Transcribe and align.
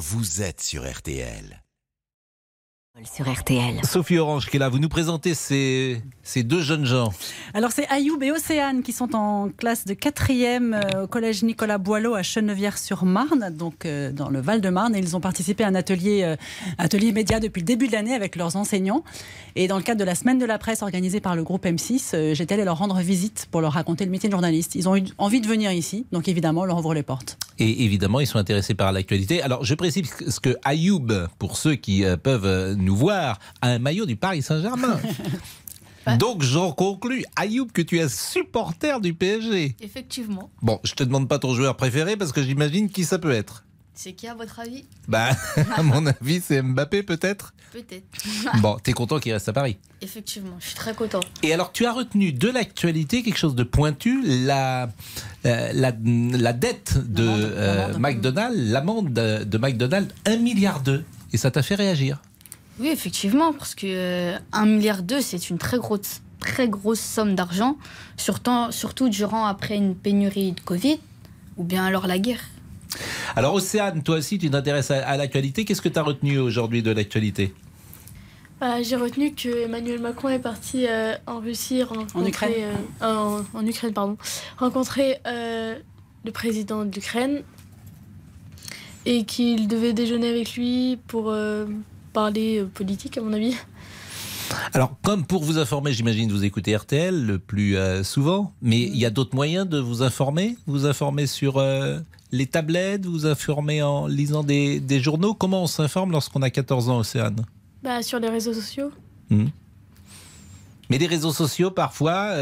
vous 0.00 0.40
êtes 0.40 0.62
sur 0.62 0.90
RTL 0.90 1.60
sur 3.04 3.30
RTL. 3.30 3.80
Sophie 3.84 4.18
Orange 4.18 4.50
qui 4.50 4.56
est 4.56 4.58
là, 4.58 4.68
vous 4.68 4.78
nous 4.78 4.88
présentez 4.88 5.34
ces, 5.34 6.02
ces 6.22 6.42
deux 6.42 6.60
jeunes 6.60 6.84
gens. 6.84 7.12
Alors 7.54 7.72
c'est 7.72 7.86
Ayoub 7.88 8.22
et 8.22 8.30
Océane 8.30 8.82
qui 8.82 8.92
sont 8.92 9.14
en 9.14 9.48
classe 9.48 9.84
de 9.86 9.94
4e 9.94 10.74
euh, 10.74 11.04
au 11.04 11.06
collège 11.06 11.42
Nicolas 11.42 11.78
Boileau 11.78 12.14
à 12.14 12.22
Chenevière-sur-Marne, 12.22 13.54
donc 13.56 13.86
euh, 13.86 14.12
dans 14.12 14.28
le 14.28 14.40
Val-de-Marne. 14.40 14.94
Et 14.96 14.98
ils 14.98 15.16
ont 15.16 15.20
participé 15.20 15.64
à 15.64 15.68
un 15.68 15.74
atelier, 15.74 16.22
euh, 16.24 16.36
atelier 16.78 17.12
média 17.12 17.40
depuis 17.40 17.60
le 17.60 17.66
début 17.66 17.86
de 17.86 17.92
l'année 17.92 18.14
avec 18.14 18.36
leurs 18.36 18.56
enseignants. 18.56 19.02
Et 19.56 19.66
dans 19.66 19.76
le 19.76 19.82
cadre 19.82 20.00
de 20.00 20.04
la 20.04 20.14
semaine 20.14 20.38
de 20.38 20.46
la 20.46 20.58
presse 20.58 20.82
organisée 20.82 21.20
par 21.20 21.36
le 21.36 21.42
groupe 21.42 21.64
M6, 21.64 22.34
j'étais 22.34 22.54
allée 22.54 22.64
leur 22.64 22.78
rendre 22.78 22.98
visite 22.98 23.48
pour 23.50 23.60
leur 23.60 23.72
raconter 23.72 24.04
le 24.04 24.10
métier 24.10 24.28
de 24.28 24.32
journaliste. 24.32 24.74
Ils 24.74 24.88
ont 24.88 24.96
eu 24.96 25.04
envie 25.16 25.40
de 25.40 25.46
venir 25.46 25.72
ici, 25.72 26.06
donc 26.12 26.28
évidemment 26.28 26.62
on 26.62 26.66
leur 26.66 26.78
ouvre 26.78 26.94
les 26.94 27.02
portes. 27.02 27.38
Et 27.60 27.84
évidemment 27.84 28.20
ils 28.20 28.26
sont 28.26 28.38
intéressés 28.38 28.74
par 28.74 28.90
l'actualité. 28.90 29.42
Alors 29.42 29.64
je 29.64 29.74
précise 29.74 30.10
ce 30.28 30.40
que 30.40 30.56
Ayoub, 30.64 31.06
pour 31.38 31.56
ceux 31.56 31.74
qui 31.74 32.04
peuvent 32.22 32.74
nous 32.74 32.96
voir 32.96 33.38
un 33.62 33.78
maillot 33.78 34.06
du 34.06 34.16
Paris 34.16 34.42
Saint-Germain. 34.42 34.98
Donc 36.18 36.42
j'en 36.42 36.72
conclus, 36.72 37.24
Ayoub, 37.36 37.66
que 37.72 37.82
tu 37.82 37.98
es 37.98 38.08
supporter 38.08 39.00
du 39.00 39.14
PSG. 39.14 39.76
Effectivement. 39.80 40.50
Bon, 40.62 40.80
je 40.84 40.94
te 40.94 41.04
demande 41.04 41.28
pas 41.28 41.38
ton 41.38 41.54
joueur 41.54 41.76
préféré 41.76 42.16
parce 42.16 42.32
que 42.32 42.42
j'imagine 42.42 42.88
qui 42.88 43.04
ça 43.04 43.18
peut 43.18 43.32
être. 43.32 43.64
C'est 44.02 44.14
qui 44.14 44.26
à 44.26 44.34
votre 44.34 44.60
avis 44.60 44.86
Bah, 45.08 45.28
à 45.76 45.82
mon 45.82 46.06
avis, 46.06 46.40
c'est 46.40 46.62
Mbappé 46.62 47.02
peut-être 47.02 47.52
Peut-être. 47.70 48.02
bon, 48.62 48.78
t'es 48.82 48.94
content 48.94 49.18
qu'il 49.18 49.30
reste 49.30 49.50
à 49.50 49.52
Paris 49.52 49.76
Effectivement, 50.00 50.56
je 50.58 50.68
suis 50.68 50.74
très 50.74 50.94
content. 50.94 51.20
Et 51.42 51.52
alors, 51.52 51.70
tu 51.70 51.84
as 51.84 51.92
retenu 51.92 52.32
de 52.32 52.48
l'actualité 52.48 53.22
quelque 53.22 53.36
chose 53.36 53.54
de 53.54 53.62
pointu, 53.62 54.22
la, 54.24 54.88
la, 55.44 55.92
la, 55.92 56.52
dette 56.54 56.96
de 56.96 57.26
euh, 57.28 57.98
McDonald's, 57.98 58.56
l'amende 58.56 59.12
de, 59.12 59.44
de 59.44 59.58
McDonald's, 59.58 60.14
1 60.24 60.36
milliard 60.38 60.80
d'euros. 60.80 61.02
Et 61.34 61.36
ça 61.36 61.50
t'a 61.50 61.62
fait 61.62 61.74
réagir 61.74 62.22
oui, 62.78 62.88
effectivement, 62.88 63.52
parce 63.52 63.74
que 63.74 63.86
euh, 63.86 64.38
1 64.52 64.64
milliard 64.64 65.02
d'euros, 65.02 65.20
c'est 65.22 65.50
une 65.50 65.58
très 65.58 65.76
grosse, 65.76 66.22
très 66.38 66.70
grosse 66.70 67.00
somme 67.00 67.34
d'argent, 67.34 67.76
surtout, 68.16 68.70
surtout 68.70 69.10
durant 69.10 69.44
après 69.44 69.76
une 69.76 69.94
pénurie 69.94 70.52
de 70.52 70.60
Covid 70.60 70.98
ou 71.58 71.64
bien 71.64 71.84
alors 71.84 72.06
la 72.06 72.18
guerre. 72.18 72.40
Alors 73.36 73.54
Océane, 73.54 74.02
toi 74.02 74.16
aussi, 74.16 74.38
tu 74.38 74.50
t'intéresses 74.50 74.90
à, 74.90 75.16
l'actualité. 75.16 75.64
Qu'est-ce 75.64 75.82
que 75.82 75.88
tu 75.88 75.98
as 75.98 76.02
retenu 76.02 76.38
aujourd'hui 76.38 76.82
de 76.82 76.90
l'actualité? 76.90 77.54
Bah, 78.60 78.82
J'ai 78.82 78.96
retenu 78.96 79.34
que 79.34 79.64
Emmanuel 79.64 80.00
Macron 80.00 80.28
est 80.28 80.38
parti 80.38 80.86
euh, 80.86 81.14
en 81.26 81.40
Russie 81.40 81.82
rencontrer, 81.82 82.20
en 82.20 82.26
Ukraine, 82.26 82.52
euh, 83.02 83.42
en, 83.54 83.66
Ukraine 83.66 83.92
pardon, 83.92 84.16
rencontrer 84.58 85.18
euh, 85.26 85.78
le 86.24 86.30
président 86.32 86.84
de 86.84 86.94
l'Ukraine 86.94 87.42
et 89.06 89.24
qu'il 89.24 89.66
devait 89.66 89.94
déjeuner 89.94 90.28
avec 90.28 90.54
lui 90.56 90.98
pour 91.06 91.32
parler 92.12 92.60
euh, 92.60 92.66
politique, 92.66 93.18
à 93.18 93.22
mon 93.22 93.32
avis. 93.32 93.56
Alors, 94.72 94.96
comme 95.02 95.24
pour 95.24 95.42
vous 95.42 95.58
informer, 95.58 95.92
j'imagine 95.92 96.30
vous 96.30 96.44
écoutez 96.44 96.76
RTL 96.76 97.26
le 97.26 97.38
plus 97.38 97.76
euh, 97.76 98.02
souvent, 98.02 98.52
mais 98.62 98.80
il 98.80 98.96
y 98.96 99.04
a 99.04 99.10
d'autres 99.10 99.34
moyens 99.34 99.68
de 99.68 99.78
vous 99.78 100.02
informer? 100.02 100.56
Vous 100.66 100.86
informer 100.86 101.26
sur 101.26 101.58
euh, 101.58 101.98
les 102.32 102.46
tablettes, 102.46 103.06
vous 103.06 103.26
informer 103.26 103.82
en 103.82 104.06
lisant 104.06 104.42
des, 104.44 105.00
journaux? 105.00 105.34
Comment 105.34 105.64
on 105.64 105.66
s'informe 105.66 106.12
lorsqu'on 106.12 106.42
a 106.42 106.50
14 106.50 106.88
ans, 106.88 106.98
Océane? 106.98 107.44
Bah, 107.82 108.02
Sur 108.02 108.20
les 108.20 108.28
réseaux 108.28 108.54
sociaux. 108.54 108.90
Hmm. 109.28 109.46
Mais 110.88 110.98
les 110.98 111.06
réseaux 111.06 111.32
sociaux, 111.32 111.70
parfois, 111.70 112.34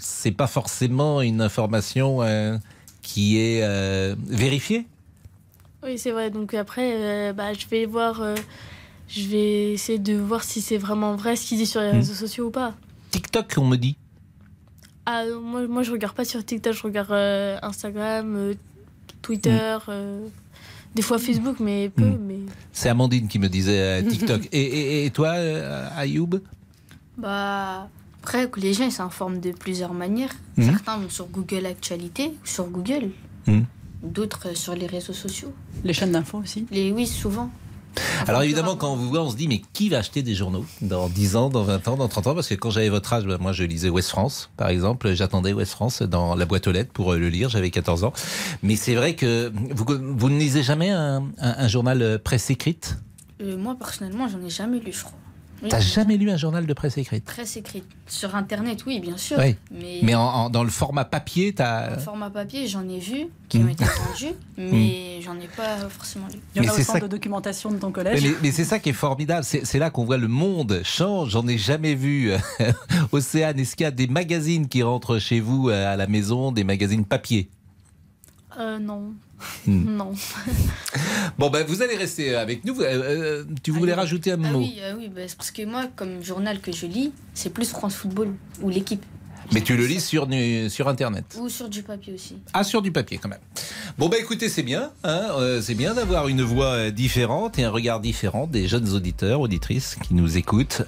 c'est 0.00 0.30
pas 0.30 0.46
forcément 0.46 1.20
une 1.22 1.40
information 1.40 2.20
qui 3.02 3.36
est 3.38 4.14
vérifiée. 4.28 4.86
Oui, 5.82 5.98
c'est 5.98 6.12
vrai. 6.12 6.30
Donc 6.30 6.54
après, 6.54 7.32
bah, 7.32 7.52
je 7.52 7.66
vais 7.66 7.84
voir 7.86 8.22
je 9.14 9.28
vais 9.28 9.72
essayer 9.72 9.98
de 9.98 10.14
voir 10.14 10.42
si 10.42 10.60
c'est 10.60 10.76
vraiment 10.76 11.14
vrai 11.14 11.36
ce 11.36 11.46
qu'il 11.46 11.58
dit 11.58 11.66
sur 11.66 11.80
les 11.80 11.92
hmm. 11.92 11.96
réseaux 11.96 12.14
sociaux 12.14 12.46
ou 12.46 12.50
pas. 12.50 12.74
TikTok, 13.10 13.54
on 13.58 13.66
me 13.66 13.76
dit. 13.76 13.96
Ah, 15.06 15.24
moi, 15.40 15.66
moi 15.68 15.82
je 15.82 15.92
regarde 15.92 16.14
pas 16.16 16.24
sur 16.24 16.44
TikTok, 16.44 16.72
je 16.72 16.82
regarde 16.82 17.12
euh, 17.12 17.58
Instagram, 17.62 18.34
euh, 18.34 18.54
Twitter, 19.22 19.76
hmm. 19.86 19.90
euh, 19.90 20.26
des 20.96 21.02
fois 21.02 21.18
Facebook, 21.18 21.60
mais 21.60 21.90
peu. 21.90 22.04
Hmm. 22.04 22.26
Mais... 22.26 22.38
C'est 22.72 22.88
Amandine 22.88 23.28
qui 23.28 23.38
me 23.38 23.48
disait 23.48 24.02
TikTok. 24.02 24.48
et, 24.52 25.06
et, 25.06 25.10
toi, 25.10 25.30
Ayoub? 25.96 26.40
Bah. 27.16 27.88
Après, 28.20 28.50
les 28.56 28.72
gens 28.72 28.90
s'informent 28.90 29.38
de 29.38 29.50
plusieurs 29.52 29.92
manières. 29.92 30.32
Certains 30.58 30.96
vont 30.96 31.10
sur 31.10 31.26
Google 31.26 31.66
Actualité, 31.66 32.32
sur 32.42 32.64
Google. 32.68 33.10
D'autres 34.02 34.56
sur 34.56 34.74
les 34.74 34.86
réseaux 34.86 35.12
sociaux. 35.12 35.52
Les 35.84 35.92
chaînes 35.92 36.12
d'infos 36.12 36.38
aussi 36.38 36.66
les, 36.70 36.90
Oui, 36.90 37.06
souvent. 37.06 37.50
Alors 38.26 38.42
évidemment, 38.42 38.76
quand 38.76 38.92
on 38.92 38.96
vous 38.96 39.08
voit, 39.08 39.22
on 39.22 39.30
se 39.30 39.36
dit, 39.36 39.48
mais 39.48 39.62
qui 39.72 39.88
va 39.88 39.98
acheter 39.98 40.22
des 40.22 40.34
journaux 40.34 40.64
dans 40.80 41.08
10 41.08 41.36
ans, 41.36 41.48
dans 41.50 41.62
20 41.62 41.88
ans, 41.88 41.96
dans 41.96 42.08
30 42.08 42.28
ans? 42.28 42.34
Parce 42.34 42.48
que 42.48 42.54
quand 42.54 42.70
j'avais 42.70 42.88
votre 42.88 43.12
âge, 43.12 43.24
bah, 43.24 43.38
moi 43.40 43.52
je 43.52 43.64
lisais 43.64 43.88
Ouest 43.88 44.10
France, 44.10 44.50
par 44.56 44.68
exemple. 44.68 45.12
J'attendais 45.14 45.52
Ouest 45.52 45.72
France 45.72 46.02
dans 46.02 46.34
la 46.34 46.46
boîte 46.46 46.66
aux 46.66 46.72
lettres 46.72 46.92
pour 46.92 47.12
euh, 47.12 47.18
le 47.18 47.28
lire, 47.28 47.48
j'avais 47.48 47.70
14 47.70 48.04
ans. 48.04 48.12
Mais 48.62 48.76
c'est 48.76 48.94
vrai 48.94 49.14
que 49.14 49.52
vous, 49.54 49.84
vous, 50.16 50.30
ne 50.30 50.38
lisez 50.38 50.62
jamais 50.62 50.90
un, 50.90 51.68
journal 51.68 52.02
euh, 52.02 52.18
presse 52.18 52.50
écrite? 52.50 52.98
Euh, 53.42 53.56
Moi, 53.56 53.76
personnellement, 53.78 54.28
j'en 54.28 54.40
ai 54.40 54.50
jamais 54.50 54.78
lu, 54.78 54.92
je 54.92 55.04
crois. 55.04 55.18
T'as 55.68 55.80
jamais 55.80 56.16
lu 56.16 56.30
un 56.30 56.36
journal 56.36 56.66
de 56.66 56.72
presse 56.74 56.98
écrite 56.98 57.24
Presse 57.24 57.56
écrite. 57.56 57.84
Sur 58.06 58.34
Internet, 58.34 58.84
oui, 58.86 59.00
bien 59.00 59.16
sûr. 59.16 59.38
Mais, 59.38 59.56
mais 60.02 60.12
dans 60.12 60.62
le 60.62 60.70
format 60.70 61.04
papier, 61.04 61.54
t'as... 61.54 61.88
Dans 61.88 61.96
le 61.96 62.00
format 62.00 62.30
papier, 62.30 62.66
j'en 62.66 62.86
ai 62.88 62.98
vu, 62.98 63.28
qui 63.48 63.58
ont 63.58 63.62
hmm. 63.62 63.68
été 63.70 63.84
vendus, 63.84 64.34
mais 64.58 65.18
hmm. 65.18 65.22
j'en 65.22 65.40
ai 65.40 65.48
pas 65.48 65.88
forcément 65.88 66.26
lu. 66.32 66.38
Il 66.54 66.62
y 66.62 66.68
a 66.68 66.76
le 66.76 66.82
centre 66.82 67.00
de 67.00 67.06
documentation 67.06 67.70
de 67.70 67.78
ton 67.78 67.92
collège. 67.92 68.22
Mais, 68.42 68.52
c'est 68.52 68.64
ça 68.64 68.78
qui 68.78 68.90
est 68.90 68.94
formidable. 68.94 69.44
C'est 69.44 69.78
là 69.78 69.90
qu'on 69.90 70.04
voit 70.04 70.18
le 70.18 70.28
monde 70.28 70.80
change. 70.84 71.30
J'en 71.30 71.46
ai 71.48 71.58
jamais 71.58 71.94
vu. 71.94 72.32
Océane, 73.12 73.58
est-ce 73.58 73.76
qu'il 73.76 73.84
y 73.84 73.86
a 73.86 73.90
des 73.90 74.06
magazines 74.06 74.68
qui 74.68 74.82
rentrent 74.82 75.18
chez 75.18 75.40
vous 75.40 75.68
euh, 75.68 75.92
à 75.92 75.96
la 75.96 76.06
maison, 76.06 76.52
des 76.52 76.64
magazines 76.64 77.04
papier? 77.04 77.48
Euh, 78.58 78.78
non. 78.78 79.14
Hmm. 79.66 79.96
Non. 79.96 80.12
bon, 81.38 81.50
ben, 81.50 81.64
vous 81.66 81.82
allez 81.82 81.96
rester 81.96 82.34
avec 82.34 82.64
nous. 82.64 82.80
Euh, 82.80 82.84
euh, 82.84 83.44
tu 83.62 83.70
voulais 83.70 83.92
ah 83.92 83.96
rajouter 83.96 84.32
un 84.32 84.44
ah 84.44 84.50
mot? 84.50 84.58
Oui, 84.58 84.80
oui 84.98 85.08
bah, 85.08 85.22
parce 85.36 85.50
que 85.50 85.64
moi, 85.64 85.86
comme 85.96 86.22
journal 86.22 86.60
que 86.60 86.72
je 86.72 86.86
lis, 86.86 87.12
c'est 87.34 87.52
plus 87.52 87.70
France 87.70 87.94
Football 87.94 88.34
ou 88.62 88.68
l'équipe. 88.68 89.04
Mais 89.52 89.60
tu 89.60 89.76
le 89.76 89.84
lis 89.86 90.00
sur, 90.00 90.26
sur 90.70 90.88
Internet 90.88 91.36
Ou 91.38 91.50
sur 91.50 91.68
du 91.68 91.82
papier 91.82 92.14
aussi. 92.14 92.36
Ah, 92.54 92.64
sur 92.64 92.80
du 92.80 92.92
papier 92.92 93.18
quand 93.18 93.28
même. 93.28 93.40
Bon, 93.98 94.08
bah 94.08 94.16
écoutez, 94.18 94.48
c'est 94.48 94.62
bien. 94.62 94.90
Hein 95.04 95.60
c'est 95.60 95.74
bien 95.74 95.92
d'avoir 95.92 96.28
une 96.28 96.40
voix 96.40 96.90
différente 96.90 97.58
et 97.58 97.64
un 97.64 97.70
regard 97.70 98.00
différent 98.00 98.46
des 98.46 98.66
jeunes 98.68 98.88
auditeurs, 98.94 99.40
auditrices 99.40 99.98
qui 100.02 100.14
nous 100.14 100.38
écoutent. 100.38 100.82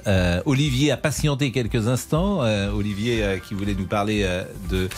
Olivier 0.47 0.91
a 0.91 0.97
patienté 0.97 1.53
quelques 1.53 1.87
instants. 1.87 2.41
Olivier 2.75 3.43
qui 3.47 3.53
voulait 3.53 3.75
nous 3.75 3.87
parler 3.87 4.27
de 4.71 4.89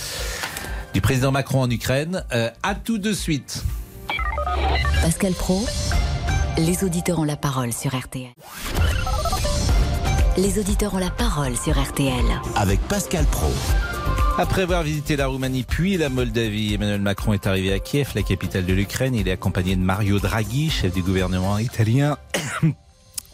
du 0.95 1.01
président 1.01 1.33
Macron 1.33 1.63
en 1.63 1.71
Ukraine. 1.71 2.25
Euh, 2.33 2.51
à 2.63 2.75
tout 2.75 2.99
de 2.99 3.13
suite. 3.13 3.65
Pascal 5.03 5.33
Pro, 5.33 5.65
les 6.57 6.85
auditeurs 6.85 7.19
ont 7.19 7.25
la 7.25 7.37
parole 7.37 7.73
sur 7.73 7.97
RTL. 7.97 8.33
Les 10.37 10.59
auditeurs 10.59 10.95
ont 10.95 10.99
la 10.99 11.11
parole 11.11 11.57
sur 11.57 11.81
RTL. 11.81 12.25
Avec 12.57 12.81
Pascal 12.83 13.25
Pro. 13.27 13.51
Après 14.39 14.63
avoir 14.63 14.85
visité 14.85 15.17
la 15.17 15.27
Roumanie 15.27 15.65
puis 15.65 15.97
la 15.97 16.09
Moldavie, 16.09 16.75
Emmanuel 16.75 17.01
Macron 17.01 17.33
est 17.33 17.47
arrivé 17.49 17.73
à 17.73 17.81
Kiev, 17.81 18.13
la 18.15 18.23
capitale 18.23 18.65
de 18.65 18.73
l'Ukraine. 18.73 19.15
Il 19.17 19.27
est 19.27 19.33
accompagné 19.33 19.75
de 19.75 19.81
Mario 19.81 20.21
Draghi, 20.21 20.71
chef 20.71 20.93
du 20.93 21.03
gouvernement 21.03 21.59
italien 21.59 22.17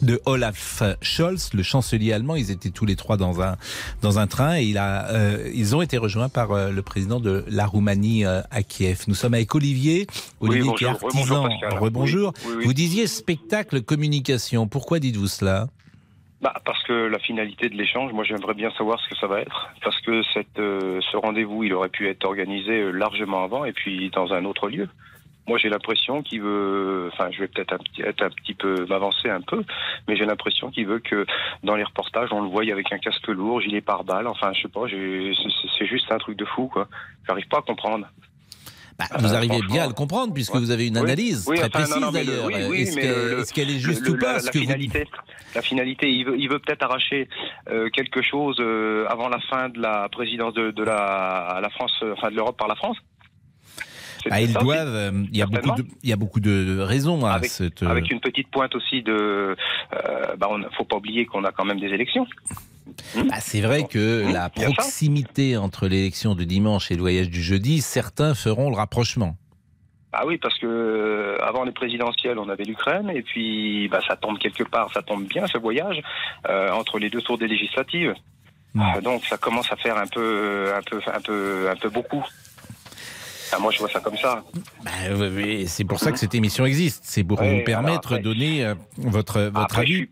de 0.01 0.21
Olaf 0.25 0.83
Scholz, 1.01 1.51
le 1.53 1.63
chancelier 1.63 2.13
allemand. 2.13 2.35
Ils 2.35 2.51
étaient 2.51 2.69
tous 2.69 2.85
les 2.85 2.95
trois 2.95 3.17
dans 3.17 3.41
un 3.41 3.57
dans 4.01 4.19
un 4.19 4.27
train 4.27 4.57
et 4.57 4.63
il 4.63 4.77
a 4.77 5.09
euh, 5.09 5.49
ils 5.53 5.75
ont 5.75 5.81
été 5.81 5.97
rejoints 5.97 6.29
par 6.29 6.51
euh, 6.51 6.71
le 6.71 6.81
président 6.81 7.19
de 7.19 7.45
la 7.47 7.65
Roumanie 7.65 8.25
euh, 8.25 8.41
à 8.51 8.63
Kiev. 8.63 9.03
Nous 9.07 9.15
sommes 9.15 9.33
avec 9.33 9.53
Olivier, 9.55 10.07
Olivier 10.39 10.73
qui 10.75 10.85
est 10.85 10.87
artisan. 10.87 11.47
Rebonjour. 11.79 12.33
Vous 12.63 12.73
disiez 12.73 13.07
spectacle 13.07 13.81
communication. 13.81 14.67
Pourquoi 14.67 14.99
dites-vous 14.99 15.27
cela? 15.27 15.67
Bah, 16.41 16.53
parce 16.65 16.83
que 16.83 16.93
la 16.93 17.17
finalité 17.17 17.69
de 17.69 17.75
l'échange, 17.75 18.11
moi 18.13 18.23
j'aimerais 18.23 18.53
bien 18.53 18.69
savoir 18.77 18.99
ce 18.99 19.09
que 19.09 19.15
ça 19.15 19.25
va 19.25 19.39
être, 19.39 19.69
parce 19.83 19.99
que 20.01 20.21
cette, 20.33 20.57
ce 20.57 21.17
rendez-vous, 21.17 21.63
il 21.63 21.73
aurait 21.73 21.89
pu 21.89 22.07
être 22.07 22.25
organisé 22.25 22.91
largement 22.91 23.43
avant 23.43 23.65
et 23.65 23.71
puis 23.71 24.11
dans 24.11 24.31
un 24.33 24.45
autre 24.45 24.69
lieu. 24.69 24.87
Moi, 25.47 25.59
j'ai 25.59 25.69
l'impression 25.69 26.23
qu'il 26.23 26.41
veut, 26.41 27.09
enfin, 27.13 27.29
je 27.31 27.39
vais 27.39 27.47
peut-être 27.47 27.77
être 27.99 28.23
un 28.23 28.29
petit 28.29 28.55
peu 28.55 28.85
m'avancer 28.87 29.29
un 29.29 29.41
peu, 29.41 29.63
mais 30.07 30.15
j'ai 30.15 30.25
l'impression 30.25 30.71
qu'il 30.71 30.87
veut 30.87 30.99
que 30.99 31.25
dans 31.63 31.75
les 31.75 31.83
reportages, 31.83 32.29
on 32.31 32.41
le 32.41 32.49
voie 32.49 32.63
avec 32.63 32.91
un 32.91 32.97
casque 32.97 33.27
lourd, 33.27 33.61
gilet 33.61 33.81
pare-balles. 33.81 34.27
Enfin, 34.27 34.51
je 34.53 34.63
sais 34.63 34.67
pas, 34.67 34.85
c'est 35.77 35.85
juste 35.85 36.11
un 36.11 36.17
truc 36.17 36.37
de 36.37 36.45
fou, 36.45 36.67
quoi. 36.67 36.87
J'arrive 37.27 37.47
pas 37.47 37.59
à 37.59 37.61
comprendre. 37.61 38.07
Bah, 38.97 39.05
vous 39.19 39.33
euh, 39.33 39.35
arrivez 39.35 39.59
bien 39.67 39.83
à 39.83 39.87
le 39.87 39.93
comprendre 39.93 40.33
puisque 40.33 40.55
vous 40.55 40.71
avez 40.71 40.87
une 40.87 40.97
analyse 40.97 41.45
très 41.45 41.69
précise 41.69 42.11
d'ailleurs. 42.13 42.49
Est-ce 42.49 43.53
qu'elle 43.53 43.69
est, 43.69 43.79
juste 43.79 44.07
ou 44.07 44.17
pas 44.17 44.39
la, 44.39 44.51
finalité, 44.51 45.05
la 45.53 45.61
finalité, 45.61 46.09
il 46.09 46.25
veut, 46.25 46.39
il 46.39 46.49
veut 46.49 46.59
peut-être 46.59 46.83
arracher 46.83 47.27
euh, 47.69 47.89
quelque 47.89 48.21
chose 48.21 48.55
euh, 48.59 49.05
avant 49.09 49.27
la 49.27 49.39
fin 49.41 49.67
de 49.67 49.81
la 49.81 50.07
présidence 50.09 50.53
de, 50.53 50.71
de 50.71 50.83
la, 50.83 51.59
la 51.61 51.69
France, 51.69 51.93
enfin 52.13 52.29
de 52.29 52.35
l'Europe 52.35 52.57
par 52.57 52.69
la 52.69 52.75
France. 52.75 52.97
Ah, 54.31 54.41
ils 54.41 54.53
doivent. 54.53 54.95
euh, 54.95 55.11
Il 55.31 55.37
y 55.37 55.41
a 55.41 55.45
beaucoup 55.45 55.71
de, 55.75 55.85
il 56.03 56.09
y 56.09 56.13
a 56.13 56.15
beaucoup 56.15 56.39
de 56.39 56.79
raisons 56.79 57.25
à 57.25 57.31
Avec- 57.33 57.49
cette. 57.49 57.83
euh, 57.83 57.87
Avec 57.89 58.09
une 58.11 58.19
petite 58.19 58.49
pointe 58.49 58.73
aussi 58.75 59.01
de. 59.03 59.55
Euh, 59.93 60.35
bah, 60.37 60.47
on 60.49 60.61
faut 60.77 60.83
pas 60.85 60.97
oublier 60.97 61.25
qu'on 61.25 61.43
a 61.43 61.51
quand 61.51 61.65
même 61.65 61.79
des 61.79 61.87
élections. 61.87 62.25
Bah, 63.15 63.39
c'est 63.39 63.61
vrai 63.61 63.83
que 63.89 64.23
Mmh, 64.25 64.33
la 64.33 64.49
il 64.55 64.61
y 64.61 64.65
a 64.65 64.67
ça. 64.69 64.73
proximité 64.73 65.57
entre 65.57 65.87
l'élection 65.87 66.35
de 66.35 66.43
dimanche 66.43 66.91
et 66.91 66.95
le 66.95 67.01
voyage 67.01 67.29
du 67.29 67.41
jeudi, 67.41 67.81
certains 67.81 68.33
feront 68.35 68.69
le 68.69 68.75
rapprochement. 68.75 69.35
Ah 70.17 70.25
oui, 70.25 70.37
parce 70.37 70.57
que 70.59 70.65
euh, 70.65 71.37
avant 71.43 71.65
les 71.65 71.73
présidentielles, 71.73 72.39
on 72.39 72.47
avait 72.47 72.63
l'Ukraine, 72.63 73.09
et 73.13 73.21
puis 73.21 73.89
bah, 73.89 73.99
ça 74.07 74.15
tombe 74.15 74.37
quelque 74.37 74.63
part, 74.63 74.89
ça 74.93 75.01
tombe 75.01 75.25
bien 75.25 75.45
ce 75.47 75.57
voyage 75.57 76.01
euh, 76.47 76.69
entre 76.71 76.99
les 76.99 77.09
deux 77.09 77.21
tours 77.21 77.37
des 77.37 77.47
législatives. 77.47 78.13
Mm. 78.75 78.81
Euh, 78.97 79.01
Donc 79.01 79.25
ça 79.25 79.37
commence 79.37 79.69
à 79.73 79.75
faire 79.75 79.97
un 79.97 80.07
peu, 80.07 80.71
un 80.73 80.81
peu, 80.89 80.99
un 81.13 81.19
peu, 81.21 81.67
un 81.69 81.75
peu 81.75 81.89
beaucoup. 81.89 82.23
Ah, 83.51 83.59
moi, 83.59 83.71
je 83.71 83.79
vois 83.79 83.89
ça 83.89 83.99
comme 83.99 84.17
ça. 84.17 84.43
Bah, 84.83 84.91
c'est 85.67 85.83
pour 85.85 85.99
ça 85.99 86.11
que 86.11 86.19
cette 86.19 86.35
émission 86.35 86.65
existe. 86.65 87.03
C'est 87.05 87.23
pour 87.23 87.39
Ouais, 87.39 87.59
vous 87.59 87.63
permettre 87.65 88.17
de 88.17 88.23
donner 88.23 88.65
euh, 88.65 88.75
votre, 88.97 89.41
votre 89.41 89.59
Après, 89.59 89.81
avis. 89.81 90.09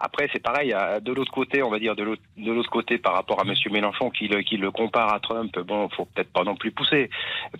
Après, 0.00 0.28
c'est 0.32 0.42
pareil. 0.42 0.72
à- 0.72 0.98
De 1.00 1.12
l'autre 1.12 1.30
côté, 1.32 1.62
on 1.62 1.70
va 1.70 1.78
dire 1.78 1.94
de 1.94 2.02
l'autre 2.04 2.70
côté 2.70 2.98
par 2.98 3.14
rapport 3.14 3.40
à 3.40 3.44
Monsieur 3.44 3.70
Mélenchon 3.70 4.10
qui 4.10 4.28
le, 4.28 4.42
qui 4.42 4.56
le 4.56 4.70
compare 4.70 5.12
à 5.12 5.20
Trump. 5.20 5.56
Bon, 5.66 5.88
faut 5.90 6.06
peut-être 6.06 6.32
pas 6.32 6.42
non 6.42 6.56
plus 6.56 6.70
pousser, 6.72 7.10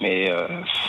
mais. 0.01 0.31
euh, 0.31 0.47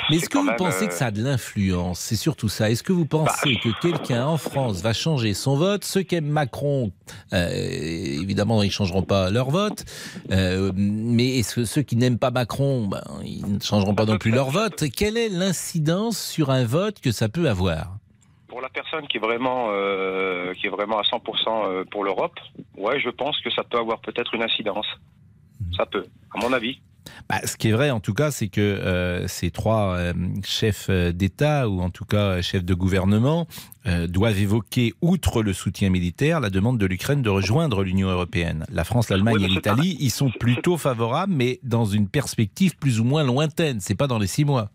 Mais 0.10 0.18
est-ce 0.18 0.30
que 0.30 0.38
vous 0.38 0.46
même, 0.46 0.56
pensez 0.56 0.86
euh, 0.86 0.88
que 0.88 0.94
ça 0.94 1.08
a 1.08 1.12
de 1.12 1.22
l'influence? 1.22 2.00
C'est 2.00 2.16
surtout 2.16 2.48
ça. 2.50 2.70
Est-ce 2.72 2.84
que 2.84 2.94
vous 2.94 3.06
pensez 3.06 3.54
Bah. 3.56 3.60
que 3.64 3.82
quelqu'un 3.82 4.26
en 4.26 4.38
France 4.38 4.82
va 4.82 4.94
changer 4.94 5.34
son 5.34 5.56
vote? 5.58 5.84
Ceux 5.84 6.02
qui 6.04 6.16
aiment 6.16 6.26
Macron, 6.30 6.92
euh, 7.34 7.50
évidemment, 7.52 8.64
ils 8.64 8.72
changeront 8.72 9.04
pas 9.04 9.30
leur 9.30 9.50
vote. 9.50 9.84
Euh, 10.32 10.72
mais 10.76 11.40
est-ce 11.40 11.56
que 11.56 11.66
ceux 11.66 11.82
qui 11.82 11.96
n'aiment 11.98 12.20
pas 12.20 12.32
Macron, 12.32 12.88
ben, 12.88 13.04
ils 13.26 13.46
ne 13.56 13.60
changeront 13.60 13.94
pas 13.96 14.06
non 14.06 14.18
plus 14.18 14.32
leur 14.32 14.50
vote? 14.52 14.84
Quelle 14.96 15.18
est 15.18 15.30
l'incidence 15.30 16.18
sur 16.18 16.50
un 16.50 16.64
vote 16.66 17.00
que 17.02 17.12
ça 17.12 17.28
peut 17.30 17.50
avoir? 17.50 17.98
Pour 18.52 18.60
la 18.60 18.68
personne 18.68 19.08
qui 19.08 19.16
est 19.16 19.22
vraiment, 19.22 19.68
euh, 19.70 20.54
qui 20.56 20.68
est 20.68 20.70
vraiment 20.70 21.00
à 21.00 21.04
100% 21.04 21.22
euh, 21.48 21.86
pour 21.90 22.04
l'Europe, 22.04 22.38
ouais, 22.76 23.00
je 23.00 23.10
pense 23.10 23.40
que 23.40 23.50
ça 23.50 23.64
peut 23.64 23.78
avoir 23.78 24.02
peut-être 24.02 24.34
une 24.34 24.44
incidence. 24.44 24.88
Ça 25.78 25.86
peut, 25.86 26.04
à 26.36 26.38
mon 26.38 26.52
avis. 26.52 26.82
Bah, 27.30 27.40
ce 27.46 27.56
qui 27.56 27.70
est 27.70 27.72
vrai, 27.72 27.92
en 27.92 28.02
tout 28.02 28.14
cas, 28.14 28.30
c'est 28.30 28.50
que 28.50 28.60
euh, 28.60 29.26
ces 29.30 29.52
trois 29.52 29.96
euh, 29.96 30.14
chefs 30.44 30.90
d'État, 30.90 31.70
ou 31.70 31.80
en 31.80 31.90
tout 31.90 32.04
cas 32.04 32.42
chefs 32.42 32.66
de 32.66 32.74
gouvernement, 32.74 33.48
euh, 33.88 34.06
doivent 34.08 34.38
évoquer, 34.38 34.94
outre 35.02 35.42
le 35.42 35.54
soutien 35.54 35.90
militaire, 35.90 36.42
la 36.42 36.50
demande 36.50 36.78
de 36.78 36.86
l'Ukraine 36.86 37.22
de 37.22 37.30
rejoindre 37.30 37.84
l'Union 37.84 38.10
européenne. 38.10 38.66
La 38.70 38.84
France, 38.84 39.10
l'Allemagne 39.10 39.38
Oui, 39.38 39.46
et 39.46 39.48
l'Italie 39.48 39.96
y 40.00 40.10
sont 40.10 40.30
plutôt 40.30 40.78
favorables, 40.78 41.34
mais 41.34 41.62
dans 41.64 41.86
une 41.86 42.10
perspective 42.10 42.76
plus 42.76 43.00
ou 43.00 43.06
moins 43.06 43.24
lointaine. 43.24 43.80
C'est 43.80 43.96
pas 43.96 44.08
dans 44.08 44.20
les 44.20 44.28
six 44.28 44.44
mois. 44.44 44.70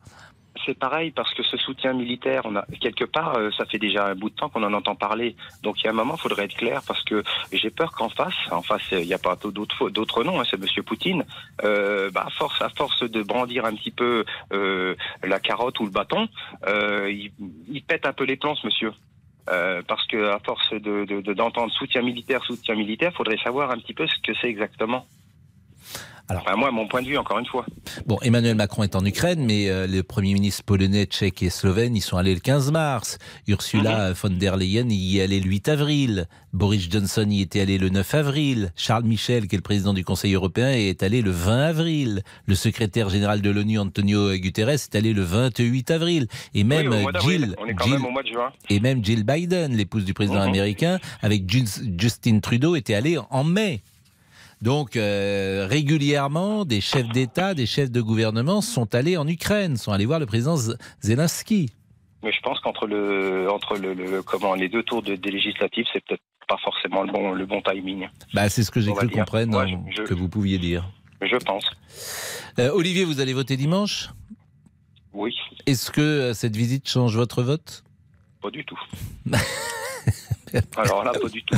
C'est 0.66 0.76
pareil 0.78 1.12
parce 1.12 1.32
que 1.32 1.42
ce 1.44 1.56
soutien 1.56 1.92
militaire, 1.92 2.42
on 2.44 2.56
a 2.56 2.66
quelque 2.80 3.04
part, 3.04 3.36
euh, 3.36 3.50
ça 3.56 3.64
fait 3.66 3.78
déjà 3.78 4.06
un 4.08 4.14
bout 4.16 4.30
de 4.30 4.34
temps 4.34 4.48
qu'on 4.48 4.64
en 4.64 4.72
entend 4.74 4.96
parler. 4.96 5.36
Donc 5.62 5.80
il 5.80 5.84
y 5.84 5.86
a 5.86 5.90
un 5.90 5.94
moment, 5.94 6.14
il 6.16 6.20
faudrait 6.20 6.44
être 6.46 6.56
clair 6.56 6.82
parce 6.86 7.02
que 7.04 7.22
j'ai 7.52 7.70
peur 7.70 7.92
qu'en 7.92 8.08
face, 8.08 8.34
en 8.50 8.62
face, 8.62 8.82
il 8.90 9.06
n'y 9.06 9.14
a 9.14 9.18
pas 9.18 9.36
d'autres 9.36 9.90
d'autres 9.90 10.24
noms, 10.24 10.40
hein, 10.40 10.44
c'est 10.50 10.58
Monsieur 10.60 10.82
Poutine. 10.82 11.24
Euh, 11.62 12.10
bah, 12.10 12.26
à 12.26 12.30
force, 12.30 12.60
de 13.04 13.22
brandir 13.22 13.64
un 13.64 13.74
petit 13.76 13.92
peu 13.92 14.24
euh, 14.52 14.94
la 15.22 15.38
carotte 15.38 15.78
ou 15.80 15.84
le 15.84 15.90
bâton, 15.90 16.28
il, 16.66 17.30
il 17.70 17.82
pète 17.82 18.04
un 18.04 18.12
peu 18.12 18.24
les 18.24 18.36
ce 18.36 18.66
monsieur. 18.66 18.92
Parce 19.86 20.04
que 20.08 20.30
à 20.30 20.40
force 20.40 20.70
de 20.72 21.04
de- 21.04 21.20
de- 21.20 21.32
d'entendre 21.32 21.72
soutien 21.72 22.02
militaire, 22.02 22.42
soutien 22.44 22.74
militaire, 22.74 23.12
faudrait 23.14 23.38
savoir 23.38 23.70
un 23.70 23.78
petit 23.78 23.94
peu 23.94 24.06
ce 24.08 24.14
que 24.20 24.32
c'est 24.40 24.48
exactement. 24.48 25.06
Alors- 26.28 26.42
Enfin, 26.46 26.56
moi, 26.56 26.70
mon 26.72 26.88
point 26.88 27.02
de 27.02 27.06
vue, 27.06 27.16
encore 27.18 27.38
une 27.38 27.46
fois. 27.46 27.64
Bon, 28.06 28.18
Emmanuel 28.22 28.56
Macron 28.56 28.82
est 28.82 28.96
en 28.96 29.04
Ukraine, 29.04 29.44
mais 29.44 29.68
euh, 29.68 29.86
les 29.86 30.02
premiers 30.02 30.34
ministres 30.34 30.64
polonais, 30.64 31.04
tchèques 31.06 31.42
et 31.42 31.50
slovènes 31.50 31.94
y 31.96 32.00
sont 32.00 32.16
allés 32.16 32.34
le 32.34 32.40
15 32.40 32.72
mars. 32.72 33.18
Ursula 33.46 34.12
von 34.12 34.30
der 34.30 34.56
Leyen 34.56 34.88
y 34.90 35.18
est 35.18 35.22
allée 35.22 35.38
le 35.40 35.48
8 35.48 35.68
avril. 35.68 36.26
Boris 36.52 36.88
Johnson 36.90 37.26
y 37.30 37.42
était 37.42 37.60
allé 37.60 37.78
le 37.78 37.90
9 37.90 38.14
avril. 38.14 38.72
Charles 38.76 39.04
Michel, 39.04 39.46
qui 39.46 39.54
est 39.54 39.58
le 39.58 39.62
président 39.62 39.94
du 39.94 40.04
Conseil 40.04 40.34
européen, 40.34 40.70
est 40.72 41.02
allé 41.02 41.22
le 41.22 41.30
20 41.30 41.60
avril. 41.68 42.22
Le 42.46 42.54
secrétaire 42.54 43.08
général 43.08 43.40
de 43.40 43.50
l'ONU, 43.50 43.78
Antonio 43.78 44.32
Guterres, 44.34 44.70
est 44.70 44.94
allé 44.96 45.12
le 45.12 45.22
28 45.22 45.90
avril. 45.92 46.26
Et 46.54 46.64
même 46.64 46.88
Oui. 46.88 47.04
Jill, 47.20 47.54
on 47.62 47.66
est 47.66 47.74
quand 47.74 47.84
Jill- 47.84 47.92
même 47.94 48.04
au 48.06 48.10
mois 48.10 48.22
de 48.22 48.28
juin. 48.28 48.50
et 48.68 48.80
même 48.80 49.04
Jill 49.04 49.22
Biden, 49.24 49.76
l'épouse 49.76 50.04
du 50.04 50.14
président 50.14 50.40
Mhm. 50.42 50.48
américain, 50.48 50.98
avec 51.22 51.48
Jus- 51.48 51.82
Justin 51.98 52.40
Trudeau, 52.40 52.74
était 52.74 52.94
allée 52.94 53.16
en 53.30 53.44
mai. 53.44 53.82
Donc 54.62 54.96
euh, 54.96 55.66
régulièrement, 55.68 56.64
des 56.64 56.80
chefs 56.80 57.08
d'État, 57.10 57.54
des 57.54 57.66
chefs 57.66 57.90
de 57.90 58.00
gouvernement 58.00 58.60
sont 58.62 58.94
allés 58.94 59.16
en 59.16 59.26
Ukraine, 59.28 59.76
sont 59.76 59.92
allés 59.92 60.06
voir 60.06 60.18
le 60.18 60.26
président 60.26 60.56
Zelensky. 61.02 61.70
Mais 62.22 62.32
je 62.32 62.40
pense 62.40 62.58
qu'entre 62.60 62.86
le, 62.86 63.48
entre 63.50 63.76
le, 63.76 63.92
le- 63.94 64.22
comment, 64.22 64.54
les 64.54 64.68
deux 64.68 64.82
tours 64.82 65.02
de, 65.02 65.14
des 65.14 65.30
législatives, 65.30 65.84
c'est 65.92 66.02
peut-être 66.04 66.22
pas 66.48 66.56
forcément 66.64 67.02
le 67.02 67.12
bon, 67.12 67.32
le 67.32 67.44
bon 67.44 67.60
timing. 67.60 68.08
Bah, 68.32 68.48
c'est 68.48 68.62
ce 68.64 68.70
que 68.70 68.80
j'ai 68.80 68.92
cru 68.92 69.08
comprendre 69.10 69.58
Ouais, 69.58 69.78
je- 69.96 70.02
que 70.02 70.14
vous 70.14 70.28
pouviez 70.28 70.58
dire. 70.58 70.88
Je 71.20 71.36
pense. 71.36 71.64
Euh, 72.58 72.70
Olivier, 72.72 73.04
vous 73.04 73.20
allez 73.20 73.32
voter 73.34 73.56
dimanche? 73.56 74.08
Oui, 75.12 75.34
Est-ce 75.66 75.90
que 75.90 76.00
euh, 76.00 76.34
cette 76.34 76.56
visite 76.56 76.88
change 76.88 77.14
votre 77.16 77.42
vote? 77.42 77.84
Pas 78.42 78.50
du 78.50 78.64
tout. 78.64 78.78
Alors 80.76 81.04
là, 81.04 81.12
pas 81.12 81.28
du 81.28 81.42
tout. 81.42 81.56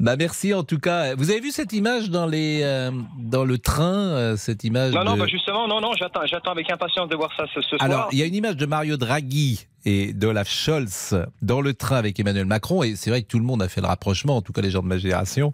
Bah 0.00 0.16
merci 0.16 0.54
en 0.54 0.62
tout 0.62 0.78
cas. 0.78 1.14
Vous 1.14 1.30
avez 1.30 1.40
vu 1.40 1.50
cette 1.50 1.72
image 1.72 2.10
dans 2.10 2.26
les 2.26 2.60
euh, 2.62 2.90
dans 3.18 3.44
le 3.44 3.58
train, 3.58 3.94
euh, 3.94 4.36
cette 4.36 4.64
image 4.64 4.92
Non, 4.92 5.04
non, 5.04 5.16
bah 5.16 5.26
justement, 5.26 5.66
non, 5.68 5.80
non, 5.80 5.92
j'attends, 5.98 6.26
j'attends 6.26 6.50
avec 6.52 6.70
impatience 6.70 7.08
de 7.08 7.16
voir 7.16 7.30
ça 7.36 7.44
ce, 7.54 7.60
ce 7.60 7.76
Alors, 7.80 8.00
soir. 8.00 8.08
il 8.12 8.18
y 8.18 8.22
a 8.22 8.26
une 8.26 8.34
image 8.34 8.56
de 8.56 8.66
Mario 8.66 8.96
Draghi 8.96 9.66
et 9.84 10.12
d'Olaf 10.12 10.48
Scholz 10.50 11.14
dans 11.40 11.60
le 11.60 11.72
train 11.74 11.96
avec 11.96 12.18
Emmanuel 12.20 12.44
Macron. 12.46 12.82
Et 12.82 12.96
c'est 12.96 13.10
vrai 13.10 13.22
que 13.22 13.26
tout 13.28 13.38
le 13.38 13.44
monde 13.44 13.62
a 13.62 13.68
fait 13.68 13.80
le 13.80 13.86
rapprochement, 13.86 14.36
en 14.36 14.42
tout 14.42 14.52
cas 14.52 14.60
les 14.60 14.70
gens 14.70 14.82
de 14.82 14.88
ma 14.88 14.98
génération. 14.98 15.52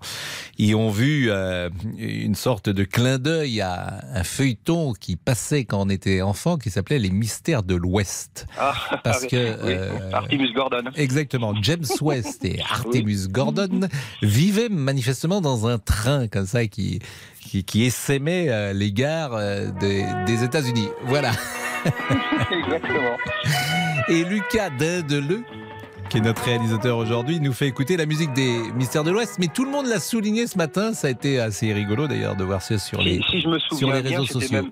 Ils 0.59 0.75
ont 0.75 0.91
vu 0.91 1.31
euh, 1.31 1.69
une 1.99 2.35
sorte 2.35 2.69
de 2.69 2.85
clin 2.85 3.19
d'œil 3.19 3.61
à 3.61 4.01
un 4.15 4.25
feuilleton 4.25 4.93
qui 4.95 5.17
passait 5.17 5.65
quand 5.65 5.81
on 5.83 5.89
était 5.89 6.23
enfant, 6.23 6.57
qui 6.57 6.71
s'appelait 6.71 6.99
Les 6.99 7.11
Mystères 7.11 7.63
de 7.63 7.75
l'Ouest. 7.75 8.47
Ah, 8.59 8.75
Parce 9.05 9.19
avec- 9.19 9.31
que... 9.31 9.37
oui, 9.37 9.73
euh, 9.73 10.11
Artemus 10.13 10.53
Gordon. 10.53 10.83
Exactement. 10.97 11.55
James 11.63 11.85
West 12.01 12.45
et 12.45 12.61
Artemus 12.71 13.29
Gordon 13.29 13.81
vivaient 14.23 14.69
manifestement 14.69 15.41
dans 15.41 15.67
un 15.67 15.79
train 15.79 16.27
comme 16.29 16.47
ça 16.47 16.67
qui, 16.67 16.99
qui, 17.41 17.63
qui 17.65 17.85
essaimait 17.85 18.47
euh, 18.49 18.73
les 18.73 18.93
gares 18.93 19.39
des, 19.81 20.05
des 20.27 20.43
États-Unis. 20.45 20.89
Voilà. 21.07 21.33
Exactement. 22.51 23.17
Et 24.09 24.25
Lucas 24.25 24.71
Dindeleu, 24.71 25.43
qui 26.09 26.19
est 26.19 26.21
notre 26.21 26.43
réalisateur 26.45 26.97
aujourd'hui, 26.99 27.41
nous 27.41 27.53
fait 27.53 27.67
écouter 27.67 27.97
la 27.97 28.07
musique 28.07 28.33
des 28.33 28.59
Mystères 28.75 29.05
de 29.05 29.11
l'Ouest. 29.11 29.37
Mais 29.39 29.49
tout 29.49 29.65
le 29.65 29.71
monde 29.71 29.87
l'a 29.87 30.01
souligné 30.01 30.47
ce 30.47 30.59
matin. 30.59 30.93
Ça 30.93 31.07
a 31.09 31.11
été 31.11 31.41
assez 31.41 31.73
rigolo 31.73 32.07
d'ailleurs 32.07 32.37
de 32.37 32.45
voir 32.45 32.63
ça 32.63 32.79
sur 32.79 33.01
les. 33.01 33.17
Si, 33.19 33.23
si 33.31 33.41
je 33.41 33.49
me 33.49 33.59
souviens 33.59 33.95
les 33.95 34.03
bien, 34.03 34.21
réseaux 34.21 34.41
sociaux. 34.41 34.63
même- 34.63 34.71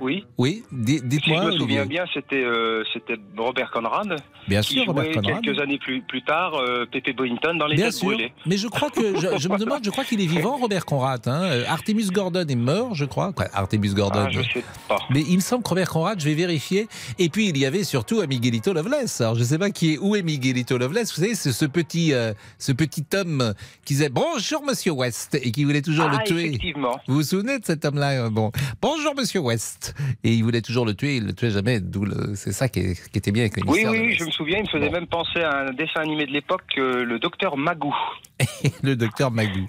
Oui. 0.00 0.24
Oui, 0.38 0.62
di- 0.72 0.92
Si 0.94 0.98
je 1.00 1.04
dites-moi. 1.06 1.44
me 1.46 1.52
souviens 1.52 1.84
bien, 1.86 2.04
c'était 2.14 2.42
euh, 2.42 2.82
c'était 2.92 3.16
Robert 3.36 3.70
Conrad 3.70 4.16
Bien 4.48 4.62
qui 4.62 4.74
sûr, 4.74 4.86
Robert 4.86 5.12
Conrad. 5.12 5.42
quelques 5.44 5.60
années 5.60 5.78
plus, 5.78 6.00
plus 6.02 6.22
tard 6.22 6.54
euh, 6.54 6.86
Pepe 6.90 7.14
Boynton 7.14 7.54
dans 7.54 7.66
les 7.66 7.76
Bien 7.76 7.90
sûr, 7.90 8.06
brûlées. 8.08 8.32
mais 8.46 8.56
je 8.56 8.66
crois 8.68 8.88
que 8.90 9.14
je, 9.20 9.38
je 9.38 9.48
me 9.48 9.58
demande, 9.64 9.84
je 9.84 9.90
crois 9.90 10.04
qu'il 10.04 10.20
est 10.20 10.26
vivant, 10.26 10.56
Robert 10.56 10.86
Conrad. 10.86 11.26
Hein. 11.28 11.42
Euh, 11.44 11.64
Artemus 11.68 12.06
Gordon 12.10 12.46
est 12.48 12.54
mort, 12.54 12.94
je 12.94 13.04
crois. 13.04 13.32
Quoi, 13.32 13.46
Artemus 13.52 13.94
Gordon. 13.94 14.24
Ah, 14.26 14.30
je 14.30 14.40
sais 14.40 14.64
pas. 14.88 14.98
Mais 15.10 15.20
il 15.28 15.36
me 15.36 15.40
semble 15.40 15.62
que 15.62 15.68
Robert 15.68 15.90
Conrad, 15.90 16.18
je 16.18 16.24
vais 16.24 16.34
vérifier. 16.34 16.88
Et 17.18 17.28
puis 17.28 17.48
il 17.48 17.58
y 17.58 17.66
avait 17.66 17.84
surtout 17.84 18.22
Miguelito 18.26 18.72
Loveless. 18.72 19.20
Alors 19.20 19.34
je 19.34 19.40
ne 19.40 19.44
sais 19.44 19.58
pas 19.58 19.70
qui 19.70 19.94
est 19.94 19.98
où 19.98 20.16
est 20.16 20.22
Miguelito 20.22 20.78
Loveless. 20.78 21.10
Vous 21.14 21.20
savez, 21.22 21.34
c'est 21.34 21.52
ce 21.52 21.66
petit, 21.66 22.14
euh, 22.14 22.32
ce 22.58 22.72
petit 22.72 23.04
homme 23.14 23.52
qui 23.84 23.94
disait 23.94 24.08
bonjour 24.08 24.62
Monsieur 24.64 24.92
West 24.92 25.34
et 25.40 25.50
qui 25.52 25.64
voulait 25.64 25.82
toujours 25.82 26.08
ah, 26.10 26.16
le 26.18 26.24
tuer. 26.26 26.46
effectivement. 26.46 26.98
Vous 27.06 27.16
vous 27.16 27.22
souvenez 27.22 27.58
de 27.58 27.64
cet 27.64 27.84
homme-là 27.84 28.30
Bon, 28.30 28.50
bonjour 28.80 29.14
Monsieur 29.14 29.40
West. 29.40 29.89
Et 30.24 30.32
il 30.34 30.42
voulait 30.44 30.60
toujours 30.62 30.84
le 30.86 30.94
tuer. 30.94 31.16
Il 31.16 31.26
le 31.26 31.32
tuait 31.32 31.50
jamais. 31.50 31.80
D'où 31.80 32.04
le... 32.04 32.34
c'est 32.34 32.52
ça 32.52 32.68
qui, 32.68 32.80
est- 32.80 33.10
qui 33.10 33.18
était 33.18 33.32
bien 33.32 33.42
avec 33.44 33.56
les 33.56 33.62
Oui, 33.66 33.84
oui, 33.88 33.98
l'Ouest. 34.06 34.18
je 34.20 34.24
me 34.24 34.30
souviens, 34.30 34.58
il 34.58 34.64
me 34.64 34.68
faisait 34.68 34.86
Bon. 34.86 34.92
même 34.92 35.06
penser 35.06 35.40
à 35.40 35.68
un 35.68 35.72
dessin 35.72 36.00
animé 36.00 36.26
de 36.26 36.32
l'époque, 36.32 36.62
euh, 36.78 37.04
le 37.04 37.18
docteur 37.18 37.56
Magou. 37.56 37.94
le 38.82 38.96
docteur 38.96 39.30
Magou. 39.30 39.68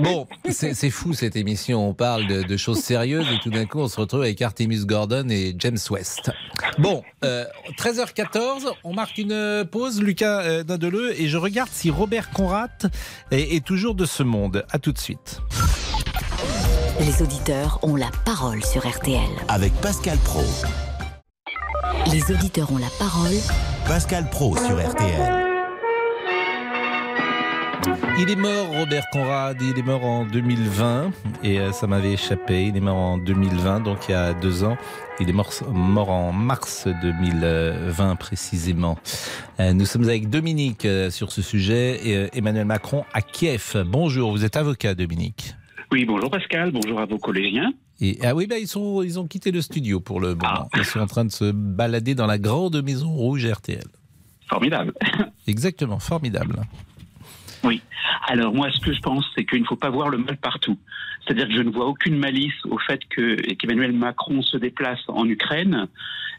Bon, 0.00 0.26
c'est 0.50 0.90
fou 0.90 1.12
cette 1.12 1.36
émission. 1.36 1.88
On 1.88 1.94
parle 1.94 2.26
de, 2.26 2.42
de 2.42 2.56
choses 2.56 2.80
sérieuses 2.80 3.26
et 3.32 3.38
tout 3.40 3.50
d'un 3.50 3.66
coup, 3.66 3.78
on 3.78 3.88
se 3.88 4.00
retrouve 4.00 4.22
avec 4.22 4.40
Artemis 4.42 4.84
Gordon 4.84 5.28
et 5.30 5.54
James 5.58 5.78
West. 5.90 6.30
Bon, 6.78 7.02
euh, 7.24 7.44
13h14, 7.78 8.72
on 8.84 8.92
marque 8.94 9.18
une 9.18 9.32
euh, 9.32 9.64
pause, 9.64 10.02
Lucas 10.02 10.40
euh, 10.42 10.62
Dindeleu, 10.64 11.12
et 11.20 11.28
je 11.28 11.36
regarde 11.36 11.70
si 11.72 11.90
Robert 11.90 12.30
Conrad 12.30 12.70
est, 13.30 13.54
est 13.56 13.64
toujours 13.64 13.94
de 13.94 14.04
ce 14.06 14.22
monde. 14.22 14.64
À 14.70 14.78
tout 14.78 14.92
de 14.92 14.98
suite. 14.98 15.40
Les 17.00 17.22
auditeurs 17.22 17.78
ont 17.82 17.94
la 17.94 18.10
parole 18.24 18.64
sur 18.64 18.84
RTL. 18.84 19.30
Avec 19.46 19.72
Pascal 19.74 20.18
Pro. 20.18 20.42
Les 22.10 22.34
auditeurs 22.34 22.72
ont 22.72 22.78
la 22.78 22.90
parole 22.98 23.36
Pascal 23.86 24.28
Pro 24.30 24.56
sur 24.56 24.76
RTL. 24.76 25.46
Il 28.18 28.28
est 28.28 28.36
mort, 28.36 28.66
Robert 28.76 29.04
Conrad. 29.12 29.62
Il 29.62 29.78
est 29.78 29.82
mort 29.82 30.04
en 30.04 30.24
2020 30.24 31.12
et 31.44 31.60
euh, 31.60 31.70
ça 31.70 31.86
m'avait 31.86 32.14
échappé. 32.14 32.66
Il 32.66 32.76
est 32.76 32.80
mort 32.80 32.96
en 32.96 33.18
2020, 33.18 33.80
donc 33.80 34.08
il 34.08 34.12
y 34.12 34.14
a 34.14 34.34
deux 34.34 34.64
ans. 34.64 34.76
Il 35.20 35.30
est 35.30 35.32
mort, 35.32 35.52
mort 35.70 36.10
en 36.10 36.32
mars 36.32 36.88
2020 37.00 38.16
précisément. 38.16 38.98
Euh, 39.60 39.72
nous 39.72 39.86
sommes 39.86 40.02
avec 40.02 40.30
Dominique 40.30 40.84
euh, 40.84 41.10
sur 41.10 41.30
ce 41.30 41.42
sujet 41.42 42.00
et 42.04 42.36
Emmanuel 42.36 42.64
Macron 42.64 43.04
à 43.12 43.22
Kiev. 43.22 43.84
Bonjour, 43.86 44.32
vous 44.32 44.44
êtes 44.44 44.56
avocat, 44.56 44.96
Dominique. 44.96 45.54
Oui, 45.90 46.04
bonjour 46.04 46.30
Pascal, 46.30 46.70
bonjour 46.70 47.00
à 47.00 47.06
vos 47.06 47.18
collégiens. 47.18 47.72
Et, 48.00 48.18
ah 48.22 48.34
oui, 48.34 48.46
bah, 48.46 48.58
ils, 48.58 48.68
sont, 48.68 49.02
ils 49.02 49.18
ont 49.18 49.26
quitté 49.26 49.50
le 49.50 49.62
studio 49.62 50.00
pour 50.00 50.20
le 50.20 50.34
moment. 50.34 50.42
Ah. 50.44 50.68
Ils 50.76 50.84
sont 50.84 51.00
en 51.00 51.06
train 51.06 51.24
de 51.24 51.30
se 51.30 51.50
balader 51.50 52.14
dans 52.14 52.26
la 52.26 52.38
grande 52.38 52.82
maison 52.82 53.08
rouge 53.08 53.46
RTL. 53.46 53.84
Formidable. 54.48 54.92
Exactement, 55.46 55.98
formidable. 55.98 56.60
Oui. 57.64 57.82
Alors 58.26 58.54
moi, 58.54 58.70
ce 58.70 58.80
que 58.80 58.92
je 58.92 59.00
pense, 59.00 59.24
c'est 59.34 59.44
qu'il 59.44 59.60
ne 59.60 59.66
faut 59.66 59.76
pas 59.76 59.90
voir 59.90 60.08
le 60.08 60.18
mal 60.18 60.36
partout. 60.36 60.78
C'est-à-dire 61.28 61.48
que 61.48 61.54
je 61.54 61.62
ne 61.62 61.70
vois 61.70 61.86
aucune 61.86 62.16
malice 62.16 62.54
au 62.64 62.78
fait 62.78 63.00
que 63.08 63.34
qu'Emmanuel 63.54 63.92
Macron 63.92 64.42
se 64.42 64.56
déplace 64.56 65.00
en 65.08 65.26
Ukraine. 65.28 65.88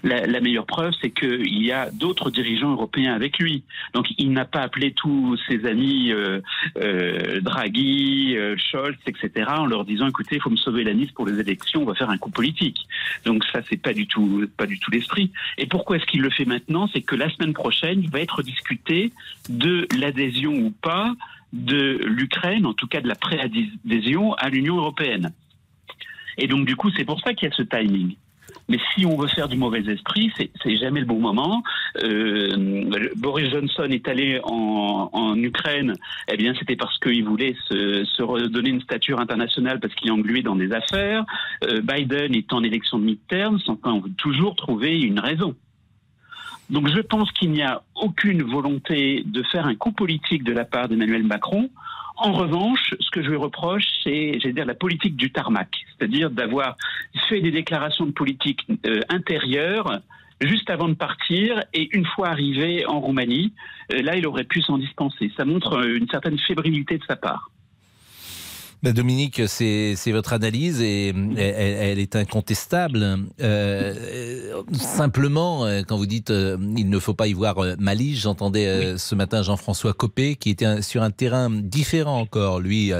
La, 0.02 0.40
meilleure 0.40 0.66
preuve, 0.66 0.94
c'est 1.02 1.10
qu'il 1.10 1.62
y 1.62 1.74
a 1.74 1.92
d'autres 1.92 2.32
dirigeants 2.32 2.72
européens 2.72 3.14
avec 3.14 3.38
lui. 3.38 3.64
Donc 3.94 4.08
il 4.18 4.32
n'a 4.32 4.46
pas 4.46 4.62
appelé 4.62 4.94
tous 4.94 5.38
ses 5.46 5.66
amis 5.66 6.14
euh, 6.14 6.40
euh, 6.78 7.42
Draghi, 7.42 8.38
euh, 8.38 8.56
Scholz, 8.58 8.96
etc. 9.06 9.48
en 9.50 9.66
leur 9.66 9.84
disant 9.84 10.08
écoutez, 10.08 10.38
il 10.38 10.42
faut 10.42 10.50
me 10.50 10.56
sauver 10.56 10.86
la 10.86 10.94
Nice 10.94 11.12
pour 11.12 11.28
les 11.28 11.38
élections, 11.38 11.82
on 11.82 11.86
va 11.86 11.96
faire 11.96 12.10
un 12.10 12.18
coup 12.18 12.32
politique. 12.32 12.88
Donc 13.26 13.44
ça, 13.52 13.60
c'est 13.70 13.82
pas 13.82 13.92
du 13.92 14.08
tout 14.08 14.46
pas 14.56 14.68
du 14.68 14.80
tout 14.80 14.90
l'esprit. 14.90 15.32
Et 15.58 15.66
pourquoi 15.66 15.98
est-ce 15.98 16.06
qu'il 16.06 16.22
le 16.22 16.30
fait 16.30 16.46
maintenant? 16.46 16.88
C'est 16.94 17.02
que 17.02 17.16
la 17.16 17.30
semaine 17.30 17.54
prochaine, 17.54 18.00
il 18.02 18.10
va 18.10 18.22
être 18.22 18.42
discuté 18.42 19.12
de 19.50 19.86
l'adhésion 20.00 20.54
ou 20.54 20.72
pas 20.72 21.14
de 21.54 22.02
l'Ukraine, 22.06 22.66
en 22.66 22.74
tout 22.74 22.88
cas 22.88 23.02
de 23.02 23.08
la 23.08 23.16
préadhésion 23.16 24.34
à 24.34 24.50
l'Union 24.50 24.78
européenne. 24.78 25.32
Et 26.38 26.48
donc 26.48 26.66
du 26.66 26.76
coup, 26.76 26.90
c'est 26.96 27.06
pour 27.06 27.20
ça 27.22 27.34
qu'il 27.34 27.50
y 27.50 27.52
a 27.52 27.56
ce 27.56 27.64
timing. 27.64 28.16
Mais 28.68 28.78
si 28.94 29.06
on 29.06 29.18
veut 29.18 29.28
faire 29.28 29.48
du 29.48 29.58
mauvais 29.58 29.82
esprit, 29.92 30.32
c'est 30.38 30.78
jamais 30.78 31.00
le 31.00 31.06
bon 31.06 31.20
moment. 31.20 31.64
Euh, 32.04 33.10
Boris 33.16 33.50
Johnson 33.50 33.88
est 33.90 34.08
allé 34.08 34.40
en, 34.44 35.36
Ukraine, 35.36 35.94
eh 36.28 36.38
bien 36.38 36.54
c'était 36.58 36.76
parce 36.76 36.98
qu'il 37.00 37.24
voulait 37.24 37.56
se, 37.70 38.22
redonner 38.22 38.70
une 38.70 38.82
stature 38.82 39.20
internationale 39.20 39.80
parce 39.80 39.94
qu'il 39.96 40.10
est 40.10 40.12
englué 40.12 40.42
dans 40.42 40.56
des 40.56 40.72
affaires. 40.72 41.26
Euh, 41.64 41.82
Biden 41.82 42.36
est 42.36 42.52
en 42.54 42.64
élection 42.64 43.00
de 43.00 43.06
midterm, 43.06 43.60
sans 43.60 43.78
toujours 44.18 44.56
trouver 44.56 45.00
une 45.00 45.20
raison. 45.20 45.56
Donc 46.70 46.88
je 46.88 47.02
pense 47.02 47.32
qu'il 47.32 47.52
n'y 47.52 47.64
a 47.64 47.82
aucune 47.96 48.44
volonté 48.44 49.24
de 49.26 49.44
faire 49.44 49.66
un 49.66 49.76
coup 49.76 49.92
politique 49.92 50.44
de 50.44 50.54
la 50.54 50.66
part 50.66 50.88
d'Emmanuel 50.88 51.24
Macron. 51.24 51.70
En 52.18 52.34
revanche, 52.34 52.94
ce 53.00 53.10
que 53.12 53.24
je 53.24 53.30
lui 53.30 53.38
reproche, 53.38 53.86
c'est, 54.04 54.40
dire, 54.52 54.66
la 54.66 54.74
politique 54.74 55.16
du 55.16 55.32
tarmac, 55.32 55.70
c'est-à-dire 55.98 56.30
d'avoir 56.30 56.76
fait 57.30 57.40
des 57.40 57.52
déclarations 57.52 58.06
de 58.06 58.12
politique 58.12 58.68
euh, 58.86 59.00
intérieure 59.10 60.00
juste 60.42 60.70
avant 60.70 60.88
de 60.88 60.94
partir 60.94 61.64
et 61.74 61.90
une 61.96 62.06
fois 62.06 62.30
arrivé 62.30 62.86
en 62.86 63.00
Roumanie, 63.00 63.54
euh, 63.92 64.02
là, 64.02 64.16
il 64.16 64.26
aurait 64.28 64.44
pu 64.44 64.62
s'en 64.62 64.78
dispenser. 64.78 65.32
Ça 65.38 65.46
montre 65.46 65.74
euh, 65.74 65.98
une 65.98 66.08
certaine 66.10 66.38
fébrilité 66.40 66.98
de 66.98 67.04
sa 67.08 67.16
part. 67.16 67.52
Ben, 68.82 68.94
Dominique, 68.94 69.42
c'est 69.48 69.98
votre 70.08 70.32
analyse 70.32 70.80
et 70.80 71.10
elle, 71.10 72.00
est 72.00 72.16
incontestable. 72.16 73.26
Euh, 73.42 74.64
simplement, 74.72 75.66
euh, 75.66 75.82
quand 75.86 75.98
vous 75.98 76.06
dites 76.06 76.30
euh, 76.30 76.56
il 76.78 76.90
ne 76.90 76.98
faut 76.98 77.14
pas 77.14 77.28
y 77.28 77.34
voir 77.34 77.58
malice, 77.78 78.22
j'entendais 78.22 78.98
ce 78.98 79.16
matin 79.16 79.44
Jean-François 79.44 79.94
Copé 79.94 80.38
qui 80.38 80.52
était 80.52 80.82
sur 80.82 81.04
un 81.04 81.12
terrain 81.12 81.50
différent 81.50 82.22
encore. 82.22 82.62
Lui, 82.62 82.94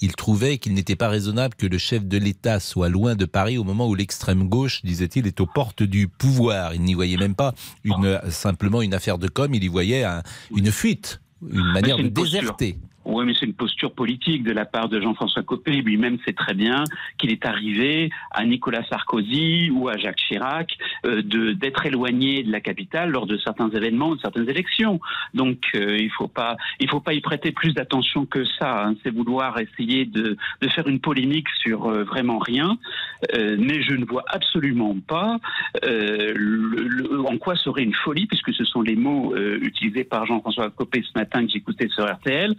il 0.00 0.14
trouvait 0.14 0.56
qu'il 0.56 0.72
n'était 0.72 0.96
pas 0.96 1.08
raisonnable 1.10 1.54
que 1.54 1.66
le 1.66 1.76
chef 1.76 2.06
de 2.06 2.16
l'État 2.16 2.58
soit 2.58 2.88
loin 2.88 3.14
de 3.14 3.26
Paris 3.26 3.58
au 3.58 3.64
moment 3.64 3.86
où 3.88 3.94
l'extrême 3.94 4.48
gauche, 4.48 4.80
disait-il, 4.84 5.26
est 5.26 5.38
aux 5.42 5.46
portes 5.46 5.82
du 5.82 6.08
pouvoir. 6.08 6.74
Il 6.74 6.80
n'y 6.80 6.94
voyait 6.94 7.18
même 7.18 7.34
pas 7.34 7.54
une, 7.84 8.18
simplement 8.30 8.80
une 8.80 8.94
affaire 8.94 9.18
de 9.18 9.28
com, 9.28 9.52
il 9.52 9.62
y 9.62 9.68
voyait 9.68 10.06
une 10.56 10.72
fuite, 10.72 11.20
une 11.46 11.72
manière 11.72 11.98
de 11.98 12.08
déserter. 12.08 12.78
Oui, 13.06 13.24
mais 13.24 13.34
c'est 13.38 13.46
une 13.46 13.54
posture 13.54 13.92
politique 13.92 14.42
de 14.42 14.50
la 14.50 14.64
part 14.64 14.88
de 14.88 15.00
Jean-François 15.00 15.44
Copé. 15.44 15.70
Lui-même 15.70 16.18
sait 16.26 16.32
très 16.32 16.54
bien 16.54 16.82
qu'il 17.18 17.30
est 17.30 17.46
arrivé 17.46 18.10
à 18.32 18.44
Nicolas 18.44 18.82
Sarkozy 18.90 19.70
ou 19.70 19.88
à 19.88 19.96
Jacques 19.96 20.18
Chirac 20.26 20.76
euh, 21.06 21.22
d'être 21.54 21.86
éloigné 21.86 22.42
de 22.42 22.50
la 22.50 22.60
capitale 22.60 23.10
lors 23.10 23.26
de 23.26 23.38
certains 23.38 23.70
événements, 23.70 24.16
de 24.16 24.20
certaines 24.20 24.50
élections. 24.50 24.98
Donc 25.34 25.58
euh, 25.76 25.96
il 25.96 26.10
faut 26.10 26.26
pas 26.26 26.56
il 26.80 26.90
faut 26.90 26.98
pas 26.98 27.14
y 27.14 27.20
prêter 27.20 27.52
plus 27.52 27.74
d'attention 27.74 28.26
que 28.26 28.44
ça. 28.58 28.86
Hein. 28.86 28.96
C'est 29.04 29.14
vouloir 29.14 29.56
essayer 29.60 30.04
de, 30.04 30.36
de 30.60 30.68
faire 30.68 30.88
une 30.88 30.98
polémique 30.98 31.48
sur 31.60 31.86
euh, 31.86 32.02
vraiment 32.02 32.38
rien. 32.38 32.76
Mais 33.32 33.82
je 33.82 33.94
ne 33.94 34.04
vois 34.04 34.24
absolument 34.28 34.94
pas 35.06 35.38
en 35.82 37.38
quoi 37.38 37.56
serait 37.56 37.82
une 37.82 37.94
folie, 37.94 38.26
puisque 38.26 38.52
ce 38.52 38.64
sont 38.64 38.82
les 38.82 38.94
mots 38.94 39.34
utilisés 39.36 40.04
par 40.04 40.26
Jean-François 40.26 40.70
Copé 40.70 41.02
ce 41.02 41.18
matin 41.18 41.44
que 41.44 41.50
j'écoutais 41.50 41.88
sur 41.88 42.04
RTL. 42.04 42.54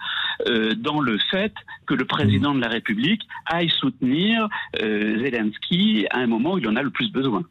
Euh, 0.46 0.76
dans 0.76 1.00
le 1.00 1.18
fait 1.32 1.54
que 1.86 1.94
le 1.94 2.06
président 2.06 2.54
de 2.54 2.62
la 2.62 2.68
République 2.68 3.22
aille 3.46 3.70
soutenir 3.70 4.48
euh, 4.82 5.20
Zelensky 5.20 6.06
à 6.12 6.20
un 6.20 6.28
moment 6.28 6.54
où 6.54 6.58
il 6.60 6.68
en 6.68 6.76
a 6.76 6.84
le 6.84 6.92
plus 6.92 7.12
besoin. 7.12 7.44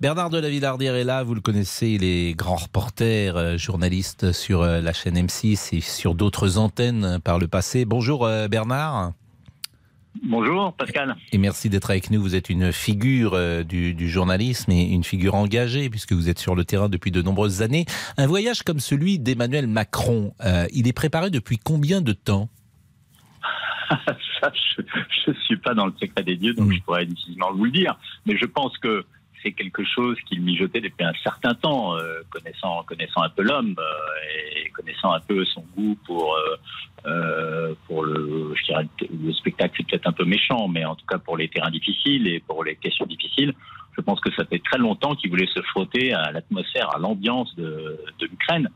Bernard 0.00 0.30
de 0.30 0.38
la 0.38 0.50
Villardière 0.50 0.94
est 0.94 1.04
là, 1.04 1.22
vous 1.22 1.34
le 1.34 1.40
connaissez, 1.40 1.90
il 1.90 2.04
est 2.04 2.34
grand 2.34 2.56
reporter, 2.56 3.36
euh, 3.36 3.56
journaliste 3.56 4.32
sur 4.32 4.62
la 4.62 4.92
chaîne 4.92 5.16
M6 5.16 5.74
et 5.74 5.80
sur 5.80 6.14
d'autres 6.14 6.58
antennes 6.58 7.18
par 7.24 7.38
le 7.38 7.48
passé. 7.48 7.84
Bonjour 7.84 8.28
Bernard. 8.50 9.12
Bonjour 10.22 10.72
Pascal. 10.74 11.16
Et 11.32 11.38
merci 11.38 11.68
d'être 11.68 11.90
avec 11.90 12.10
nous. 12.10 12.20
Vous 12.20 12.34
êtes 12.34 12.48
une 12.48 12.72
figure 12.72 13.36
du, 13.64 14.08
journalisme 14.08 14.70
et 14.70 14.82
une 14.82 15.04
figure 15.04 15.34
engagée 15.34 15.90
puisque 15.90 16.12
vous 16.12 16.28
êtes 16.28 16.38
sur 16.38 16.54
le 16.54 16.64
terrain 16.64 16.88
depuis 16.88 17.10
de 17.10 17.20
nombreuses 17.20 17.62
années. 17.62 17.84
Un 18.16 18.26
voyage 18.26 18.62
comme 18.62 18.80
celui 18.80 19.18
d'Emmanuel 19.18 19.66
Macron, 19.66 20.32
il 20.72 20.86
est 20.86 20.92
préparé 20.92 21.30
depuis 21.30 21.58
combien 21.58 22.00
de 22.00 22.12
temps? 22.12 22.48
Ça, 24.40 24.52
je 24.64 25.30
ne 25.30 25.36
suis 25.44 25.56
pas 25.56 25.74
dans 25.74 25.86
le 25.86 25.92
secret 26.00 26.22
des 26.22 26.36
dieux, 26.36 26.54
donc 26.54 26.68
mm. 26.68 26.74
je 26.74 26.80
pourrais 26.82 27.06
difficilement 27.06 27.52
vous 27.52 27.64
le 27.64 27.70
dire. 27.70 27.98
Mais 28.26 28.36
je 28.36 28.46
pense 28.46 28.76
que 28.78 29.04
quelque 29.52 29.84
chose 29.84 30.16
qu'il 30.26 30.40
mijotait 30.42 30.80
depuis 30.80 31.04
un 31.04 31.12
certain 31.22 31.54
temps, 31.54 31.96
euh, 31.96 32.22
connaissant, 32.30 32.82
connaissant 32.84 33.22
un 33.22 33.28
peu 33.28 33.42
l'homme 33.42 33.74
euh, 33.78 34.64
et 34.64 34.70
connaissant 34.70 35.12
un 35.12 35.20
peu 35.20 35.44
son 35.44 35.64
goût 35.76 35.96
pour, 36.06 36.36
euh, 37.06 37.74
pour 37.86 38.04
le, 38.04 38.54
spectacle, 39.32 39.74
c'est 39.76 39.86
peut-être 39.86 40.06
un 40.06 40.12
peu 40.12 40.24
méchant, 40.24 40.68
mais 40.68 40.84
en 40.84 40.94
tout 40.94 41.06
cas 41.06 41.18
pour 41.18 41.36
les 41.36 41.48
terrains 41.48 41.70
difficiles 41.70 42.26
et 42.26 42.40
pour 42.40 42.64
les 42.64 42.76
questions 42.76 43.06
difficiles, 43.06 43.52
je 43.96 44.00
pense 44.00 44.20
que 44.20 44.32
ça 44.34 44.44
fait 44.44 44.60
très 44.60 44.78
longtemps 44.78 45.14
qu'il 45.14 45.30
voulait 45.30 45.46
se 45.46 45.60
frotter 45.62 46.12
à 46.12 46.32
l'atmosphère, 46.32 46.94
à 46.94 46.98
l'ambiance 46.98 47.54
de 47.56 47.98
l'Ukraine. 48.20 48.68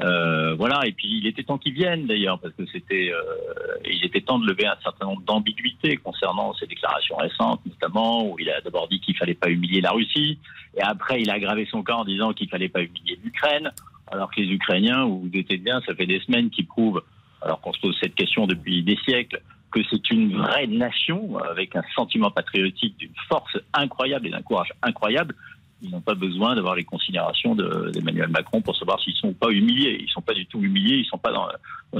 Euh, 0.00 0.54
voilà, 0.56 0.80
et 0.86 0.92
puis 0.92 1.18
il 1.18 1.26
était 1.26 1.44
temps 1.44 1.58
qu'ils 1.58 1.74
viennent 1.74 2.06
d'ailleurs, 2.06 2.40
parce 2.40 2.52
que 2.54 2.66
c'était, 2.66 3.12
euh, 3.12 3.76
il 3.88 4.04
était 4.04 4.20
temps 4.20 4.40
de 4.40 4.46
lever 4.46 4.66
un 4.66 4.76
certain 4.82 5.06
nombre 5.06 5.22
d'ambiguïtés 5.22 5.96
concernant 5.98 6.52
ses 6.54 6.66
déclarations 6.66 7.16
récentes, 7.16 7.60
notamment 7.64 8.28
où 8.28 8.36
il 8.40 8.50
a 8.50 8.60
d'abord 8.60 8.88
dit 8.88 9.00
qu'il 9.00 9.16
fallait 9.16 9.34
pas 9.34 9.50
humilier 9.50 9.80
la 9.80 9.92
Russie, 9.92 10.38
et 10.76 10.82
après 10.82 11.20
il 11.20 11.30
a 11.30 11.34
aggravé 11.34 11.66
son 11.70 11.84
cas 11.84 11.94
en 11.94 12.04
disant 12.04 12.32
qu'il 12.32 12.48
fallait 12.48 12.68
pas 12.68 12.82
humilier 12.82 13.18
l'Ukraine, 13.22 13.70
alors 14.10 14.30
que 14.32 14.40
les 14.40 14.48
Ukrainiens, 14.48 15.04
vous 15.04 15.20
vous 15.20 15.28
doutez 15.28 15.58
bien, 15.58 15.80
ça 15.86 15.94
fait 15.94 16.06
des 16.06 16.20
semaines 16.20 16.50
qu'ils 16.50 16.66
prouvent, 16.66 17.02
alors 17.40 17.60
qu'on 17.60 17.72
se 17.72 17.80
pose 17.80 17.96
cette 18.02 18.16
question 18.16 18.48
depuis 18.48 18.82
des 18.82 18.96
siècles, 19.04 19.40
que 19.70 19.80
c'est 19.90 20.10
une 20.10 20.36
vraie 20.36 20.66
nation 20.66 21.36
avec 21.38 21.74
un 21.76 21.82
sentiment 21.94 22.30
patriotique 22.30 22.96
d'une 22.96 23.14
force 23.28 23.56
incroyable 23.72 24.26
et 24.26 24.30
d'un 24.30 24.42
courage 24.42 24.72
incroyable 24.82 25.34
ils 25.82 25.90
n'ont 25.90 26.00
pas 26.00 26.14
besoin 26.14 26.54
d'avoir 26.54 26.74
les 26.74 26.84
considérations 26.84 27.54
d'Emmanuel 27.54 28.28
Macron 28.28 28.62
pour 28.62 28.76
savoir 28.76 29.00
s'ils 29.00 29.14
sont 29.16 29.32
pas 29.32 29.50
humiliés. 29.50 29.98
Ils 30.00 30.08
sont 30.08 30.22
pas 30.22 30.34
du 30.34 30.46
tout 30.46 30.62
humiliés. 30.62 30.96
Ils 30.96 31.06
sont 31.06 31.18
pas 31.18 31.32
dans, 31.32 31.48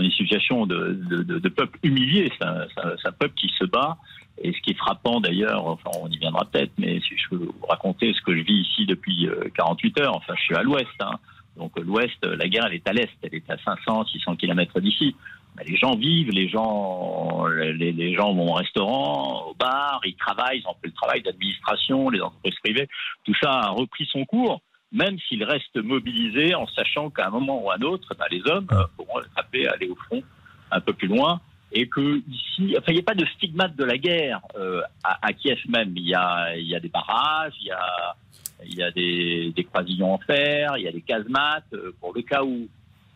une 0.00 0.10
situation 0.10 0.66
de, 0.66 1.48
peuple 1.48 1.78
humilié. 1.82 2.32
C'est 2.38 2.46
un, 2.46 3.12
peuple 3.18 3.34
qui 3.34 3.52
se 3.58 3.64
bat. 3.64 3.98
Et 4.42 4.52
ce 4.52 4.60
qui 4.62 4.70
est 4.70 4.78
frappant 4.78 5.20
d'ailleurs, 5.20 5.64
enfin 5.64 5.90
on 6.00 6.08
y 6.08 6.18
viendra 6.18 6.44
peut-être, 6.44 6.72
mais 6.76 6.98
si 7.00 7.16
je 7.16 7.28
peux 7.30 7.36
vous 7.36 7.66
raconter 7.68 8.12
ce 8.14 8.20
que 8.20 8.36
je 8.36 8.42
vis 8.42 8.62
ici 8.62 8.84
depuis 8.84 9.28
48 9.54 9.98
euh, 9.98 10.02
heures. 10.02 10.16
Enfin, 10.16 10.34
je 10.36 10.42
suis 10.42 10.56
à 10.56 10.62
l'ouest. 10.62 10.88
Hein. 11.00 11.18
Donc 11.56 11.78
l'ouest, 11.78 12.18
la 12.24 12.48
guerre, 12.48 12.66
elle 12.66 12.74
est 12.74 12.88
à 12.88 12.92
l'est. 12.92 13.10
Elle 13.22 13.34
est 13.34 13.50
à 13.50 13.56
500, 13.58 14.06
600 14.06 14.36
kilomètres 14.36 14.80
d'ici. 14.80 15.14
Bah, 15.56 15.62
les 15.66 15.76
gens 15.76 15.94
vivent, 15.94 16.30
les 16.30 16.48
gens, 16.48 17.46
les, 17.46 18.14
gens 18.14 18.34
vont 18.34 18.50
au 18.50 18.54
restaurant, 18.54 19.46
au 19.50 19.54
bar, 19.54 20.00
ils 20.04 20.16
travaillent, 20.16 20.58
ils 20.58 20.68
ont 20.68 20.74
fait 20.80 20.88
le 20.88 20.92
travail 20.92 21.22
d'administration, 21.22 22.10
les 22.10 22.20
entreprises 22.20 22.58
privées. 22.62 22.88
Tout 23.24 23.34
ça 23.40 23.50
a 23.50 23.68
repris 23.68 24.06
son 24.10 24.24
cours, 24.24 24.62
même 24.90 25.16
s'ils 25.28 25.44
restent 25.44 25.76
mobilisés 25.76 26.54
en 26.54 26.66
sachant 26.66 27.10
qu'à 27.10 27.26
un 27.26 27.30
moment 27.30 27.62
ou 27.62 27.70
à 27.70 27.76
un 27.76 27.82
autre, 27.82 28.14
bah, 28.18 28.26
les 28.30 28.42
hommes 28.46 28.66
euh, 28.72 28.84
pourront 28.96 29.20
taper, 29.36 29.68
aller 29.68 29.88
au 29.88 29.94
front 29.94 30.22
un 30.70 30.80
peu 30.80 30.92
plus 30.92 31.08
loin. 31.08 31.40
Et 31.76 31.88
que 31.88 32.22
ici, 32.28 32.76
enfin, 32.78 32.92
il 32.92 32.94
n'y 32.94 33.00
a 33.00 33.04
pas 33.04 33.14
de 33.14 33.26
stigmate 33.26 33.74
de 33.74 33.84
la 33.84 33.98
guerre 33.98 34.40
euh, 34.56 34.80
à, 35.02 35.32
Kiev 35.32 35.58
même. 35.68 35.92
Il 35.96 36.06
y 36.06 36.14
a, 36.14 36.56
y 36.56 36.74
a 36.74 36.78
des 36.78 36.88
barrages, 36.88 37.54
il 37.60 37.66
y 37.66 37.72
a, 37.72 38.14
y 38.64 38.82
a 38.82 38.90
des, 38.92 39.52
des 39.54 39.64
croisillons 39.64 40.14
en 40.14 40.18
fer, 40.18 40.76
il 40.76 40.84
y 40.84 40.88
a 40.88 40.92
des 40.92 41.00
casemates 41.00 41.64
euh, 41.72 41.92
pour 42.00 42.14
le 42.14 42.22
cas 42.22 42.44
où 42.44 42.68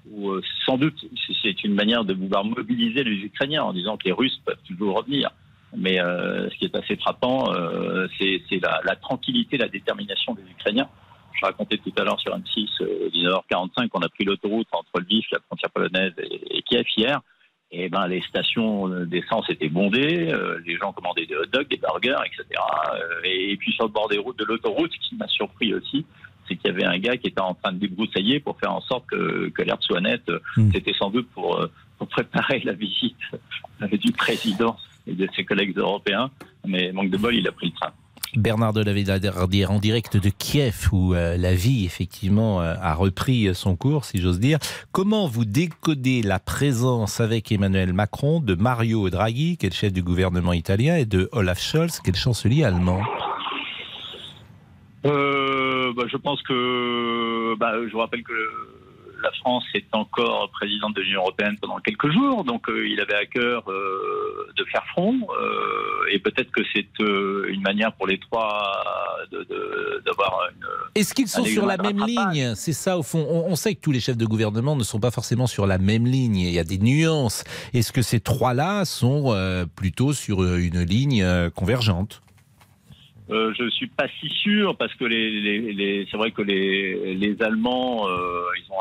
où 0.07 0.31
euh, 0.31 0.43
sans 0.65 0.79
doute 0.79 1.05
c'est 1.43 1.65
une 1.65 1.75
manière 1.75 2.05
de 2.05 2.15
vouloir 2.15 2.45
mobiliser 2.45 3.05
les 3.05 3.17
Ukrainiens 3.25 3.63
en 3.63 3.73
disant 3.73 3.97
que 3.97 4.05
les 4.05 4.13
Russes 4.13 4.41
peuvent 4.45 4.63
toujours 4.67 4.97
revenir. 4.97 5.31
Mais 5.77 6.01
euh, 6.01 6.49
ce 6.49 6.57
qui 6.57 6.65
est 6.65 6.75
assez 6.75 6.97
frappant, 6.97 7.53
euh, 7.53 8.07
c'est 8.19 8.41
la, 8.63 8.97
tranquillité, 8.97 9.59
la 9.59 9.69
détermination 9.69 10.35
des 10.35 10.43
Ukrainiens. 10.51 10.89
Je 11.39 11.45
racontais 11.45 11.77
tout 11.77 11.93
à 11.99 12.05
l'heure 12.05 12.19
sur 12.19 12.35
M6, 12.35 12.83
19h45, 13.13 13.89
qu'on 13.89 14.01
a 14.01 14.09
pris 14.09 14.25
l'autoroute 14.25 14.67
entre 14.73 15.01
Lviv, 15.01 15.25
la 15.31 15.41
frontière 15.41 15.71
polonaise, 15.71 16.13
et, 16.19 16.59
et 16.59 16.63
Kiev 16.63 16.87
hier. 16.97 17.21
Et 17.71 17.91
ben 17.91 18.09
les 18.09 18.23
stations 18.23 18.89
d'essence 19.05 19.45
étaient 19.51 19.69
bondées, 19.69 20.33
les 20.65 20.77
gens 20.79 20.95
commandaient 20.95 21.27
des 21.27 21.37
hot 21.37 21.45
dogs, 21.53 21.69
des 21.69 21.77
burgers, 21.77 22.17
etc. 22.25 22.45
et, 23.25 23.55
puis 23.59 23.73
sur 23.73 23.85
le 23.85 23.93
bord 23.93 24.09
des 24.09 24.17
routes 24.17 24.39
de 24.39 24.47
l'autoroute, 24.47 24.91
ce 24.91 25.09
qui 25.09 25.17
m'a 25.17 25.29
surpris 25.29 25.75
aussi, 25.75 26.07
c'est 26.49 26.57
qu'il 26.57 26.71
y 26.71 26.75
avait 26.75 26.85
un 26.85 26.99
gars 26.99 27.17
qui 27.17 27.29
était 27.29 27.41
en 27.41 27.55
train 27.55 27.73
de 27.73 27.79
débroussailler 27.79 28.41
pour 28.41 28.59
faire 28.59 28.73
en 28.73 28.81
sorte 28.81 29.07
que, 29.07 29.49
que 29.51 29.63
l'herbe 29.63 29.83
soit 29.83 30.01
nette. 30.01 30.31
Hmm. 30.57 30.71
C'était 30.73 30.95
sans 30.95 31.11
doute 31.11 31.29
pour, 31.35 31.57
euh, 31.57 31.71
pour, 31.99 32.09
préparer 32.09 32.61
la 32.65 32.73
visite 32.73 33.17
du 33.93 34.13
président 34.13 34.77
et 35.07 35.13
de 35.13 35.29
ses 35.37 35.45
collègues 35.45 35.77
européens. 35.77 36.31
Mais 36.67 36.93
manque 36.93 37.11
de 37.11 37.19
bol, 37.19 37.35
il 37.35 37.47
a 37.47 37.53
pris 37.53 37.67
le 37.67 37.73
train. 37.73 37.93
Bernard 38.37 38.75
de 38.75 38.83
la 38.83 39.71
en 39.71 39.79
direct 39.79 40.19
de 40.19 40.29
Kiev 40.29 40.89
où 40.93 41.15
euh, 41.15 41.39
la 41.39 41.55
vie 41.55 41.87
effectivement 41.87 42.61
euh, 42.61 42.75
a 42.79 42.95
repris 42.95 43.55
son 43.55 43.75
cours 43.75 44.05
si 44.05 44.21
j'ose 44.21 44.39
dire. 44.39 44.59
Comment 44.93 45.27
vous 45.27 45.47
décodez 45.47 46.23
la 46.23 46.39
présence 46.39 47.21
avec 47.21 47.51
Emmanuel 47.51 47.95
Macron 47.95 48.41
de 48.41 48.55
Mario 48.55 49.09
Draghi 49.09 49.57
qui 49.57 49.67
est 49.67 49.71
le 49.71 49.75
chef 49.75 49.93
du 49.95 50.03
gouvernement 50.03 50.53
italien 50.53 50.97
et 50.97 51.07
de 51.07 51.31
Olaf 51.33 51.61
Scholz 51.61 52.01
qui 52.01 52.11
est 52.11 52.13
le 52.13 52.19
chancelier 52.19 52.65
allemand? 52.65 53.03
Euh, 55.07 55.58
bah, 55.99 56.05
Je 56.09 56.17
pense 56.17 56.41
que, 56.43 57.55
bah, 57.57 57.73
je 57.87 57.93
vous 57.93 57.99
rappelle 57.99 58.23
que 58.23 58.33
la 59.23 59.33
France 59.33 59.65
est 59.75 59.87
encore 59.93 60.51
présidente 60.51 60.95
de 60.95 61.03
l'Union 61.03 61.21
européenne 61.21 61.57
pendant 61.61 61.79
quelques 61.79 62.11
jours, 62.11 62.45
donc 62.45 62.69
euh, 62.69 62.89
il 62.89 63.01
avait 63.01 63.15
à 63.15 63.27
cœur 63.27 63.65
euh, 63.69 64.47
de 64.57 64.65
faire 64.65 64.85
front, 64.93 65.15
euh, 65.15 66.13
et 66.13 66.19
peut-être 66.19 66.51
que 66.53 66.63
c'est 66.73 66.87
une 67.01 67.63
manière 67.63 67.93
pour 67.95 68.07
les 68.07 68.19
trois 68.19 68.73
d'avoir 70.07 70.49
une. 70.55 70.65
Est-ce 70.95 71.15
qu'ils 71.15 71.29
sont 71.29 71.45
sur 71.45 71.67
la 71.67 71.77
même 71.77 72.05
ligne? 72.07 72.55
C'est 72.55 72.73
ça 72.73 72.97
au 72.97 73.03
fond. 73.03 73.27
On, 73.29 73.51
on, 73.51 73.57
sait 73.57 73.75
que 73.75 73.81
tous 73.81 73.93
les 73.93 74.01
chefs 74.01 74.17
de 74.17 74.27
gouvernement 74.27 74.77
ne 74.77 74.85
sont 74.85 75.01
pas 75.01 75.11
forcément 75.11 75.47
sur 75.47 75.67
la 75.67 75.79
même 75.79 76.07
ligne. 76.07 76.37
Il 76.37 76.51
y 76.51 76.59
a 76.59 76.65
des 76.65 76.79
nuances. 76.79 77.45
Est-ce 77.75 77.93
que 77.93 78.03
ces 78.03 78.21
trois-là 78.21 78.85
sont 78.85 79.35
plutôt 79.75 80.13
sur 80.13 80.45
une 80.45 80.83
ligne 80.83 81.51
convergente? 81.51 82.23
Euh, 83.31 83.53
je 83.59 83.69
suis 83.69 83.89
pas 83.89 84.07
si 84.21 84.29
sûr 84.29 84.77
parce 84.77 84.95
que 84.95 85.05
les, 85.05 85.31
les, 85.31 85.73
les 85.73 86.09
c'est 86.11 86.17
vrai 86.17 86.31
que 86.31 86.41
les, 86.41 87.15
les 87.15 87.43
Allemands 87.43 88.09
euh, 88.09 88.43
ils 88.57 88.73
ont 88.73 88.77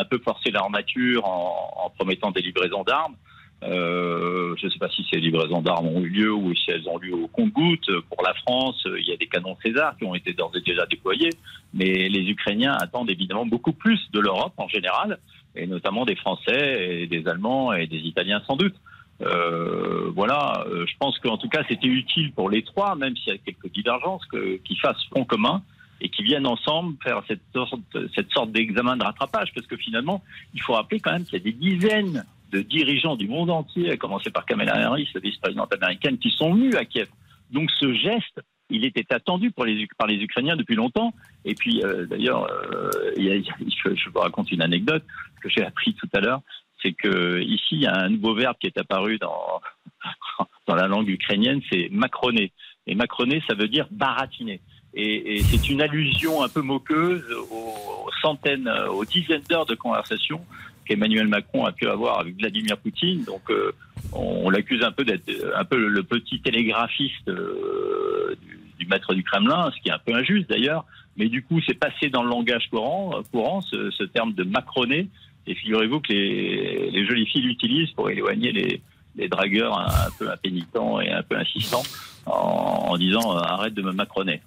un, 0.00 0.04
peu 0.04 0.18
forcé 0.18 0.50
l'armature 0.50 1.24
en, 1.24 1.72
en 1.84 1.90
promettant 1.90 2.30
des 2.30 2.42
livraisons 2.42 2.84
d'armes. 2.84 3.16
Euh, 3.64 4.54
je 4.56 4.66
ne 4.66 4.70
sais 4.70 4.78
pas 4.78 4.88
si 4.88 5.04
ces 5.12 5.18
livraisons 5.18 5.60
d'armes 5.60 5.88
ont 5.88 6.00
eu 6.00 6.08
lieu 6.08 6.32
ou 6.32 6.54
si 6.54 6.70
elles 6.70 6.88
ont 6.88 6.98
lieu 6.98 7.14
au 7.14 7.26
compte-gouttes. 7.26 7.90
Pour 8.08 8.22
la 8.22 8.32
France, 8.34 8.86
il 8.86 9.04
y 9.04 9.12
a 9.12 9.16
des 9.16 9.26
canons 9.26 9.56
César 9.64 9.96
qui 9.96 10.04
ont 10.04 10.14
été 10.14 10.32
d'ores 10.32 10.52
et 10.56 10.60
déjà 10.60 10.86
déployés, 10.86 11.30
mais 11.74 12.08
les 12.08 12.30
Ukrainiens 12.30 12.76
attendent 12.80 13.10
évidemment 13.10 13.46
beaucoup 13.46 13.72
plus 13.72 14.00
de 14.12 14.20
l'Europe 14.20 14.52
en 14.58 14.68
général, 14.68 15.18
et 15.56 15.66
notamment 15.66 16.04
des 16.04 16.14
Français 16.14 17.00
et 17.00 17.06
des 17.08 17.26
Allemands 17.26 17.72
et 17.72 17.88
des 17.88 17.98
Italiens 17.98 18.40
sans 18.46 18.54
doute. 18.54 18.76
Euh, 19.20 20.10
voilà, 20.14 20.64
euh, 20.68 20.86
je 20.86 20.94
pense 20.98 21.18
qu'en 21.18 21.38
tout 21.38 21.48
cas 21.48 21.62
c'était 21.68 21.88
utile 21.88 22.32
pour 22.32 22.50
les 22.50 22.62
trois, 22.62 22.94
même 22.94 23.16
s'il 23.16 23.32
y 23.32 23.36
a 23.36 23.38
quelques 23.38 23.72
divergences, 23.72 24.24
qu'ils 24.30 24.80
fassent 24.80 25.04
front 25.10 25.24
commun 25.24 25.62
et 26.00 26.08
qu'ils 26.08 26.24
viennent 26.24 26.46
ensemble 26.46 26.96
faire 27.02 27.22
cette 27.26 27.40
sorte, 27.52 27.80
cette 28.14 28.30
sorte 28.30 28.52
d'examen 28.52 28.96
de 28.96 29.02
rattrapage, 29.02 29.52
parce 29.52 29.66
que 29.66 29.76
finalement, 29.76 30.22
il 30.54 30.62
faut 30.62 30.74
rappeler 30.74 31.00
quand 31.00 31.12
même 31.12 31.24
qu'il 31.24 31.38
y 31.38 31.40
a 31.40 31.44
des 31.44 31.52
dizaines 31.52 32.24
de 32.52 32.60
dirigeants 32.60 33.16
du 33.16 33.28
monde 33.28 33.50
entier, 33.50 33.90
à 33.90 33.96
commencer 33.96 34.30
par 34.30 34.46
Kamala 34.46 34.74
Harris, 34.88 35.08
la 35.14 35.20
vice-présidente 35.20 35.72
américaine, 35.74 36.18
qui 36.18 36.30
sont 36.30 36.54
venus 36.54 36.74
à 36.76 36.84
Kiev. 36.84 37.08
Donc 37.50 37.70
ce 37.72 37.92
geste, 37.94 38.40
il 38.70 38.84
était 38.84 39.12
attendu 39.12 39.52
les, 39.64 39.86
par 39.98 40.06
les 40.06 40.16
Ukrainiens 40.16 40.56
depuis 40.56 40.74
longtemps. 40.74 41.12
Et 41.44 41.54
puis, 41.54 41.82
euh, 41.82 42.06
d'ailleurs, 42.06 42.46
euh, 42.50 42.90
je, 43.16 43.94
je, 43.94 44.10
vous 44.10 44.20
raconte 44.20 44.52
une 44.52 44.62
anecdote 44.62 45.04
que 45.40 45.48
j'ai 45.48 45.64
appris 45.64 45.94
tout 45.94 46.08
à 46.12 46.20
l'heure 46.20 46.42
c'est 46.82 46.92
que 46.92 47.40
ici 47.40 47.66
il 47.72 47.80
y 47.82 47.86
a 47.86 47.96
un 47.96 48.10
nouveau 48.10 48.34
verbe 48.34 48.56
qui 48.60 48.66
est 48.66 48.78
apparu 48.78 49.18
dans 49.18 49.60
dans 50.66 50.74
la 50.74 50.86
langue 50.86 51.08
ukrainienne, 51.08 51.60
c'est 51.70 51.88
macroner. 51.90 52.52
Et 52.86 52.94
macroner, 52.94 53.42
ça 53.48 53.54
veut 53.54 53.68
dire 53.68 53.86
baratiner. 53.90 54.60
Et, 54.94 55.40
c'est 55.42 55.68
une 55.68 55.82
allusion 55.82 56.42
un 56.42 56.48
peu 56.48 56.62
moqueuse 56.62 57.24
aux, 57.50 58.10
centaines, 58.22 58.68
aux 58.90 59.04
dizaines 59.04 59.42
d'heures 59.48 59.66
de 59.66 59.74
conversation 59.74 60.40
qu'Emmanuel 60.86 61.28
Macron 61.28 61.66
a 61.66 61.72
pu 61.72 61.86
avoir 61.86 62.20
avec 62.20 62.36
Vladimir 62.38 62.78
Poutine. 62.78 63.22
Donc, 63.24 63.42
euh, 63.50 63.72
on, 64.12 64.48
l'accuse 64.48 64.82
un 64.82 64.90
peu 64.92 65.04
d'être 65.04 65.30
un 65.54 65.64
peu 65.64 65.76
le 65.76 66.02
petit 66.02 66.40
télégraphiste 66.40 67.28
euh, 67.28 68.34
du, 68.40 68.58
du, 68.78 68.86
maître 68.86 69.14
du 69.14 69.22
Kremlin, 69.22 69.70
ce 69.76 69.80
qui 69.82 69.90
est 69.90 69.92
un 69.92 69.98
peu 69.98 70.14
injuste 70.14 70.48
d'ailleurs. 70.48 70.86
Mais 71.18 71.28
du 71.28 71.42
coup, 71.42 71.60
c'est 71.66 71.74
passé 71.74 72.08
dans 72.08 72.22
le 72.22 72.30
langage 72.30 72.68
courant, 72.70 73.20
courant 73.30 73.60
ce, 73.60 73.90
ce 73.90 74.04
terme 74.04 74.32
de 74.32 74.44
macroner 74.44 75.08
et 75.48 75.54
figurez-vous 75.54 76.00
que 76.00 76.12
les, 76.12 76.90
les, 76.90 77.06
jolies 77.06 77.26
filles 77.26 77.42
l'utilisent 77.42 77.90
pour 77.92 78.10
éloigner 78.10 78.52
les, 78.52 78.82
les, 79.16 79.28
dragueurs 79.28 79.78
un, 79.78 80.10
peu 80.18 80.30
impénitents 80.30 81.00
et 81.00 81.10
un 81.10 81.22
peu 81.22 81.36
insistants 81.36 81.82
en, 82.26 82.96
disant 82.98 83.36
euh, 83.36 83.40
arrête 83.40 83.74
de 83.74 83.82
me 83.82 83.92
macroner. 83.92 84.42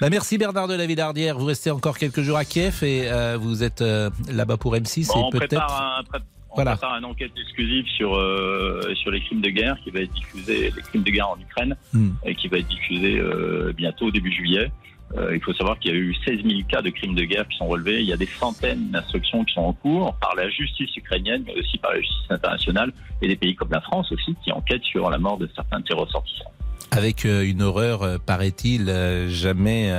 Bah 0.00 0.08
merci 0.10 0.38
Bernard 0.38 0.68
de 0.68 0.74
la 0.74 0.86
Villardière. 0.86 1.38
Vous 1.38 1.44
restez 1.44 1.70
encore 1.70 1.98
quelques 1.98 2.22
jours 2.22 2.38
à 2.38 2.44
Kiev 2.44 2.82
et 2.82 3.10
euh, 3.10 3.36
vous 3.38 3.62
êtes 3.62 3.82
euh, 3.82 4.10
là-bas 4.28 4.56
pour 4.56 4.74
M6 4.74 5.08
bon, 5.08 5.28
et 5.28 5.38
peut-être. 5.38 5.64
On 6.50 6.56
voilà. 6.56 6.72
prépare 6.72 6.98
une 6.98 7.04
enquête 7.06 7.32
exclusive 7.40 7.86
sur 7.96 8.14
euh, 8.14 8.94
sur 8.94 9.10
les 9.10 9.20
crimes 9.20 9.40
de 9.40 9.48
guerre 9.48 9.76
qui 9.82 9.90
va 9.90 10.00
être 10.00 10.12
diffusée, 10.12 10.72
les 10.74 10.82
crimes 10.82 11.02
de 11.02 11.10
guerre 11.10 11.30
en 11.30 11.38
Ukraine, 11.40 11.76
hmm. 11.94 12.10
et 12.26 12.34
qui 12.34 12.48
va 12.48 12.58
être 12.58 12.68
diffusée 12.68 13.22
bientôt 13.74 14.10
début 14.10 14.32
juillet. 14.32 14.70
Euh, 15.16 15.34
il 15.34 15.42
faut 15.42 15.52
savoir 15.52 15.78
qu'il 15.78 15.92
y 15.92 15.94
a 15.94 15.98
eu 15.98 16.14
16 16.26 16.42
000 16.42 16.60
cas 16.68 16.80
de 16.80 16.90
crimes 16.90 17.14
de 17.14 17.24
guerre 17.24 17.46
qui 17.48 17.58
sont 17.58 17.66
relevés. 17.66 18.00
Il 18.00 18.06
y 18.06 18.12
a 18.12 18.16
des 18.16 18.28
centaines 18.38 18.90
d'instructions 18.90 19.44
qui 19.44 19.54
sont 19.54 19.60
en 19.60 19.72
cours 19.72 20.14
par 20.20 20.34
la 20.34 20.48
justice 20.48 20.96
ukrainienne, 20.96 21.44
mais 21.46 21.54
aussi 21.58 21.78
par 21.78 21.92
la 21.92 22.00
justice 22.00 22.30
internationale 22.30 22.92
et 23.20 23.28
des 23.28 23.36
pays 23.36 23.54
comme 23.54 23.70
la 23.70 23.80
France 23.80 24.10
aussi 24.12 24.34
qui 24.42 24.52
enquêtent 24.52 24.84
sur 24.84 25.10
la 25.10 25.18
mort 25.18 25.38
de 25.38 25.48
certains 25.54 25.80
de 25.80 25.86
ses 25.86 25.94
ressortissants 25.94 26.52
avec 26.92 27.24
euh, 27.24 27.42
une 27.42 27.62
horreur, 27.62 28.02
euh, 28.02 28.18
paraît-il, 28.24 28.92
jamais 29.28 29.92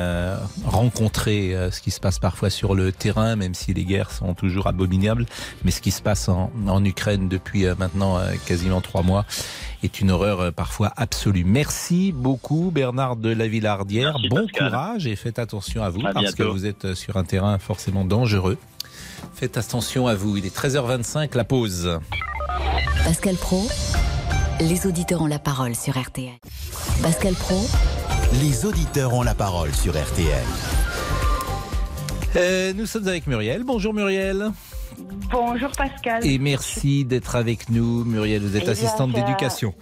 rencontrée. 0.65 1.56
Ce 1.71 1.82
qui 1.82 1.91
se 1.91 1.99
passe 1.99 2.19
parfois 2.19 2.49
sur 2.49 2.75
le 2.75 2.91
terrain, 2.91 3.36
même 3.36 3.53
si 3.53 3.73
les 3.73 3.84
guerres 3.84 4.12
sont 4.12 4.34
toujours 4.34 4.67
abominables, 4.67 5.25
mais 5.65 5.71
ce 5.71 5.82
qui 5.82 5.91
se 5.91 6.01
passe 6.01 6.29
en, 6.29 6.51
en 6.67 6.86
Ukraine 6.86 7.27
depuis 7.27 7.65
maintenant 7.77 8.19
quasiment 8.45 8.82
trois 8.82 9.03
mois 9.03 9.25
est 9.86 9.99
une 9.99 10.12
horreur 10.12 10.39
euh, 10.39 10.51
parfois 10.51 10.91
absolue. 10.95 11.43
Merci 11.45 12.12
beaucoup 12.12 12.71
Bernard 12.73 13.15
de 13.15 13.29
la 13.29 13.47
Villardière. 13.47 14.17
bon 14.29 14.47
courage 14.47 15.08
et 15.08 15.15
faites 15.15 15.39
attention 15.39 15.84
à 15.84 15.89
vous 15.89 16.01
parce 16.01 16.36
que 16.36 16.43
vous 16.43 16.65
êtes 16.65 16.86
euh, 16.86 16.95
sur 16.95 17.17
un 17.17 17.23
terrain 17.23 17.58
forcément 17.58 18.06
dangereux. 18.06 18.58
Faites 19.34 19.58
attention 19.58 20.08
à 20.08 20.15
vous. 20.15 20.38
Il 20.38 20.45
est 20.45 20.56
13h25, 20.56 21.36
la 21.36 21.43
pause. 21.43 21.99
Pascal 23.03 23.36
Pro, 23.36 23.67
les 24.60 24.86
auditeurs 24.86 25.22
ont 25.22 25.28
la 25.28 25.39
parole 25.39 25.76
sur 25.76 26.00
RTL. 26.00 26.38
Pascal 27.02 27.34
Pro, 27.34 27.66
les 28.42 28.66
auditeurs 28.66 29.13
ont 29.13 29.24
la 29.24 29.34
parole 29.34 29.72
sur 29.74 29.94
RTL. 29.94 30.44
Euh, 32.36 32.74
nous 32.74 32.86
sommes 32.86 33.08
avec 33.08 33.28
Muriel. 33.28 33.63
Bonjour 33.63 33.94
Muriel. 33.94 34.52
Bonjour 35.32 35.72
Pascal. 35.72 36.26
Et 36.26 36.38
merci 36.38 37.06
d'être 37.06 37.36
avec 37.36 37.70
nous, 37.70 38.04
Muriel. 38.06 38.42
Vous 38.42 38.56
êtes 38.56 38.63
eh 38.68 38.72
assistante 38.72 39.12
d'éducation. 39.12 39.74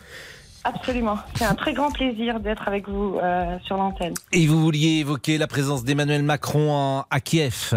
Absolument. 0.64 1.18
C'est 1.36 1.46
un 1.46 1.56
très 1.56 1.74
grand 1.74 1.92
plaisir 1.92 2.40
d'être 2.40 2.68
avec 2.68 2.88
vous 2.88 3.18
euh, 3.22 3.58
sur 3.66 3.78
l'antenne. 3.78 4.14
Et 4.32 4.46
vous 4.48 4.62
vouliez 4.62 5.00
évoquer 5.00 5.38
la 5.38 5.48
présence 5.48 5.84
d'Emmanuel 5.84 6.24
Macron 6.24 7.04
à 7.10 7.20
Kiev 7.20 7.74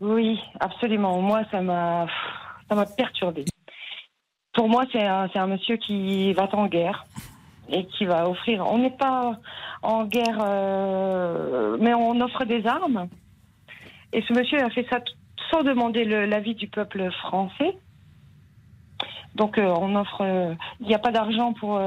Oui, 0.00 0.38
absolument. 0.58 1.20
Moi, 1.20 1.42
ça 1.50 1.60
m'a, 1.60 2.06
ça 2.68 2.74
m'a 2.74 2.86
perturbé. 2.86 3.44
Pour 4.52 4.68
moi, 4.68 4.84
c'est 4.92 5.06
un, 5.06 5.28
un 5.32 5.46
monsieur 5.46 5.76
qui 5.76 6.32
va 6.32 6.48
en 6.52 6.66
guerre 6.66 7.04
et 7.72 7.84
qui 7.86 8.04
va 8.04 8.28
offrir. 8.28 8.66
On 8.66 8.78
n'est 8.78 8.90
pas 8.90 9.38
en 9.82 10.04
guerre, 10.04 10.38
euh, 10.42 11.76
mais 11.80 11.94
on 11.94 12.20
offre 12.20 12.44
des 12.44 12.66
armes. 12.66 13.08
Et 14.12 14.22
ce 14.22 14.32
monsieur 14.32 14.62
a 14.62 14.70
fait 14.70 14.86
ça 14.90 14.98
sans 15.50 15.62
demander 15.62 16.04
l'avis 16.04 16.54
du 16.54 16.68
peuple 16.68 17.10
français. 17.12 17.76
Donc 19.36 19.58
euh, 19.58 19.72
on 19.78 19.94
offre, 19.94 20.22
euh, 20.22 20.54
il 20.80 20.88
n'y 20.88 20.94
a 20.94 20.98
pas 20.98 21.12
d'argent 21.12 21.52
pour 21.52 21.78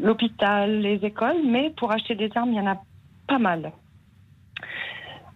l'hôpital, 0.00 0.80
les 0.80 1.04
écoles, 1.04 1.42
mais 1.44 1.70
pour 1.70 1.92
acheter 1.92 2.14
des 2.14 2.30
armes, 2.34 2.52
il 2.52 2.56
y 2.56 2.60
en 2.60 2.66
a 2.66 2.80
pas 3.26 3.38
mal. 3.38 3.72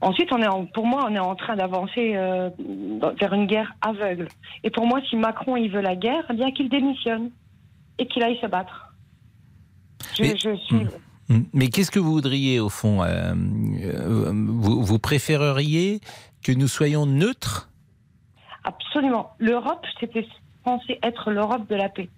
Ensuite, 0.05 0.31
on 0.33 0.43
est 0.43 0.73
pour 0.73 0.87
moi, 0.87 1.07
on 1.09 1.15
est 1.15 1.19
en 1.19 1.35
train 1.35 1.57
d'avancer 1.57 2.13
vers 2.13 3.33
une 3.33 3.47
guerre 3.47 3.73
aveugle. 3.81 4.29
Et 4.63 4.71
pour 4.71 4.87
moi, 4.87 5.01
si 5.09 5.17
Macron 5.17 5.57
il 5.57 5.71
veut 5.71 5.81
la 5.81 5.97
guerre, 5.97 6.25
eh 6.31 6.35
bien 6.35 6.51
qu'il 6.53 6.69
démissionne 6.69 7.31
et 7.99 8.07
qu'il 8.07 8.23
aille 8.23 8.39
se 8.39 8.47
battre. 8.47 8.93
Je, 10.19 10.37
suis. 10.37 10.77
Hmm. 10.77 10.89
Hmm. 11.31 11.45
Mais 11.55 11.69
qu'est-ce 11.69 11.91
que 11.91 11.99
vous 11.99 12.13
voudriez 12.13 12.61
au 12.61 12.69
fond 12.69 13.03
vous, 13.35 14.83
vous, 14.83 14.99
préféreriez 14.99 16.01
que 16.43 16.53
nous 16.53 16.69
soyons 16.69 17.07
neutres? 17.07 17.71
Absolument. 18.65 19.31
L'Europe, 19.39 19.87
c'était 20.01 20.27
censé 20.65 20.99
être 21.03 21.31
l'Europe 21.31 21.69
de 21.69 21.77
la 21.77 21.89
paix. 21.89 22.09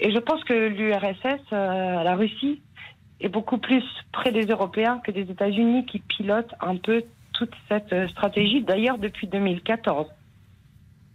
Et 0.00 0.12
je 0.12 0.18
pense 0.18 0.42
que 0.44 0.54
l'URSS, 0.54 1.40
euh, 1.52 2.02
la 2.02 2.16
Russie, 2.16 2.62
est 3.20 3.28
beaucoup 3.28 3.58
plus 3.58 3.84
près 4.12 4.32
des 4.32 4.46
Européens 4.46 5.00
que 5.04 5.10
des 5.10 5.22
États-Unis 5.22 5.86
qui 5.86 5.98
pilotent 6.00 6.54
un 6.60 6.76
peu 6.76 7.04
toute 7.32 7.52
cette 7.68 7.92
euh, 7.92 8.08
stratégie, 8.08 8.62
d'ailleurs 8.62 8.98
depuis 8.98 9.26
2014. 9.26 10.06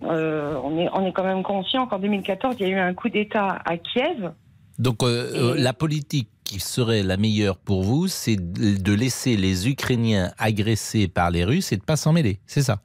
Euh, 0.03 0.59
on, 0.63 0.77
est, 0.77 0.89
on 0.93 1.05
est 1.05 1.13
quand 1.13 1.23
même 1.23 1.43
conscient 1.43 1.87
qu'en 1.87 1.99
2014, 1.99 2.55
il 2.59 2.67
y 2.67 2.69
a 2.69 2.73
eu 2.73 2.79
un 2.79 2.93
coup 2.93 3.09
d'État 3.09 3.59
à 3.65 3.77
Kiev. 3.77 4.31
Donc 4.77 5.03
euh, 5.03 5.55
la 5.57 5.73
politique 5.73 6.29
qui 6.43 6.59
serait 6.59 7.01
la 7.01 7.17
meilleure 7.17 7.57
pour 7.57 7.83
vous, 7.83 8.07
c'est 8.07 8.35
de 8.37 8.93
laisser 8.93 9.35
les 9.35 9.67
Ukrainiens 9.69 10.31
agressés 10.37 11.07
par 11.07 11.31
les 11.31 11.43
Russes 11.43 11.71
et 11.71 11.77
de 11.77 11.83
pas 11.83 11.95
s'en 11.95 12.13
mêler, 12.13 12.39
c'est 12.45 12.61
ça? 12.61 12.81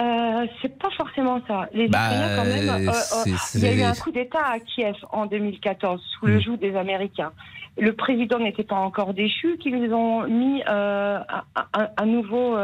Euh, 0.00 0.46
c'est 0.60 0.78
pas 0.78 0.90
forcément 0.96 1.40
ça. 1.46 1.68
Les 1.72 1.88
bah, 1.88 1.98
Ukrainiens, 2.06 2.36
quand 2.36 2.44
même, 2.44 2.88
euh, 2.88 2.90
euh, 2.90 3.36
il 3.54 3.60
y 3.60 3.66
a 3.66 3.74
eu 3.74 3.82
un 3.82 3.94
coup 3.94 4.10
d'État 4.10 4.44
à 4.44 4.58
Kiev 4.58 4.96
en 5.12 5.26
2014 5.26 6.02
sous 6.02 6.26
le 6.26 6.36
hmm. 6.36 6.40
joug 6.40 6.56
des 6.56 6.76
Américains. 6.76 7.32
Le 7.78 7.92
président 7.92 8.38
n'était 8.38 8.64
pas 8.64 8.76
encore 8.76 9.14
déchu, 9.14 9.58
qu'ils 9.58 9.92
ont 9.92 10.26
mis 10.26 10.62
un, 10.66 12.06
nouveau 12.06 12.56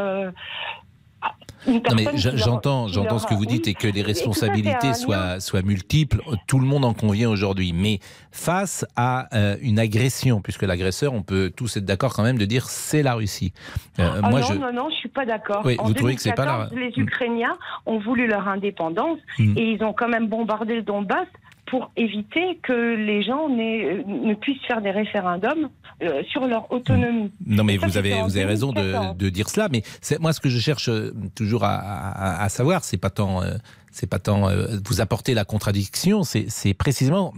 non 1.67 1.95
mais 1.95 2.05
j'entends, 2.15 2.87
j'entends 2.87 3.19
ce 3.19 3.27
que 3.27 3.33
vous 3.33 3.45
dites 3.45 3.67
et 3.67 3.73
que 3.73 3.87
les 3.87 4.01
responsabilités 4.01 4.93
soient, 4.93 5.39
soient 5.39 5.61
multiples. 5.61 6.21
Tout 6.47 6.59
le 6.59 6.65
monde 6.65 6.85
en 6.85 6.93
convient 6.93 7.29
aujourd'hui. 7.29 7.73
Mais 7.73 7.99
face 8.31 8.85
à 8.95 9.27
euh, 9.35 9.57
une 9.61 9.79
agression, 9.79 10.41
puisque 10.41 10.63
l'agresseur, 10.63 11.13
on 11.13 11.23
peut 11.23 11.51
tous 11.55 11.77
être 11.77 11.85
d'accord 11.85 12.13
quand 12.13 12.23
même 12.23 12.37
de 12.37 12.45
dire 12.45 12.67
c'est 12.67 13.03
la 13.03 13.15
Russie. 13.15 13.53
Euh, 13.99 14.21
ah 14.23 14.29
moi, 14.29 14.41
non, 14.41 14.45
je... 14.47 14.53
non, 14.53 14.73
non, 14.73 14.89
je 14.89 14.95
suis 14.95 15.09
pas 15.09 15.25
d'accord. 15.25 15.61
Oui, 15.65 15.77
vous 15.83 15.93
trouvez 15.93 16.15
que 16.15 16.21
c'est 16.21 16.33
pas 16.33 16.45
la... 16.45 16.69
Les 16.73 16.93
Ukrainiens 16.97 17.57
ont 17.85 17.99
voulu 17.99 18.27
leur 18.27 18.47
indépendance 18.47 19.19
hmm. 19.39 19.57
et 19.57 19.71
ils 19.73 19.83
ont 19.83 19.93
quand 19.93 20.09
même 20.09 20.27
bombardé 20.27 20.75
le 20.75 20.81
Donbass 20.83 21.27
pour 21.67 21.91
éviter 21.97 22.59
que 22.63 22.95
les 22.95 23.21
gens 23.21 23.49
ne 23.49 24.33
puissent 24.35 24.65
faire 24.67 24.81
des 24.81 24.91
référendums 24.91 25.69
euh, 26.01 26.23
sur 26.31 26.45
leur 26.47 26.71
autonomie. 26.71 27.31
Non, 27.45 27.63
mais 27.63 27.77
vous 27.77 27.97
avez, 27.97 28.21
vous 28.21 28.37
avez 28.37 28.45
raison 28.45 28.71
de, 28.71 29.13
de, 29.15 29.29
dire 29.29 29.49
cela. 29.49 29.67
Mais 29.69 29.83
moi, 30.19 30.31
ce 30.31 30.39
que 30.39 30.49
je 30.49 30.59
cherche 30.59 30.89
euh, 30.89 31.13
toujours 31.35 31.63
à, 31.63 31.75
à, 31.75 32.43
à 32.43 32.49
savoir, 32.49 32.83
c'est 32.83 32.97
pas 32.97 33.09
tant. 33.09 33.43
Euh, 33.43 33.55
c'est 33.91 34.07
pas 34.07 34.19
tant 34.19 34.47
vous 34.85 35.01
apporter 35.01 35.33
la 35.33 35.43
contradiction, 35.43 36.21
c'est 36.23 36.73
précisément 36.75 37.33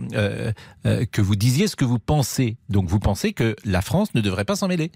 que 0.84 1.22
vous 1.22 1.38
disiez 1.38 1.68
ce 1.68 1.78
que 1.78 1.86
vous 1.86 2.00
pensez. 2.00 2.58
Donc 2.68 2.90
vous 2.90 3.00
pensez 3.00 3.32
que 3.32 3.56
la 3.64 3.82
France 3.82 4.14
ne 4.14 4.20
devrait 4.20 4.44
pas 4.44 4.58
s'en 4.58 4.68
mêler 4.68 4.92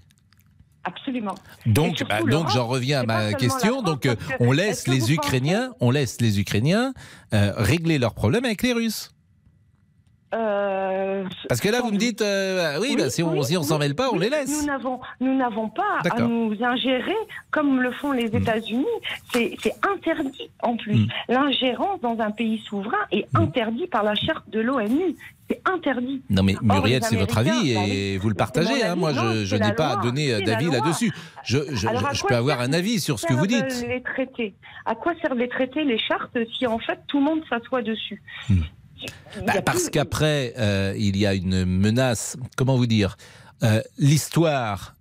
Absolument. 0.82 1.34
Donc, 1.64 2.04
bah, 2.06 2.20
donc 2.20 2.50
j'en 2.50 2.66
reviens 2.66 3.00
à 3.00 3.04
ma 3.06 3.32
question. 3.32 3.80
Donc, 3.80 4.06
on 4.40 4.52
laisse 4.52 4.86
les 4.88 5.14
Ukrainiens, 5.14 5.72
on 5.80 5.90
laisse 5.90 6.20
les 6.20 6.38
Ukrainiens 6.38 6.92
régler 7.32 7.98
leurs 7.98 8.12
problèmes 8.12 8.44
avec 8.44 8.62
les 8.62 8.74
Russes. 8.74 9.13
Euh, 10.34 11.24
Parce 11.48 11.60
que 11.60 11.68
là, 11.68 11.80
vous 11.80 11.92
me 11.92 11.96
dites, 11.96 12.20
euh, 12.20 12.78
oui, 12.80 12.96
bah, 12.96 13.10
si 13.10 13.22
on 13.22 13.42
si 13.42 13.54
s'en 13.62 13.78
mêle 13.78 13.94
pas, 13.94 14.10
on 14.12 14.18
les 14.18 14.30
laisse. 14.30 14.60
Nous 14.60 14.66
n'avons, 14.66 15.00
nous 15.20 15.36
n'avons 15.36 15.68
pas 15.68 16.00
à 16.10 16.20
nous 16.20 16.56
ingérer 16.60 17.14
comme 17.50 17.80
le 17.80 17.92
font 17.92 18.12
les 18.12 18.30
hmm. 18.30 18.36
États-Unis. 18.36 18.84
C'est, 19.32 19.56
interdit 19.88 20.50
en 20.62 20.76
plus. 20.76 20.96
Hmm. 20.96 21.06
L'ingérence 21.28 22.00
dans 22.00 22.18
un 22.18 22.30
pays 22.30 22.60
souverain 22.68 22.96
est 23.12 23.26
hmm. 23.32 23.42
interdit 23.42 23.86
par 23.86 24.02
la 24.02 24.14
charte 24.14 24.48
de 24.50 24.60
l'ONU. 24.60 25.14
C'est 25.48 25.60
interdit. 25.66 26.22
Non 26.30 26.42
mais 26.42 26.54
Muriel, 26.62 27.02
c'est 27.04 27.16
votre 27.16 27.36
avis 27.36 27.72
et 27.72 28.16
vous 28.16 28.30
le 28.30 28.34
partagez. 28.34 28.82
Hein. 28.82 28.94
Moi, 28.94 29.12
je, 29.12 29.56
n'ai 29.56 29.74
pas 29.74 29.88
à 29.88 29.96
donner 29.96 30.40
d'avis 30.40 30.70
là-dessus. 30.70 31.12
Je, 31.44 31.58
je 31.74 32.26
peux 32.26 32.34
avoir 32.34 32.60
un 32.60 32.72
avis 32.72 32.98
sur 32.98 33.20
ce 33.20 33.26
que 33.26 33.34
vous 33.34 33.46
dites. 33.46 33.86
Les 33.86 34.02
traités? 34.02 34.54
À 34.86 34.94
quoi 34.94 35.12
servent 35.20 35.38
les 35.38 35.48
traités, 35.48 35.84
les 35.84 35.98
chartes, 35.98 36.36
si 36.56 36.66
en 36.66 36.78
fait 36.78 36.98
tout 37.08 37.18
le 37.18 37.24
monde 37.24 37.42
s'assoit 37.50 37.82
dessus? 37.82 38.22
Bah, 39.46 39.62
parce 39.62 39.88
qu'après, 39.90 40.54
euh, 40.58 40.94
il 40.96 41.16
y 41.16 41.26
a 41.26 41.34
une 41.34 41.64
menace, 41.64 42.36
comment 42.56 42.76
vous 42.76 42.86
dire 42.86 43.16
euh, 43.62 43.80
L'histoire 43.98 44.94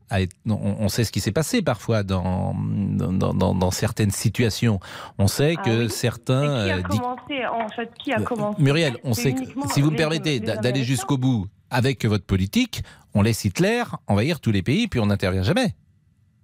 on, 0.46 0.90
sait 0.90 1.04
ce 1.04 1.12
qui 1.12 1.20
s'est 1.20 1.32
passé 1.32 1.62
parfois 1.62 2.04
dans 2.04 2.54
dans, 2.56 3.72
certaines 3.72 4.12
situations. 4.12 4.80
On 5.18 5.28
sait 5.28 5.56
ah 5.58 5.62
que 5.64 5.88
certains. 5.88 6.66
qui 6.66 6.72
a 6.72 6.78
euh, 6.78 6.82
commencé, 6.84 7.46
en 7.46 7.70
fait, 7.70 7.92
qui 7.98 8.14
a 8.14 8.22
commencé? 8.22 8.62
Muriel, 8.62 8.98
on 9.04 9.14
sait 9.14 9.36
si 9.72 9.82
vous 9.82 9.92
me 9.92 9.98
permettez 9.98 10.40
d'aller 10.40 10.84
jusqu'au 10.84 11.18
bout 11.18 11.48
avec 11.70 12.06
votre 12.06 12.26
politique, 12.26 12.84
on 13.16 13.22
laisse 13.24 13.44
Hitler 13.46 13.84
envahir 14.08 14.40
tous 14.40 14.52
les 14.52 14.62
pays, 14.62 14.88
puis 14.88 15.00
on 15.00 15.08
n'intervient 15.08 15.44
jamais. 15.44 15.76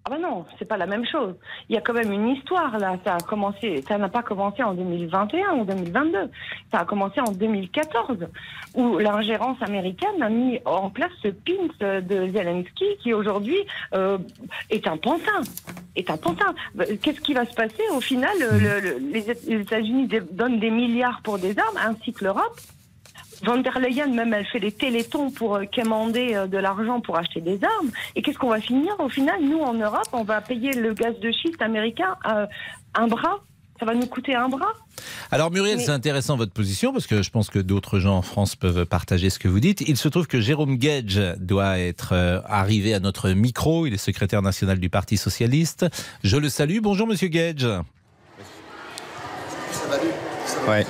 Ah 0.09 0.15
ben 0.15 0.21
non, 0.23 0.43
c'est 0.57 0.65
pas 0.65 0.77
la 0.77 0.87
même 0.87 1.05
chose. 1.05 1.35
Il 1.69 1.75
y 1.75 1.77
a 1.77 1.81
quand 1.81 1.93
même 1.93 2.11
une 2.11 2.29
histoire 2.29 2.79
là. 2.79 2.97
Ça 3.05 3.15
a 3.15 3.19
commencé, 3.19 3.83
ça 3.87 3.99
n'a 3.99 4.09
pas 4.09 4.23
commencé 4.23 4.63
en 4.63 4.73
2021 4.73 5.57
ou 5.57 5.65
2022. 5.65 6.31
Ça 6.71 6.79
a 6.79 6.85
commencé 6.85 7.19
en 7.21 7.31
2014 7.31 8.17
où 8.73 8.97
l'ingérence 8.97 9.61
américaine 9.61 10.19
a 10.23 10.29
mis 10.29 10.59
en 10.65 10.89
place 10.89 11.11
ce 11.21 11.27
pins 11.27 11.99
de 12.01 12.27
Zelensky 12.29 12.85
qui 13.03 13.13
aujourd'hui 13.13 13.59
euh, 13.93 14.17
est 14.71 14.87
un 14.87 14.97
pantin. 14.97 15.41
Est 15.95 16.09
un 16.09 16.17
pantin. 16.17 16.55
Qu'est-ce 17.03 17.21
qui 17.21 17.35
va 17.35 17.45
se 17.45 17.53
passer? 17.53 17.83
Au 17.95 18.01
final 18.01 18.35
Les 19.11 19.29
États-Unis 19.29 20.09
donnent 20.31 20.59
des 20.59 20.71
milliards 20.71 21.21
pour 21.23 21.37
des 21.37 21.55
armes 21.59 21.77
ainsi 21.77 22.13
que 22.13 22.23
l'Europe. 22.23 22.59
Van 23.43 23.57
der 23.57 23.79
Leyen, 23.79 24.07
même, 24.07 24.33
elle 24.33 24.45
fait 24.45 24.59
des 24.59 24.71
télétons 24.71 25.31
pour 25.31 25.55
euh, 25.55 25.65
commander 25.73 26.35
euh, 26.35 26.47
de 26.47 26.57
l'argent 26.57 26.99
pour 26.99 27.17
acheter 27.17 27.41
des 27.41 27.59
armes. 27.63 27.89
Et 28.15 28.21
qu'est-ce 28.21 28.37
qu'on 28.37 28.49
va 28.49 28.59
finir 28.59 28.93
au 28.99 29.09
final? 29.09 29.41
Nous, 29.41 29.59
en 29.59 29.73
Europe, 29.73 30.07
on 30.11 30.23
va 30.23 30.41
payer 30.41 30.73
le 30.73 30.93
gaz 30.93 31.17
de 31.19 31.31
schiste 31.31 31.61
américain 31.61 32.17
euh, 32.27 32.45
un 32.95 33.07
bras 33.07 33.39
ça 33.79 33.85
va 33.85 33.95
nous 33.95 34.07
coûter 34.07 34.35
un 34.35 34.49
bras. 34.49 34.73
Alors 35.31 35.51
Muriel, 35.51 35.79
c'est 35.79 35.91
intéressant 35.91 36.35
votre 36.35 36.51
position 36.51 36.91
parce 36.91 37.07
que 37.07 37.21
je 37.21 37.29
pense 37.29 37.49
que 37.49 37.59
d'autres 37.59 37.99
gens 37.99 38.17
en 38.17 38.21
France 38.21 38.57
peuvent 38.57 38.85
partager 38.85 39.29
ce 39.29 39.39
que 39.39 39.47
vous 39.47 39.61
dites. 39.61 39.79
Il 39.87 39.95
se 39.95 40.09
trouve 40.09 40.27
que 40.27 40.41
Jérôme 40.41 40.75
Gage 40.75 41.17
doit 41.37 41.79
être 41.79 42.43
arrivé 42.45 42.93
à 42.93 42.99
notre 42.99 43.29
micro. 43.29 43.85
Il 43.85 43.93
est 43.93 43.97
secrétaire 43.97 44.41
national 44.41 44.79
du 44.79 44.89
Parti 44.89 45.15
socialiste. 45.15 45.85
Je 46.25 46.35
le 46.35 46.49
salue. 46.49 46.79
Bonjour 46.81 47.07
Monsieur 47.07 47.29
Gage. 47.29 47.65
Ça 49.71 49.87
va 49.87 50.69
Ouais. 50.69 50.85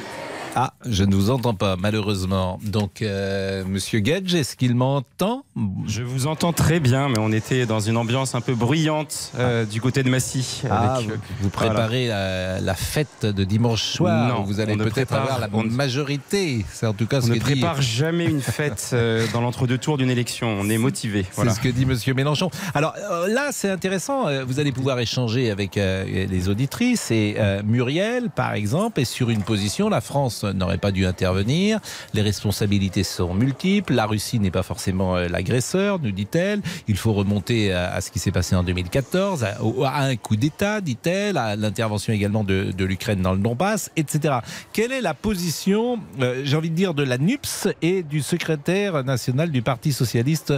Ah, 0.61 0.73
je 0.85 1.05
ne 1.05 1.15
vous 1.15 1.29
entends 1.29 1.53
pas, 1.53 1.77
malheureusement. 1.77 2.59
Donc, 2.61 3.01
euh, 3.01 3.63
Monsieur 3.65 3.99
Gage, 4.01 4.35
est-ce 4.35 4.57
qu'il 4.57 4.75
m'entend? 4.75 5.45
Je 5.87 6.03
vous 6.03 6.27
entends 6.27 6.51
très 6.51 6.81
bien, 6.81 7.07
mais 7.07 7.17
on 7.17 7.31
était 7.31 7.65
dans 7.65 7.79
une 7.79 7.95
ambiance 7.95 8.35
un 8.35 8.41
peu 8.41 8.55
bruyante 8.55 9.31
euh, 9.39 9.63
du 9.63 9.79
côté 9.79 10.03
de 10.03 10.09
Massy. 10.09 10.63
Ah, 10.69 10.97
euh, 10.97 11.15
vous, 11.39 11.49
préparez 11.49 12.09
la, 12.09 12.75
fête 12.75 13.25
de 13.25 13.43
dimanche 13.45 13.83
soir. 13.83 14.35
Non, 14.35 14.43
vous 14.43 14.59
allez 14.59 14.75
peut-être 14.75 15.13
avoir 15.13 15.39
la 15.39 15.47
majorité. 15.47 16.65
C'est 16.73 16.87
en 16.87 16.93
tout 16.93 17.07
cas 17.07 17.21
ce 17.21 17.27
on 17.27 17.35
ne 17.35 17.39
prépare 17.39 17.81
jamais 17.81 18.25
une 18.25 18.41
fête 18.41 18.93
dans 19.31 19.39
l'entre-deux 19.39 19.77
tours 19.77 19.97
d'une 19.97 20.09
élection. 20.09 20.57
On 20.59 20.69
est 20.69 20.77
motivé. 20.77 21.25
C'est 21.31 21.49
ce 21.51 21.61
que 21.61 21.69
dit 21.69 21.85
Monsieur 21.85 22.13
Mélenchon. 22.13 22.51
Alors 22.73 22.95
là, 23.29 23.51
c'est 23.53 23.69
intéressant. 23.69 24.25
Vous 24.45 24.59
allez 24.59 24.73
pouvoir 24.73 24.99
échanger 24.99 25.51
avec 25.51 25.75
les 25.75 26.49
auditrices 26.49 27.11
et 27.11 27.37
Muriel, 27.63 28.29
par 28.29 28.55
exemple, 28.55 28.99
est 28.99 29.05
sur 29.05 29.29
une 29.29 29.43
position. 29.43 29.87
La 29.87 30.01
France 30.01 30.43
n'aurait 30.53 30.77
pas 30.77 30.91
dû 30.91 31.05
intervenir. 31.05 31.79
Les 32.13 32.21
responsabilités 32.21 33.03
sont 33.03 33.33
multiples. 33.33 33.93
La 33.93 34.05
Russie 34.05 34.39
n'est 34.39 34.51
pas 34.51 34.63
forcément 34.63 35.15
euh, 35.15 35.27
l'agresseur, 35.27 35.99
nous 35.99 36.11
dit-elle. 36.11 36.61
Il 36.87 36.97
faut 36.97 37.13
remonter 37.13 37.73
à, 37.73 38.01
ce 38.01 38.11
qui 38.11 38.19
s'est 38.19 38.31
passé 38.31 38.55
en 38.55 38.63
2014, 38.63 39.43
à, 39.43 40.03
un 40.03 40.15
coup 40.15 40.35
d'État, 40.35 40.81
dit-elle, 40.81 41.37
à 41.37 41.55
l'intervention 41.55 42.13
également 42.13 42.43
de, 42.43 42.73
l'Ukraine 42.83 43.21
dans 43.21 43.33
le 43.33 43.39
Donbass, 43.39 43.91
etc. 43.95 44.35
Quelle 44.73 44.91
est 44.91 45.01
la 45.01 45.13
position, 45.13 45.99
euh, 46.21 46.41
j'ai 46.43 46.55
envie 46.55 46.69
de 46.69 46.75
dire, 46.75 46.93
de 46.93 47.03
la 47.03 47.17
NUPS 47.17 47.67
et 47.81 48.03
du 48.03 48.21
secrétaire 48.21 49.03
national 49.03 49.51
du 49.51 49.61
Parti 49.61 49.93
socialiste 49.93 50.53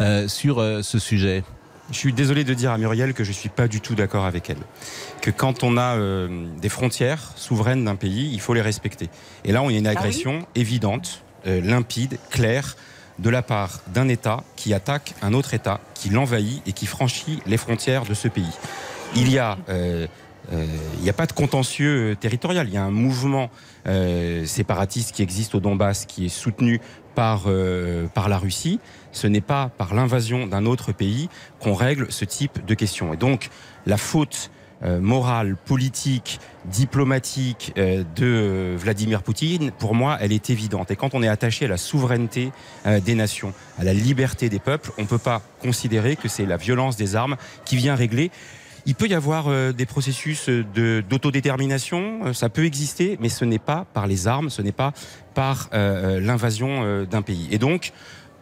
euh, 0.00 0.28
sur 0.28 0.62
ce 0.82 0.98
sujet? 0.98 1.42
Je 1.90 1.96
suis 1.96 2.12
désolé 2.12 2.44
de 2.44 2.54
dire 2.54 2.70
à 2.70 2.78
Muriel 2.78 3.14
que 3.14 3.24
je 3.24 3.30
ne 3.30 3.34
suis 3.34 3.48
pas 3.48 3.68
du 3.68 3.80
tout 3.80 3.94
d'accord 3.94 4.24
avec 4.24 4.48
elle. 4.50 4.58
Que 5.20 5.30
quand 5.30 5.62
on 5.62 5.76
a 5.76 5.96
euh, 5.96 6.46
des 6.60 6.68
frontières 6.68 7.32
souveraines 7.36 7.84
d'un 7.84 7.96
pays, 7.96 8.30
il 8.32 8.40
faut 8.40 8.54
les 8.54 8.62
respecter. 8.62 9.08
Et 9.44 9.52
là, 9.52 9.62
on 9.62 9.70
y 9.70 9.74
a 9.74 9.78
une 9.78 9.86
ah 9.86 9.90
agression 9.90 10.46
évidente, 10.54 11.22
euh, 11.46 11.60
limpide, 11.60 12.18
claire, 12.30 12.76
de 13.18 13.30
la 13.30 13.42
part 13.42 13.80
d'un 13.88 14.08
État 14.08 14.42
qui 14.56 14.72
attaque 14.72 15.14
un 15.22 15.34
autre 15.34 15.54
État, 15.54 15.80
qui 15.94 16.08
l'envahit 16.08 16.62
et 16.66 16.72
qui 16.72 16.86
franchit 16.86 17.40
les 17.46 17.58
frontières 17.58 18.04
de 18.04 18.14
ce 18.14 18.28
pays. 18.28 18.50
Il 19.14 19.30
y 19.30 19.38
a 19.38 19.58
euh, 19.68 20.06
il 20.50 21.02
n'y 21.02 21.08
a 21.08 21.12
pas 21.12 21.26
de 21.26 21.32
contentieux 21.32 22.16
territorial. 22.18 22.66
Il 22.66 22.74
y 22.74 22.76
a 22.76 22.82
un 22.82 22.90
mouvement 22.90 23.48
séparatiste 24.44 25.12
qui 25.12 25.22
existe 25.22 25.54
au 25.54 25.60
Donbass, 25.60 26.04
qui 26.04 26.26
est 26.26 26.28
soutenu 26.28 26.80
par, 27.14 27.44
par 28.12 28.28
la 28.28 28.38
Russie 28.38 28.80
ce 29.12 29.26
n'est 29.26 29.40
pas 29.40 29.70
par 29.78 29.94
l'invasion 29.94 30.46
d'un 30.46 30.66
autre 30.66 30.92
pays 30.92 31.28
qu'on 31.60 31.74
règle 31.74 32.06
ce 32.10 32.24
type 32.24 32.64
de 32.66 32.74
questions. 32.74 33.14
Et 33.14 33.16
donc, 33.16 33.50
la 33.86 33.96
faute 33.96 34.50
euh, 34.84 35.00
morale, 35.00 35.56
politique, 35.64 36.40
diplomatique 36.92 37.72
euh, 37.78 38.02
de 38.16 38.74
Vladimir 38.76 39.22
Poutine, 39.22 39.70
pour 39.70 39.94
moi, 39.94 40.18
elle 40.20 40.32
est 40.32 40.50
évidente. 40.50 40.90
Et 40.90 40.96
quand 40.96 41.14
on 41.14 41.22
est 41.22 41.28
attaché 41.28 41.66
à 41.66 41.68
la 41.68 41.76
souveraineté 41.76 42.50
euh, 42.86 42.98
des 42.98 43.14
nations, 43.14 43.54
à 43.78 43.84
la 43.84 43.94
liberté 43.94 44.48
des 44.48 44.58
peuples, 44.58 44.90
on 44.98 45.02
ne 45.02 45.06
peut 45.06 45.18
pas 45.18 45.40
considérer 45.62 46.16
que 46.16 46.28
c'est 46.28 46.46
la 46.46 46.56
violence 46.56 46.96
des 46.96 47.14
armes 47.14 47.36
qui 47.64 47.76
vient 47.76 47.94
régler 47.94 48.30
Il 48.84 48.96
peut 48.96 49.06
y 49.06 49.14
avoir 49.14 49.44
des 49.72 49.86
processus 49.86 50.48
de- 50.48 51.04
d'autodétermination, 51.08 52.26
euh, 52.26 52.32
ça 52.32 52.48
peut 52.48 52.64
exister, 52.64 53.16
mais 53.20 53.28
ce 53.28 53.44
n'est 53.44 53.60
pas 53.60 53.86
par 53.94 54.08
les 54.08 54.26
armes, 54.26 54.50
ce 54.50 54.60
n'est 54.62 54.72
pas 54.72 54.92
par 55.34 55.70
l'invasion 55.72 57.04
d'un 57.10 57.22
pays. 57.22 57.48
Et 57.50 57.58
donc, 57.58 57.92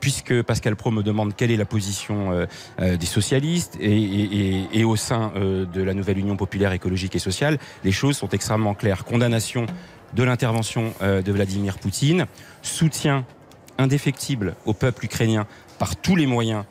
puisque 0.01 0.43
Pascal 0.43 0.77
Pro 0.77 0.91
me 0.91 1.03
demande 1.03 1.37
quelle 1.37 1.51
est 1.51 1.57
la 1.57 1.65
position 1.65 2.33
euh, 2.33 2.47
euh, 2.81 2.97
des 2.97 3.07
socialistes 3.07 3.77
et, 3.81 4.85
au 4.85 4.97
sein 4.97 5.33
euh, 5.37 5.67
de 5.67 5.83
la 5.83 5.95
nouvelle 5.95 6.19
Union 6.19 6.37
populaire 6.37 6.73
écologique 6.73 7.15
et 7.15 7.19
sociale, 7.19 7.59
les 7.85 7.93
choses 7.93 8.17
sont 8.17 8.29
extrêmement 8.31 8.75
claires. 8.75 9.05
Condamnation 9.05 9.67
de 10.15 10.25
l'intervention 10.25 10.93
de 11.01 11.31
Vladimir 11.33 11.79
Poutine, 11.79 12.27
soutien 12.63 13.25
indéfectible 13.79 14.57
au 14.67 14.73
peuple 14.73 15.05
ukrainien 15.05 15.47
par 15.79 15.95
tous 15.95 16.17
les 16.17 16.27
moyens 16.27 16.65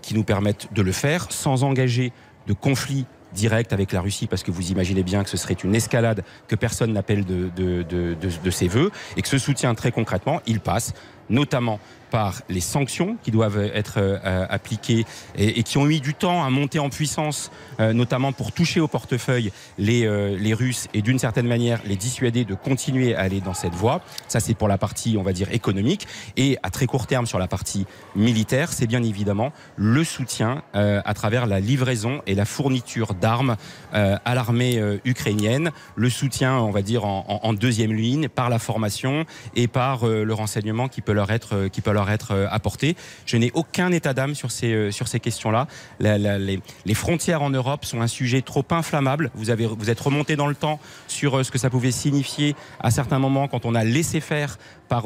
qui 0.00 0.14
nous 0.14 0.22
permettent 0.22 0.72
de 0.72 0.80
le 0.80 0.92
faire, 0.92 1.26
sans 1.30 1.64
engager 1.64 2.12
de 2.46 2.52
conflit 2.52 3.04
direct 3.32 3.72
avec 3.72 3.90
la 3.90 4.00
Russie, 4.00 4.28
parce 4.28 4.44
que 4.44 4.52
vous 4.52 4.70
imaginez 4.70 5.02
bien 5.02 5.24
que 5.24 5.30
ce 5.30 5.36
serait 5.36 5.54
une 5.64 5.74
escalade 5.74 6.22
que 6.46 6.54
personne 6.54 6.92
n'appelle 6.92 7.24
de- 7.24 7.50
de 7.56 8.50
ses 8.50 8.68
voeux, 8.68 8.92
et 9.16 9.22
que 9.22 9.28
ce 9.28 9.38
soutien, 9.38 9.74
très 9.74 9.90
concrètement, 9.90 10.40
il 10.46 10.60
passe 10.60 10.92
notamment 11.28 11.78
par 12.10 12.42
les 12.48 12.60
sanctions 12.60 13.16
qui 13.24 13.32
doivent 13.32 13.58
être 13.74 13.94
euh, 13.96 14.46
appliquées 14.48 15.04
et, 15.36 15.64
qui 15.64 15.78
ont 15.78 15.84
mis 15.84 16.00
du 16.00 16.14
temps 16.14 16.44
à 16.44 16.50
monter 16.50 16.78
en 16.78 16.88
puissance, 16.88 17.50
euh, 17.80 17.92
notamment 17.92 18.30
pour 18.32 18.52
toucher 18.52 18.78
au 18.78 18.86
portefeuille 18.86 19.50
les, 19.78 20.06
euh, 20.06 20.36
les 20.38 20.54
Russes 20.54 20.86
et 20.94 21.02
d'une 21.02 21.18
certaine 21.18 21.48
manière 21.48 21.80
les 21.84 21.96
dissuader 21.96 22.44
de 22.44 22.54
continuer 22.54 23.16
à 23.16 23.22
aller 23.22 23.40
dans 23.40 23.54
cette 23.54 23.74
voie. 23.74 24.00
Ça, 24.28 24.38
c'est 24.38 24.54
pour 24.54 24.68
la 24.68 24.78
partie, 24.78 25.16
on 25.18 25.24
va 25.24 25.32
dire, 25.32 25.48
économique. 25.52 26.06
Et 26.36 26.56
à 26.62 26.70
très 26.70 26.86
court 26.86 27.08
terme, 27.08 27.26
sur 27.26 27.40
la 27.40 27.48
partie 27.48 27.84
militaire, 28.14 28.72
c'est 28.72 28.86
bien 28.86 29.02
évidemment 29.02 29.52
le 29.74 30.04
soutien 30.04 30.62
à 30.72 31.14
travers 31.14 31.46
la 31.46 31.58
livraison 31.58 32.22
et 32.28 32.34
la 32.36 32.44
fourniture 32.44 33.14
d'armes 33.14 33.56
à 33.92 34.34
l'armée 34.34 34.80
ukrainienne, 35.04 35.72
le 35.96 36.10
soutien, 36.10 36.58
on 36.58 36.70
va 36.70 36.82
dire, 36.82 37.04
en, 37.06 37.40
en- 37.42 37.52
deuxième 37.54 37.92
ligne 37.92 38.28
par 38.28 38.50
la 38.50 38.58
formation 38.58 39.24
et 39.56 39.66
par 39.66 40.06
le 40.06 40.34
renseignement 40.34 40.88
qui 40.88 41.00
peut 41.00 41.12
leur 41.14 41.30
être, 41.30 41.54
euh, 41.54 41.68
qui 41.68 41.80
peut 41.80 41.92
leur 41.92 42.10
être 42.10 42.32
euh, 42.32 42.46
apporté. 42.50 42.96
Je 43.26 43.36
n'ai 43.36 43.50
aucun 43.54 43.90
état 43.92 44.12
d'âme 44.12 44.34
sur 44.34 44.50
ces, 44.50 44.72
euh, 44.72 44.90
sur 44.90 45.08
ces 45.08 45.20
questions-là. 45.20 45.66
Les, 46.00 46.94
frontières 46.94 47.42
en 47.42 47.50
Europe 47.50 47.84
sont 47.84 48.00
un 48.00 48.06
sujet 48.06 48.42
trop 48.42 48.64
inflammable. 48.70 49.30
Vous, 49.34 49.50
avez, 49.50 49.66
vous 49.66 49.90
êtes 49.90 50.00
remonté 50.00 50.36
dans 50.36 50.46
le 50.46 50.54
temps 50.54 50.78
sur 51.08 51.44
ce 51.44 51.50
que 51.50 51.58
ça 51.58 51.70
pouvait 51.70 51.90
signifier 51.90 52.54
à 52.80 52.90
certains 52.90 53.18
moments 53.18 53.48
quand 53.48 53.64
on 53.64 53.74
a 53.74 53.84
laissé 53.84 54.20
faire 54.20 54.58
par, 54.88 55.04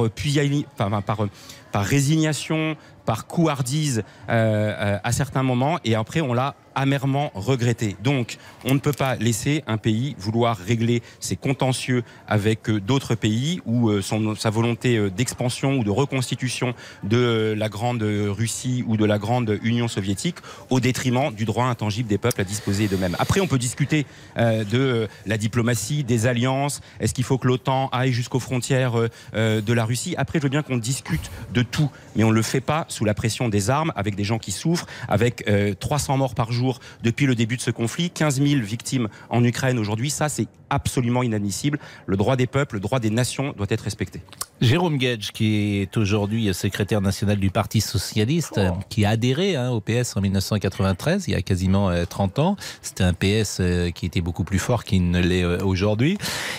par, 0.77 1.25
euh, 1.25 1.31
par 1.73 1.85
résignation, 1.85 2.77
par 3.05 3.27
couardise 3.27 4.03
à 4.29 5.12
certains 5.12 5.42
moments, 5.42 5.79
et 5.85 5.94
après 5.94 6.21
on 6.21 6.35
l'a 6.35 6.55
amèrement 6.79 7.33
regretté. 7.35 7.97
Donc, 8.03 8.38
on 8.64 8.75
ne 8.75 8.79
peut 8.79 8.93
pas 8.93 9.17
laisser 9.17 9.64
un 9.67 9.79
pays 9.79 10.14
vouloir 10.19 10.57
régler 10.57 11.03
ses 11.19 11.37
contentieux 11.37 12.05
avec 12.29 12.71
euh, 12.71 12.81
d'autres 12.81 13.17
pays 13.17 13.61
ou 13.67 13.88
euh, 13.88 14.01
son, 14.01 14.37
sa 14.37 14.51
volonté 14.51 14.97
euh, 14.97 15.11
d'expansion 15.11 15.79
ou 15.79 15.85
de 15.85 15.91
reconstitution 15.91 16.75
de 17.03 17.55
la 17.57 17.69
grande 17.69 18.03
Russie 18.03 18.85
ou 18.87 18.97
de 18.97 19.05
la 19.05 19.19
grande 19.19 19.59
Union 19.62 19.88
soviétique 19.88 20.37
au 20.71 20.79
détriment 20.79 21.33
du 21.33 21.45
droit 21.45 21.64
intangible 21.64 22.09
des 22.09 22.19
peuples 22.19 22.41
à 22.41 22.45
disposer 22.45 22.87
d'eux-mêmes. 22.87 23.17
Après, 23.19 23.41
on 23.41 23.47
peut 23.47 23.59
discuter 23.59 24.07
de 24.37 25.09
la 25.27 25.37
diplomatie, 25.37 26.05
des 26.05 26.27
alliances. 26.27 26.81
Est-ce 27.01 27.14
qu'il 27.14 27.25
faut 27.25 27.38
que 27.38 27.47
l'OTAN 27.47 27.88
aille 27.88 28.12
jusqu'aux 28.12 28.41
frontières 28.41 28.95
de 29.35 29.73
la 29.73 29.85
Russie? 29.85 30.14
Après, 30.17 30.38
je 30.38 30.45
veux 30.45 30.49
bien 30.49 30.62
qu'on 30.62 30.77
discute 30.77 31.31
de 31.53 31.62
tout, 31.62 31.91
mais 32.14 32.25
on 32.25 32.31
ne 32.31 32.35
le 32.35 32.43
fait 32.43 32.61
pas 32.61 32.85
sous 32.88 33.05
la 33.05 33.14
pression 33.14 33.49
des 33.49 33.71
armes, 33.71 33.93
avec 33.97 34.14
des 34.14 34.25
gens 34.25 34.38
qui 34.38 34.53
souffrent, 34.53 34.87
avec 35.09 35.49
euh, 35.49 35.75
300 35.75 36.17
morts 36.17 36.35
par 36.35 36.53
jour 36.53 36.68
depuis 37.03 37.27
le 37.27 37.35
début 37.35 37.57
de 37.57 37.63
ce 37.63 37.71
conflit, 37.71 38.11
15 38.11 38.43
000 38.43 38.61
victimes 38.63 39.09
en 39.31 39.45
Ukraine 39.45 39.79
aujourd'hui. 39.79 40.11
Ça, 40.11 40.29
c'est 40.29 40.49
absolument 40.71 41.23
inadmissible. 41.23 41.79
Le 42.07 42.17
droit 42.17 42.37
des 42.37 42.47
peuples, 42.47 42.77
le 42.77 42.81
droit 42.81 43.01
des 43.01 43.11
nations 43.11 43.55
doit 43.57 43.67
être 43.71 43.83
respecté. 43.83 44.21
Jérôme 44.61 44.99
Gage, 44.99 45.31
qui 45.33 45.79
est 45.81 45.97
aujourd'hui 45.97 46.53
secrétaire 46.53 47.01
national 47.01 47.37
du 47.38 47.51
Parti 47.51 47.81
socialiste, 47.81 48.59
euh, 48.59 48.71
qui 48.88 49.05
a 49.05 49.11
adhéré 49.11 49.55
hein, 49.55 49.71
au 49.71 49.81
PS 49.81 50.16
en 50.16 50.21
1993, 50.21 51.27
il 51.29 51.31
y 51.33 51.35
a 51.37 51.42
quasiment 51.42 51.90
euh, 51.90 52.05
30 52.05 52.38
ans. 52.40 52.57
C'était 52.83 53.05
un 53.05 53.12
PS 53.12 53.59
euh, 53.61 53.90
qui 53.90 54.05
était 54.05 54.21
beaucoup 54.21 54.42
plus 54.42 54.59
fort 54.59 54.83
qu'il 54.83 55.11
ne 55.11 55.21
l'est 55.21 55.44
euh, 55.44 55.59
aujourd'hui. 55.62 56.18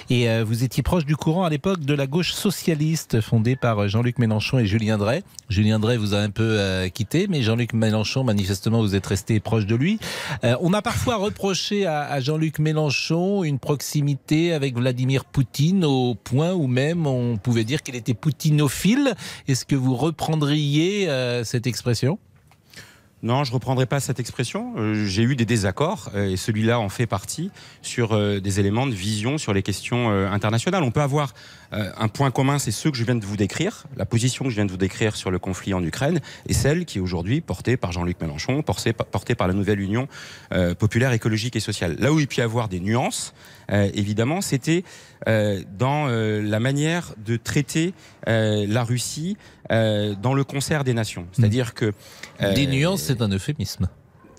Et 0.09 0.29
euh, 0.29 0.45
vous 0.45 0.63
étiez 0.63 0.81
proche 0.81 1.05
du 1.05 1.17
courant 1.17 1.43
à 1.43 1.49
l'époque 1.49 1.81
de 1.81 1.93
la 1.93 2.07
gauche 2.07 2.31
socialiste, 2.31 3.19
fondée 3.19 3.57
par 3.57 3.79
euh, 3.79 3.88
Jean-Luc 3.89 4.17
Mélenchon 4.17 4.59
et 4.59 4.65
Julien 4.65 4.97
Drey. 4.97 5.23
Julien 5.49 5.77
Drey 5.77 5.97
vous 5.97 6.13
a 6.13 6.19
un 6.19 6.29
peu 6.29 6.57
euh, 6.57 6.88
quitté, 6.88 7.27
mais 7.27 7.41
Jean-Luc 7.41 7.73
Mélenchon, 7.73 8.23
manifestement, 8.23 8.79
vous 8.81 8.95
êtes 8.95 9.05
resté 9.05 9.41
proche 9.41 9.65
de 9.65 9.75
lui. 9.75 9.99
Euh, 10.45 10.55
on 10.62 10.71
a 10.73 10.81
parfois 10.81 11.15
reproché 11.17 11.85
à, 11.85 12.03
à 12.03 12.21
Jean-Luc 12.21 12.59
Mélenchon 12.59 13.43
une 13.43 13.59
proximité 13.59 14.53
avec 14.53 14.77
Vladimir 14.77 15.25
Poutine 15.25 15.83
au 15.83 16.15
point 16.15 16.53
où 16.53 16.67
même 16.67 17.05
on 17.05 17.35
pouvait 17.38 17.65
dire 17.65 17.83
qu'il 17.89 17.97
était 17.97 18.13
poutinophile. 18.13 19.15
Est-ce 19.47 19.65
que 19.65 19.75
vous 19.75 19.95
reprendriez 19.95 21.10
euh, 21.10 21.43
cette 21.43 21.65
expression? 21.65 22.19
Non, 23.21 23.43
je 23.43 23.52
reprendrai 23.52 23.86
pas 23.86 23.99
cette 23.99 24.19
expression. 24.19 24.75
Euh, 24.78 25.06
J'ai 25.06 25.23
eu 25.23 25.36
des 25.36 25.43
désaccords, 25.43 26.10
euh, 26.13 26.30
et 26.30 26.38
celui-là 26.38 26.80
en 26.80 26.88
fait 26.88 27.08
partie, 27.08 27.49
sur 27.82 28.15
des 28.39 28.60
éléments 28.60 28.86
de 28.86 28.93
vision 28.93 29.38
sur 29.38 29.54
les 29.54 29.63
questions 29.63 30.10
internationales. 30.10 30.84
On 30.84 30.91
peut 30.91 31.02
avoir 31.02 31.34
un 31.71 32.08
point 32.08 32.32
commun, 32.32 32.60
c'est 32.60 32.71
ceux 32.71 32.91
que 32.91 32.97
je 32.97 33.04
viens 33.04 33.15
de 33.15 33.25
vous 33.25 33.38
décrire, 33.38 33.86
la 33.97 34.06
position 34.06 34.45
que 34.45 34.52
je 34.52 34.56
viens 34.56 34.65
de 34.65 34.71
vous 34.71 34.78
décrire 34.78 35.15
sur 35.15 35.32
le 35.32 35.39
conflit 35.39 35.73
en 35.73 35.84
Ukraine, 35.84 36.19
et 36.47 36.54
celle 36.54 36.86
qui 36.86 36.97
est 36.97 37.02
aujourd'hui 37.02 37.41
portée 37.41 37.78
par 37.78 37.91
Jean-Luc 37.91 38.21
Mélenchon, 38.21 38.62
portée, 38.63 38.93
par 39.36 39.47
la 39.47 39.54
nouvelle 39.54 39.80
Union 39.80 40.08
populaire 40.80 41.12
écologique 41.12 41.56
et 41.56 41.60
sociale. 41.60 41.95
Là 41.99 42.12
où 42.12 42.19
il 42.19 42.28
peut 42.28 42.38
y 42.38 42.41
avoir 42.41 42.69
des 42.69 42.80
nuances, 42.80 43.34
évidemment, 43.93 44.41
c'était 44.41 44.84
euh, 45.27 45.62
dans 45.77 46.08
euh, 46.08 46.41
la 46.41 46.60
manière 46.60 47.13
de 47.25 47.38
traiter 47.38 47.93
euh, 48.27 48.65
la 48.67 48.84
Russie 48.84 49.38
euh, 49.71 50.15
dans 50.15 50.34
le 50.34 50.43
concert 50.43 50.84
des 50.84 50.93
nations. 50.93 51.27
C'est-à-dire 51.32 51.73
que... 51.73 51.93
euh, 52.41 52.53
Des 52.53 52.67
nuances, 52.67 53.03
c'est 53.03 53.21
un 53.21 53.29
euphémisme. 53.29 53.88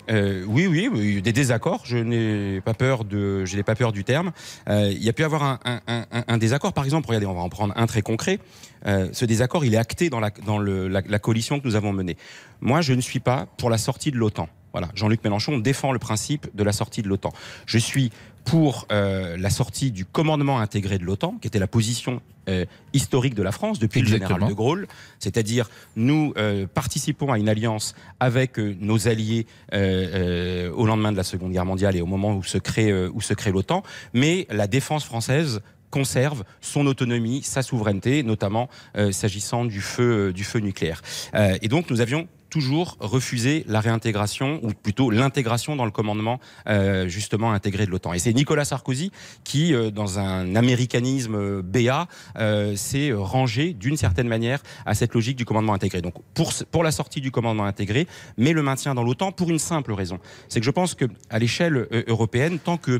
euh, 0.09 0.43
oui, 0.47 0.67
oui, 0.67 0.89
oui, 0.91 1.21
des 1.21 1.31
désaccords. 1.31 1.83
Je 1.85 1.97
n'ai 1.97 2.59
pas 2.61 2.73
peur 2.73 3.05
de, 3.05 3.45
je 3.45 3.55
n'ai 3.55 3.63
pas 3.63 3.75
peur 3.75 3.91
du 3.91 4.03
terme. 4.03 4.31
Euh, 4.67 4.91
il 4.91 5.03
y 5.03 5.09
a 5.09 5.13
pu 5.13 5.23
avoir 5.23 5.43
un, 5.43 5.59
un, 5.65 5.81
un, 6.11 6.23
un 6.27 6.37
désaccord. 6.37 6.73
Par 6.73 6.83
exemple, 6.83 7.07
regardez, 7.07 7.27
on 7.27 7.33
va 7.33 7.41
en 7.41 7.49
prendre 7.49 7.73
un 7.77 7.87
très 7.87 8.01
concret. 8.01 8.39
Euh, 8.87 9.09
ce 9.13 9.25
désaccord, 9.25 9.63
il 9.63 9.73
est 9.73 9.77
acté 9.77 10.09
dans 10.09 10.19
la, 10.19 10.31
dans 10.45 10.57
le, 10.57 10.87
la, 10.87 11.01
la 11.07 11.19
coalition 11.19 11.59
que 11.59 11.67
nous 11.67 11.75
avons 11.75 11.93
menée. 11.93 12.17
Moi, 12.59 12.81
je 12.81 12.93
ne 12.93 13.01
suis 13.01 13.19
pas 13.19 13.47
pour 13.57 13.69
la 13.69 13.77
sortie 13.77 14.11
de 14.11 14.17
l'OTAN. 14.17 14.49
Voilà, 14.73 14.89
Jean-Luc 14.95 15.23
Mélenchon 15.23 15.57
défend 15.57 15.91
le 15.91 15.99
principe 15.99 16.47
de 16.55 16.63
la 16.63 16.71
sortie 16.71 17.01
de 17.01 17.07
l'OTAN. 17.07 17.31
Je 17.65 17.77
suis 17.77 18.11
pour 18.43 18.87
euh, 18.91 19.37
la 19.37 19.49
sortie 19.49 19.91
du 19.91 20.05
commandement 20.05 20.59
intégré 20.59 20.97
de 20.97 21.03
l'OTAN, 21.03 21.35
qui 21.39 21.47
était 21.47 21.59
la 21.59 21.67
position 21.67 22.21
euh, 22.49 22.65
historique 22.93 23.35
de 23.35 23.43
la 23.43 23.51
France 23.51 23.77
depuis 23.77 24.01
le 24.01 24.07
général 24.07 24.47
de 24.47 24.53
Gaulle, 24.53 24.87
c'est-à-dire 25.19 25.69
nous 25.95 26.33
euh, 26.37 26.65
participons 26.65 27.31
à 27.31 27.37
une 27.37 27.49
alliance 27.49 27.93
avec 28.19 28.57
nos 28.57 29.07
alliés 29.07 29.45
au 29.71 30.85
lendemain 30.85 31.11
de 31.11 31.17
la 31.17 31.23
Seconde 31.23 31.51
Guerre 31.51 31.65
mondiale 31.65 31.95
et 31.95 32.01
au 32.01 32.07
moment 32.07 32.35
où 32.35 32.43
se 32.43 32.57
crée 32.57 32.91
où 33.07 33.21
se 33.21 33.33
crée 33.33 33.51
l'OTAN, 33.51 33.83
mais 34.13 34.47
la 34.49 34.67
défense 34.67 35.03
française 35.03 35.61
conserve 35.91 36.43
son 36.61 36.87
autonomie, 36.87 37.43
sa 37.43 37.61
souveraineté, 37.61 38.23
notamment 38.23 38.69
euh, 38.97 39.11
s'agissant 39.11 39.65
du 39.65 39.81
feu 39.81 40.29
euh, 40.29 40.33
du 40.33 40.43
feu 40.43 40.59
nucléaire. 40.59 41.01
Euh, 41.35 41.57
et 41.61 41.67
donc 41.67 41.91
nous 41.91 42.01
avions 42.01 42.27
toujours 42.51 42.97
refusé 42.99 43.63
la 43.67 43.79
réintégration, 43.79 44.59
ou 44.61 44.73
plutôt 44.73 45.09
l'intégration 45.09 45.75
dans 45.75 45.85
le 45.85 45.91
commandement 45.91 46.39
euh, 46.67 47.07
justement 47.07 47.53
intégré 47.53 47.85
de 47.87 47.91
l'OTAN. 47.91 48.13
Et 48.13 48.19
c'est 48.19 48.33
Nicolas 48.33 48.65
Sarkozy 48.65 49.11
qui, 49.43 49.73
euh, 49.73 49.89
dans 49.89 50.19
un 50.19 50.55
américanisme 50.55 51.35
euh, 51.35 51.61
béat, 51.63 52.07
euh, 52.37 52.75
s'est 52.75 53.13
rangé 53.13 53.73
d'une 53.73 53.97
certaine 53.97 54.27
manière 54.27 54.61
à 54.85 54.93
cette 54.93 55.15
logique 55.15 55.37
du 55.37 55.45
commandement 55.45 55.73
intégré. 55.73 56.01
Donc 56.01 56.15
pour, 56.33 56.51
pour 56.69 56.83
la 56.83 56.91
sortie 56.91 57.21
du 57.21 57.31
commandement 57.31 57.65
intégré, 57.65 58.05
mais 58.37 58.51
le 58.51 58.61
maintien 58.61 58.93
dans 58.93 59.03
l'OTAN 59.03 59.31
pour 59.31 59.49
une 59.49 59.59
simple 59.59 59.93
raison. 59.93 60.19
C'est 60.49 60.59
que 60.59 60.65
je 60.65 60.71
pense 60.71 60.93
que 60.93 61.05
à 61.29 61.39
l'échelle 61.39 61.87
européenne, 62.07 62.59
tant 62.59 62.77
que 62.77 62.99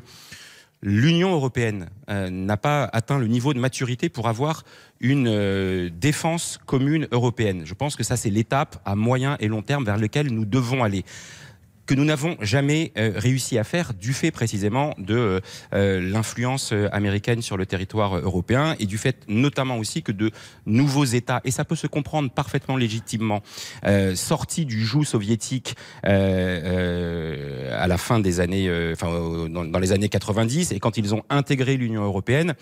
l'Union 0.82 1.34
européenne 1.34 1.89
euh, 2.10 2.30
n'a 2.30 2.58
pas 2.58 2.89
atteint 2.91 3.20
le 3.20 3.28
niveau 3.28 3.54
de 3.54 3.60
maturité 3.60 4.10
pour 4.10 4.28
avoir 4.28 4.63
une 5.00 5.28
euh, 5.28 5.89
défense 5.94 6.60
commune 6.65 7.08
européenne. 7.12 7.63
Je 7.65 7.74
pense 7.74 7.96
que 7.96 8.04
ça, 8.04 8.17
c'est 8.17 8.30
l'étape 8.30 8.82
à 8.86 8.96
moyen 8.96 9.38
et 9.39 9.48
long 9.48 9.62
terme 9.62 9.86
vers 9.86 9.98
lequel 9.98 10.32
nous 10.32 10.46
devons 10.46 10.84
aller 10.84 11.04
que 11.91 11.95
nous 11.97 12.06
n'avons 12.06 12.38
jamais 12.39 12.93
euh, 12.97 13.12
réussi 13.17 13.58
à 13.58 13.65
faire 13.65 13.93
du 13.93 14.13
fait 14.13 14.32
précisément 14.32 14.93
de 14.97 15.13
euh, 15.13 15.39
euh, 15.73 15.99
l'influence 15.99 16.73
américaine 16.93 17.41
sur 17.41 17.58
le 17.58 17.65
territoire 17.65 18.15
européen 18.15 18.77
et 18.80 18.86
du 18.86 18.97
fait 18.97 19.17
notamment 19.27 19.77
aussi 19.77 20.01
que 20.01 20.13
de 20.13 20.32
nouveaux 20.65 21.04
États, 21.04 21.41
et 21.43 21.51
ça 21.51 21.65
peut 21.65 21.75
se 21.75 21.88
comprendre 21.88 22.32
parfaitement 22.32 22.77
légitimement, 22.77 23.41
sortis 24.15 24.65
du 24.65 24.86
joug 24.86 25.04
soviétique 25.04 25.75
à 26.04 26.08
la 27.88 27.97
fin 27.97 28.19
des 28.19 28.39
années, 28.39 28.69
enfin 28.93 29.10
dans, 29.49 29.80
les 29.80 29.91
années 29.91 30.08
90, 30.08 30.71
et 30.71 30.80
quand 30.80 30.97
ils 30.97 31.13
ont 31.13 31.23
intégré 31.30 31.75
l'Union 31.75 32.04
européenne, 32.04 32.56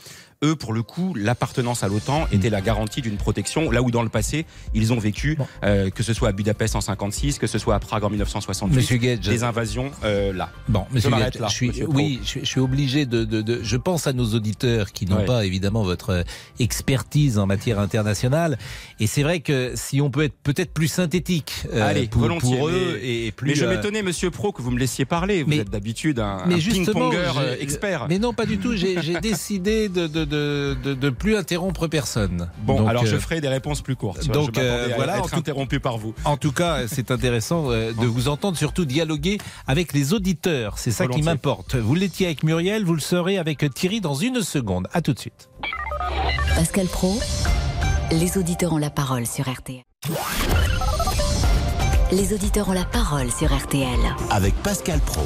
eux, 0.44 0.56
pour 0.56 0.72
le 0.72 0.84
coup, 0.84 1.14
l'appartenance 1.16 1.84
à 1.84 1.90
l'OTAN 1.90 2.26
était 2.32 2.50
la 2.50 2.62
garantie 2.62 3.02
d'une 3.02 3.18
protection, 3.18 3.72
là 3.72 3.82
où 3.82 3.92
dans 3.92 4.04
le 4.04 4.10
passé, 4.10 4.46
ils 4.74 4.94
ont 4.94 5.00
vécu, 5.00 5.38
euh, 5.64 5.90
que 5.90 6.02
ce 6.02 6.14
soit 6.14 6.30
à 6.30 6.32
Budapest 6.32 6.76
en 6.76 6.82
56, 6.82 7.40
que 7.40 7.48
ce 7.48 7.58
soit 7.58 7.76
à 7.76 7.80
Prague 7.80 8.06
en 8.06 8.10
1968. 8.10 8.76
Monsieur 8.76 8.98
Gage, 8.98 9.19
des 9.20 9.44
invasions 9.44 9.92
euh, 10.04 10.34
là. 10.34 10.50
Bon, 10.68 10.86
monsieur 10.92 11.10
je 11.10 11.16
m'arrête 11.16 11.40
là. 11.40 11.48
je 11.48 11.54
suis, 11.54 11.84
oui, 11.88 12.20
je, 12.24 12.40
je 12.40 12.46
suis 12.46 12.60
obligé 12.60 13.06
de, 13.06 13.24
de, 13.24 13.42
de- 13.42 13.60
Je 13.64 13.78
pense 13.78 14.08
à 14.08 14.14
nos 14.14 14.26
auditeurs 14.34 14.92
qui 14.92 15.06
n'ont 15.06 15.18
Ouais. 15.20 15.26
pas 15.26 15.46
évidemment 15.46 15.84
votre 15.84 16.10
euh, 16.12 16.24
expertise 16.60 17.38
en 17.40 17.46
matière 17.48 17.80
internationale. 17.80 18.58
Et 19.00 19.08
c'est 19.08 19.24
vrai 19.24 19.40
que 19.40 19.72
si 19.76 20.02
on 20.02 20.10
peut 20.12 20.24
être 20.24 20.36
peut-être 20.44 20.72
plus 20.72 20.88
synthétique 20.88 21.54
euh, 21.74 21.88
Allez, 21.90 22.08
pour, 22.08 22.22
volontiers, 22.22 22.58
pour 22.58 22.70
eux 22.70 22.98
mais- 23.02 23.26
et, 23.28 23.32
plus. 23.32 23.50
mais 23.50 23.56
je 23.56 23.66
euh, 23.66 23.70
m'étonnais, 23.76 24.04
monsieur 24.04 24.30
Pro, 24.30 24.52
que 24.52 24.62
vous 24.62 24.72
me 24.72 24.80
laissiez 24.80 25.06
parler. 25.06 25.44
Vous 25.44 25.50
mais- 25.50 25.58
êtes 25.58 25.70
d'habitude 25.70 26.20
un, 26.20 26.44
mais 26.48 26.56
un 26.56 26.58
ping-ponger 26.58 27.58
expert. 27.60 28.06
Mais 28.08 28.20
non, 28.20 28.34
pas 28.34 28.46
du 28.46 28.58
tout. 28.60 28.76
J'ai 28.76 29.20
décidé 29.20 29.90
de, 29.90 30.08
de, 30.08 30.26
de, 30.26 30.94
de, 30.94 31.10
plus 31.10 31.36
interrompre 31.36 31.88
personne. 31.88 32.50
Bon, 32.64 32.78
Donc, 32.80 32.90
alors 32.90 33.06
je 33.06 33.18
ferai 33.18 33.42
des 33.42 33.48
réponses 33.48 33.82
plus 33.82 33.96
courtes. 33.96 34.28
donc, 34.28 34.52
je 34.56 34.96
voilà, 34.96 35.22
en 35.22 35.28
tout- 35.28 35.36
interrompu 35.36 35.80
par 35.80 35.98
vous. 35.98 36.14
En 36.26 36.38
tout 36.38 36.52
cas, 36.52 36.88
c'est 36.88 37.12
intéressant 37.12 37.70
de 37.70 38.06
vous 38.06 38.28
entendre, 38.28 38.58
surtout 38.58 38.86
dialoguer 38.86 39.09
avec 39.68 39.94
les 39.94 40.14
auditeurs. 40.14 40.78
C'est 40.78 40.92
ça 40.92 41.08
qui 41.08 41.22
m'importe. 41.22 41.76
Vous 41.76 41.96
l'étiez 41.96 42.28
avec 42.28 42.44
Muriel, 42.44 42.86
vous 42.86 42.94
le 42.94 43.00
serez 43.00 43.38
avec 43.38 43.66
Thierry 43.74 44.02
dans 44.02 44.16
une 44.16 44.42
seconde. 44.42 44.88
À 44.94 45.02
tout 45.02 45.14
de 45.14 45.20
suite. 45.20 45.50
Pascal 46.56 46.88
Pro, 46.88 47.20
les 48.12 48.38
auditeurs 48.38 48.74
ont 48.74 48.78
la 48.78 48.90
parole 48.90 49.26
sur 49.26 49.50
RTL. 49.50 49.84
Les 52.12 52.34
auditeurs 52.34 52.70
ont 52.70 52.74
la 52.74 52.86
parole 52.86 53.32
sur 53.32 53.56
RTL. 53.56 54.00
Avec 54.32 54.56
Pascal 54.56 55.00
Pro. 55.00 55.26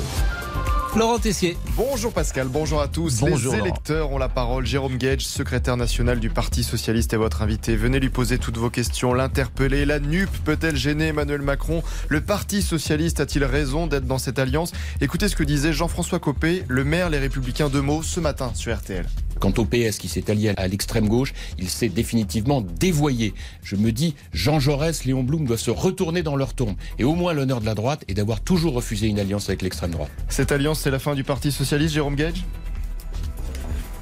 Laurent 0.96 1.18
Tessier. 1.18 1.58
Bonjour 1.76 2.14
Pascal, 2.14 2.48
bonjour 2.48 2.80
à 2.80 2.88
tous. 2.88 3.20
Bonjour, 3.20 3.54
Les 3.54 3.58
Laurent. 3.58 3.68
électeurs 3.68 4.12
ont 4.12 4.20
la 4.20 4.30
parole. 4.30 4.64
Jérôme 4.64 4.98
Gage, 4.98 5.26
secrétaire 5.26 5.76
national 5.76 6.20
du 6.20 6.30
Parti 6.30 6.64
Socialiste, 6.64 7.14
est 7.14 7.18
votre 7.18 7.42
invité. 7.42 7.76
Venez 7.76 8.00
lui 8.00 8.10
poser 8.10 8.38
toutes 8.38 8.58
vos 8.58 8.70
questions, 8.70 9.12
l'interpeller. 9.16 9.86
La 9.86 10.00
NUP 10.00 10.30
peut-elle 10.46 10.76
gêner 10.76 11.08
Emmanuel 11.08 11.42
Macron? 11.42 11.82
Le 12.10 12.22
Parti 12.22 12.62
Socialiste 12.62 13.20
a-t-il 13.20 13.44
raison 13.44 13.88
d'être 13.88 14.06
dans 14.06 14.20
cette 14.20 14.38
alliance? 14.38 14.72
Écoutez 15.02 15.30
ce 15.30 15.36
que 15.36 15.44
disait 15.44 15.74
Jean-François 15.74 16.20
Copé, 16.20 16.64
le 16.68 16.84
maire 16.84 17.10
Les 17.10 17.18
Républicains 17.18 17.70
de 17.70 17.80
Meaux, 17.80 18.04
ce 18.04 18.20
matin 18.20 18.52
sur 18.54 18.76
RTL. 18.76 19.08
Quant 19.44 19.52
au 19.58 19.66
PS 19.66 19.98
qui 19.98 20.08
s'est 20.08 20.32
allié 20.32 20.54
à 20.56 20.70
l'extrême 20.70 21.10
gauche, 21.10 21.34
il 21.60 21.68
s'est 21.68 21.90
définitivement 21.90 22.62
dévoyé. 22.62 23.34
Je 23.62 23.76
me 23.76 23.92
dis, 23.92 24.16
Jean 24.32 24.62
Jaurès, 24.62 25.04
Léon 25.04 25.22
Blum 25.22 25.44
doivent 25.44 25.60
se 25.60 25.70
retourner 25.70 26.24
dans 26.24 26.38
leur 26.38 26.54
tombe. 26.54 26.78
Et 26.98 27.04
au 27.04 27.14
moins 27.14 27.34
l'honneur 27.34 27.60
de 27.60 27.66
la 27.66 27.76
droite 27.76 28.06
est 28.08 28.14
d'avoir 28.14 28.40
toujours 28.40 28.74
refusé 28.74 29.08
une 29.08 29.20
alliance 29.20 29.50
avec 29.50 29.62
l'extrême 29.62 29.92
droite. 29.92 30.12
Cette 30.30 30.54
alliance, 30.54 30.80
c'est 30.80 30.92
la 30.92 31.00
fin 31.00 31.14
du 31.14 31.26
Parti 31.26 31.52
Socialiste, 31.52 31.94
Jérôme 31.94 32.16
Gage? 32.16 32.46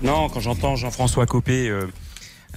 Non, 0.04 0.30
quand 0.30 0.42
j'entends 0.42 0.76
Jean-François 0.76 1.26
Copé 1.26 1.70
euh, 1.70 1.88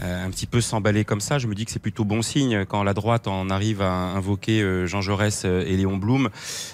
un 0.03 0.31
petit 0.31 0.47
peu 0.47 0.61
s'emballer 0.61 1.05
comme 1.05 1.21
ça, 1.21 1.39
je 1.39 1.47
me 1.47 1.55
dis 1.55 1.65
que 1.65 1.71
c'est 1.71 1.79
plutôt 1.79 2.05
bon 2.05 2.23
signe. 2.23 2.65
Quand 2.65 2.83
la 2.83 2.95
droite 2.95 3.29
en 3.29 3.51
arrive 3.51 3.83
à 3.83 3.91
invoquer 3.91 4.61
euh, 4.63 4.87
Jean 4.87 5.01
Jaurès 5.01 5.45
euh, 5.45 5.65
et 5.67 5.77
Léon 5.77 5.97
Blum, 5.97 6.31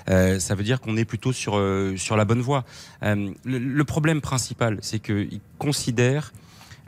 euh, 0.09 0.39
ça 0.39 0.55
veut 0.55 0.65
dire 0.65 0.81
qu'on 0.81 0.97
est 0.97 1.05
plutôt 1.05 1.33
sur, 1.33 1.57
euh, 1.57 1.97
sur 1.97 2.17
la 2.17 2.25
bonne 2.25 2.41
voie. 2.41 2.65
Euh, 3.03 3.31
le, 3.45 3.85
problème 3.85 4.21
principal, 4.21 4.79
c'est 4.81 5.01
qu'ils 5.01 5.41
considèrent 5.59 6.33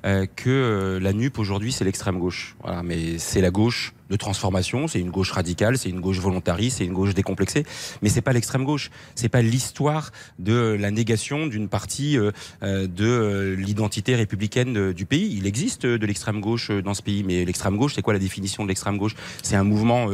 euh, 0.04 0.26
que 0.34 0.50
euh, 0.50 1.00
la 1.00 1.12
NUP 1.12 1.38
aujourd'hui 1.38 1.70
c'est 1.70 1.84
l'extrême 1.84 2.18
gauche. 2.18 2.56
Voilà, 2.62 2.82
mais 2.82 3.18
c'est 3.18 3.40
la 3.40 3.50
gauche 3.50 3.92
de 4.12 4.16
transformation, 4.16 4.88
c'est 4.88 5.00
une 5.00 5.10
gauche 5.10 5.30
radicale, 5.30 5.78
c'est 5.78 5.88
une 5.88 6.00
gauche 6.00 6.18
volontariste, 6.18 6.78
c'est 6.78 6.84
une 6.84 6.92
gauche 6.92 7.14
décomplexée, 7.14 7.64
mais 8.02 8.10
c'est 8.10 8.20
pas 8.20 8.34
l'extrême 8.34 8.64
gauche. 8.64 8.90
C'est 9.14 9.30
pas 9.30 9.40
l'histoire 9.40 10.12
de 10.38 10.76
la 10.78 10.90
négation 10.90 11.46
d'une 11.46 11.68
partie 11.68 12.18
euh, 12.18 12.30
euh, 12.62 12.86
de 12.86 13.06
euh, 13.06 13.56
l'identité 13.56 14.14
républicaine 14.14 14.92
du 14.92 15.06
pays. 15.06 15.34
Il 15.34 15.46
existe 15.46 15.86
de 15.86 16.06
l'extrême 16.06 16.40
gauche 16.40 16.70
dans 16.70 16.92
ce 16.92 17.00
pays, 17.00 17.24
mais 17.24 17.46
l'extrême 17.46 17.78
gauche, 17.78 17.94
c'est 17.94 18.02
quoi 18.02 18.12
la 18.12 18.18
définition 18.18 18.64
de 18.64 18.68
l'extrême 18.68 18.98
gauche? 18.98 19.14
C'est 19.42 19.56
un 19.56 19.64
mouvement 19.64 20.10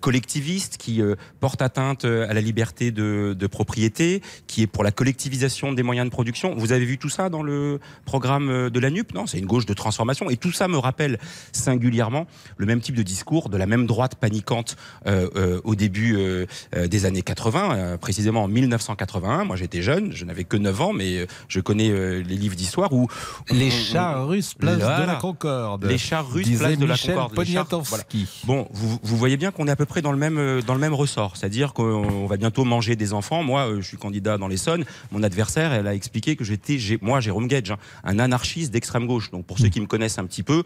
collectiviste 0.00 0.76
qui 0.76 1.00
porte 1.40 1.62
atteinte 1.62 2.04
à 2.04 2.32
la 2.32 2.40
liberté 2.40 2.90
de, 2.90 3.36
de 3.38 3.46
propriété, 3.46 4.22
qui 4.48 4.62
est 4.62 4.66
pour 4.66 4.82
la 4.82 4.90
collectivisation 4.90 5.72
des 5.72 5.84
moyens 5.84 6.06
de 6.06 6.10
production. 6.10 6.54
Vous 6.56 6.72
avez 6.72 6.84
vu 6.84 6.98
tout 6.98 7.08
ça 7.08 7.28
dans 7.28 7.42
le 7.42 7.78
programme 8.04 8.70
de 8.70 8.80
la 8.80 8.90
NUP 8.90 9.14
Non, 9.14 9.26
c'est 9.26 9.38
une 9.38 9.46
gauche 9.46 9.66
de 9.66 9.74
transformation. 9.74 10.30
Et 10.30 10.36
tout 10.36 10.52
ça 10.52 10.66
me 10.66 10.78
rappelle 10.78 11.18
singulièrement 11.52 12.26
le 12.56 12.66
même 12.66 12.80
type 12.80 12.96
de 12.96 13.02
discours 13.02 13.35
de 13.48 13.56
la 13.56 13.66
même 13.66 13.86
droite 13.86 14.16
paniquante 14.16 14.76
euh, 15.06 15.28
euh, 15.36 15.60
au 15.64 15.74
début 15.74 16.16
euh, 16.16 16.46
des 16.86 17.06
années 17.06 17.22
80, 17.22 17.74
euh, 17.74 17.96
précisément 17.96 18.44
en 18.44 18.48
1981. 18.48 19.44
Moi, 19.44 19.56
j'étais 19.56 19.82
jeune, 19.82 20.12
je 20.12 20.24
n'avais 20.24 20.44
que 20.44 20.56
9 20.56 20.80
ans, 20.80 20.92
mais 20.92 21.26
je 21.48 21.60
connais 21.60 21.90
les 22.22 22.36
livres 22.36 22.56
d'histoire 22.56 22.92
où 22.92 23.08
Les 23.50 23.70
chars 23.70 24.26
russes, 24.28 24.54
place 24.54 24.78
de 24.78 25.06
la 25.06 25.16
Concorde. 25.16 25.84
Les 25.84 25.98
chars 25.98 26.28
russes, 26.28 26.58
place 26.58 26.78
de 26.78 26.86
la 26.86 26.96
Concorde. 26.96 27.44
Chars-. 27.44 27.68
Bon, 28.44 28.66
vous, 28.72 28.98
vous 29.02 29.16
voyez 29.16 29.36
bien 29.36 29.50
qu'on 29.50 29.68
est 29.68 29.70
à 29.70 29.76
peu 29.76 29.86
près 29.86 30.02
dans 30.02 30.12
le 30.12 30.18
même, 30.18 30.62
dans 30.62 30.74
le 30.74 30.80
même 30.80 30.94
ressort. 30.94 31.36
C'est-à-dire 31.36 31.72
qu'on 31.72 32.26
va 32.26 32.36
bientôt 32.36 32.64
manger 32.64 32.96
des 32.96 33.12
enfants. 33.12 33.42
Moi, 33.42 33.68
je 33.76 33.86
suis 33.86 33.96
candidat 33.96 34.38
dans 34.38 34.48
l'Essonne. 34.48 34.84
Mon 35.12 35.22
adversaire, 35.22 35.72
elle 35.72 35.86
a 35.86 35.94
expliqué 35.94 36.36
que 36.36 36.44
j'étais, 36.44 36.78
moi, 37.00 37.20
Jérôme 37.20 37.48
Gage, 37.48 37.70
hein, 37.70 37.78
un 38.04 38.18
anarchiste 38.18 38.72
d'extrême 38.72 39.06
gauche. 39.06 39.30
Donc, 39.30 39.46
pour 39.46 39.58
ceux 39.58 39.68
qui 39.68 39.80
me 39.80 39.86
connaissent 39.86 40.18
un 40.18 40.26
petit 40.26 40.42
peu, 40.42 40.62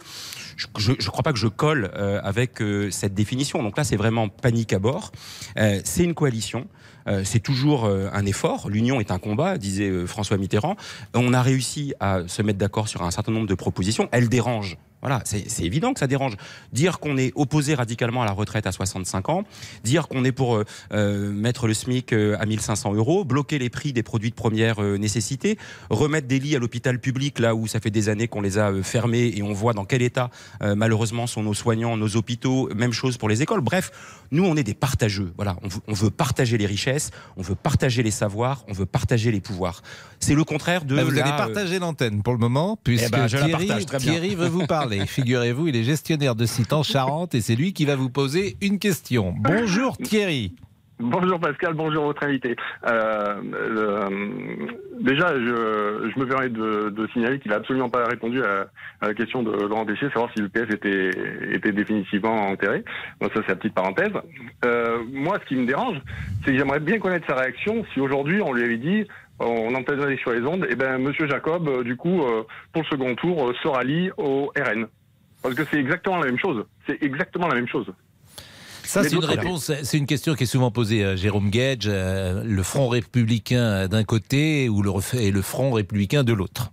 je 0.56 0.92
ne 0.92 0.96
crois 1.06 1.22
pas 1.22 1.33
que 1.33 1.38
je 1.38 1.48
colle 1.48 1.90
euh, 1.94 2.20
avec 2.22 2.60
cette 2.90 3.14
définition. 3.14 3.62
Donc 3.62 3.77
là, 3.77 3.85
c'est 3.85 3.96
vraiment 3.96 4.29
panique 4.29 4.73
à 4.73 4.79
bord. 4.79 5.12
Euh, 5.59 5.81
c'est 5.85 6.05
une 6.05 6.14
coalition. 6.14 6.66
Euh, 7.07 7.23
c'est 7.25 7.40
toujours 7.40 7.87
euh, 7.87 8.09
un 8.12 8.27
effort. 8.27 8.68
L'union 8.68 9.01
est 9.01 9.11
un 9.11 9.18
combat, 9.18 9.59
disait 9.59 10.07
François 10.07 10.37
Mitterrand. 10.37 10.77
On 11.14 11.33
a 11.33 11.42
réussi 11.42 11.94
à 12.01 12.23
se 12.27 12.42
mettre 12.42 12.59
d'accord 12.59 12.88
sur 12.88 13.03
un 13.03 13.11
certain 13.11 13.33
nombre 13.33 13.46
de 13.46 13.55
propositions. 13.55 14.09
Elles 14.12 14.29
dérangent. 14.29 14.77
Voilà, 15.02 15.22
c'est 15.24 15.64
évident 15.64 15.92
que 15.92 16.00
ça 16.00 16.06
dérange. 16.06 16.36
Dire 16.72 16.98
qu'on 16.98 17.16
est 17.16 17.32
opposé 17.34 17.74
radicalement 17.74 18.22
à 18.22 18.26
la 18.26 18.32
retraite 18.32 18.66
à 18.66 18.72
65 18.72 19.28
ans, 19.30 19.44
dire 19.82 20.08
qu'on 20.08 20.24
est 20.24 20.32
pour 20.32 20.56
euh, 20.56 20.64
euh, 20.92 21.30
mettre 21.32 21.66
le 21.66 21.74
SMIC 21.74 22.12
euh, 22.12 22.36
à 22.38 22.46
1500 22.46 22.94
euros, 22.94 23.24
bloquer 23.24 23.58
les 23.58 23.70
prix 23.70 23.92
des 23.92 24.02
produits 24.02 24.30
de 24.30 24.34
première 24.34 24.82
euh, 24.82 24.98
nécessité, 24.98 25.58
remettre 25.88 26.26
des 26.26 26.38
lits 26.38 26.56
à 26.56 26.58
l'hôpital 26.58 26.98
public 26.98 27.38
là 27.38 27.54
où 27.54 27.66
ça 27.66 27.80
fait 27.80 27.90
des 27.90 28.08
années 28.08 28.28
qu'on 28.28 28.42
les 28.42 28.58
a 28.58 28.70
euh, 28.70 28.82
fermés 28.82 29.32
et 29.34 29.42
on 29.42 29.52
voit 29.52 29.72
dans 29.72 29.84
quel 29.84 30.02
état 30.02 30.30
malheureusement 30.60 31.26
sont 31.26 31.42
nos 31.42 31.54
soignants, 31.54 31.96
nos 31.96 32.16
hôpitaux, 32.16 32.68
même 32.74 32.92
chose 32.92 33.16
pour 33.16 33.28
les 33.28 33.42
écoles. 33.42 33.60
Bref, 33.60 33.90
nous 34.30 34.44
on 34.44 34.56
est 34.56 34.62
des 34.62 34.74
partageux. 34.74 35.32
Voilà, 35.36 35.56
on 35.62 35.68
veut, 35.68 35.80
on 35.88 35.92
veut 35.92 36.10
partager 36.10 36.58
les 36.58 36.66
richesses, 36.66 37.10
on 37.36 37.42
veut 37.42 37.54
partager 37.54 38.02
les 38.02 38.10
savoirs, 38.10 38.64
on 38.68 38.72
veut 38.72 38.86
partager 38.86 39.30
les 39.32 39.40
pouvoirs. 39.40 39.82
C'est 40.20 40.34
le 40.34 40.44
contraire 40.44 40.84
de 40.84 40.96
Bah, 40.96 41.04
vous 41.04 41.10
la, 41.10 41.22
allez 41.22 41.32
euh, 41.32 41.36
partager 41.36 41.78
l'antenne 41.78 42.22
pour 42.22 42.34
le 42.34 42.38
moment, 42.38 42.78
puisque 42.82 43.06
Eh 43.06 43.10
ben, 43.10 43.26
je 43.26 43.38
la 43.38 43.46
Thierry, 43.46 43.66
partage, 43.66 43.86
très 43.86 43.98
bien. 43.98 44.12
Thierry 44.12 44.34
veut 44.34 44.48
vous 44.48 44.66
parler. 44.66 44.89
Figurez-vous, 45.07 45.68
il 45.68 45.76
est 45.76 45.85
gestionnaire 45.85 46.35
de 46.35 46.46
site 46.46 46.72
en 46.72 46.83
Charente 46.83 47.35
et 47.35 47.40
c'est 47.40 47.57
lui 47.57 47.72
qui 47.72 47.85
va 47.85 47.96
vous 47.96 48.11
poser 48.11 48.57
une 48.61 48.79
question. 48.79 49.35
Bonjour 49.38 49.96
Thierry. 49.96 50.55
Bonjour 51.00 51.40
Pascal, 51.40 51.72
bonjour 51.72 52.05
votre 52.05 52.22
invité. 52.24 52.57
Euh, 52.87 53.35
euh, 53.55 54.09
déjà, 55.00 55.29
je, 55.29 56.20
me 56.20 56.26
permets 56.26 56.50
de, 56.50 56.90
de 56.90 57.09
signaler 57.14 57.38
qu'il 57.38 57.50
n'a 57.50 57.57
absolument 57.57 57.88
pas 57.88 58.05
répondu 58.05 58.42
à, 58.42 58.66
la 59.00 59.14
question 59.14 59.42
de 59.42 59.50
Laurent 59.50 59.87
Tessier, 59.87 60.09
savoir 60.09 60.31
si 60.37 60.42
le 60.42 60.50
PS 60.50 60.74
était, 60.74 61.11
était 61.53 61.72
définitivement 61.72 62.48
enterré. 62.48 62.85
Bon, 63.18 63.29
ça, 63.29 63.40
c'est 63.40 63.48
la 63.48 63.57
petite 63.57 63.74
parenthèse. 63.74 64.12
Euh, 64.66 64.98
moi, 65.11 65.38
ce 65.42 65.48
qui 65.48 65.57
me 65.57 65.64
dérange, 65.64 65.96
c'est 66.44 66.53
que 66.53 66.59
j'aimerais 66.59 66.81
bien 66.81 66.98
connaître 66.98 67.26
sa 67.26 67.37
réaction 67.37 67.83
si 67.94 68.00
aujourd'hui 68.00 68.42
on 68.42 68.53
lui 68.53 68.62
avait 68.62 68.76
dit 68.76 69.07
on 69.40 69.74
entendait 69.74 70.16
sur 70.18 70.33
les 70.33 70.42
ondes, 70.42 70.66
et 70.70 70.74
ben 70.76 70.98
Monsieur 70.98 71.26
Jacob, 71.29 71.68
euh, 71.68 71.83
du 71.83 71.96
coup, 71.96 72.22
euh, 72.22 72.42
pour 72.72 72.83
le 72.83 72.88
second 72.88 73.14
tour, 73.16 73.48
euh, 73.48 73.55
se 73.62 73.68
rallie 73.68 74.11
au 74.18 74.53
RN. 74.57 74.87
Parce 75.42 75.55
que 75.55 75.62
c'est 75.70 75.79
exactement 75.79 76.18
la 76.18 76.26
même 76.26 76.38
chose. 76.38 76.64
C'est 76.87 77.03
exactement 77.03 77.48
la 77.48 77.55
même 77.55 77.68
chose. 77.68 77.87
Ça, 78.85 79.05
c'est 79.05 79.14
une 79.14 79.24
réponse, 79.24 79.70
c'est 79.85 79.98
une 79.98 80.07
question 80.07 80.35
qui 80.35 80.42
est 80.42 80.46
souvent 80.46 80.70
posée 80.70 81.05
à 81.05 81.14
Jérôme 81.16 81.48
Gage, 81.50 81.85
euh, 81.87 82.42
le 82.44 82.62
Front 82.62 82.88
républicain 82.88 83.87
d'un 83.88 84.05
côté 84.05 84.68
ou 84.68 84.83
le, 84.83 84.90
ref- 84.90 85.14
et 85.18 85.31
le 85.31 85.42
Front 85.42 85.70
républicain 85.72 86.24
de 86.24 86.33
l'autre. 86.33 86.72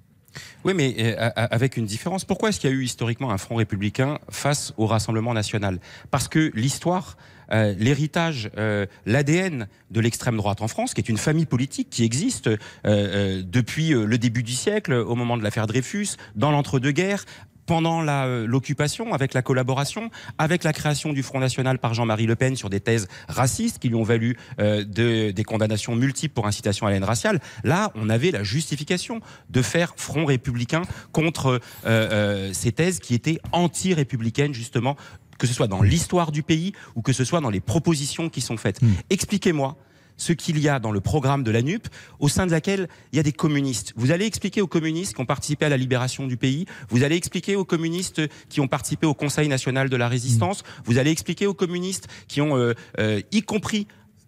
Oui, 0.64 0.74
mais 0.74 0.96
euh, 1.00 1.30
avec 1.36 1.78
une 1.78 1.86
différence. 1.86 2.26
Pourquoi 2.26 2.50
est-ce 2.50 2.60
qu'il 2.60 2.70
y 2.70 2.74
a 2.74 2.76
eu 2.76 2.84
historiquement 2.84 3.32
un 3.32 3.38
front 3.38 3.56
républicain 3.56 4.20
face 4.30 4.74
au 4.78 4.86
Rassemblement 4.86 5.34
national? 5.34 5.80
Parce 6.12 6.28
que 6.28 6.52
l'histoire, 6.56 7.18
euh, 7.52 7.74
l'héritage, 7.78 8.50
euh, 8.58 8.86
l'ADN 9.06 9.68
de 9.92 10.00
l'extrême 10.00 10.38
droite 10.38 10.62
en 10.62 10.68
France, 10.68 10.94
qui 10.94 11.02
est 11.02 11.10
une 11.10 11.18
famille 11.18 11.46
politique 11.46 11.90
qui 11.90 12.04
existe 12.04 12.50
depuis 12.84 13.90
le 13.90 14.18
début 14.18 14.44
du 14.44 14.54
siècle, 14.54 14.94
au 14.94 15.16
moment 15.16 15.38
de 15.38 15.44
l'affaire 15.44 15.68
Dreyfus, 15.68 16.10
dans 16.36 16.52
l'entre-deux-guerres, 16.52 17.26
pendant 17.68 18.04
euh, 18.08 18.48
l'occupation, 18.48 19.14
avec 19.14 19.36
la 19.36 19.44
collaboration, 19.44 20.10
avec 20.40 20.64
la 20.64 20.74
création 20.74 21.14
du 21.14 21.22
Front 21.22 21.40
National 21.40 21.78
par 21.78 21.94
Jean-Marie 21.94 22.26
Le 22.26 22.36
Pen 22.36 22.56
sur 22.56 22.70
des 22.72 22.80
thèses 22.80 23.08
racistes 23.28 23.78
qui 23.78 23.90
lui 23.90 23.96
ont 23.96 24.04
valu 24.04 24.36
euh, 24.60 24.84
de- 24.84 25.30
des 25.30 25.44
condamnations 25.44 25.96
multiples 25.96 26.34
pour 26.34 26.48
incitation 26.48 26.88
à 26.88 26.90
la 26.90 26.96
haine 26.96 27.04
raciale. 27.04 27.40
Là, 27.64 27.92
on 27.94 28.10
avait 28.10 28.32
la 28.32 28.42
justification 28.44 29.22
de 29.52 29.62
faire 29.62 29.94
Front 29.98 30.26
républicain 30.26 30.82
contre 31.12 31.48
euh, 31.48 31.60
euh, 31.86 32.54
ces 32.54 32.72
thèses 32.72 33.00
qui 33.00 33.14
étaient 33.14 33.40
anti-républicaines, 33.52 34.54
justement, 34.54 34.96
que 35.38 35.46
ce 35.46 35.54
soit 35.54 35.68
dans 35.68 35.84
l'histoire 35.84 36.32
du 36.32 36.42
pays 36.42 36.72
ou 36.96 37.02
que 37.04 37.14
ce 37.14 37.24
soit 37.24 37.42
dans 37.42 37.50
les 37.52 37.60
propositions 37.60 38.30
qui 38.30 38.42
sont 38.42 38.58
faites. 38.58 38.80
Expliquez-moi 39.10 39.78
ce 40.18 40.34
qu'il 40.34 40.60
y 40.60 40.68
a 40.68 40.80
dans 40.80 40.92
le 40.92 41.00
programme 41.00 41.44
de 41.44 41.52
la 41.52 41.62
NUP, 41.62 41.88
au 42.20 42.28
sein 42.28 42.46
de 42.46 42.52
laquelle 42.52 42.88
il 43.12 43.18
y 43.18 43.20
a 43.20 43.24
des 43.24 43.32
communistes. 43.32 43.94
Vous 43.96 44.12
allez 44.12 44.26
expliquer 44.26 44.62
aux 44.62 44.68
communistes 44.68 45.14
qui 45.14 45.22
ont 45.22 45.26
participé 45.26 45.66
à 45.66 45.70
la 45.70 45.78
libération 45.78 46.28
du 46.28 46.38
pays, 46.38 46.66
vous 46.90 47.04
allez 47.04 47.16
expliquer 47.16 47.56
aux 47.56 47.66
communistes 47.66 48.22
qui 48.50 48.60
ont 48.60 48.68
participé 48.68 49.08
au 49.08 49.14
Conseil 49.14 49.48
national 49.48 49.90
de 49.90 49.96
la 49.96 50.08
résistance, 50.08 50.64
vous 50.86 50.98
allez 50.98 51.12
expliquer 51.12 51.48
aux 51.48 51.54
communistes 51.54 52.08
qui 52.28 52.42
ont, 52.42 52.58
euh, 52.58 52.74
euh, 53.00 53.22
y 53.32 53.42
compris 53.42 53.88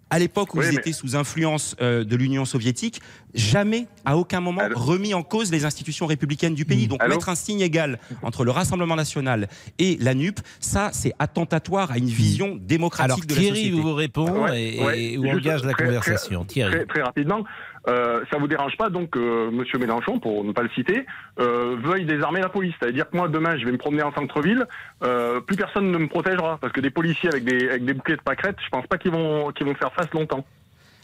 à 0.10 0.20
l'époque 0.20 0.56
où 0.56 0.60
Oui, 0.60 0.66
ils 0.68 0.74
mais- 0.74 0.80
étaient 0.82 0.92
sous 0.94 1.16
influence 1.16 1.76
euh, 1.82 2.04
de 2.04 2.16
l'Union 2.16 2.46
soviétique, 2.46 3.02
jamais, 3.36 3.86
à 4.06 4.18
aucun 4.18 4.40
moment, 4.42 4.64
remis 4.74 5.14
en 5.14 5.22
cause 5.24 5.52
les 5.52 5.66
institutions 5.66 6.06
républicaines 6.08 6.56
du 6.56 6.66
pays. 6.66 6.88
Donc 6.88 7.02
Allô 7.04 7.14
mettre 7.16 7.30
un 7.30 7.36
signe 7.36 7.62
égal 7.62 8.00
entre 8.24 8.44
le 8.44 8.52
Rassemblement 8.52 8.96
national 8.96 9.48
et 9.78 9.98
la 10.00 10.14
NUP, 10.16 10.40
ça, 10.60 10.90
c'est 10.94 11.14
attentatoire 11.20 11.92
à 11.92 11.98
une 11.98 12.08
vision 12.08 12.58
démocratique 12.60 13.12
Alors 13.14 13.26
de 13.26 13.34
la 13.36 13.40
Thierry 13.42 13.58
société. 13.60 13.82
vous 13.82 13.94
répond 13.94 14.44
Ouais, 14.46 14.74
et, 14.76 14.84
ouais. 14.84 15.04
et 15.04 15.18
où 15.18 15.28
engage 15.30 15.64
la 15.64 15.74
très- 15.74 15.86
conversation. 15.86 16.44
Très, 16.44 16.54
Thierry. 16.54 16.72
très, 16.74 16.86
très 16.86 17.02
rapidement, 17.04 17.44
euh, 17.88 18.24
ça 18.32 18.38
vous 18.38 18.48
dérange 18.48 18.76
pas 18.78 18.90
donc 18.90 19.12
que 19.12 19.50
Monsieur 19.50 19.78
Mélenchon, 19.80 20.20
pour 20.20 20.44
ne 20.44 20.52
pas 20.52 20.64
le 20.64 20.70
citer, 20.76 21.06
euh, 21.40 21.78
veuille 21.84 22.06
désarmer 22.06 22.42
la 22.42 22.50
police 22.50 22.74
C'est-à-dire 22.82 23.10
que 23.10 23.16
moi 23.16 23.28
demain, 23.30 23.58
je 23.58 23.66
vais 23.66 23.72
me 23.72 23.78
promener 23.78 24.04
en 24.04 24.14
centre-ville, 24.14 24.66
euh, 25.04 25.40
plus 25.42 25.56
personne 25.56 25.92
ne 25.92 25.98
me 25.98 26.08
protégera 26.08 26.58
parce 26.60 26.74
que 26.74 26.82
des 26.82 26.90
policiers 26.90 27.30
avec 27.30 27.46
des 27.46 27.70
avec 27.70 27.86
des 27.86 27.94
bouquets 27.94 28.16
de 28.18 28.22
pâquerettes, 28.22 28.58
je 28.64 28.70
pense 28.70 28.86
pas 28.88 28.98
qu'ils 28.98 29.12
vont 29.12 29.52
qu'ils 29.52 29.66
vont 29.68 29.76
faire 29.76 29.94
face 29.94 30.12
longtemps. 30.14 30.46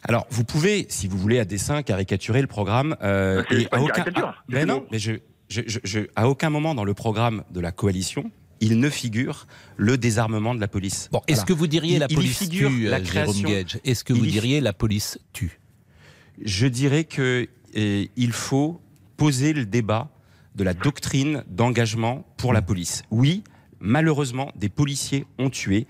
Alors, 0.07 0.27
vous 0.29 0.43
pouvez, 0.43 0.85
si 0.89 1.07
vous 1.07 1.17
voulez, 1.17 1.39
à 1.39 1.45
dessein, 1.45 1.81
caricaturer 1.81 2.41
le 2.41 2.47
programme. 2.47 2.95
euh, 3.01 3.41
C'est 3.49 3.61
et 3.63 3.65
pas 3.65 3.77
à 3.77 3.79
une 3.79 3.85
aucun, 3.85 3.93
caricature, 4.03 4.33
ah, 4.37 4.43
mais 4.49 4.65
non, 4.65 4.85
mais 4.91 4.99
je, 4.99 5.13
je, 5.49 5.61
je, 5.65 5.79
je- 5.83 5.99
à 6.15 6.27
aucun 6.29 6.51
moment 6.51 6.75
dans 6.75 6.83
le 6.83 6.93
programme 6.93 7.43
de 7.49 7.59
la 7.59 7.71
coalition, 7.71 8.29
il 8.61 8.79
ne 8.79 8.89
figure 8.89 9.47
le 9.77 9.97
désarmement 9.97 10.53
de 10.53 10.61
la 10.61 10.67
police. 10.67 11.09
Bon, 11.11 11.21
est-ce 11.27 11.37
Voilà. 11.37 11.47
que 11.47 11.53
vous 11.53 11.65
diriez 11.67 11.95
Il- 11.95 11.99
la 11.99 12.07
police 12.07 12.47
tue, 12.49 12.85
la 12.87 12.97
euh, 12.97 12.99
création- 13.01 13.33
Jérôme 13.47 13.51
Gage? 13.63 13.79
Est-ce 13.83 14.03
que 14.03 14.13
vous 14.13 14.25
diriez 14.27 14.61
la 14.61 14.73
police 14.73 15.17
tue? 15.33 15.59
Je 16.43 16.67
dirais 16.67 17.03
que 17.03 17.47
euh, 17.77 18.05
il 18.15 18.31
faut 18.31 18.81
poser 19.17 19.53
le 19.53 19.65
débat 19.65 20.09
de 20.55 20.63
la 20.63 20.73
doctrine 20.73 21.43
d'engagement 21.49 22.25
pour 22.37 22.53
la 22.53 22.61
police. 22.61 23.03
Oui, 23.11 23.43
malheureusement, 23.79 24.51
des 24.55 24.69
policiers 24.69 25.25
ont 25.37 25.49
tué 25.49 25.87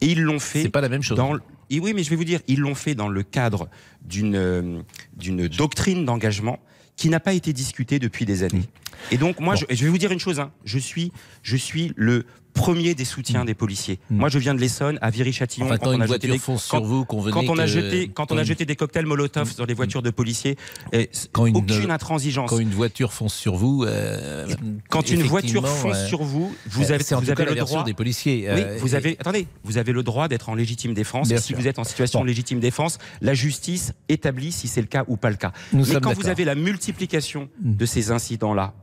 et 0.00 0.06
ils 0.12 0.22
l'ont 0.22 0.38
fait. 0.40 0.62
C'est 0.62 0.68
pas 0.68 0.80
la 0.80 0.88
même 0.88 1.02
chose. 1.02 1.16
Dans 1.16 1.32
le- 1.32 1.40
et 1.70 1.80
oui, 1.80 1.92
mais 1.94 2.02
je 2.02 2.10
vais 2.10 2.16
vous 2.16 2.24
dire, 2.24 2.40
ils 2.48 2.60
l'ont 2.60 2.74
fait 2.74 2.94
dans 2.94 3.08
le 3.08 3.22
cadre 3.22 3.68
d'une 4.04 4.36
euh, 4.36 4.80
d'une 5.16 5.48
doctrine 5.48 6.04
d'engagement 6.04 6.58
qui 6.96 7.10
n'a 7.10 7.20
pas 7.20 7.32
été 7.34 7.52
discutée 7.52 7.98
depuis 7.98 8.24
des 8.24 8.42
années. 8.42 8.58
Mmh. 8.58 9.12
Et 9.12 9.18
donc 9.18 9.38
moi, 9.38 9.54
je, 9.54 9.64
je 9.70 9.84
vais 9.84 9.90
vous 9.90 9.98
dire 9.98 10.10
une 10.10 10.18
chose. 10.18 10.40
hein, 10.40 10.50
je 10.64 10.78
suis, 10.78 11.12
je 11.42 11.56
suis 11.56 11.92
le 11.94 12.24
premier 12.58 12.94
des 12.94 13.04
soutiens 13.04 13.44
des 13.44 13.54
policiers. 13.54 13.98
Moi, 14.10 14.28
je 14.28 14.38
viens 14.38 14.54
de 14.54 14.60
l'Essonne, 14.60 14.98
à 15.00 15.10
Viry-Châtillon. 15.10 15.66
Enfin, 15.66 15.78
quand 15.78 15.90
quand 15.90 15.96
on 15.96 16.00
a 16.00 16.06
jeté 16.06 16.28
des- 16.28 16.38
fonce 16.38 16.66
quand- 16.68 16.78
sur 16.78 16.84
vous, 16.86 17.04
convenez 17.04 17.32
quand 17.32 17.48
on 17.48 17.58
a 17.58 17.62
que- 17.64 17.68
jeté, 17.68 18.08
quand 18.08 18.24
on 18.24 18.26
quand 18.26 18.36
a 18.36 18.40
une- 18.42 18.46
jeté 18.46 18.64
des 18.64 18.76
cocktails 18.76 19.06
Molotov 19.06 19.50
sur 19.52 19.66
les 19.66 19.74
voitures 19.74 20.02
de 20.02 20.10
policiers, 20.10 20.56
et 20.92 21.08
quand 21.32 21.46
une, 21.46 21.56
aucune 21.56 21.90
intransigeance. 21.90 22.50
Quand 22.50 22.58
une 22.58 22.70
voiture 22.70 23.12
fonce 23.12 23.34
sur 23.34 23.54
vous, 23.56 23.84
euh, 23.86 24.46
Quand 24.90 25.08
une 25.10 25.22
voiture 25.22 25.60
effectivement, 25.64 25.68
fonce 25.92 25.96
euh, 25.96 26.06
sur 26.08 26.22
vous, 26.22 26.54
vous 26.68 26.82
euh, 26.90 26.94
avez, 26.94 27.04
vous 27.04 27.30
avez 27.30 27.44
le 27.44 27.54
droit 27.54 27.84
des 27.84 27.94
policiers. 27.94 28.48
Oui, 28.52 28.60
euh, 28.62 28.76
vous 28.80 28.94
et- 28.94 28.96
avez, 28.96 29.16
attendez, 29.20 29.46
vous 29.64 29.78
avez 29.78 29.92
le 29.92 30.02
droit 30.02 30.28
d'être 30.28 30.48
en 30.48 30.54
légitime 30.54 30.94
défense. 30.94 31.28
Bien 31.28 31.38
et 31.38 31.40
si 31.40 31.48
sûr. 31.48 31.56
vous 31.58 31.66
êtes 31.66 31.78
en 31.78 31.84
situation 31.84 32.20
Bon. 32.20 32.24
de 32.24 32.28
légitime 32.28 32.60
défense, 32.60 32.98
la 33.20 33.34
justice 33.34 33.92
établit 34.08 34.52
si 34.52 34.68
c'est 34.68 34.80
le 34.80 34.86
cas 34.86 35.04
ou 35.08 35.16
pas 35.16 35.30
le 35.30 35.36
cas. 35.36 35.52
Nous 35.72 35.86
Mais 35.86 36.00
quand 36.00 36.14
vous 36.14 36.28
avez 36.28 36.44
la 36.44 36.54
multiplication 36.54 37.48
de 37.60 37.86
ces 37.86 38.10
incidents-là, 38.10 38.74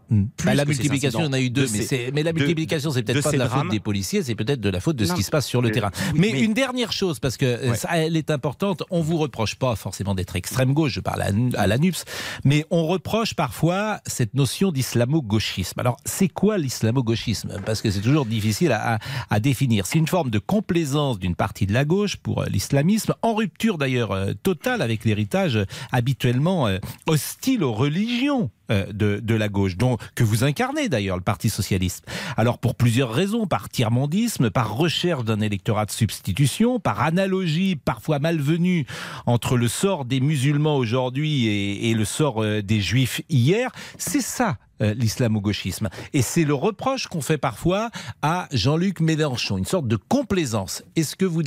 Bah, 0.46 0.54
la 0.54 0.66
multiplication, 0.66 1.20
il 1.22 1.26
y 1.26 1.28
en 1.28 1.34
a 1.34 1.40
eu 1.42 1.50
deux, 1.50 1.66
de 1.66 2.12
mais, 2.14 2.22
la 2.24 2.32
multiplication, 2.34 2.92
c'est 2.92 3.02
peut-être 3.04 3.24
pas 3.24 3.32
de 3.32 3.38
la 3.38 3.48
faute 3.66 3.72
des 3.72 3.80
policiers, 3.80 4.24
c'est 4.24 4.36
peut-être 4.36 4.62
de 4.62 4.70
la 4.70 4.80
faute 4.80 4.96
de 4.96 5.06
ce 5.06 5.14
qui 5.14 5.24
se 5.24 5.32
passe 5.32 5.46
sur 5.46 5.62
le 5.62 5.68
Mais- 5.70 5.74
terrain. 5.74 5.92
oui, 6.14 6.20
Mais, 6.20 6.30
mais- 6.34 6.42
une 6.42 6.54
dernière 6.54 6.92
chose, 6.92 7.20
parce 7.20 7.38
que 7.38 7.46
euh, 7.46 7.74
ça, 7.76 7.90
elle 7.98 8.16
est 8.18 8.32
importante, 8.32 8.84
on 8.90 9.02
vous 9.02 9.18
reproche 9.18 9.56
pas 9.56 9.76
forcément 9.76 10.16
d'être 10.16 10.36
extrême 10.36 10.74
gauche, 10.74 10.94
je 10.94 11.00
parle 11.00 11.22
à, 11.22 11.30
à 11.58 11.68
la 11.68 11.78
NUPS, 11.78 12.06
mais 12.44 12.66
on 12.72 12.86
reproche 12.88 13.34
parfois 13.34 14.00
cette 14.06 14.34
notion 14.34 14.72
d'islamo-gauchisme. 14.72 15.80
Alors, 15.80 15.98
c'est 16.06 16.28
quoi 16.28 16.58
l'islamo-gauchisme? 16.58 17.62
Parce 17.66 17.82
que 17.82 17.92
c'est 17.92 18.02
toujours 18.02 18.26
difficile 18.26 18.72
à, 18.72 18.96
à- 18.96 19.00
à 19.30 19.40
définir. 19.40 19.86
C'est 19.86 20.00
une 20.00 20.08
forme 20.08 20.30
de 20.30 20.40
complaisance 20.40 21.20
d'une 21.20 21.36
partie 21.36 21.66
de 21.66 21.74
la 21.74 21.86
gauche 21.86 22.18
pour 22.18 22.42
euh, 22.44 22.46
l'islamisme, 22.48 23.14
en 23.22 23.34
rupture 23.36 23.78
d'ailleurs 23.78 24.12
euh, 24.12 24.34
totale 24.44 24.82
avec 24.82 25.06
l'héritage 25.06 25.58
euh, 25.58 25.66
habituellement 25.92 26.68
euh, 26.68 26.78
hostile 27.08 27.64
aux 27.64 27.74
religions 27.74 28.50
euh, 28.65 28.65
de, 28.70 29.20
de 29.20 29.36
la 29.36 29.48
gauche, 29.48 29.78
dont, 29.78 29.98
que 30.16 30.24
vous 30.24 30.44
incarnez 30.44 30.90
d'ailleurs, 30.90 31.18
le 31.18 31.24
Parti 31.24 31.50
socialiste. 31.50 32.06
Alors 32.38 32.58
pour 32.58 32.76
plusieurs 32.76 33.12
raisons, 33.12 33.48
par 33.48 33.70
tiers-mondisme, 33.70 34.50
par 34.50 34.76
recherche 34.76 35.24
d'un 35.24 35.42
électorat 35.42 35.86
de 35.86 35.92
substitution, 35.92 36.80
par 36.80 37.02
analogie 37.02 37.76
parfois 37.76 38.20
malvenue 38.20 38.86
entre 39.26 39.58
le 39.58 39.68
sort 39.68 40.06
des 40.06 40.20
musulmans 40.20 40.78
aujourd'hui 40.78 41.48
et, 41.48 41.94
le 41.94 42.06
sort 42.06 42.44
euh, 42.44 42.62
des 42.62 42.82
juifs 42.82 43.22
hier, 43.30 43.72
c'est 43.98 44.22
ça 44.22 44.58
euh, 44.82 44.94
l'islamo-gauchisme. 44.94 45.90
Et 46.12 46.22
c'est 46.22 46.44
le 46.44 46.54
reproche 46.54 47.08
qu'on 47.08 47.22
fait 47.22 47.38
parfois 47.38 47.92
à 48.22 48.50
Jean-Luc 48.52 49.00
Mélenchon, 49.00 49.58
une 49.58 49.66
sorte 49.66 49.88
de 49.88 49.96
complaisance. 49.96 50.84
Est-ce 50.98 51.16
que 51.16 51.24
vous 51.24 51.44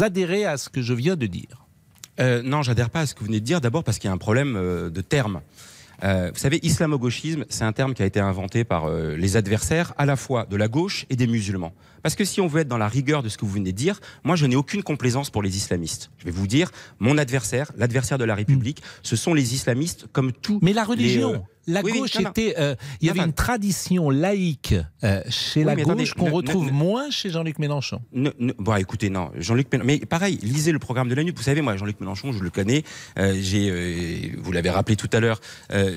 adhérez 0.00 0.44
à 0.44 0.56
ce 0.56 0.68
que 0.68 0.82
je 0.82 0.92
viens 0.92 1.14
de 1.14 1.26
dire? 1.26 1.66
Euh, 2.18 2.42
non, 2.42 2.62
j'adhère 2.62 2.90
pas 2.90 3.00
à 3.00 3.06
ce 3.06 3.14
que 3.14 3.20
vous 3.20 3.26
venez 3.26 3.40
de 3.40 3.44
dire. 3.44 3.60
D'abord 3.60 3.84
parce 3.84 3.98
qu'il 3.98 4.08
y 4.08 4.10
a 4.10 4.14
un 4.14 4.18
problème 4.18 4.56
euh, 4.56 4.90
de 4.90 5.00
terme. 5.00 5.40
Euh, 6.04 6.30
vous 6.32 6.38
savez, 6.38 6.58
islamo-gauchisme, 6.62 7.44
c'est 7.48 7.64
un 7.64 7.72
terme 7.72 7.94
qui 7.94 8.02
a 8.02 8.06
été 8.06 8.20
inventé 8.20 8.64
par 8.64 8.84
euh, 8.86 9.16
les 9.16 9.36
adversaires 9.36 9.94
à 9.96 10.06
la 10.06 10.16
fois 10.16 10.46
de 10.46 10.56
la 10.56 10.68
gauche 10.68 11.06
et 11.10 11.16
des 11.16 11.26
musulmans. 11.26 11.72
Parce 12.02 12.14
que 12.14 12.24
si 12.24 12.40
on 12.40 12.46
veut 12.46 12.60
être 12.60 12.68
dans 12.68 12.78
la 12.78 12.88
rigueur 12.88 13.22
de 13.22 13.28
ce 13.28 13.36
que 13.36 13.44
vous 13.44 13.52
venez 13.52 13.72
de 13.72 13.76
dire, 13.76 14.00
moi 14.22 14.36
je 14.36 14.46
n'ai 14.46 14.56
aucune 14.56 14.82
complaisance 14.82 15.30
pour 15.30 15.42
les 15.42 15.56
islamistes. 15.56 16.10
Je 16.18 16.26
vais 16.26 16.30
vous 16.30 16.46
dire, 16.46 16.70
mon 16.98 17.18
adversaire, 17.18 17.72
l'adversaire 17.76 18.18
de 18.18 18.24
la 18.24 18.34
République, 18.34 18.82
ce 19.02 19.16
sont 19.16 19.34
les 19.34 19.54
islamistes 19.54 20.06
comme 20.12 20.32
tout. 20.32 20.58
Mais 20.62 20.72
la 20.72 20.84
religion, 20.84 21.34
euh, 21.34 21.38
la 21.66 21.82
oui, 21.82 21.92
gauche 21.92 22.18
non. 22.20 22.30
était. 22.30 22.54
euh, 22.58 22.74
il 23.00 23.06
y 23.06 23.10
avait 23.10 23.20
non. 23.20 23.26
une 23.26 23.32
tradition 23.32 24.10
laïque 24.10 24.74
euh, 25.04 25.20
chez 25.28 25.60
Oui, 25.60 25.66
la 25.66 25.76
gauche 25.76 26.14
qu'on 26.14 26.30
retrouve 26.30 26.66
ne- 26.66 26.72
moins 26.72 27.10
chez 27.10 27.30
Jean-Luc 27.30 27.58
Mélenchon. 27.58 28.00
Ne- 28.12 28.30
ne- 28.38 28.52
bon, 28.58 28.76
écoutez, 28.76 29.10
non, 29.10 29.30
Jean-Luc 29.38 29.70
Mélenchon. 29.72 29.86
Mais 29.86 29.98
pareil, 30.06 30.38
lisez 30.42 30.72
le 30.72 30.78
programme 30.78 31.08
de 31.08 31.14
la 31.14 31.24
NUP. 31.24 31.36
Vous 31.36 31.42
savez, 31.42 31.60
moi, 31.62 31.76
Jean-Luc 31.76 32.00
Mélenchon, 32.00 32.32
je 32.32 32.42
le 32.42 32.50
connais. 32.50 32.84
Euh, 33.18 33.34
J'ai, 33.40 34.34
vous 34.38 34.52
l'avez 34.52 34.70
rappelé 34.70 34.96
tout 34.96 35.10
à 35.12 35.20
l'heure, 35.20 35.40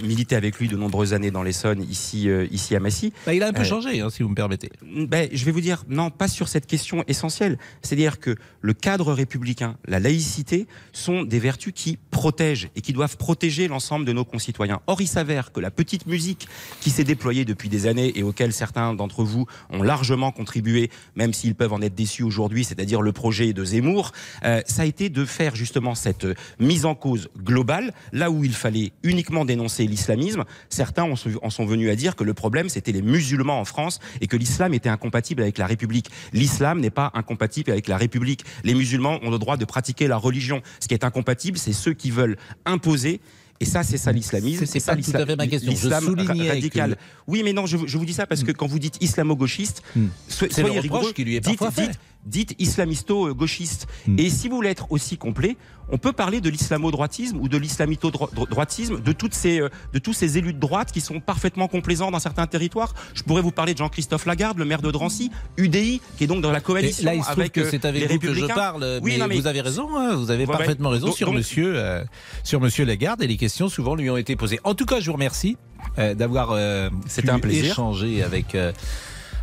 milité 0.04 0.36
avec 0.36 0.58
lui 0.60 0.68
de 0.68 0.76
nombreuses 0.76 1.14
années 1.14 1.32
dans 1.32 1.44
l'Essonne, 1.44 1.82
ici, 1.84 2.30
ici 2.52 2.76
à 2.76 2.80
Massy. 2.80 3.14
Bah, 3.26 3.34
il 3.34 3.44
a 3.44 3.48
un 3.48 3.54
peu 3.54 3.64
changé, 3.64 4.02
hein, 4.02 4.10
si 4.10 4.24
vous 4.24 4.30
me 4.30 4.36
permettez. 4.36 4.70
Ben, 5.08 5.30
je 5.32 5.46
vais 5.46 5.52
vous 5.52 5.62
dire, 5.62 5.84
non, 5.88 6.10
pas 6.10 6.28
sur 6.28 6.48
cette 6.48 6.66
question 6.68 7.04
essentielle. 7.08 7.58
C'est-à-dire 7.82 8.20
que 8.20 8.36
le 8.62 8.74
cadre 8.74 9.14
républicain, 9.14 9.78
la 9.88 10.00
laïcité, 10.00 10.68
sont 10.94 11.24
des 11.24 11.40
vertus 11.40 11.74
qui 11.76 11.98
protègent 12.12 12.70
et 12.76 12.82
qui 12.82 12.94
doivent 12.94 13.18
protéger 13.18 13.68
l'ensemble 13.68 14.06
de 14.06 14.14
nos 14.14 14.26
concitoyens. 14.26 14.82
Or, 14.88 15.02
il 15.02 15.08
s'avère 15.08 15.52
que 15.52 15.59
la 15.60 15.72
petite 15.72 16.08
musique 16.08 16.48
qui 16.82 16.90
s'est 16.90 17.04
déployée 17.04 17.46
depuis 17.46 17.70
des 17.70 17.88
années 17.88 18.18
et 18.18 18.24
auquel 18.24 18.54
certains 18.54 18.94
d'entre 18.94 19.24
vous 19.24 19.46
ont 19.70 19.82
largement 19.84 20.32
contribué, 20.32 20.90
même 21.16 21.34
s'ils 21.34 21.56
peuvent 21.56 21.74
en 21.74 21.82
être 21.82 21.96
déçus 21.96 22.24
aujourd'hui, 22.24 22.64
c'est-à-dire 22.64 23.02
le 23.02 23.12
projet 23.12 23.54
de 23.54 23.64
Zemmour, 23.64 24.12
euh, 24.44 24.62
ça 24.66 24.84
a 24.84 24.86
été 24.86 25.10
de 25.10 25.26
faire 25.26 25.56
justement 25.56 25.96
cette 25.96 26.26
euh, 26.26 26.34
mise 26.60 26.86
en 26.86 26.96
cause 26.96 27.30
globale, 27.38 27.94
là 28.12 28.32
où 28.32 28.44
il 28.44 28.54
fallait 28.54 28.92
uniquement 29.04 29.46
dénoncer 29.46 29.86
l'islamisme. 29.88 30.44
Certains 30.70 31.04
en 31.04 31.16
sont- 31.16 31.40
en 31.42 31.50
sont 31.50 31.66
venus 31.66 31.90
à 31.90 31.96
dire 31.96 32.16
que 32.16 32.24
le 32.24 32.34
problème, 32.34 32.70
c'était 32.70 32.92
les 32.92 33.02
musulmans 33.02 33.60
en 33.60 33.66
France 33.66 34.00
et 34.22 34.28
que 34.28 34.38
l'islam 34.38 34.74
était 34.74 34.90
incompatible 34.90 35.42
avec 35.42 35.58
la 35.58 35.68
République. 35.68 36.10
L'islam 36.34 36.80
n'est 36.80 36.90
pas 36.90 37.12
incompatible 37.14 37.72
avec 37.72 37.88
la 37.88 37.98
République. 37.98 38.44
Les 38.64 38.74
musulmans 38.74 39.20
ont 39.24 39.30
le 39.30 39.40
droit 39.40 39.58
de 39.58 39.66
pratiquer 39.66 40.08
la 40.08 40.18
religion. 40.18 40.62
Ce 40.80 40.88
qui 40.88 40.94
est 40.94 41.04
incompatible, 41.04 41.58
c'est 41.58 41.74
ceux 41.74 41.94
qui 41.94 42.12
veulent 42.12 42.38
imposer. 42.66 43.20
Et 43.62 43.66
ça, 43.66 43.84
c'est 43.84 43.98
ça 43.98 44.12
l'islamisme. 44.12 44.66
C'est 44.66 44.80
ça 44.80 44.96
pas 44.96 45.02
tout 45.02 45.12
à 45.16 45.26
fait 45.26 45.36
ma 45.36 45.48
question. 45.48 45.72
Je 45.76 45.76
l'islam 45.76 46.04
radical. 46.48 46.90
que- 46.92 46.96
Hmm. 46.96 47.24
Oui, 47.28 47.42
mais 47.44 47.52
non, 47.54 47.66
je, 47.66 47.76
vous- 47.78 47.88
je 47.88 47.98
vous 47.98 48.06
dis 48.06 48.14
ça 48.14 48.26
parce 48.26 48.44
que 48.44 48.52
quand 48.54 48.68
vous 48.68 48.80
dites 48.80 48.96
islamo-gauchiste, 49.02 49.84
le 49.96 50.50
soyez 50.50 50.80
rigoureux. 50.80 51.12
qui 51.14 51.24
lui 51.26 51.36
est 51.36 51.42
dites, 51.42 51.60
dites- 51.88 52.00
dites 52.30 52.56
islamisto-gauchiste. 52.60 53.88
Hmm. 54.08 54.20
Et 54.20 54.30
si 54.30 54.48
vous 54.50 54.56
voulez 54.56 54.70
être 54.70 54.92
aussi 54.92 55.18
complet, 55.18 55.58
on 55.92 55.98
peut 55.98 56.12
parler 56.14 56.40
de 56.40 56.50
l'islamo-droitisme 56.50 57.38
ou 57.38 57.50
de 57.50 57.58
l'islamito-droitisme, 57.58 59.02
de, 59.02 59.12
toutes 59.12 59.34
ces, 59.34 59.60
euh, 59.60 59.70
de 59.94 60.00
tous 60.00 60.14
ces 60.14 60.38
élus 60.38 60.54
de 60.54 60.60
droite 60.60 60.92
qui 60.92 61.02
sont 61.02 61.20
parfaitement 61.20 61.68
complaisants 61.68 62.12
dans 62.12 62.20
certains 62.20 62.46
territoires. 62.48 62.94
Je 63.16 63.24
pourrais 63.24 63.42
vous 63.42 63.52
parler 63.52 63.74
de 63.74 63.80
Jean-Christophe 63.80 64.26
Lagarde, 64.28 64.58
le 64.60 64.66
maire 64.66 64.82
de 64.84 64.92
Drancy, 64.92 65.32
UDI, 65.58 66.00
qui 66.18 66.24
est 66.24 66.28
donc 66.28 66.42
dans 66.42 66.52
la 66.52 66.60
Et 66.60 66.62
coalition 66.62 67.06
là, 67.06 67.16
il 67.16 67.24
se 67.24 67.30
avec 67.32 67.54
que 67.54 67.62
euh, 67.62 67.68
c'est 67.72 67.86
avec 67.86 68.02
les 68.02 68.08
vous 68.08 68.20
que 68.20 68.28
je 68.28 68.32
Républicains. 68.42 68.54
parle, 68.56 69.00
Oui, 69.02 69.14
mais, 69.14 69.18
non, 69.18 69.28
mais 69.28 69.36
vous 69.36 69.48
avez 69.48 69.62
raison, 69.62 69.90
hein, 69.98 70.16
vous 70.16 70.30
avez 70.30 70.46
Ouais, 70.46 70.52
parfaitement 70.52 70.90
raison 70.90 71.08
Donc- 71.08 71.16
sur 71.18 71.28
donc- 71.28 71.36
Monsieur, 71.38 71.74
euh, 71.76 72.04
sur 72.44 72.62
Monsieur 72.62 72.86
Lagarde 72.86 73.24
et 73.24 73.28
les 73.28 73.38
questions 73.38 73.68
souvent 73.70 73.96
lui 73.96 74.10
ont 74.12 74.18
été 74.18 74.36
posées. 74.36 74.60
En 74.64 74.76
tout 74.76 74.86
cas, 74.86 75.00
je 75.00 75.08
vous 75.08 75.14
remercie 75.14 75.58
euh, 75.98 76.14
d'avoir 76.14 76.52
euh, 76.52 76.90
pu 76.90 77.30
un 77.30 77.40
plaisir. 77.40 77.66
échanger 77.72 78.22
avec. 78.22 78.56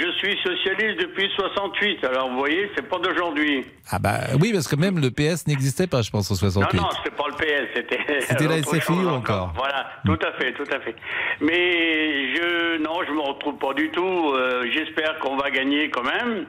je 0.01 0.11
suis 0.19 0.37
socialiste 0.45 1.01
depuis 1.01 1.29
68, 1.37 2.05
alors 2.05 2.31
vous 2.31 2.39
voyez, 2.39 2.71
c'est 2.77 2.89
pas 2.89 2.99
d'aujourd'hui. 2.99 3.65
Ah 3.91 3.99
bah 3.99 4.19
oui, 4.41 4.53
parce 4.53 4.69
que 4.69 4.77
même 4.77 4.99
le 5.01 5.11
PS 5.11 5.47
n'existait 5.47 5.87
pas, 5.87 6.03
je 6.03 6.11
pense, 6.11 6.31
en 6.31 6.35
68. 6.35 6.77
Non, 6.77 6.83
non, 6.85 6.89
c'était 7.03 7.17
pas 7.17 7.25
le 7.29 7.35
PS, 7.35 7.69
c'était. 7.75 7.99
C'était 8.29 8.47
la 8.49 8.63
SFI 8.63 8.81
chose 8.81 9.09
encore. 9.09 9.53
Voilà, 9.57 9.87
tout 10.05 10.19
à 10.27 10.33
fait, 10.39 10.53
tout 10.53 10.71
à 10.71 10.81
fait. 10.81 10.95
Mais 11.41 12.35
je, 12.35 12.79
non, 12.83 13.01
je 13.07 13.13
me 13.13 13.21
retrouve 13.21 13.57
pas 13.59 13.73
du 13.75 13.91
tout. 13.91 14.33
euh, 14.35 14.65
J'espère 14.73 15.19
qu'on 15.19 15.37
va 15.37 15.51
gagner 15.51 15.89
quand 15.91 16.03
même. 16.05 16.47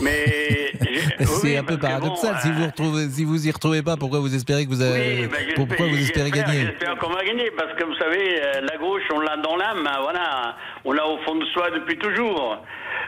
Mais 0.00 0.72
C'est 1.18 1.42
oui, 1.42 1.56
un 1.56 1.64
peu 1.64 1.78
paradoxal. 1.78 2.34
bon, 2.34 2.40
si 2.40 2.50
vous 2.52 2.66
retrouvez, 2.66 3.08
si 3.08 3.24
vous 3.24 3.46
y 3.46 3.50
retrouvez 3.50 3.82
pas, 3.82 3.96
pourquoi 3.96 4.20
vous 4.20 4.34
espérez 4.34 4.64
que 4.64 4.70
vous 4.70 4.82
avez, 4.82 5.22
Oui, 5.22 5.26
ben, 5.28 5.54
pourquoi 5.54 5.86
vous 5.86 5.98
espérez 5.98 6.30
gagner 6.30 6.66
J'espère 6.66 6.96
qu'on 6.98 7.10
va 7.10 7.24
gagner 7.24 7.50
parce 7.56 7.72
que 7.74 7.84
vous 7.84 7.94
savez, 7.96 8.40
euh, 8.40 8.60
la 8.60 8.76
gauche, 8.78 9.02
on 9.12 9.20
l'a 9.20 9.36
dans 9.36 9.56
l'âme, 9.56 9.86
hein, 9.86 9.98
voilà, 10.02 10.56
on 10.84 10.92
l'a 10.92 11.06
au 11.06 11.18
fond 11.18 11.36
de 11.36 11.44
soi 11.46 11.70
depuis 11.70 11.98
toujours. 11.98 12.58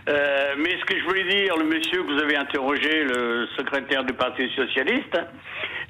Euh, 0.09 0.55
mais 0.59 0.77
ce 0.81 0.85
que 0.85 0.99
je 0.99 1.05
voulais 1.05 1.25
dire, 1.25 1.57
le 1.57 1.65
monsieur 1.65 2.03
que 2.03 2.13
vous 2.13 2.23
avez 2.23 2.37
interrogé, 2.37 3.05
le 3.05 3.47
secrétaire 3.57 4.05
du 4.05 4.15
Parti 4.15 4.49
socialiste, 4.55 5.19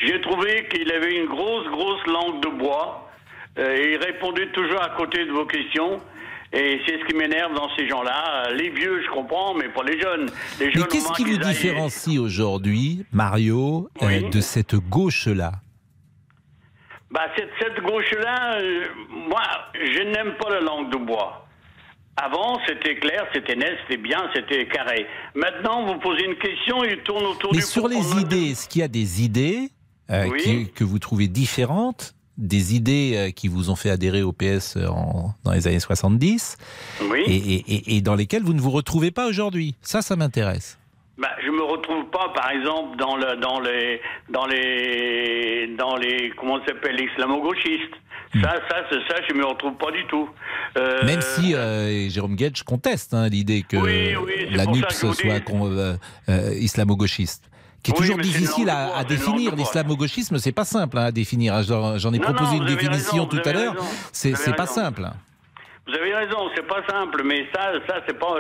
j'ai 0.00 0.20
trouvé 0.20 0.66
qu'il 0.68 0.90
avait 0.92 1.16
une 1.16 1.26
grosse, 1.26 1.66
grosse 1.68 2.04
langue 2.06 2.42
de 2.42 2.48
bois. 2.48 3.04
Euh, 3.58 3.76
et 3.76 3.92
il 3.92 3.98
répondait 3.98 4.46
toujours 4.48 4.82
à 4.82 4.90
côté 4.90 5.24
de 5.24 5.32
vos 5.32 5.46
questions. 5.46 6.00
Et 6.52 6.80
c'est 6.86 6.98
ce 6.98 7.04
qui 7.06 7.14
m'énerve 7.14 7.54
dans 7.54 7.68
ces 7.76 7.86
gens-là. 7.88 8.46
Euh, 8.48 8.54
Les 8.54 8.70
vieux, 8.70 9.02
je 9.04 9.10
comprends, 9.10 9.54
mais 9.54 9.68
pas 9.68 9.82
les 9.84 10.00
jeunes. 10.00 10.30
Les 10.58 10.70
jeunes 10.72 10.82
Mais 10.82 10.88
qu'est-ce 10.88 11.12
qui 11.12 11.24
vous 11.24 11.30
aillent- 11.40 11.48
différencie 11.54 12.18
aujourd'hui, 12.18 13.04
Mario, 13.12 13.90
euh, 14.02 14.28
de 14.30 14.40
cette 14.40 14.74
gauche-là? 14.76 15.52
Bah, 17.10 17.22
cette, 17.36 17.50
cette 17.60 17.80
gauche-là, 17.82 18.58
euh, 18.60 18.84
moi, 19.28 19.42
je 19.74 20.02
n'aime 20.02 20.34
pas 20.40 20.50
la 20.50 20.60
langue 20.60 20.90
de 20.90 20.96
bois. 20.98 21.46
Avant, 22.16 22.58
c'était 22.66 22.96
clair, 22.96 23.26
c'était 23.32 23.54
net, 23.54 23.76
c'était 23.82 24.00
bien, 24.02 24.28
c'était 24.34 24.66
carré. 24.66 25.06
Maintenant, 25.34 25.86
vous 25.86 25.98
posez 26.00 26.24
une 26.24 26.36
question, 26.36 26.82
il 26.84 26.98
tourne 27.04 27.24
autour 27.26 27.52
Mais 27.52 27.58
du 27.60 27.64
sur 27.64 27.82
pot. 27.82 27.88
les 27.88 28.20
idées, 28.20 28.50
est-ce 28.50 28.68
qu'il 28.68 28.80
y 28.80 28.84
a 28.84 28.88
des 28.88 29.22
idées 29.22 29.68
euh, 30.10 30.26
Oui. 30.28 30.40
qui- 30.42 30.72
que 30.72 30.84
vous 30.84 30.98
trouvez 30.98 31.28
différentes 31.28 32.14
des 32.38 32.74
idées 32.74 33.12
euh, 33.16 33.30
qui 33.30 33.48
vous 33.48 33.68
ont 33.68 33.76
fait 33.76 33.90
adhérer 33.90 34.22
au 34.22 34.32
PS 34.32 34.76
en- 34.76 35.34
dans 35.44 35.52
les 35.52 35.66
années 35.66 35.80
70 35.80 36.56
Oui. 37.10 37.20
et, 37.26 37.36
et- 37.36 37.64
et- 37.74 37.96
et 37.96 38.00
dans 38.00 38.14
lesquelles 38.14 38.42
vous 38.44 38.54
ne 38.54 38.60
vous 38.60 38.70
retrouvez 38.70 39.10
pas 39.10 39.26
aujourd'hui 39.28 39.74
Ça, 39.82 40.00
ça 40.02 40.16
m'intéresse. 40.16 40.78
Bah, 41.20 41.30
je 41.44 41.50
me 41.50 41.62
retrouve 41.64 42.04
pas, 42.12 42.28
par 42.32 42.50
exemple, 42.52 42.96
dans 42.96 43.16
le, 43.16 43.40
dans 43.40 43.58
les, 43.58 44.00
dans 44.32 44.46
les, 44.46 45.74
dans 45.76 45.96
les, 45.96 46.30
comment 46.38 46.60
ça 46.60 46.66
s'appelle, 46.68 46.94
l'islamo-gauchiste. 46.94 47.92
Ça, 48.40 48.54
ça, 48.70 48.76
c'est 48.90 49.00
ça, 49.08 49.20
je 49.28 49.34
me 49.34 49.44
retrouve 49.44 49.74
pas 49.78 49.90
du 49.90 50.04
tout. 50.06 50.28
Euh, 50.76 51.04
Même 51.04 51.22
si 51.22 51.54
euh, 51.56 52.08
Jérôme 52.08 52.36
Gage 52.36 52.62
conteste 52.62 53.14
hein, 53.14 53.28
l'idée 53.28 53.64
que 53.68 53.76
Oui, 53.78 54.14
la 54.52 54.64
ça 54.64 54.70
NUPS 54.70 54.86
que 54.86 55.12
soit 55.12 55.40
euh, 55.50 55.96
euh, 56.28 56.54
islamo-gauchiste. 56.54 57.50
Qui 57.82 57.90
est 57.92 57.94
Oui, 57.94 58.00
toujours 58.00 58.18
difficile 58.18 58.68
à, 58.70 59.04
définir. 59.04 59.54
L'islamo-gauchisme, 59.54 60.38
c'est 60.38 60.52
pas 60.52 60.64
simple 60.64 60.98
hein, 60.98 61.04
à 61.06 61.12
définir. 61.12 61.54
hein. 61.54 61.62
J'en 61.62 62.12
ai 62.12 62.18
Non, 62.18 62.24
proposé 62.24 62.56
non, 62.56 62.62
une 62.62 62.66
définition 62.74 63.24
raison, 63.24 63.26
tout 63.26 63.48
à 63.48 63.52
l'heure. 63.52 63.74
C'est 64.12 64.32
pas 64.56 64.62
raison. 64.64 64.74
simple. 64.74 65.08
Vous 65.86 65.94
avez 65.94 66.14
raison, 66.14 66.50
c'est 66.54 66.66
pas 66.66 66.82
simple, 66.86 67.22
mais 67.24 67.46
ça, 67.54 67.72
ça 67.88 68.00
c'est 68.06 68.18
pas, 68.18 68.34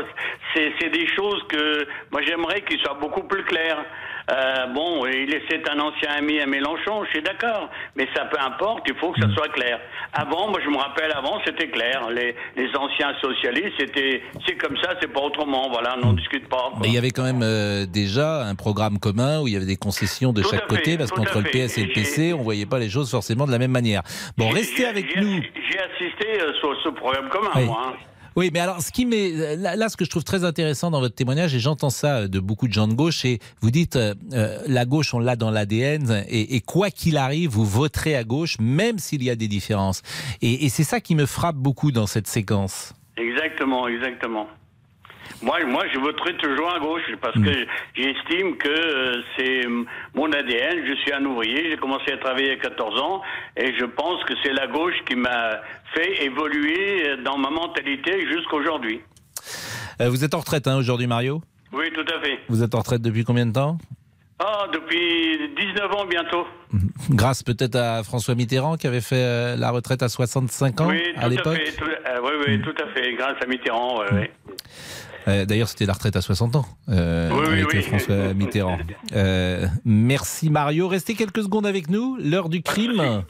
c'est 0.54 0.90
des 0.90 1.06
choses 1.16 1.42
que 1.48 1.86
moi 2.12 2.20
j'aimerais 2.22 2.60
qu'ils 2.62 2.78
soient 2.80 2.98
beaucoup 3.00 3.22
plus 3.22 3.42
clairs. 3.44 3.78
Euh, 4.30 4.66
bon, 4.74 5.06
il 5.06 5.32
est 5.34 5.42
c'est 5.50 5.66
un 5.70 5.78
ancien 5.80 6.10
ami 6.18 6.38
à 6.40 6.46
Mélenchon, 6.46 7.02
je 7.06 7.10
suis 7.10 7.22
d'accord, 7.22 7.70
mais 7.96 8.06
ça 8.14 8.26
peu 8.26 8.38
importe, 8.38 8.82
il 8.86 8.94
faut 8.96 9.10
que 9.12 9.20
Mm. 9.20 9.28
ça 9.30 9.34
soit 9.34 9.48
clair. 9.48 9.80
Avant, 10.12 10.48
moi 10.50 10.60
je 10.62 10.68
me 10.68 10.76
rappelle, 10.76 11.10
avant 11.12 11.40
c'était 11.46 11.68
clair, 11.68 12.08
les, 12.10 12.34
les 12.56 12.68
anciens 12.76 13.14
socialistes, 13.22 13.72
c'était, 13.78 14.22
c'est 14.46 14.56
comme 14.56 14.76
ça, 14.82 14.90
c'est 15.00 15.10
pas 15.12 15.20
autrement, 15.20 15.70
voilà, 15.70 15.94
on 15.96 16.06
n'en 16.06 16.12
discute 16.12 16.46
pas. 16.48 16.68
quoi. 16.70 16.78
Mais 16.82 16.88
il 16.88 16.94
y 16.94 16.98
avait 16.98 17.10
quand 17.10 17.22
même 17.24 17.42
euh, 17.42 17.86
déjà 17.86 18.42
un 18.42 18.54
programme 18.54 18.98
commun 18.98 19.40
où 19.40 19.48
il 19.48 19.54
y 19.54 19.56
avait 19.56 19.64
des 19.64 19.76
concessions 19.76 20.32
de 20.34 20.42
Tout 20.42 20.50
chaque 20.50 20.62
fait, 20.62 20.76
côté 20.76 20.98
parce 20.98 21.10
qu'entre 21.10 21.38
le. 21.38 21.44
PS 21.48 21.78
et 21.78 21.84
le 21.86 21.92
PC, 21.94 22.34
on 22.34 22.42
voyait 22.42 22.66
pas 22.66 22.78
les 22.78 22.90
choses 22.90 23.10
forcément 23.10 23.46
de 23.46 23.52
la 23.52 23.58
même 23.58 23.70
manière. 23.70 24.02
Bon, 24.36 24.50
restez 24.50 24.84
avec 24.84 25.16
nous. 25.16 25.40
J'ai 25.70 25.78
assisté 25.78 26.40
euh, 26.42 26.52
sur 26.60 26.76
ce 26.84 26.90
programme 26.90 27.28
commun, 27.30 27.50
Oui. 27.56 27.64
moi. 27.64 27.82
hein. 27.88 27.92
Oui, 28.38 28.50
mais 28.52 28.60
alors, 28.60 28.80
ce 28.82 28.92
qui 28.92 29.04
m'est 29.04 29.56
là, 29.56 29.88
ce 29.88 29.96
que 29.96 30.04
je 30.04 30.10
trouve 30.10 30.22
très 30.22 30.44
intéressant 30.44 30.92
dans 30.92 31.00
votre 31.00 31.16
témoignage, 31.16 31.56
et 31.56 31.58
j'entends 31.58 31.90
ça 31.90 32.28
de 32.28 32.38
beaucoup 32.38 32.68
de 32.68 32.72
gens 32.72 32.86
de 32.86 32.94
gauche, 32.94 33.24
et 33.24 33.40
vous 33.62 33.72
dites 33.72 33.96
euh, 33.96 34.14
euh, 34.32 34.60
la 34.68 34.84
gauche, 34.84 35.12
on 35.12 35.18
l'a 35.18 35.34
dans 35.34 35.50
l'ADN, 35.50 36.24
et, 36.28 36.60
quoi 36.60 36.90
qu'il 36.90 37.16
arrive, 37.16 37.50
vous 37.50 37.64
voterez 37.64 38.14
à 38.14 38.22
gauche, 38.22 38.54
même 38.60 39.00
s'il 39.00 39.24
y 39.24 39.30
a 39.30 39.34
des 39.34 39.48
différences. 39.48 40.02
Et 40.40 40.68
c'est 40.68 40.84
ça 40.84 41.00
qui 41.00 41.16
me 41.16 41.26
frappe 41.26 41.56
beaucoup 41.56 41.90
dans 41.90 42.06
cette 42.06 42.28
séquence. 42.28 42.94
Exactement, 43.16 43.88
exactement. 43.88 44.46
Moi, 45.42 45.64
moi, 45.66 45.84
je 45.92 45.98
voterai 45.98 46.36
toujours 46.36 46.74
à 46.74 46.80
gauche 46.80 47.02
parce 47.20 47.34
que 47.34 47.66
j'estime 47.94 48.56
que 48.56 48.68
euh, 48.68 49.22
c'est 49.36 49.62
mon 50.14 50.32
ADN. 50.32 50.84
Je 50.86 50.94
suis 51.02 51.12
un 51.12 51.24
ouvrier. 51.24 51.70
J'ai 51.70 51.76
commencé 51.76 52.12
à 52.12 52.16
travailler 52.18 52.52
à 52.52 52.56
14 52.56 53.00
ans 53.00 53.22
et 53.56 53.72
je 53.78 53.84
pense 53.84 54.22
que 54.24 54.34
c'est 54.42 54.52
la 54.52 54.66
gauche 54.66 54.96
qui 55.06 55.14
m'a 55.14 55.60
fait 55.94 56.24
évoluer 56.24 57.08
euh, 57.08 57.16
dans 57.22 57.38
ma 57.38 57.50
mentalité 57.50 58.26
jusqu'aujourd'hui. 58.26 59.00
Euh, 60.00 60.08
vous 60.08 60.24
êtes 60.24 60.34
en 60.34 60.40
retraite 60.40 60.66
hein, 60.66 60.76
aujourd'hui, 60.76 61.06
Mario? 61.06 61.40
Oui, 61.72 61.86
tout 61.94 62.04
à 62.14 62.20
fait. 62.20 62.38
Vous 62.48 62.62
êtes 62.62 62.74
en 62.74 62.78
retraite 62.78 63.02
depuis 63.02 63.24
combien 63.24 63.46
de 63.46 63.52
temps? 63.52 63.78
Ah, 64.40 64.66
depuis 64.72 65.50
19 65.56 65.92
ans 65.94 66.06
bientôt. 66.06 66.46
Grâce 67.10 67.42
peut-être 67.42 67.74
à 67.76 68.02
François 68.04 68.34
Mitterrand 68.34 68.76
qui 68.76 68.86
avait 68.86 69.00
fait 69.00 69.16
euh, 69.16 69.56
la 69.56 69.70
retraite 69.70 70.02
à 70.02 70.08
65 70.08 70.80
ans 70.80 70.88
oui, 70.88 71.02
tout 71.14 71.20
à 71.20 71.28
l'époque? 71.28 71.58
euh, 71.82 72.18
oui, 72.22 72.30
oui, 72.46 72.62
tout 72.62 72.74
à 72.82 72.86
fait. 72.94 73.14
Grâce 73.14 73.36
à 73.42 73.46
Mitterrand. 73.46 73.98
ouais, 74.00 74.12
ouais. 74.12 74.30
Euh, 75.28 75.44
D'ailleurs, 75.44 75.68
c'était 75.68 75.86
la 75.86 75.92
retraite 75.92 76.16
à 76.16 76.20
60 76.20 76.56
ans 76.56 76.66
euh, 76.88 77.30
Oui, 77.32 77.46
avec 77.46 77.72
oui. 77.72 77.82
François 77.82 78.34
Mitterrand. 78.34 78.78
Euh, 79.14 79.66
merci 79.84 80.50
Mario. 80.50 80.88
Restez 80.88 81.14
quelques 81.14 81.42
secondes 81.42 81.66
avec 81.66 81.90
nous. 81.90 82.16
L'heure 82.16 82.48
du 82.48 82.62
crime. 82.62 83.22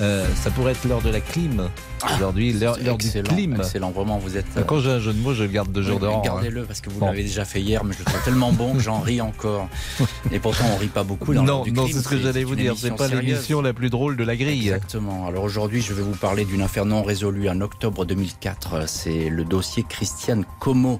Euh, 0.00 0.26
ça 0.34 0.50
pourrait 0.50 0.72
être 0.72 0.84
l'heure 0.88 1.02
de 1.02 1.10
la 1.10 1.20
clim. 1.20 1.70
Aujourd'hui, 2.16 2.52
l'heure 2.52 2.76
du 2.98 3.08
clim. 3.22 3.54
excellent, 3.54 3.92
vraiment, 3.92 4.18
vous 4.18 4.36
êtes. 4.36 4.46
Quand 4.66 4.80
j'ai 4.80 4.90
un 4.90 4.98
jeu 4.98 5.12
de 5.12 5.20
mots, 5.20 5.34
je 5.34 5.44
le 5.44 5.50
garde 5.50 5.70
deux 5.70 5.82
jours 5.82 6.00
de 6.00 6.06
rang. 6.06 6.20
Gardez-le 6.20 6.62
hein. 6.62 6.64
parce 6.66 6.80
que 6.80 6.90
vous 6.90 6.98
Bon. 6.98 7.06
l'avez 7.06 7.22
déjà 7.22 7.44
fait 7.44 7.60
hier, 7.60 7.84
mais 7.84 7.94
je 7.94 8.00
le 8.00 8.04
trouve 8.06 8.22
tellement 8.24 8.52
bon 8.52 8.74
que 8.74 8.80
j'en 8.80 8.98
ris 9.00 9.20
encore. 9.20 9.68
Et 10.32 10.40
pourtant, 10.40 10.64
on 10.74 10.76
rit 10.78 10.88
pas 10.88 11.04
beaucoup 11.04 11.32
dans 11.32 11.44
Non, 11.44 11.64
non, 11.72 11.86
c'est 11.86 12.00
ce 12.00 12.08
que 12.08 12.18
j'allais 12.18 12.42
vous 12.42 12.56
dire. 12.56 12.74
C'est 12.76 12.96
pas 12.96 13.06
l'émission 13.06 13.62
la 13.62 13.72
plus 13.72 13.88
drôle 13.88 14.16
de 14.16 14.24
la 14.24 14.34
grille. 14.36 14.62
Exactement. 14.68 15.28
Alors 15.28 15.44
aujourd'hui, 15.44 15.80
je 15.80 15.94
vais 15.94 16.02
vous 16.02 16.16
parler 16.16 16.44
d'une 16.44 16.62
affaire 16.62 16.86
non 16.86 17.04
résolue 17.04 17.48
en 17.48 17.60
octobre 17.60 18.04
2004. 18.04 18.88
C'est 18.88 19.28
le 19.28 19.44
dossier 19.44 19.84
Christiane 19.88 20.44
Como 20.58 20.98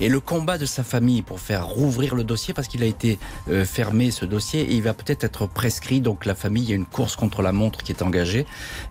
et 0.00 0.08
le 0.08 0.18
combat 0.18 0.58
de 0.58 0.66
sa 0.66 0.82
famille 0.82 1.22
pour 1.22 1.38
faire 1.38 1.66
rouvrir 1.66 2.16
le 2.16 2.24
dossier 2.24 2.54
parce 2.54 2.66
qu'il 2.66 2.82
a 2.82 2.86
été 2.86 3.20
euh, 3.48 3.64
fermé 3.64 4.10
ce 4.10 4.24
dossier 4.24 4.62
et 4.62 4.74
il 4.74 4.82
va 4.82 4.94
peut-être 4.94 5.22
être 5.22 5.46
prescrit. 5.46 6.00
Donc 6.00 6.26
la 6.26 6.34
famille, 6.34 6.64
il 6.64 6.70
y 6.70 6.72
a 6.72 6.76
une 6.76 6.86
course 6.86 7.14
contre 7.14 7.40
la 7.42 7.52
montre 7.52 7.84
qui 7.84 7.92
est 7.92 8.02
engagée. 8.02 8.31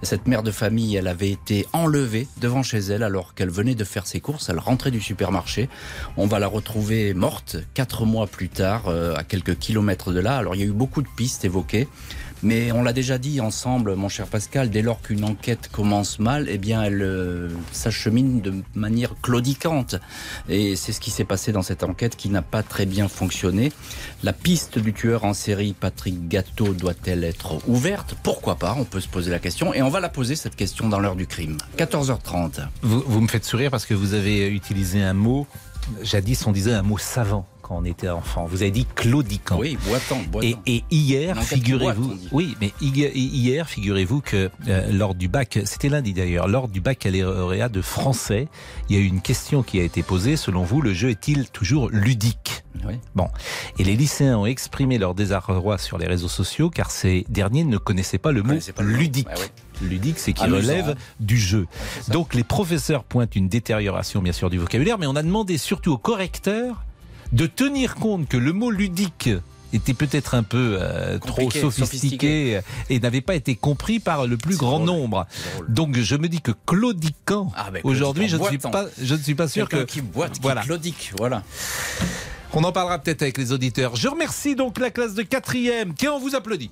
Cette 0.01 0.27
mère 0.27 0.43
de 0.43 0.51
famille, 0.51 0.95
elle 0.95 1.07
avait 1.07 1.31
été 1.31 1.65
enlevée 1.73 2.27
devant 2.39 2.63
chez 2.63 2.79
elle 2.79 3.03
alors 3.03 3.33
qu'elle 3.33 3.49
venait 3.49 3.75
de 3.75 3.83
faire 3.83 4.07
ses 4.07 4.19
courses. 4.19 4.49
Elle 4.49 4.59
rentrait 4.59 4.91
du 4.91 5.01
supermarché. 5.01 5.69
On 6.17 6.27
va 6.27 6.39
la 6.39 6.47
retrouver 6.47 7.13
morte 7.13 7.57
quatre 7.73 8.05
mois 8.05 8.27
plus 8.27 8.49
tard, 8.49 8.87
euh, 8.87 9.15
à 9.15 9.23
quelques 9.23 9.57
kilomètres 9.57 10.11
de 10.11 10.19
là. 10.19 10.37
Alors 10.37 10.55
il 10.55 10.61
y 10.61 10.63
a 10.63 10.67
eu 10.67 10.71
beaucoup 10.71 11.01
de 11.01 11.09
pistes 11.15 11.45
évoquées. 11.45 11.87
Mais 12.43 12.71
on 12.71 12.83
l'a 12.83 12.93
déjà 12.93 13.17
dit 13.17 13.39
ensemble, 13.39 13.95
mon 13.95 14.09
cher 14.09 14.27
Pascal, 14.27 14.69
dès 14.69 14.81
lors 14.81 15.01
qu'une 15.01 15.23
enquête 15.23 15.69
commence 15.71 16.19
mal, 16.19 16.47
eh 16.49 16.57
bien, 16.57 16.83
elle 16.83 17.01
euh, 17.01 17.49
s'achemine 17.71 18.41
de 18.41 18.53
manière 18.73 19.13
claudicante. 19.21 19.95
Et 20.49 20.75
c'est 20.75 20.91
ce 20.91 20.99
qui 20.99 21.11
s'est 21.11 21.25
passé 21.25 21.51
dans 21.51 21.61
cette 21.61 21.83
enquête 21.83 22.15
qui 22.15 22.29
n'a 22.29 22.41
pas 22.41 22.63
très 22.63 22.85
bien 22.85 23.07
fonctionné. 23.07 23.71
La 24.23 24.33
piste 24.33 24.79
du 24.79 24.93
tueur 24.93 25.23
en 25.23 25.33
série, 25.33 25.73
Patrick 25.73 26.27
Gâteau, 26.27 26.73
doit-elle 26.73 27.23
être 27.23 27.67
ouverte? 27.67 28.15
Pourquoi 28.23 28.55
pas? 28.55 28.75
On 28.77 28.85
peut 28.85 29.01
se 29.01 29.07
poser 29.07 29.31
la 29.31 29.39
question. 29.39 29.73
Et 29.73 29.81
on 29.81 29.89
va 29.89 29.99
la 29.99 30.09
poser, 30.09 30.35
cette 30.35 30.55
question, 30.55 30.89
dans 30.89 30.99
l'heure 30.99 31.15
du 31.15 31.27
crime. 31.27 31.57
14h30. 31.77 32.67
Vous, 32.81 33.03
vous 33.05 33.21
me 33.21 33.27
faites 33.27 33.45
sourire 33.45 33.69
parce 33.69 33.85
que 33.85 33.93
vous 33.93 34.13
avez 34.13 34.47
utilisé 34.47 35.01
un 35.03 35.13
mot, 35.13 35.47
jadis 36.01 36.45
on 36.47 36.51
disait 36.51 36.73
un 36.73 36.81
mot 36.81 36.97
savant 36.97 37.45
quand 37.71 37.77
on 37.77 37.85
était 37.85 38.09
enfant. 38.09 38.45
Vous 38.45 38.61
avez 38.63 38.71
dit 38.71 38.85
claudiquant. 38.95 39.57
Oui, 39.57 39.77
boitant. 39.87 40.19
boitant. 40.29 40.61
Et, 40.65 40.75
et 40.75 40.83
hier, 40.91 41.41
figurez-vous, 41.41 42.17
oui, 42.31 42.55
mais 42.59 42.73
hi- 42.81 43.11
hier, 43.15 43.67
figurez-vous 43.69 44.19
que 44.21 44.49
euh, 44.67 44.91
lors 44.91 45.15
du 45.15 45.27
bac, 45.29 45.59
c'était 45.63 45.87
lundi 45.89 46.13
d'ailleurs, 46.13 46.47
lors 46.47 46.67
du 46.67 46.81
baccalauréat 46.81 47.69
de 47.69 47.81
français, 47.81 48.49
il 48.89 48.95
y 48.95 48.99
a 48.99 49.01
eu 49.01 49.05
une 49.07 49.21
question 49.21 49.63
qui 49.63 49.79
a 49.79 49.83
été 49.83 50.03
posée. 50.03 50.35
Selon 50.35 50.63
vous, 50.63 50.81
le 50.81 50.93
jeu 50.93 51.09
est-il 51.09 51.49
toujours 51.49 51.89
ludique? 51.89 52.63
Oui. 52.85 52.95
Bon, 53.15 53.27
et 53.79 53.83
les 53.83 53.95
lycéens 53.95 54.37
ont 54.37 54.45
exprimé 54.45 54.97
leur 54.97 55.13
désarroi 55.13 55.77
sur 55.77 55.97
les 55.97 56.07
réseaux 56.07 56.29
sociaux 56.29 56.69
car 56.69 56.89
ces 56.89 57.25
derniers 57.29 57.63
ne 57.63 57.77
connaissaient 57.77 58.17
pas 58.17 58.31
le 58.31 58.43
mot 58.43 58.53
le 58.79 58.85
ludique. 58.85 59.27
Ouais, 59.29 59.35
ouais. 59.35 59.87
Ludique, 59.87 60.19
c'est 60.19 60.33
qui 60.33 60.45
relève 60.45 60.95
du 61.19 61.37
jeu. 61.37 61.67
Donc 62.09 62.33
les 62.33 62.43
professeurs 62.43 63.03
pointent 63.03 63.35
une 63.35 63.49
détérioration 63.49 64.21
bien 64.21 64.33
sûr 64.33 64.49
du 64.49 64.57
vocabulaire, 64.57 64.97
mais 64.97 65.05
on 65.07 65.15
a 65.15 65.23
demandé 65.23 65.57
surtout 65.57 65.91
aux 65.91 65.97
correcteurs 65.97 66.83
de 67.31 67.45
tenir 67.45 67.95
compte 67.95 68.27
que 68.27 68.37
le 68.37 68.53
mot 68.53 68.71
ludique 68.71 69.29
était 69.73 69.93
peut-être 69.93 70.35
un 70.35 70.43
peu 70.43 70.77
euh, 70.81 71.17
trop 71.19 71.49
sophistiqué, 71.49 72.59
et 72.89 72.99
n'avait 72.99 73.21
pas 73.21 73.35
été 73.35 73.55
compris 73.55 73.99
par 73.99 74.27
le 74.27 74.37
plus 74.37 74.57
grand 74.57 74.79
drôle, 74.79 74.85
nombre. 74.85 75.27
drôle. 75.55 75.73
Donc 75.73 75.97
je 75.97 76.15
me 76.15 76.27
dis 76.27 76.41
que 76.41 76.51
claudiquant, 76.65 77.51
Ah, 77.55 77.69
aujourd'hui, 77.83 78.27
je 78.27 78.37
ne 78.37 78.43
suis 78.43 78.57
pas, 78.57 78.85
je 79.01 79.15
ne 79.15 79.19
suis 79.21 79.35
pas 79.35 79.47
sûr 79.47 79.69
que 79.69 79.83
qui 79.83 80.01
boite, 80.01 80.33
qui 80.33 80.41
voilà. 80.41 80.61
claudique, 80.61 81.13
voilà. 81.17 81.43
On 82.53 82.63
en 82.65 82.73
parlera 82.73 82.99
peut-être 82.99 83.21
avec 83.21 83.37
les 83.37 83.53
auditeurs. 83.53 83.95
Je 83.95 84.09
remercie 84.09 84.55
donc 84.55 84.77
la 84.77 84.89
classe 84.89 85.13
de 85.13 85.23
quatrième. 85.23 85.93
Tiens, 85.93 86.11
on 86.13 86.19
vous 86.19 86.35
applaudit. 86.35 86.69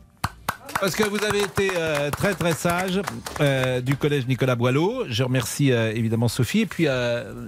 Parce 0.80 0.96
que 0.96 1.04
vous 1.04 1.24
avez 1.24 1.40
été 1.40 1.72
euh, 1.76 2.10
très 2.10 2.34
très 2.34 2.54
sage 2.54 3.02
euh, 3.42 3.82
du 3.82 3.98
collège 3.98 4.28
Nicolas 4.28 4.56
Boileau. 4.56 5.04
Je 5.10 5.24
remercie 5.24 5.72
euh, 5.72 5.92
évidemment 5.94 6.28
Sophie 6.28 6.62
et 6.62 6.66
puis 6.66 6.88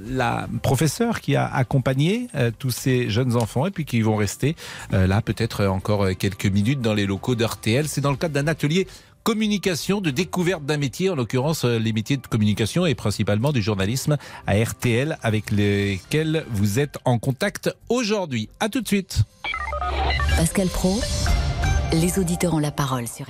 la 0.09 0.47
professeure 0.61 1.21
qui 1.21 1.35
a 1.35 1.45
accompagné 1.45 2.27
tous 2.59 2.71
ces 2.71 3.09
jeunes 3.09 3.35
enfants 3.35 3.65
et 3.65 3.71
puis 3.71 3.85
qui 3.85 4.01
vont 4.01 4.15
rester 4.15 4.55
là 4.91 5.21
peut-être 5.21 5.65
encore 5.65 6.07
quelques 6.17 6.45
minutes 6.45 6.81
dans 6.81 6.93
les 6.93 7.05
locaux 7.05 7.35
d'RTL. 7.35 7.87
C'est 7.87 8.01
dans 8.01 8.11
le 8.11 8.17
cadre 8.17 8.33
d'un 8.33 8.47
atelier 8.47 8.87
communication, 9.23 10.01
de 10.01 10.09
découverte 10.09 10.65
d'un 10.65 10.77
métier, 10.77 11.09
en 11.09 11.15
l'occurrence 11.15 11.63
les 11.63 11.93
métiers 11.93 12.17
de 12.17 12.25
communication 12.25 12.85
et 12.85 12.95
principalement 12.95 13.51
du 13.51 13.61
journalisme 13.61 14.17
à 14.47 14.55
RTL 14.55 15.17
avec 15.21 15.51
lesquels 15.51 16.45
vous 16.49 16.79
êtes 16.79 16.97
en 17.05 17.19
contact 17.19 17.73
aujourd'hui. 17.89 18.49
À 18.59 18.69
tout 18.69 18.81
de 18.81 18.87
suite. 18.87 19.23
Pascal 20.37 20.67
Pro, 20.67 20.99
les 21.93 22.19
auditeurs 22.19 22.53
ont 22.53 22.59
la 22.59 22.71
parole 22.71 23.07
sur 23.07 23.25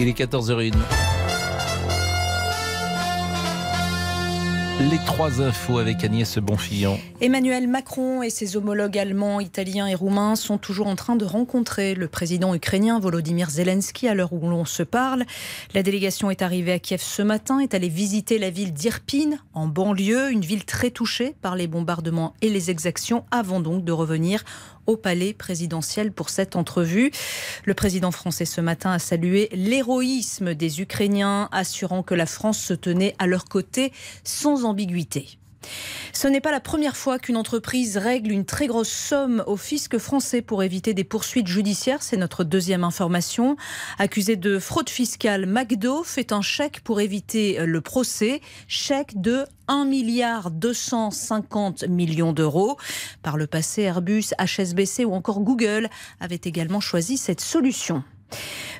Il 0.00 0.08
est 0.08 0.18
14h01. 0.18 0.74
Les 4.90 4.98
trois 5.06 5.42
infos 5.42 5.78
avec 5.78 6.04
Agnès 6.04 6.38
Bonfillon. 6.38 7.00
Emmanuel 7.20 7.66
Macron 7.66 8.22
et 8.22 8.30
ses 8.30 8.56
homologues 8.56 8.96
allemands, 8.96 9.40
italiens 9.40 9.88
et 9.88 9.96
roumains 9.96 10.36
sont 10.36 10.56
toujours 10.56 10.86
en 10.86 10.94
train 10.94 11.16
de 11.16 11.24
rencontrer 11.24 11.96
le 11.96 12.06
président 12.06 12.54
ukrainien 12.54 13.00
Volodymyr 13.00 13.50
Zelensky 13.50 14.06
à 14.06 14.14
l'heure 14.14 14.32
où 14.32 14.48
l'on 14.48 14.64
se 14.64 14.84
parle. 14.84 15.24
La 15.74 15.82
délégation 15.82 16.30
est 16.30 16.42
arrivée 16.42 16.72
à 16.72 16.78
Kiev 16.78 17.02
ce 17.02 17.22
matin, 17.22 17.58
est 17.58 17.74
allée 17.74 17.88
visiter 17.88 18.38
la 18.38 18.50
ville 18.50 18.72
d'Irpin, 18.72 19.38
en 19.52 19.66
banlieue, 19.66 20.30
une 20.30 20.42
ville 20.42 20.64
très 20.64 20.92
touchée 20.92 21.34
par 21.42 21.56
les 21.56 21.66
bombardements 21.66 22.34
et 22.40 22.48
les 22.48 22.70
exactions, 22.70 23.24
avant 23.32 23.58
donc 23.58 23.84
de 23.84 23.90
revenir 23.90 24.44
au 24.88 24.96
palais 24.96 25.34
présidentiel 25.34 26.10
pour 26.10 26.30
cette 26.30 26.56
entrevue. 26.56 27.12
Le 27.64 27.74
président 27.74 28.10
français 28.10 28.46
ce 28.46 28.60
matin 28.60 28.90
a 28.90 28.98
salué 28.98 29.48
l'héroïsme 29.52 30.54
des 30.54 30.80
Ukrainiens, 30.80 31.48
assurant 31.52 32.02
que 32.02 32.14
la 32.14 32.26
France 32.26 32.58
se 32.58 32.74
tenait 32.74 33.14
à 33.20 33.28
leur 33.28 33.44
côté 33.44 33.92
sans 34.24 34.64
ambiguïté. 34.64 35.38
Ce 36.12 36.26
n'est 36.26 36.40
pas 36.40 36.50
la 36.50 36.60
première 36.60 36.96
fois 36.96 37.18
qu'une 37.18 37.36
entreprise 37.36 37.96
règle 37.96 38.32
une 38.32 38.44
très 38.44 38.66
grosse 38.66 38.88
somme 38.88 39.42
au 39.46 39.56
fisc 39.56 39.98
français 39.98 40.42
pour 40.42 40.62
éviter 40.62 40.94
des 40.94 41.04
poursuites 41.04 41.46
judiciaires. 41.46 42.02
C'est 42.02 42.16
notre 42.16 42.44
deuxième 42.44 42.84
information. 42.84 43.56
Accusé 43.98 44.36
de 44.36 44.58
fraude 44.58 44.88
fiscale, 44.88 45.46
McDo 45.46 46.02
fait 46.04 46.32
un 46.32 46.42
chèque 46.42 46.80
pour 46.80 47.00
éviter 47.00 47.64
le 47.64 47.80
procès. 47.80 48.40
Chèque 48.66 49.20
de 49.20 49.44
1 49.68 49.84
milliard 49.84 50.50
250 50.50 51.84
millions 51.88 52.32
d'euros. 52.32 52.78
Par 53.22 53.36
le 53.36 53.46
passé, 53.46 53.82
Airbus, 53.82 54.30
HSBC 54.38 55.04
ou 55.04 55.14
encore 55.14 55.40
Google 55.40 55.88
avaient 56.20 56.40
également 56.42 56.80
choisi 56.80 57.16
cette 57.16 57.40
solution. 57.40 58.02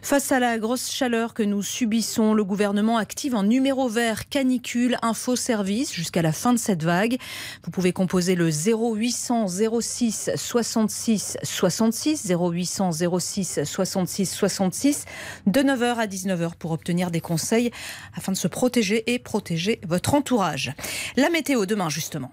Face 0.03 0.33
à 0.33 0.39
la 0.39 0.59
grosse 0.59 0.91
chaleur 0.91 1.35
que 1.35 1.43
nous 1.43 1.63
subissons, 1.63 2.33
le 2.33 2.45
gouvernement 2.45 2.97
active 2.97 3.35
un 3.35 3.43
numéro 3.43 3.89
vert 3.89 4.29
canicule 4.29 4.97
info 5.03 5.37
service 5.37 5.93
jusqu'à 5.93 6.23
la 6.23 6.33
fin 6.33 6.53
de 6.53 6.59
cette 6.59 6.83
vague. 6.83 7.19
Vous 7.65 7.71
pouvez 7.71 7.93
composer 7.93 8.35
le 8.35 8.49
0800 8.49 9.47
06 9.81 10.31
66 10.35 11.37
66 11.43 12.33
0800 12.33 12.91
06 13.19 13.61
66 13.65 14.27
66 14.27 15.05
de 15.47 15.61
9h 15.61 15.97
à 15.97 16.07
19h 16.07 16.55
pour 16.59 16.73
obtenir 16.73 17.11
des 17.11 17.21
conseils 17.21 17.71
afin 18.15 18.33
de 18.33 18.37
se 18.37 18.49
protéger 18.49 19.13
et 19.13 19.19
protéger 19.19 19.81
votre 19.87 20.15
entourage. 20.15 20.73
La 21.17 21.31
météo 21.31 21.67
demain 21.67 21.89
justement. 21.89 22.33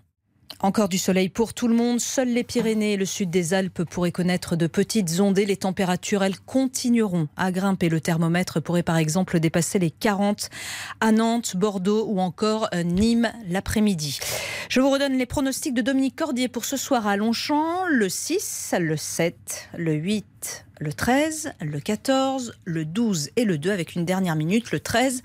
Encore 0.61 0.87
du 0.87 0.97
soleil 0.97 1.27
pour 1.27 1.53
tout 1.53 1.67
le 1.67 1.75
monde. 1.75 1.99
Seuls 1.99 2.29
les 2.29 2.43
Pyrénées 2.43 2.93
et 2.93 2.97
le 2.97 3.05
sud 3.05 3.29
des 3.29 3.53
Alpes 3.53 3.83
pourraient 3.83 4.13
connaître 4.13 4.55
de 4.55 4.67
petites 4.67 5.19
ondées. 5.19 5.45
Les 5.45 5.57
températures, 5.57 6.23
elles, 6.23 6.39
continueront 6.39 7.27
à 7.35 7.51
grimper. 7.51 7.89
Le 7.89 7.99
thermomètre 7.99 8.61
pourrait 8.61 8.81
par 8.81 8.97
exemple 8.97 9.39
dépasser 9.39 9.79
les 9.79 9.91
40 9.91 10.49
à 11.01 11.11
Nantes, 11.11 11.57
Bordeaux 11.57 12.05
ou 12.07 12.19
encore 12.19 12.69
euh, 12.73 12.83
Nîmes 12.83 13.31
l'après-midi. 13.49 14.19
Je 14.69 14.79
vous 14.79 14.89
redonne 14.89 15.17
les 15.17 15.25
pronostics 15.25 15.73
de 15.73 15.81
Dominique 15.81 16.15
Cordier 16.15 16.47
pour 16.47 16.63
ce 16.63 16.77
soir 16.77 17.05
à 17.05 17.17
Longchamp. 17.17 17.85
Le 17.89 18.07
6, 18.07 18.75
le 18.79 18.95
7, 18.95 19.69
le 19.77 19.93
8, 19.93 20.65
le 20.79 20.93
13, 20.93 21.53
le 21.61 21.79
14, 21.79 22.53
le 22.63 22.85
12 22.85 23.29
et 23.35 23.43
le 23.43 23.57
2 23.57 23.71
avec 23.71 23.95
une 23.95 24.05
dernière 24.05 24.35
minute, 24.35 24.71
le 24.71 24.79
13. 24.79 25.21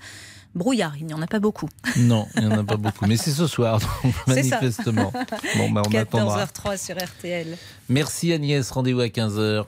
Brouillard, 0.53 0.97
il 0.97 1.05
n'y 1.05 1.13
en 1.13 1.21
a 1.21 1.27
pas 1.27 1.39
beaucoup. 1.39 1.69
Non, 1.97 2.27
il 2.35 2.47
n'y 2.47 2.53
en 2.53 2.59
a 2.59 2.63
pas 2.63 2.77
beaucoup. 2.77 3.05
Mais 3.07 3.17
c'est 3.17 3.31
ce 3.31 3.47
soir, 3.47 3.79
donc, 3.79 4.13
C'est 4.27 4.43
ça. 4.43 4.57
manifestement. 4.59 5.11
Bon, 5.57 5.71
bah, 5.71 5.81
on 5.89 5.95
attendra. 5.97 6.45
14h03 6.45 6.77
sur 6.77 6.95
RTL. 6.97 7.57
Merci 7.89 8.33
Agnès, 8.33 8.69
rendez-vous 8.71 9.01
à 9.01 9.07
15h. 9.07 9.63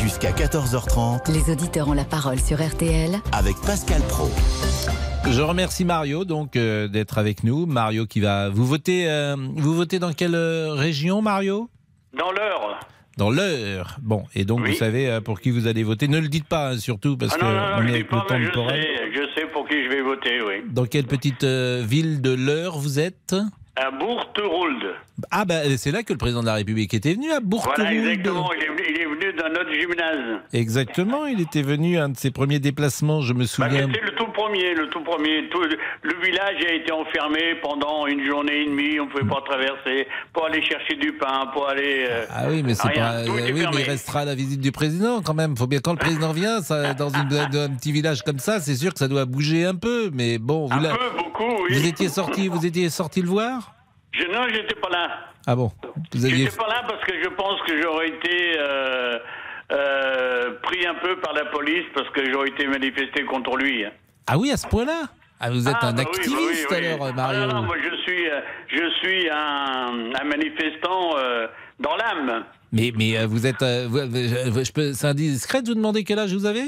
Jusqu'à 0.00 0.32
14h30 0.32 1.30
Les 1.32 1.50
auditeurs 1.52 1.88
ont 1.88 1.92
la 1.92 2.04
parole 2.04 2.40
sur 2.40 2.60
RTL 2.64 3.20
avec 3.32 3.56
Pascal 3.64 4.00
Pro. 4.02 4.30
Je 5.28 5.40
remercie 5.40 5.84
Mario 5.84 6.24
donc 6.24 6.56
euh, 6.56 6.88
d'être 6.88 7.18
avec 7.18 7.44
nous. 7.44 7.66
Mario 7.66 8.06
qui 8.06 8.18
va 8.20 8.48
vous 8.48 8.66
voter. 8.66 9.08
euh, 9.08 9.36
vous 9.56 9.74
votez 9.74 9.98
dans 10.00 10.12
quelle 10.12 10.34
euh, 10.34 10.72
région, 10.72 11.22
Mario? 11.22 11.68
Dans 12.18 12.32
l'heure. 12.32 12.80
Dans 13.18 13.30
l'heure. 13.30 13.98
Bon, 14.02 14.24
et 14.34 14.44
donc 14.44 14.60
Oui. 14.62 14.70
vous 14.70 14.76
savez 14.76 15.08
euh, 15.08 15.20
pour 15.20 15.40
qui 15.40 15.50
vous 15.50 15.66
allez 15.66 15.82
voter. 15.82 16.08
Ne 16.08 16.18
le 16.18 16.28
dites 16.28 16.46
pas 16.46 16.70
hein, 16.70 16.78
surtout 16.78 17.16
parce 17.16 17.34
ah 17.34 17.38
que 17.38 17.44
non, 17.44 17.50
non, 17.50 17.56
non, 17.56 17.66
on 17.76 17.82
je 17.82 17.86
est 17.88 17.90
avec 17.90 18.02
le 18.02 18.08
pas, 18.08 18.24
temps 18.26 18.38
je 18.38 18.44
sais, 18.70 19.12
je 19.12 19.40
sais 19.40 19.46
pour 19.52 19.68
qui 19.68 19.84
je 19.84 19.88
vais 19.90 20.00
voter, 20.02 20.40
oui. 20.42 20.54
Dans 20.70 20.86
quelle 20.86 21.04
petite 21.04 21.44
euh, 21.44 21.84
ville 21.86 22.22
de 22.22 22.32
l'heure 22.32 22.78
vous 22.78 22.98
êtes? 22.98 23.34
À 23.74 23.90
Bourteroulde. 23.90 24.94
Ah 25.30 25.46
ben 25.46 25.78
c'est 25.78 25.92
là 25.92 26.02
que 26.02 26.12
le 26.12 26.18
président 26.18 26.42
de 26.42 26.46
la 26.46 26.54
République 26.54 26.92
était 26.92 27.14
venu 27.14 27.32
à 27.32 27.40
Bourteroulde. 27.40 27.76
Voilà, 27.78 27.92
exactement. 27.94 28.50
Il 28.52 28.62
est, 28.62 28.66
venu, 28.66 28.82
il 28.90 29.00
est 29.00 29.04
venu 29.06 29.32
dans 29.32 29.48
notre 29.48 29.72
gymnase. 29.72 30.40
Exactement, 30.52 31.24
il 31.26 31.40
était 31.40 31.62
venu 31.62 31.96
un 31.98 32.10
de 32.10 32.16
ses 32.18 32.30
premiers 32.30 32.58
déplacements, 32.58 33.22
je 33.22 33.32
me 33.32 33.40
Bah, 33.40 33.46
souviens. 33.46 33.86
C'était 33.86 34.04
le 34.04 34.14
tout 34.14 34.26
premier, 34.26 34.74
le 34.74 34.88
tout 34.90 35.00
premier. 35.00 35.48
Tout- 35.48 35.62
le 36.02 36.14
village 36.22 36.62
a 36.68 36.74
été 36.74 36.92
enfermé 36.92 37.54
pendant 37.62 38.06
une 38.06 38.26
journée 38.26 38.62
et 38.62 38.66
demie. 38.66 39.00
On 39.00 39.06
ne 39.06 39.10
pouvait 39.10 39.24
pas 39.28 39.40
traverser 39.46 40.06
pour 40.34 40.44
aller 40.46 40.60
chercher 40.62 40.96
du 40.96 41.12
pain, 41.14 41.46
pour 41.54 41.66
aller. 41.68 42.04
euh, 42.10 42.26
Ah 42.30 42.44
oui, 42.50 42.62
mais 42.62 42.74
c'est 42.74 42.92
pas. 42.92 43.24
Tout 43.24 43.30
euh, 43.32 43.34
oui, 43.54 43.64
mais 43.74 43.80
il 43.80 43.88
restera 43.90 44.26
la 44.26 44.34
visite 44.34 44.60
du 44.60 44.72
président 44.72 45.22
quand 45.22 45.34
même. 45.34 45.56
Faut 45.56 45.66
bien 45.66 45.80
quand 45.80 45.92
le 45.92 45.98
président 45.98 46.32
vient, 46.32 46.60
ça, 46.60 46.92
dans 46.92 47.08
une, 47.08 47.28
dans 47.28 47.60
un 47.60 47.70
petit 47.70 47.92
village 47.92 48.22
comme 48.22 48.38
ça, 48.38 48.60
c'est 48.60 48.74
sûr 48.76 48.92
que 48.92 48.98
ça 48.98 49.08
doit 49.08 49.24
bouger 49.24 49.64
un 49.64 49.76
peu. 49.76 50.10
Mais 50.12 50.36
bon, 50.38 50.66
vous, 50.66 50.74
Un 50.74 50.94
peu, 50.94 51.16
beaucoup, 51.16 51.62
oui. 51.64 51.74
vous 51.78 51.86
étiez 51.86 52.08
sorti, 52.10 52.48
vous 52.48 52.66
étiez 52.66 52.90
sorti 52.90 53.22
le 53.22 53.28
voir? 53.28 53.71
Je, 54.12 54.24
non, 54.32 54.46
j'étais 54.48 54.74
pas 54.74 54.88
là. 54.90 55.08
Ah 55.46 55.56
bon? 55.56 55.70
Vous 56.12 56.24
aviez. 56.24 56.44
J'étais 56.44 56.56
pas 56.56 56.68
là 56.68 56.84
parce 56.88 57.02
que 57.04 57.12
je 57.22 57.28
pense 57.30 57.60
que 57.66 57.80
j'aurais 57.82 58.08
été 58.08 58.58
euh, 58.58 59.18
euh, 59.72 60.50
pris 60.62 60.86
un 60.86 60.94
peu 60.94 61.16
par 61.20 61.32
la 61.32 61.46
police 61.46 61.84
parce 61.94 62.08
que 62.10 62.30
j'aurais 62.30 62.48
été 62.48 62.66
manifesté 62.66 63.24
contre 63.24 63.56
lui. 63.56 63.84
hein. 63.84 63.90
Ah 64.26 64.38
oui, 64.38 64.50
à 64.52 64.56
ce 64.56 64.66
point-là? 64.68 65.02
Ah, 65.40 65.50
vous 65.50 65.66
êtes 65.68 65.74
Ah, 65.80 65.88
un 65.88 65.92
bah 65.92 65.98
oui, 65.98 66.04
bah 66.04 66.10
activiste 66.10 66.66
oui, 66.70 66.76
oui. 66.78 66.86
alors, 66.86 67.06
Ah, 67.08 67.12
Mario. 67.12 67.40
non, 67.46 67.54
non, 67.54 67.62
moi 67.62 67.76
je 67.82 67.96
suis, 68.02 68.28
euh, 68.28 68.40
je 68.68 68.90
suis 69.00 69.28
un, 69.30 70.12
un 70.20 70.24
manifestant 70.24 71.10
dans 71.80 71.96
l'âme. 71.96 72.44
Mais, 72.70 72.92
mais 72.96 73.26
vous 73.26 73.46
êtes. 73.46 73.62
vous- 73.88 73.98
je 74.64 74.72
peux- 74.72 74.92
c'est 74.92 75.06
indiscret 75.08 75.62
de 75.62 75.68
vous 75.68 75.74
demander 75.74 76.04
quel 76.04 76.18
âge 76.20 76.32
vous 76.32 76.46
avez? 76.46 76.62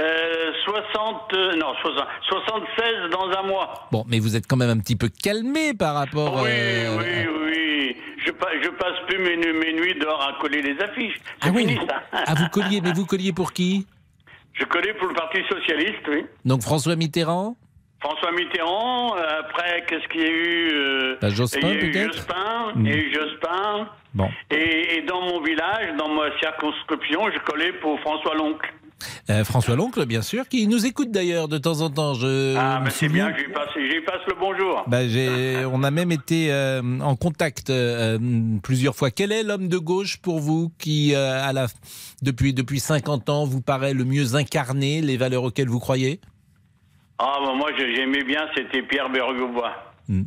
Euh, 0.00 0.52
60, 0.64 1.32
euh, 1.34 1.54
non, 1.56 1.72
60, 1.80 2.04
76 2.28 3.10
dans 3.12 3.30
un 3.38 3.42
mois. 3.42 3.86
Bon, 3.92 4.04
mais 4.08 4.18
vous 4.18 4.34
êtes 4.34 4.46
quand 4.48 4.56
même 4.56 4.70
un 4.70 4.78
petit 4.80 4.96
peu 4.96 5.08
calmé 5.08 5.72
par 5.72 5.94
rapport. 5.94 6.42
Oui, 6.42 6.48
euh, 6.50 6.96
oui, 6.98 7.28
oui. 7.46 7.96
Je, 8.26 8.32
pa- 8.32 8.50
je 8.60 8.70
passe 8.70 8.98
plus 9.06 9.18
mes, 9.18 9.36
nu- 9.36 9.52
mes 9.52 9.72
nuits 9.74 9.94
dehors 10.00 10.20
à 10.20 10.36
coller 10.40 10.62
les 10.62 10.80
affiches. 10.82 11.14
Ah 11.40 11.48
oui. 11.54 11.66
fini 11.68 11.86
ça. 11.86 12.02
Ah, 12.12 12.34
vous 12.34 12.48
colliez, 12.48 12.80
mais 12.80 12.92
vous 12.92 13.06
colliez 13.06 13.32
pour 13.32 13.52
qui? 13.52 13.86
Je 14.54 14.64
collais 14.64 14.94
pour 14.94 15.08
le 15.08 15.14
Parti 15.14 15.38
Socialiste, 15.48 16.02
oui. 16.08 16.24
Donc 16.44 16.62
François 16.62 16.96
Mitterrand? 16.96 17.56
François 18.00 18.32
Mitterrand, 18.32 19.14
après, 19.14 19.84
qu'est-ce 19.88 20.06
qu'il 20.08 20.20
y 20.22 20.24
a 20.24 20.30
eu 20.30 21.16
Bah, 21.20 21.28
Jospin, 21.30 21.60
Il 21.62 21.68
y 21.68 21.70
a 21.70 21.74
eu 21.84 21.90
peut-être? 21.92 22.14
Jospin, 22.14 22.72
Hmm. 22.74 22.86
eu 22.86 23.14
Jospin. 23.14 23.88
Bon. 24.12 24.28
Et, 24.50 24.96
et 24.96 25.02
dans 25.02 25.20
mon 25.22 25.40
village, 25.40 25.94
dans 25.98 26.08
ma 26.08 26.36
circonscription, 26.40 27.30
je 27.32 27.38
collais 27.50 27.72
pour 27.74 27.98
François 28.00 28.34
Loncle. 28.34 28.72
Euh, 29.30 29.44
François 29.44 29.76
Loncle, 29.76 30.04
bien 30.06 30.22
sûr, 30.22 30.48
qui 30.48 30.66
nous 30.66 30.86
écoute 30.86 31.10
d'ailleurs 31.10 31.48
de 31.48 31.58
temps 31.58 31.80
en 31.80 31.90
temps. 31.90 32.14
Je 32.14 32.56
Ah, 32.56 32.80
mais 32.82 32.90
c'est 32.90 33.08
bien, 33.08 33.32
j'y 33.36 33.52
passe, 33.52 33.68
j'y 33.76 34.00
passe 34.02 34.20
le 34.28 34.34
bonjour. 34.38 34.84
Bah, 34.86 34.98
on 35.72 35.82
a 35.82 35.90
même 35.90 36.12
été 36.12 36.52
euh, 36.52 36.82
en 37.00 37.16
contact 37.16 37.70
euh, 37.70 38.18
plusieurs 38.62 38.94
fois. 38.94 39.10
Quel 39.10 39.32
est 39.32 39.42
l'homme 39.42 39.68
de 39.68 39.78
gauche 39.78 40.18
pour 40.18 40.40
vous 40.40 40.70
qui, 40.78 41.14
à 41.14 41.52
la, 41.52 41.66
depuis, 42.22 42.52
depuis 42.54 42.80
50 42.80 43.28
ans, 43.30 43.44
vous 43.44 43.60
paraît 43.60 43.94
le 43.94 44.04
mieux 44.04 44.34
incarner 44.34 45.00
les 45.00 45.16
valeurs 45.16 45.44
auxquelles 45.44 45.68
vous 45.68 45.80
croyez? 45.80 46.20
Ah, 47.18 47.38
bah, 47.44 47.52
moi, 47.56 47.70
je- 47.78 47.94
j'aimais 47.94 48.24
bien, 48.24 48.40
c'était 48.56 48.82
Pierre 48.82 49.08
Bergobois. 49.10 49.72
Mais 50.08 50.24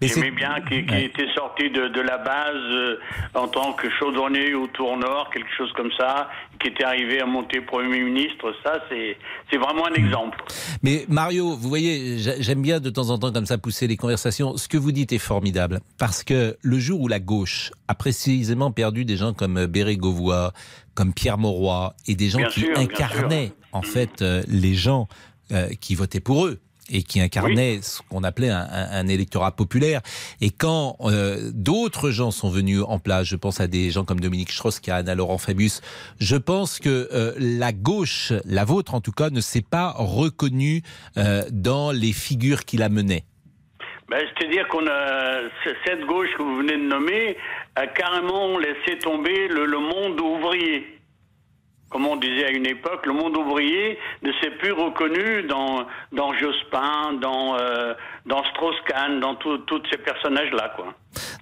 J'aimais 0.00 0.30
bien 0.30 0.60
qui, 0.68 0.84
qui 0.86 0.92
Ouais. 0.92 1.04
était 1.06 1.26
sorti 1.34 1.70
de, 1.70 1.88
de 1.88 2.00
la 2.00 2.18
base 2.18 2.54
euh, 2.56 2.98
en 3.34 3.48
tant 3.48 3.72
que 3.72 3.88
chaudronnier 3.98 4.54
au 4.54 4.66
Tour 4.68 4.96
Nord, 4.96 5.30
quelque 5.32 5.48
chose 5.56 5.72
comme 5.74 5.90
ça, 5.98 6.28
qui 6.60 6.68
était 6.68 6.84
arrivé 6.84 7.20
à 7.20 7.26
monter 7.26 7.60
Premier 7.60 8.00
ministre. 8.00 8.54
Ça, 8.62 8.82
c'est 8.88 9.56
vraiment 9.58 9.86
un 9.86 9.94
exemple. 9.94 10.42
Mais 10.82 11.04
Mario, 11.08 11.56
vous 11.56 11.68
voyez, 11.68 12.18
j'a- 12.18 12.40
j'aime 12.40 12.62
bien 12.62 12.80
de 12.80 12.90
temps 12.90 13.10
en 13.10 13.18
temps 13.18 13.32
comme 13.32 13.46
ça 13.46 13.58
pousser 13.58 13.86
les 13.86 13.96
conversations. 13.96 14.56
Ce 14.56 14.68
que 14.68 14.76
vous 14.76 14.92
dites 14.92 15.12
est 15.12 15.18
formidable 15.18 15.80
parce 15.98 16.22
que 16.24 16.56
le 16.62 16.78
jour 16.78 17.00
où 17.00 17.08
la 17.08 17.20
gauche 17.20 17.70
a 17.88 17.94
précisément 17.94 18.70
perdu 18.70 19.04
des 19.04 19.16
gens 19.16 19.32
comme 19.32 19.66
Bérégovoy, 19.66 20.50
comme 20.94 21.12
Pierre 21.12 21.38
Mauroy 21.38 21.94
et 22.06 22.14
des 22.14 22.28
gens 22.28 22.38
Bien 22.38 22.48
qui 22.48 22.60
sûr, 22.60 22.78
incarnaient 22.78 23.52
en 23.72 23.82
fait 23.82 24.22
euh, 24.22 24.42
les 24.48 24.74
gens 24.74 25.08
euh, 25.52 25.68
qui 25.80 25.94
votaient 25.94 26.20
pour 26.20 26.46
eux 26.46 26.58
et 26.90 27.02
qui 27.02 27.20
incarnaient 27.20 27.80
ce 27.82 28.00
qu'on 28.08 28.22
appelait 28.24 28.50
un, 28.50 28.60
un- 28.70 28.90
un 28.92 29.08
électorat 29.08 29.50
populaire. 29.52 30.00
Et 30.40 30.50
quand 30.50 30.96
euh, 31.00 31.50
d'autres 31.52 32.10
gens 32.10 32.30
sont 32.30 32.48
venus 32.50 32.82
en 32.86 32.98
place, 32.98 33.26
je 33.26 33.36
pense 33.36 33.60
à 33.60 33.66
des 33.66 33.90
gens 33.90 34.04
comme 34.04 34.20
Dominique 34.20 34.52
Strauss-Kahn, 34.52 35.08
à 35.08 35.14
Laurent 35.14 35.38
Fabius, 35.38 35.80
je 36.20 36.36
pense 36.36 36.78
que 36.78 37.08
euh, 37.12 37.32
la 37.38 37.72
gauche, 37.72 38.32
la 38.44 38.64
vôtre 38.64 38.94
en 38.94 39.00
tout 39.00 39.12
cas, 39.12 39.30
ne 39.30 39.40
s'est 39.40 39.62
pas 39.68 39.94
reconnue 39.96 40.82
euh, 41.16 41.42
dans 41.50 41.90
les 41.90 42.12
figures 42.12 42.64
qui 42.64 42.76
la 42.76 42.88
menaient. 42.88 43.24
Ben, 44.08 44.24
C'est-à-dire 44.38 44.68
qu'on 44.68 44.86
a 44.86 45.40
cette 45.84 46.06
gauche 46.06 46.28
que 46.38 46.42
vous 46.42 46.58
venez 46.58 46.74
de 46.76 46.86
nommer 46.86 47.36
a 47.74 47.88
carrément 47.88 48.56
laissé 48.58 48.98
tomber 49.00 49.48
le, 49.48 49.66
le 49.66 49.78
monde 49.80 50.20
ouvrier. 50.20 50.95
Comme 51.88 52.06
on 52.06 52.16
disait 52.16 52.46
à 52.46 52.50
une 52.50 52.66
époque, 52.66 53.06
le 53.06 53.12
monde 53.12 53.36
ouvrier 53.36 53.98
ne 54.22 54.32
s'est 54.40 54.50
plus 54.50 54.72
reconnu 54.72 55.44
dans, 55.44 55.86
dans 56.12 56.32
Jospin, 56.34 57.12
dans, 57.20 57.56
euh, 57.58 57.94
dans 58.26 58.42
Strauss-Kahn, 58.44 59.20
dans 59.20 59.34
tous 59.36 59.58
ces 59.90 59.98
personnages-là. 59.98 60.72
quoi. 60.76 60.86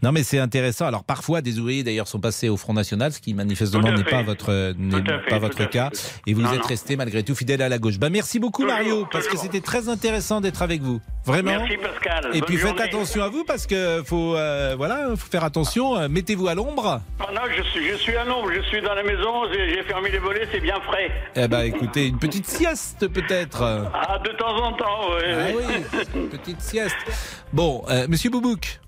Non, 0.02 0.12
mais 0.12 0.22
c'est 0.22 0.38
intéressant. 0.38 0.86
Alors 0.86 1.02
parfois, 1.02 1.40
des 1.40 1.58
ouvriers 1.58 1.82
d'ailleurs 1.82 2.06
sont 2.06 2.20
passés 2.20 2.48
au 2.48 2.56
Front 2.56 2.74
National, 2.74 3.12
ce 3.12 3.20
qui 3.20 3.32
manifestement 3.34 3.90
n'est 3.90 4.04
pas 4.04 4.22
votre 4.22 4.50
à 4.50 5.18
fait, 5.18 5.28
pas 5.30 5.38
votre 5.38 5.64
cas, 5.68 5.90
fait. 5.92 6.20
et 6.30 6.34
vous 6.34 6.42
Non, 6.42 6.52
êtes 6.52 6.60
non. 6.60 6.66
resté 6.66 6.96
malgré 6.96 7.22
tout 7.22 7.34
fidèle 7.34 7.62
à 7.62 7.68
la 7.68 7.78
gauche. 7.78 7.98
Bah 7.98 8.10
merci 8.10 8.38
beaucoup 8.38 8.64
Mario, 8.66 9.06
parce 9.10 9.26
que 9.26 9.36
c'était 9.36 9.60
très 9.62 9.88
intéressant 9.88 10.40
d'être 10.40 10.62
avec 10.62 10.82
vous, 10.82 11.00
vraiment. 11.24 11.58
Merci 11.58 11.76
Pascal. 11.78 12.26
Et 12.34 12.40
Bonne 12.40 12.48
puis 12.48 12.56
faites 12.58 12.80
attention 12.80 13.22
à 13.22 13.28
vous 13.28 13.44
parce 13.44 13.66
que 13.66 14.02
faut 14.04 14.36
euh, 14.36 14.74
voilà, 14.76 15.08
faut 15.16 15.30
faire 15.30 15.44
attention. 15.44 15.96
Euh, 15.96 16.08
Mettez-vous 16.08 16.46
à 16.48 16.54
l'ombre. 16.54 17.00
Ah 17.18 17.26
non, 17.34 17.40
je 17.56 17.62
suis, 17.70 17.88
je 17.88 17.94
suis 17.96 18.14
à 18.16 18.24
l'ombre, 18.24 18.50
je 18.54 18.60
suis 18.68 18.80
dans 18.82 18.94
la 18.94 19.02
maison, 19.02 19.44
j'ai 19.52 19.82
fermé 19.84 20.10
les 20.10 20.18
volets, 20.18 20.46
c'est 20.52 20.60
bien 20.60 20.78
frais. 20.82 21.10
Eh 21.34 21.48
ben 21.48 21.62
écoutez, 21.62 22.06
une 22.08 22.18
petite 22.18 22.46
sieste 22.46 23.08
peut-être. 23.08 23.62
Ah, 23.92 24.18
de 24.24 24.30
temps 24.36 24.54
en 24.56 24.72
temps, 24.74 25.00
oui. 25.16 25.24
Ah 25.26 25.46
oui, 26.14 26.28
petite 26.30 26.60
sieste. 26.60 26.73
Bon, 27.52 27.84
euh, 27.90 28.06
Monsieur 28.08 28.30
Boubouk, 28.30 28.80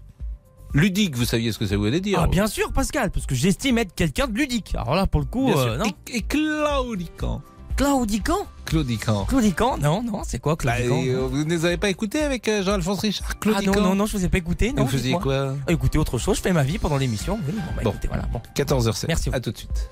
ludique, 0.74 1.16
vous 1.16 1.24
saviez 1.24 1.52
ce 1.52 1.58
que 1.58 1.66
ça 1.66 1.76
voulait 1.76 2.00
dire 2.00 2.20
Ah, 2.22 2.26
bien 2.26 2.46
sûr, 2.46 2.72
Pascal, 2.72 3.10
parce 3.10 3.26
que 3.26 3.34
j'estime 3.34 3.78
être 3.78 3.94
quelqu'un 3.94 4.26
de 4.26 4.36
ludique. 4.36 4.74
Alors 4.74 4.94
là, 4.94 5.06
pour 5.06 5.20
le 5.20 5.26
coup, 5.26 5.46
Bien 5.46 5.56
euh, 5.58 5.74
sûr. 5.76 5.84
non. 5.84 5.92
Et, 6.12 6.16
et 6.18 6.22
claudiquant. 6.22 7.42
Claudiquant? 7.76 8.46
Claudiquant. 8.64 9.24
Claudiquant? 9.26 9.76
Non, 9.76 10.02
non, 10.02 10.22
c'est 10.24 10.38
quoi 10.38 10.54
Bah, 10.54 10.76
Claudiquant? 10.76 10.96
et, 11.02 11.08
euh, 11.10 11.26
vous 11.26 11.44
ne 11.44 11.50
les 11.50 11.66
avez 11.66 11.76
pas 11.76 11.90
écoutés 11.90 12.22
avec 12.22 12.48
euh, 12.48 12.62
Jean-Alphonse 12.62 13.00
Richard 13.00 13.28
Ah 13.30 13.34
Claudiquant? 13.38 13.74
non, 13.80 13.88
non, 13.90 13.94
non, 13.94 14.06
je 14.06 14.16
vous 14.16 14.24
ai 14.24 14.28
pas 14.30 14.38
écouté. 14.38 14.72
Non, 14.72 14.84
vous 14.84 14.90
faisiez 14.90 15.12
quoi? 15.12 15.54
Ah, 15.66 15.72
Écoutez, 15.72 15.98
autre 15.98 16.16
chose, 16.18 16.36
je 16.38 16.42
fais 16.42 16.52
ma 16.54 16.62
vie 16.62 16.78
pendant 16.78 16.96
l'émission. 16.96 17.38
Oui, 17.46 17.52
bon, 17.54 17.60
bah, 17.76 17.82
Bon. 17.84 17.90
écoutez, 17.90 18.08
voilà. 18.08 18.22
Bon. 18.32 18.40
14h07. 18.54 19.04
Merci. 19.08 19.30
À 19.32 19.40
tout 19.40 19.52
de 19.52 19.58
suite. 19.58 19.90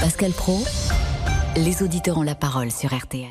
Pascal 0.00 0.32
Pro, 0.32 0.64
les 1.56 1.82
auditeurs 1.82 2.18
ont 2.18 2.22
la 2.22 2.34
parole 2.34 2.70
sur 2.72 2.92
RTL. 2.92 3.28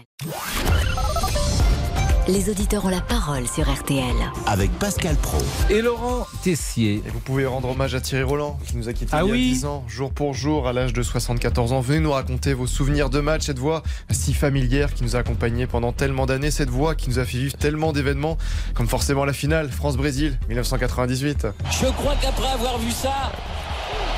Les 2.30 2.50
auditeurs 2.50 2.86
ont 2.86 2.90
la 2.90 3.02
parole 3.02 3.46
sur 3.50 3.70
RTL. 3.70 4.16
Avec 4.48 4.72
Pascal 4.80 5.18
Pro. 5.18 5.40
Et 5.70 5.82
Laurent 5.82 6.26
Tessier. 6.42 7.04
Et 7.06 7.10
vous 7.10 7.20
pouvez 7.20 7.46
rendre 7.46 7.70
hommage 7.70 7.96
à 7.96 8.00
Thierry 8.00 8.24
Roland, 8.24 8.58
qui 8.66 8.78
nous 8.78 8.88
a 8.88 8.94
quittés 8.94 9.12
Ah 9.12 9.24
il 9.24 9.28
y 9.28 9.32
a 9.32 9.34
oui 9.34 9.52
10 9.52 9.66
ans, 9.66 9.84
jour 9.90 10.10
pour 10.10 10.34
jour, 10.34 10.66
à 10.66 10.72
l'âge 10.72 10.94
de 10.94 11.04
74 11.04 11.74
ans. 11.74 11.82
Venez 11.82 12.00
nous 12.00 12.14
raconter 12.14 12.54
vos 12.54 12.66
souvenirs 12.66 13.10
de 13.10 13.20
match, 13.20 13.42
cette 13.48 13.60
voix 13.60 13.84
si 14.10 14.34
familière 14.34 14.94
qui 14.94 15.04
nous 15.04 15.18
a 15.18 15.20
accompagnés 15.20 15.68
pendant 15.68 15.92
tellement 15.92 16.26
d'années, 16.26 16.50
cette 16.50 16.70
voix 16.70 16.96
qui 16.96 17.10
nous 17.10 17.20
a 17.20 17.26
fait 17.26 17.40
vivre 17.40 17.58
tellement 17.58 17.92
d'événements, 17.92 18.38
comme 18.74 18.88
forcément 18.88 19.26
la 19.26 19.34
finale, 19.34 19.70
France-Brésil, 19.70 20.40
1998. 20.48 21.48
Je 21.72 21.88
crois 21.88 22.16
qu'après 22.22 22.48
avoir 22.54 22.78
vu 22.78 22.92
ça, 22.92 23.34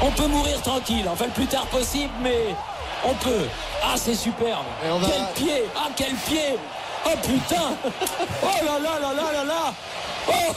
on 0.03 0.11
peut 0.11 0.27
mourir 0.27 0.61
tranquille. 0.61 1.05
Enfin, 1.11 1.25
le 1.25 1.31
plus 1.31 1.47
tard 1.47 1.65
possible, 1.67 2.13
mais 2.21 2.53
on 3.03 3.15
peut. 3.15 3.45
Ah, 3.83 3.95
c'est 3.95 4.13
superbe. 4.15 4.65
Quel 4.83 5.43
pied 5.43 5.63
Ah, 5.75 5.89
quel 5.95 6.13
pied 6.13 6.55
Oh 7.05 7.15
putain 7.21 7.77
Oh 8.43 8.65
là 8.65 8.79
là 8.79 8.99
là 8.99 9.13
là 9.13 9.31
là 9.33 9.43
là 9.43 9.73
Oh 10.27 10.55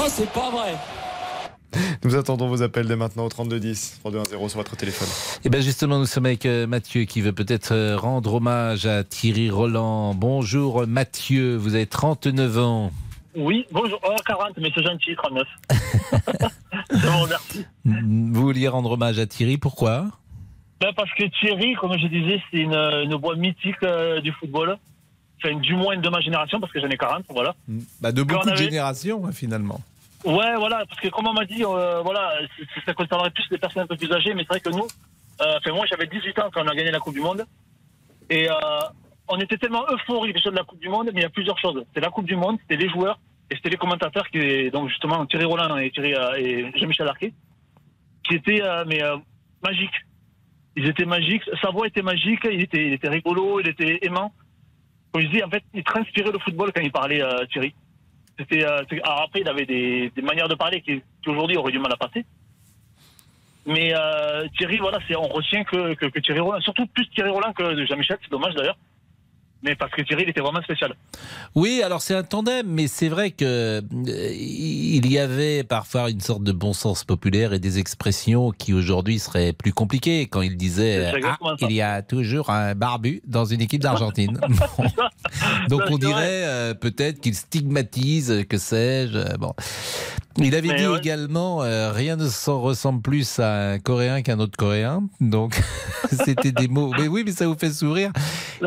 Oh, 0.00 0.04
c'est 0.08 0.30
pas 0.32 0.50
vrai 0.50 0.74
Nous 2.02 2.16
attendons 2.16 2.48
vos 2.48 2.62
appels 2.62 2.86
dès 2.86 2.96
maintenant 2.96 3.24
au 3.24 3.28
3210, 3.28 4.00
3210 4.00 4.48
sur 4.48 4.58
votre 4.58 4.76
téléphone. 4.76 5.08
Et 5.44 5.48
bien 5.48 5.60
justement, 5.60 5.98
nous 5.98 6.06
sommes 6.06 6.26
avec 6.26 6.44
euh, 6.46 6.66
Mathieu 6.66 7.04
qui 7.04 7.20
veut 7.20 7.32
peut-être 7.32 7.72
euh, 7.72 7.96
rendre 7.96 8.34
hommage 8.34 8.86
à 8.86 9.04
Thierry 9.04 9.50
Roland. 9.50 10.14
Bonjour 10.14 10.86
Mathieu, 10.86 11.56
vous 11.56 11.74
avez 11.74 11.86
39 11.86 12.58
ans. 12.58 12.90
Oui, 13.36 13.66
bonjour. 13.72 13.98
Oh, 14.08 14.14
40, 14.26 14.58
mais 14.58 14.70
c'est 14.74 14.84
gentil, 14.84 15.16
39. 15.16 15.46
Je 16.90 16.96
vous 17.06 17.18
remercie. 17.18 17.66
Vous 17.84 18.42
vouliez 18.42 18.68
rendre 18.68 18.92
hommage 18.92 19.18
à 19.18 19.26
Thierry, 19.26 19.58
pourquoi? 19.58 20.06
Ben, 20.80 20.92
parce 20.96 21.10
que 21.14 21.24
Thierry, 21.40 21.74
comme 21.74 21.96
je 21.98 22.06
disais, 22.08 22.40
c'est 22.50 22.58
une, 22.58 22.74
une 22.74 23.14
voix 23.16 23.36
mythique 23.36 23.82
euh, 23.84 24.20
du 24.20 24.32
football. 24.32 24.76
Enfin, 25.42 25.56
du 25.56 25.74
moins 25.74 25.96
de 25.96 26.08
ma 26.08 26.20
génération, 26.20 26.58
parce 26.60 26.72
que 26.72 26.80
j'en 26.80 26.88
ai 26.88 26.96
40, 26.96 27.24
voilà. 27.28 27.54
bah, 28.00 28.12
De 28.12 28.22
beaucoup 28.22 28.40
on 28.42 28.46
de 28.46 28.50
avait- 28.52 28.64
générations, 28.64 29.26
hein, 29.26 29.32
finalement. 29.32 29.80
Ouais, 30.24 30.54
voilà, 30.56 30.84
parce 30.88 30.98
que 31.00 31.08
comme 31.08 31.26
on 31.26 31.34
m'a 31.34 31.44
dit, 31.44 31.62
euh, 31.64 32.00
voilà, 32.02 32.32
ça 32.86 32.94
concernerait 32.94 33.30
plus 33.30 33.44
les 33.50 33.58
personnes 33.58 33.82
un 33.82 33.86
peu 33.86 33.96
plus 33.96 34.10
âgées, 34.10 34.32
mais 34.32 34.42
c'est 34.42 34.48
vrai 34.58 34.60
que 34.60 34.70
nous, 34.70 34.86
euh, 35.42 35.58
enfin, 35.58 35.72
moi 35.74 35.84
j'avais 35.86 36.06
18 36.06 36.38
ans 36.38 36.48
quand 36.52 36.62
on 36.64 36.68
a 36.68 36.74
gagné 36.74 36.90
la 36.90 36.98
Coupe 36.98 37.12
du 37.12 37.20
Monde, 37.20 37.44
et 38.30 38.48
euh, 38.50 38.54
on 39.28 39.38
était 39.38 39.58
tellement 39.58 39.84
euphoriques 39.90 40.34
déjà 40.34 40.50
de 40.50 40.56
la 40.56 40.64
Coupe 40.64 40.80
du 40.80 40.88
Monde, 40.88 41.10
mais 41.12 41.20
il 41.20 41.24
y 41.24 41.26
a 41.26 41.30
plusieurs 41.30 41.58
choses. 41.58 41.84
C'était 41.88 42.00
la 42.00 42.10
Coupe 42.10 42.24
du 42.24 42.36
Monde, 42.36 42.56
c'était 42.62 42.82
les 42.82 42.88
joueurs, 42.88 43.18
et 43.50 43.56
c'était 43.56 43.68
les 43.68 43.76
commentateurs, 43.76 44.26
qui, 44.30 44.70
donc 44.70 44.88
justement 44.88 45.26
Thierry 45.26 45.44
Roland 45.44 45.76
et, 45.76 45.90
Thierry, 45.90 46.14
euh, 46.14 46.36
et 46.38 46.72
Jean-Michel 46.78 47.06
Arquet, 47.08 47.34
qui 48.26 48.36
étaient 48.36 48.62
mais, 48.86 49.02
magiques. 49.62 50.06
Ils 50.76 50.88
étaient 50.88 51.04
magiques, 51.04 51.42
sa 51.62 51.68
voix 51.70 51.86
était 51.86 52.00
magique, 52.02 52.40
il 52.50 52.62
était, 52.62 52.86
il 52.86 52.92
était 52.94 53.08
rigolo, 53.10 53.60
il 53.60 53.68
était 53.68 53.98
aimant. 54.02 54.32
Comme 55.14 55.22
en 55.22 55.48
fait, 55.48 55.62
il 55.72 55.84
transpirait 55.84 56.32
le 56.32 56.40
football 56.40 56.72
quand 56.74 56.82
il 56.82 56.90
parlait, 56.90 57.22
euh, 57.22 57.46
Thierry. 57.46 57.72
C'était, 58.36 58.64
euh, 58.64 58.82
après, 59.04 59.42
il 59.42 59.48
avait 59.48 59.64
des, 59.64 60.10
manières 60.20 60.48
de 60.48 60.56
parler 60.56 60.80
qui, 60.80 61.00
qui 61.22 61.30
aujourd'hui 61.30 61.56
auraient 61.56 61.70
du 61.70 61.78
mal 61.78 61.92
à 61.92 61.96
passer. 61.96 62.26
Mais 63.64 63.94
euh, 63.94 64.48
Thierry, 64.58 64.78
voilà, 64.78 64.98
c'est, 65.06 65.14
on 65.14 65.28
retient 65.28 65.62
que, 65.62 65.94
que, 65.94 66.06
que 66.06 66.18
Thierry 66.18 66.40
Roland, 66.40 66.60
surtout 66.62 66.86
plus 66.86 67.08
Thierry 67.10 67.30
Roland 67.30 67.52
que 67.52 67.86
Jean-Michel, 67.86 68.18
c'est 68.22 68.30
dommage 68.30 68.54
d'ailleurs. 68.56 68.76
Mais 69.64 69.74
parce 69.74 69.90
que 69.92 70.02
Thierry, 70.02 70.24
il 70.24 70.28
était 70.28 70.40
vraiment 70.40 70.62
spécial. 70.62 70.94
Oui, 71.54 71.82
alors 71.82 72.02
c'est 72.02 72.14
un 72.14 72.22
tandem, 72.22 72.66
mais 72.68 72.86
c'est 72.86 73.08
vrai 73.08 73.30
que 73.30 73.44
euh, 73.44 73.80
il 74.34 75.10
y 75.10 75.18
avait 75.18 75.64
parfois 75.64 76.10
une 76.10 76.20
sorte 76.20 76.42
de 76.44 76.52
bon 76.52 76.72
sens 76.72 77.02
populaire 77.04 77.52
et 77.52 77.58
des 77.58 77.78
expressions 77.78 78.50
qui 78.50 78.72
aujourd'hui 78.74 79.18
seraient 79.18 79.52
plus 79.52 79.72
compliquées 79.72 80.26
quand 80.26 80.42
il 80.42 80.56
disait 80.56 81.12
ah, 81.24 81.56
il 81.62 81.72
y 81.72 81.80
a 81.80 82.02
toujours 82.02 82.50
un 82.50 82.74
barbu 82.74 83.22
dans 83.26 83.44
une 83.46 83.60
équipe 83.62 83.82
d'Argentine. 83.82 84.38
Donc 85.68 85.82
on 85.90 85.98
dirait 85.98 86.44
euh, 86.44 86.74
peut-être 86.74 87.20
qu'il 87.20 87.34
stigmatise, 87.34 88.44
que 88.48 88.58
sais-je. 88.58 89.16
euh, 89.16 89.36
Bon, 89.38 89.54
il 90.38 90.54
avait 90.54 90.68
Mais 90.68 90.76
dit 90.78 90.86
ouais. 90.86 90.98
également 90.98 91.62
euh, 91.62 91.92
rien 91.92 92.16
ne 92.16 92.28
s'en 92.28 92.60
ressemble 92.60 93.02
plus 93.02 93.38
à 93.38 93.70
un 93.72 93.78
Coréen 93.78 94.22
qu'un 94.22 94.38
autre 94.40 94.56
Coréen. 94.56 95.02
Donc 95.20 95.60
c'était 96.24 96.52
des 96.52 96.68
mots. 96.68 96.92
Mais 96.98 97.08
oui, 97.08 97.22
mais 97.24 97.32
ça 97.32 97.46
vous 97.46 97.56
fait 97.56 97.72
sourire. 97.72 98.10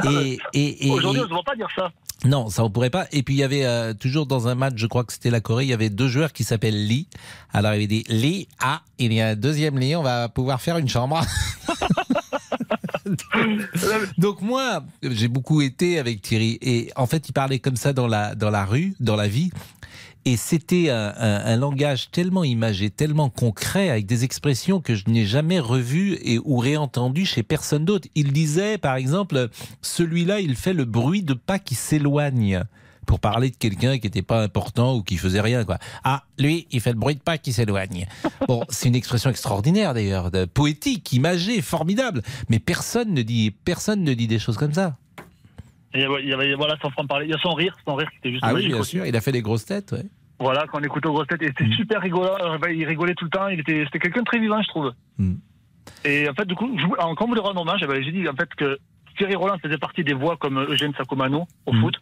Et, 0.09 0.38
et, 0.53 0.88
et- 0.88 0.91
Aujourd'hui, 0.91 1.22
on 1.22 1.30
ne 1.30 1.36
va 1.36 1.43
pas 1.45 1.55
dire 1.55 1.68
ça. 1.76 1.91
non, 2.26 2.49
ça 2.49 2.63
on 2.63 2.70
pourrait 2.70 2.89
pas. 2.89 3.05
Et 3.11 3.24
puis 3.24 3.36
il 3.36 3.39
y 3.39 3.43
avait 3.43 3.65
euh, 3.65 3.93
toujours 3.93 4.26
dans 4.26 4.47
un 4.47 4.55
match, 4.55 4.74
je 4.78 4.88
crois 4.88 5.03
que 5.03 5.13
c'était 5.13 5.30
la 5.30 5.41
Corée, 5.41 5.65
il 5.65 5.70
y 5.70 5.74
avait 5.74 5.89
deux 5.89 6.07
joueurs 6.07 6.34
qui 6.34 6.43
s'appellent 6.43 6.88
Lee. 6.88 7.07
Alors 7.53 7.74
il 7.74 7.76
avait 7.76 7.88
dit 7.88 8.03
Lee, 8.09 8.47
ah, 8.59 8.82
il 8.99 9.13
y 9.13 9.22
a 9.22 9.30
un 9.30 9.36
deuxième 9.36 9.78
Lee, 9.80 9.95
on 9.95 10.03
va 10.03 10.30
pouvoir 10.30 10.61
faire 10.61 10.78
une 10.78 10.89
chambre. 10.89 11.22
Donc 14.18 14.41
moi, 14.41 14.84
j'ai 15.01 15.28
beaucoup 15.28 15.61
été 15.61 15.99
avec 15.99 16.22
Thierry 16.22 16.57
et 16.61 16.91
en 16.95 17.05
fait 17.07 17.30
il 17.30 17.34
parlait 17.34 17.59
comme 17.59 17.76
ça 17.78 17.93
dans 17.93 18.07
la 18.07 18.36
dans 18.36 18.49
la 18.49 18.65
rue, 18.65 18.93
dans 18.99 19.15
la 19.15 19.28
vie. 19.28 19.51
Et 20.30 20.36
c'était 20.36 20.90
un, 20.90 21.14
un- 21.18 21.46
un 21.46 21.56
langage 21.56 22.12
tellement 22.12 22.44
imagé, 22.44 22.90
tellement 22.90 23.30
concret, 23.30 23.90
avec 23.90 24.06
des 24.06 24.26
expressions 24.26 24.82
que 24.82 24.94
je 24.94 25.06
n'ai 25.08 25.26
jamais 25.26 25.60
revues 25.60 26.18
et 26.22 26.38
ou 26.44 26.58
réentendues 26.58 27.26
chez 27.26 27.44
personne 27.44 27.86
d'autre. 27.86 28.10
Il 28.14 28.34
disait, 28.34 28.78
par 28.78 28.96
exemple, 28.98 29.48
celui-là, 29.82 30.42
il 30.42 30.56
fait 30.58 30.74
le 30.74 30.84
bruit 30.84 31.24
de 31.24 31.34
pas 31.34 31.60
qui 31.60 31.76
s'éloigne 31.76 32.64
pour 33.06 33.22
parler 33.22 33.52
de 33.52 33.56
quelqu'un 33.56 33.98
qui 34.00 34.08
n'était 34.08 34.22
pas 34.22 34.44
important 34.44 34.96
ou 34.98 35.02
qui 35.02 35.16
faisait 35.16 35.40
rien. 35.40 35.64
Quoi. 35.64 35.78
Ah, 36.04 36.24
lui, 36.38 36.68
il 36.72 36.82
fait 36.82 36.92
le 36.92 37.00
bruit 37.00 37.16
de 37.16 37.22
pas 37.22 37.38
qui 37.38 37.54
s'éloigne. 37.54 38.06
Bon, 38.50 38.66
c'est 38.68 38.90
une 38.90 38.96
expression 38.96 39.30
extraordinaire 39.30 39.94
d'ailleurs, 39.94 40.30
poétique, 40.54 41.14
imagée, 41.14 41.62
formidable. 41.62 42.22
Mais 42.50 42.60
personne 42.60 43.14
ne 43.14 43.22
dit, 43.22 43.52
personne 43.64 44.04
ne 44.04 44.14
dit 44.14 44.28
des 44.28 44.40
choses 44.40 44.58
comme 44.58 44.74
ça. 44.74 44.98
Il 45.96 46.02
y 46.02 46.34
avait, 46.34 46.54
voilà, 46.56 46.76
sans 46.82 46.92
parler. 47.06 47.28
Il 47.28 47.32
y 47.32 47.34
a 47.34 47.38
son 47.40 47.54
rire, 47.54 47.76
son 47.86 47.96
rire 47.96 48.10
qui 48.12 48.18
était 48.18 48.32
juste 48.32 48.44
Ah 48.46 48.54
oui, 48.54 48.68
bien 48.68 48.78
aussi. 48.78 48.98
sûr, 48.98 49.06
il 49.06 49.16
a 49.16 49.22
fait 49.22 49.32
des 49.32 49.42
grosses 49.42 49.64
têtes. 49.66 49.94
ouais. 49.94 50.04
Voilà, 50.40 50.66
quand 50.68 50.80
on 50.80 50.84
écoutait 50.84 51.08
aux 51.08 51.14
grosses 51.14 51.28
têtes, 51.28 51.42
et 51.42 51.48
Mm. 51.50 51.54
c'était 51.58 51.76
super 51.76 52.02
rigolant. 52.02 52.36
euh, 52.42 52.58
bah, 52.58 52.70
Il 52.72 52.86
rigolait 52.86 53.16
tout 53.16 53.26
le 53.26 53.32
temps. 53.32 53.48
Il 53.48 53.60
était, 53.60 53.84
c'était 53.86 54.00
quelqu'un 54.00 54.20
de 54.22 54.26
très 54.26 54.40
vivant, 54.40 54.62
je 54.62 54.68
trouve. 54.68 54.94
Mm. 55.18 55.34
Et 56.06 56.30
en 56.30 56.34
fait, 56.34 56.46
du 56.46 56.56
coup, 56.56 56.70
je, 56.78 56.86
alors, 57.00 57.16
quand 57.16 57.26
vous 57.28 57.34
lui 57.34 57.42
rendre 57.42 57.62
hommage, 57.62 57.80
eh 57.84 57.88
ben, 57.88 58.02
j'ai 58.04 58.12
dit 58.12 58.28
en 58.30 58.34
fait 58.36 58.50
que 58.56 58.78
Thierry 59.18 59.36
Roland 59.36 59.58
faisait 59.64 59.78
partie 59.80 60.04
des 60.04 60.14
voix 60.14 60.38
comme 60.38 60.60
Eugène 60.60 60.94
Sacomano 60.96 61.48
au 61.66 61.74
Mm. 61.74 61.82
foot. 61.82 61.96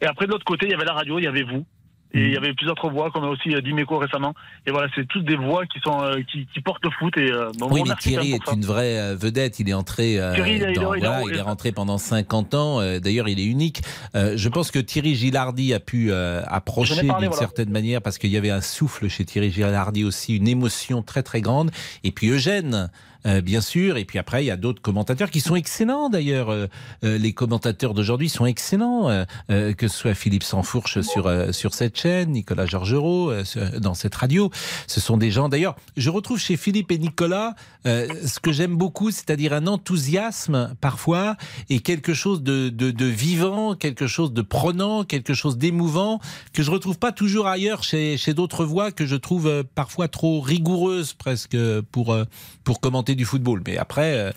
Et 0.00 0.06
après, 0.06 0.26
de 0.26 0.30
l'autre 0.32 0.44
côté, 0.44 0.66
il 0.66 0.70
y 0.72 0.74
avait 0.74 0.84
la 0.86 0.94
radio, 0.94 1.18
il 1.18 1.24
y 1.24 1.26
avait 1.26 1.42
vous. 1.42 1.66
Et 2.14 2.20
il 2.26 2.32
y 2.32 2.36
avait 2.36 2.54
plusieurs 2.54 2.72
autres 2.72 2.88
voix, 2.90 3.10
comme 3.10 3.24
aussi 3.24 3.54
euh, 3.54 3.60
Dimeco 3.60 3.98
récemment. 3.98 4.32
Et 4.66 4.70
voilà, 4.70 4.88
c'est 4.94 5.06
toutes 5.08 5.24
des 5.26 5.36
voix 5.36 5.66
qui 5.66 5.80
sont 5.80 6.00
euh, 6.02 6.20
qui, 6.30 6.46
qui 6.54 6.60
portent 6.60 6.84
le 6.84 6.90
foot. 6.90 7.16
Et 7.18 7.30
euh, 7.30 7.50
bon, 7.58 7.68
Oui, 7.70 7.82
mais 7.86 7.94
Thierry 7.96 8.32
est 8.32 8.52
une 8.52 8.64
vraie 8.64 9.14
vedette. 9.16 9.58
Il 9.60 9.68
est 9.68 9.74
entré, 9.74 10.18
Thierry, 10.34 10.56
il 10.56 10.62
est- 10.62 10.66
il 10.66 10.70
est- 10.70 10.72
dans- 10.74 10.94
il 10.94 10.98
est- 10.98 11.06
voilà, 11.06 11.22
il 11.22 11.28
est- 11.28 11.32
il 11.34 11.38
est 11.38 11.42
rentré 11.42 11.72
pendant 11.72 11.98
50 11.98 12.54
ans. 12.54 12.80
D'ailleurs, 13.00 13.28
il 13.28 13.38
est 13.40 13.44
unique. 13.44 13.82
Je 14.14 14.48
pense 14.48 14.70
que 14.70 14.78
Thierry 14.78 15.14
Gilardi 15.14 15.74
a 15.74 15.80
pu 15.80 16.12
approcher 16.12 17.00
d'une 17.00 17.10
voilà. 17.10 17.32
certaine 17.32 17.70
manière 17.70 18.00
parce 18.02 18.18
qu'il 18.18 18.30
y 18.30 18.36
avait 18.36 18.50
un 18.50 18.60
souffle 18.60 19.08
chez 19.08 19.24
Thierry 19.24 19.50
Gilardi 19.50 20.04
aussi, 20.04 20.36
une 20.36 20.48
émotion 20.48 21.02
très 21.02 21.22
très 21.22 21.40
grande. 21.40 21.70
Et 22.04 22.12
puis 22.12 22.28
Eugène. 22.28 22.90
Euh, 23.26 23.40
bien 23.40 23.60
sûr, 23.60 23.96
et 23.96 24.04
puis 24.04 24.18
après 24.18 24.44
il 24.44 24.46
y 24.46 24.50
a 24.50 24.56
d'autres 24.56 24.80
commentateurs 24.80 25.30
qui 25.30 25.40
sont 25.40 25.56
excellents 25.56 26.08
d'ailleurs. 26.08 26.50
Euh, 26.50 26.66
euh, 27.04 27.18
les 27.18 27.32
commentateurs 27.32 27.92
d'aujourd'hui 27.92 28.28
sont 28.28 28.46
excellents, 28.46 29.24
que 29.48 29.88
ce 29.88 29.96
soit 29.96 30.14
Philippe 30.14 30.42
Sansfourche 30.42 31.00
sur 31.00 31.30
sur 31.54 31.74
cette 31.74 31.98
chaîne, 31.98 32.30
Nicolas 32.32 32.66
Georgerot 32.66 33.32
dans 33.78 33.94
cette 33.94 34.14
radio. 34.14 34.50
Ce 34.86 35.00
sont 35.00 35.16
des 35.16 35.30
gens. 35.30 35.48
D'ailleurs, 35.48 35.76
je 35.96 36.10
retrouve 36.10 36.38
chez 36.38 36.56
Philippe 36.56 36.90
et 36.92 36.98
Nicolas 36.98 37.54
ce 37.84 38.40
que 38.40 38.52
j'aime 38.52 38.76
beaucoup, 38.76 39.10
c'est-à-dire 39.10 39.52
un 39.52 39.66
enthousiasme 39.66 40.74
parfois 40.80 41.36
et 41.68 41.80
quelque 41.80 42.14
chose 42.14 42.42
de, 42.42 42.68
de, 42.68 43.06
vivant, 43.06 43.74
quelque 43.74 44.06
chose 44.06 44.32
de 44.32 44.42
prenant, 44.42 45.04
quelque 45.04 45.34
chose 45.34 45.58
d'émouvant 45.58 46.20
que 46.52 46.62
je 46.62 46.70
retrouve 46.70 46.98
pas 46.98 47.12
toujours 47.12 47.46
ailleurs 47.46 47.82
chez, 47.82 48.16
chez 48.16 48.34
d'autres 48.34 48.64
voix 48.64 48.92
que 48.92 49.06
je 49.06 49.16
trouve 49.16 49.64
parfois 49.74 50.08
trop 50.08 50.40
rigoureuses 50.40 51.14
presque 51.14 51.56
pour 51.92 52.16
pour 52.64 52.80
commenter 52.80 53.15
du 53.16 53.24
football. 53.24 53.62
Mais 53.66 53.76
après, 53.78 54.16
euh, 54.18 54.30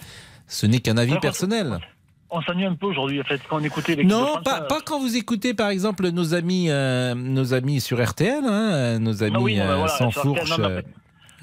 ce 0.47 0.65
n'est 0.65 0.79
qu'un 0.79 0.97
avis 0.97 1.17
personnel. 1.19 1.79
On 2.31 2.41
s'ennuie 2.41 2.65
un 2.65 2.75
peu 2.75 2.85
aujourd'hui, 2.85 3.19
en 3.19 3.23
fait, 3.23 3.41
quand 3.49 3.57
on 3.59 3.63
écoutait 3.63 3.95
de 3.95 4.03
Non, 4.03 4.25
France, 4.27 4.43
pas, 4.43 4.61
euh, 4.61 4.67
pas 4.67 4.81
quand 4.85 4.99
vous 4.99 5.17
écoutez 5.17 5.55
par 5.55 5.69
exemple 5.69 6.07
nos 6.09 6.35
amis, 6.35 6.67
euh, 6.69 7.15
nos 7.15 7.55
amis 7.55 7.81
sur 7.81 8.03
RTL, 8.03 8.43
hein, 8.45 8.99
nos 8.99 9.23
amis 9.23 9.35
Ah 9.35 9.41
oui, 9.41 9.57
non, 9.57 9.63
mais 9.65 9.71
euh, 9.71 9.75
voilà, 9.77 9.87
sans 9.97 10.11
sur 10.11 10.21
RTL, 10.21 10.37
fourche. 10.45 10.59
non, 10.59 10.65
euh, 10.69 10.81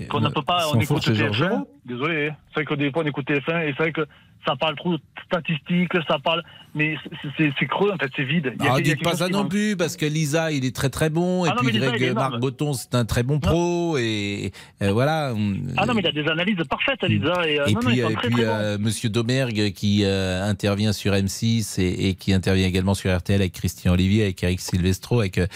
qu'on 0.08 0.20
ne 0.20 0.28
peut 0.28 0.42
pas, 0.42 0.68
on 0.72 0.74
écoute 0.76 0.86
fourche 0.86 1.08
et 1.08 1.12
TF1. 1.12 1.32
Georgerot. 1.32 1.68
Désolé, 1.84 2.28
hein. 2.28 2.36
c'est 2.48 2.62
vrai 2.62 2.64
que 2.64 2.74
des 2.74 2.90
fois 2.90 3.02
on 3.04 3.06
écoute 3.06 3.26
TF1 3.26 3.62
et 3.62 3.66
c'est 3.76 3.82
vrai 3.82 3.92
que 3.92 4.06
ça 4.46 4.54
parle 4.54 4.76
trop 4.76 4.92
de 4.96 5.00
statistiques, 5.26 5.90
ça 6.06 6.18
parle, 6.22 6.40
mais 6.72 6.96
c'est- 7.36 7.66
creux 7.66 7.90
en 7.90 7.96
fait, 7.96 8.10
c'est 8.14 8.22
vide. 8.22 8.52
Il 8.60 8.64
y 8.64 8.68
a- 8.68 8.74
Ah, 8.76 8.80
dites 8.80 9.02
pas 9.02 9.16
ça 9.16 9.28
non 9.28 9.48
plus, 9.48 9.76
parce 9.76 9.96
que 9.96 10.06
Lisa, 10.06 10.52
il 10.52 10.64
est 10.64 10.74
très 10.74 10.88
très 10.88 11.10
bon, 11.10 11.42
Ah 11.44 11.48
et 11.48 11.50
non, 11.50 11.56
puis 11.62 11.72
Lisa, 11.72 11.90
Greg. 11.90 12.14
Marc 12.14 12.38
Botton, 12.38 12.72
c'est 12.74 12.94
un 12.94 13.04
très 13.04 13.24
bon 13.24 13.40
pro, 13.40 13.98
et, 13.98 14.52
euh, 14.82 14.92
voilà. 14.92 15.34
Ah 15.76 15.86
non, 15.86 15.94
mais 15.94 16.00
il 16.02 16.06
a 16.06 16.12
des 16.12 16.28
analyses 16.28 16.62
parfaites, 16.70 17.02
Lisa. 17.02 17.48
Et, 17.48 17.58
euh, 17.58 17.66
Et 17.66 17.72
non, 17.74 17.80
non, 17.82 17.88
puis, 17.90 18.00
sont 18.02 18.10
et 18.10 18.14
très, 18.14 18.28
puis 18.28 18.42
euh, 18.44 18.78
Monsieur 18.78 19.08
Domergue 19.08 19.72
qui 19.72 20.02
euh, 20.04 20.44
intervient 20.48 20.92
sur 20.92 21.12
M6 21.12 21.80
et, 21.80 22.08
et 22.10 22.14
qui 22.14 22.32
intervient 22.32 22.66
également 22.68 22.94
sur 22.94 23.16
RTL 23.16 23.40
avec 23.40 23.52
Christian 23.52 23.94
Olivier, 23.94 24.22
avec 24.24 24.40
Eric 24.44 24.60
Silvestro, 24.60 25.20
avec 25.20 25.38
euh, 25.38 25.46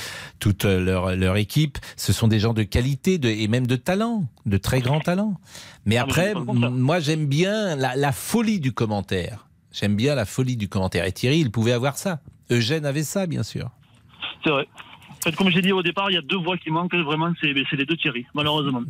toute 0.40 0.64
euh, 0.64 0.80
leur, 0.84 1.14
leur 1.14 1.36
équipe. 1.36 1.78
Ce 1.96 2.12
sont 2.12 2.26
des 2.26 2.40
gens 2.40 2.54
de 2.54 2.64
qualité 2.64 3.18
de, 3.18 3.28
et 3.28 3.46
même 3.46 3.68
de 3.68 3.76
talent, 3.76 4.24
de 4.46 4.56
très 4.56 4.80
grand 4.80 5.00
talent. 5.00 5.34
Mais 5.84 5.96
Ah, 5.96 6.02
après, 6.02 6.34
moi 6.34 7.00
j'aime 7.00 7.26
bien 7.26 7.76
la, 7.76 7.96
la 7.96 8.12
folie 8.12 8.60
du 8.60 8.72
commentaire. 8.72 9.46
J'aime 9.72 9.94
bien 9.96 10.14
la 10.14 10.24
folie 10.24 10.56
du 10.56 10.68
commentaire. 10.68 11.04
Et 11.04 11.12
Thierry, 11.12 11.38
il 11.40 11.50
pouvait 11.50 11.72
avoir 11.72 11.96
ça. 11.96 12.20
Eugène 12.50 12.84
avait 12.84 13.04
ça, 13.04 13.26
bien 13.26 13.42
sûr. 13.44 13.70
C'est 14.42 14.50
vrai. 14.50 14.66
En 15.10 15.22
fait, 15.22 15.36
comme 15.36 15.50
j'ai 15.50 15.60
dit 15.62 15.70
au 15.72 15.82
départ, 15.82 16.10
il 16.10 16.14
y 16.14 16.18
a 16.18 16.22
deux 16.22 16.38
voix 16.38 16.56
qui 16.56 16.70
manquent 16.70 16.94
vraiment, 16.94 17.30
c'est 17.40 17.52
c'est 17.68 17.76
les 17.76 17.84
deux 17.84 17.96
Thierry, 17.96 18.26
malheureusement. 18.34 18.80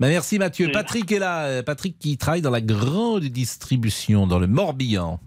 Bah, 0.00 0.08
merci 0.08 0.38
Mathieu. 0.38 0.68
Et- 0.68 0.72
Patrick 0.72 1.12
est 1.12 1.18
là. 1.18 1.44
Euh, 1.44 1.62
Patrick 1.62 1.98
qui 1.98 2.16
travaille 2.16 2.40
dans 2.42 2.50
la 2.50 2.62
grande 2.62 3.24
distribution, 3.24 4.26
dans 4.26 4.38
le 4.38 4.46
Morbihan. 4.46 5.20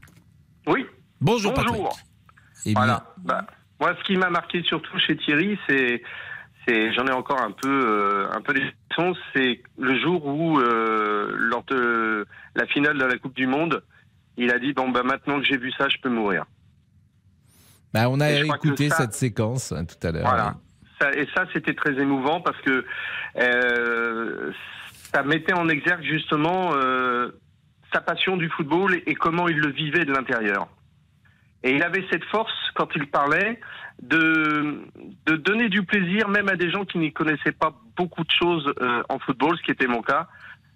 Oui. 0.67 0.85
Bonjour, 1.21 1.53
Bonjour. 1.53 1.71
Patrick. 1.71 2.05
Eh 2.65 2.69
bien, 2.73 2.79
Voilà. 2.79 3.13
Bah, 3.23 3.45
moi, 3.79 3.95
ce 3.99 4.03
qui 4.05 4.17
m'a 4.17 4.29
marqué 4.29 4.63
surtout 4.63 4.97
chez 4.99 5.15
Thierry, 5.17 5.57
c'est, 5.69 6.01
c'est, 6.67 6.93
j'en 6.93 7.05
ai 7.07 7.11
encore 7.11 7.41
un 7.41 7.51
peu, 7.51 7.67
euh, 7.69 8.27
un 8.33 8.41
peu 8.41 8.53
des 8.53 8.63
sons, 8.95 9.13
c'est 9.33 9.61
le 9.77 9.99
jour 9.99 10.25
où, 10.25 10.59
euh, 10.59 11.31
lors 11.35 11.63
de 11.65 12.25
la 12.55 12.65
finale 12.67 12.97
de 12.97 13.05
la 13.05 13.17
Coupe 13.17 13.35
du 13.35 13.47
Monde, 13.47 13.83
il 14.37 14.51
a 14.51 14.59
dit 14.59 14.73
bon 14.73 14.89
bah 14.89 15.03
maintenant 15.03 15.39
que 15.39 15.45
j'ai 15.45 15.57
vu 15.57 15.71
ça, 15.73 15.89
je 15.89 15.97
peux 16.01 16.09
mourir. 16.09 16.45
bah, 17.93 18.09
on 18.09 18.19
a 18.19 18.31
écouté 18.31 18.89
ça- 18.89 18.95
cette 18.97 19.13
séquence 19.13 19.71
hein, 19.71 19.85
tout 19.85 20.07
à 20.07 20.11
l'heure. 20.11 20.23
Voilà. 20.27 20.55
Ça- 20.99 21.13
et 21.13 21.27
ça, 21.35 21.45
c'était 21.53 21.73
très 21.75 21.93
émouvant 22.01 22.41
parce 22.41 22.59
que 22.61 22.85
euh, 23.39 24.51
ça 25.13 25.23
mettait 25.23 25.53
en 25.53 25.67
exergue 25.69 26.03
justement 26.03 26.71
euh, 26.75 27.31
sa 27.93 28.01
passion 28.01 28.37
du 28.37 28.49
football 28.49 28.95
et, 28.95 29.03
et 29.11 29.15
comment 29.15 29.47
il 29.47 29.57
le 29.59 29.69
vivait 29.71 30.05
de 30.05 30.11
l'intérieur. 30.13 30.67
Et 31.63 31.75
il 31.75 31.83
avait 31.83 32.05
cette 32.11 32.23
force, 32.25 32.51
quand 32.75 32.89
il 32.95 33.07
parlait, 33.07 33.59
de, 34.01 34.81
de 35.25 35.35
donner 35.35 35.69
du 35.69 35.83
plaisir 35.83 36.27
même 36.29 36.49
à 36.49 36.55
des 36.55 36.69
gens 36.69 36.85
qui 36.85 36.97
n'y 36.97 37.13
connaissaient 37.13 37.51
pas 37.51 37.73
beaucoup 37.95 38.23
de 38.23 38.31
choses 38.31 38.73
euh, 38.81 39.03
en 39.09 39.19
football, 39.19 39.57
ce 39.57 39.63
qui 39.63 39.71
était 39.71 39.87
mon 39.87 40.01
cas. 40.01 40.27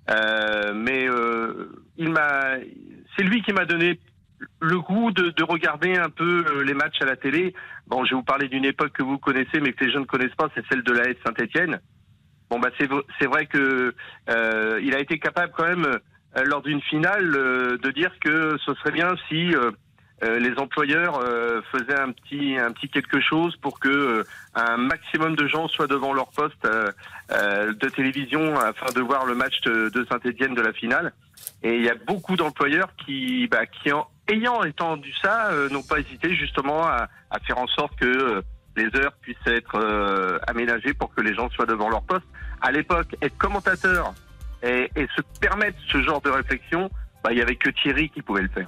Euh, 0.09 0.73
mais 0.73 1.09
euh, 1.09 1.69
il 1.97 2.09
m'a, 2.09 2.55
c'est 3.15 3.23
lui 3.23 3.41
qui 3.41 3.51
m'a 3.51 3.65
donné 3.65 3.99
le 4.61 4.79
goût 4.79 5.11
de, 5.11 5.31
de 5.31 5.43
regarder 5.43 5.97
un 5.97 6.09
peu 6.09 6.45
euh, 6.47 6.63
les 6.63 6.73
matchs 6.73 7.01
à 7.01 7.05
la 7.05 7.15
télé. 7.15 7.53
Bon, 7.87 8.05
je 8.05 8.11
vais 8.11 8.15
vous 8.15 8.23
parler 8.23 8.47
d'une 8.47 8.65
époque 8.65 8.93
que 8.93 9.03
vous 9.03 9.17
connaissez, 9.17 9.59
mais 9.59 9.73
que 9.73 9.83
les 9.83 9.91
jeunes 9.91 10.03
ne 10.03 10.07
connaissent 10.07 10.35
pas, 10.35 10.49
c'est 10.55 10.65
celle 10.69 10.83
de 10.83 10.93
la 10.93 11.09
S 11.09 11.17
Saint-Etienne. 11.25 11.81
Bon, 12.49 12.59
bah, 12.59 12.69
c'est, 12.79 12.87
c'est 13.19 13.25
vrai 13.25 13.47
que 13.47 13.93
euh, 14.29 14.79
il 14.81 14.95
a 14.95 14.99
été 14.99 15.19
capable 15.19 15.51
quand 15.57 15.67
même, 15.67 15.85
euh, 15.85 16.43
lors 16.45 16.61
d'une 16.61 16.81
finale, 16.81 17.31
de 17.31 17.91
dire 17.91 18.11
que 18.21 18.57
ce 18.63 18.73
serait 18.75 18.91
bien 18.91 19.15
si 19.27 19.53
euh, 20.23 20.39
les 20.39 20.57
employeurs 20.57 21.19
euh, 21.19 21.61
faisaient 21.71 21.99
un 21.99 22.11
petit, 22.11 22.57
un 22.57 22.71
petit 22.71 22.89
quelque 22.89 23.19
chose 23.21 23.55
pour 23.57 23.79
que 23.79 23.87
euh, 23.89 24.23
un 24.55 24.77
maximum 24.77 25.35
de 25.35 25.47
gens 25.47 25.67
soient 25.67 25.87
devant 25.87 26.13
leur 26.13 26.31
poste 26.31 26.65
euh, 26.65 26.91
euh, 27.31 27.73
de 27.73 27.89
télévision 27.89 28.57
afin 28.59 28.91
de 28.93 29.01
voir 29.01 29.25
le 29.25 29.35
match 29.35 29.61
de, 29.61 29.89
de 29.89 30.05
Saint-Etienne 30.09 30.55
de 30.55 30.61
la 30.61 30.73
finale. 30.73 31.13
Et 31.61 31.75
il 31.75 31.83
y 31.83 31.89
a 31.89 31.95
beaucoup 31.95 32.35
d'employeurs 32.35 32.89
qui, 33.05 33.47
bah, 33.47 33.65
qui 33.67 33.91
en, 33.91 34.07
ayant 34.27 34.63
entendu 34.63 35.13
ça, 35.21 35.51
n'ont 35.71 35.83
pas 35.83 35.99
hésité 35.99 36.35
justement 36.35 36.83
à, 36.83 37.07
à 37.29 37.39
faire 37.39 37.59
en 37.59 37.67
sorte 37.67 37.95
que 37.99 38.41
les 38.75 38.89
heures 38.95 39.13
puissent 39.21 39.37
être 39.45 40.39
aménagées 40.47 40.93
pour 40.93 41.13
que 41.13 41.21
les 41.21 41.33
gens 41.33 41.49
soient 41.51 41.65
devant 41.65 41.89
leur 41.89 42.01
poste. 42.01 42.25
À 42.61 42.71
l'époque, 42.71 43.15
être 43.21 43.37
commentateur 43.37 44.13
et, 44.63 44.89
et 44.95 45.07
se 45.15 45.21
permettre 45.39 45.77
ce 45.91 46.01
genre 46.01 46.21
de 46.21 46.29
réflexion, 46.29 46.89
bah, 47.23 47.31
il 47.31 47.37
y 47.37 47.41
avait 47.41 47.55
que 47.55 47.69
Thierry 47.69 48.09
qui 48.09 48.21
pouvait 48.21 48.41
le 48.41 48.49
faire. 48.49 48.67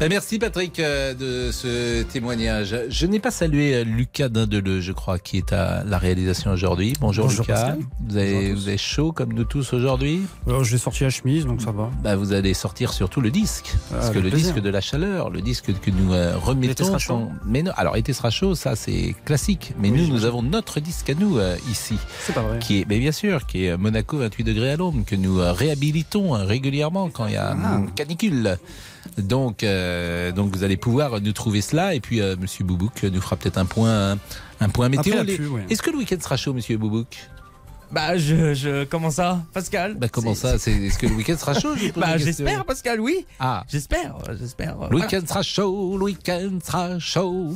Ben, 0.00 0.08
merci 0.10 0.38
Patrick 0.38 0.78
euh, 0.78 1.12
de 1.12 1.50
ce 1.50 2.04
témoignage. 2.04 2.76
Je 2.88 3.04
n'ai 3.06 3.18
pas 3.18 3.32
salué 3.32 3.74
euh, 3.74 3.82
Lucas 3.82 4.28
Dindeleu, 4.28 4.80
je 4.80 4.92
crois, 4.92 5.18
qui 5.18 5.38
est 5.38 5.52
à 5.52 5.82
la 5.82 5.98
réalisation 5.98 6.52
aujourd'hui. 6.52 6.92
Bonjour, 7.00 7.24
Bonjour, 7.26 7.40
Lucas. 7.44 7.74
Vous 8.06 8.16
avez, 8.16 8.52
vous 8.52 8.68
avez 8.68 8.78
chaud 8.78 9.10
comme 9.10 9.32
nous 9.32 9.42
tous 9.42 9.72
aujourd'hui? 9.72 10.22
Alors, 10.46 10.62
je 10.62 10.70
vais 10.70 10.78
sortir 10.78 11.08
la 11.08 11.10
chemise, 11.10 11.46
donc 11.46 11.60
ça 11.62 11.72
va. 11.72 11.90
bah, 12.00 12.14
Vous 12.14 12.32
allez 12.32 12.54
sortir 12.54 12.92
surtout 12.92 13.20
le 13.20 13.32
disque. 13.32 13.74
Parce 13.90 14.06
Ah, 14.06 14.10
que 14.10 14.18
avec 14.18 14.22
le 14.22 14.30
plaisir. 14.30 14.52
disque 14.54 14.62
de 14.64 14.70
la 14.70 14.80
chaleur, 14.80 15.30
le 15.30 15.40
disque 15.40 15.72
que 15.80 15.90
nous 15.90 16.12
euh, 16.12 16.36
remettons. 16.38 16.84
Sera 16.84 16.98
chaud. 16.98 17.28
Mais 17.44 17.64
non, 17.64 17.72
alors, 17.76 17.96
été 17.96 18.12
sera 18.12 18.30
chaud, 18.30 18.54
ça 18.54 18.76
c'est 18.76 19.16
classique. 19.24 19.72
Mais 19.80 19.90
nous, 19.90 20.06
nous 20.06 20.24
avons 20.24 20.44
notre 20.44 20.78
disque 20.78 21.10
à 21.10 21.14
nous 21.14 21.38
euh, 21.38 21.56
ici. 21.68 21.96
C'est 22.24 22.34
pas 22.36 22.42
vrai. 22.42 22.60
Qui 22.60 22.82
est, 22.82 22.84
mais 22.88 23.00
bien 23.00 23.10
sûr, 23.12 23.46
qui 23.46 23.64
est 23.64 23.76
Monaco 23.76 24.18
28 24.18 24.44
degrés 24.44 24.70
à 24.70 24.76
l'ombre, 24.76 25.04
que 25.04 25.16
nous 25.16 25.40
euh, 25.40 25.50
réhabilitons 25.52 26.36
euh, 26.36 26.44
régulièrement 26.44 27.10
quand 27.10 27.26
il 27.26 27.32
y 27.32 27.36
a 27.36 27.56
Ah. 27.60 27.78
une 27.80 27.90
canicule. 27.90 28.58
Donc, 29.16 29.62
euh, 29.62 30.32
donc 30.32 30.54
vous 30.54 30.64
allez 30.64 30.76
pouvoir 30.76 31.20
nous 31.20 31.32
trouver 31.32 31.60
cela. 31.60 31.94
Et 31.94 32.00
puis, 32.00 32.20
euh, 32.20 32.36
Monsieur 32.38 32.64
Boubouk 32.64 33.02
nous 33.02 33.20
fera 33.20 33.36
peut-être 33.36 33.58
un 33.58 33.64
point, 33.64 34.18
un 34.60 34.68
point 34.68 34.88
météo. 34.88 35.22
Ouais. 35.22 35.66
Est-ce 35.70 35.82
que 35.82 35.90
le 35.90 35.98
week-end 35.98 36.16
sera 36.20 36.36
chaud, 36.36 36.52
Monsieur 36.52 36.76
Boubouk? 36.76 37.16
Bah, 37.90 38.18
je, 38.18 38.52
je. 38.52 38.84
Comment 38.84 39.10
ça, 39.10 39.40
Pascal? 39.54 39.94
Bah, 39.94 40.08
comment 40.08 40.34
ça? 40.34 40.58
C'est, 40.58 40.72
Est-ce 40.72 40.98
que 40.98 41.06
le 41.06 41.14
week-end 41.14 41.36
sera 41.38 41.54
chaud? 41.54 41.74
Je 41.76 41.90
Bah, 41.98 42.18
j'espère, 42.18 42.64
Pascal, 42.64 43.00
oui. 43.00 43.24
Ah. 43.40 43.64
J'espère, 43.68 44.16
j'espère. 44.38 44.76
Le 44.90 44.96
week-end 44.96 45.22
sera 45.26 45.42
chaud, 45.42 45.96
le 45.96 46.04
week-end 46.04 46.58
sera 46.62 46.98
chaud. 46.98 47.54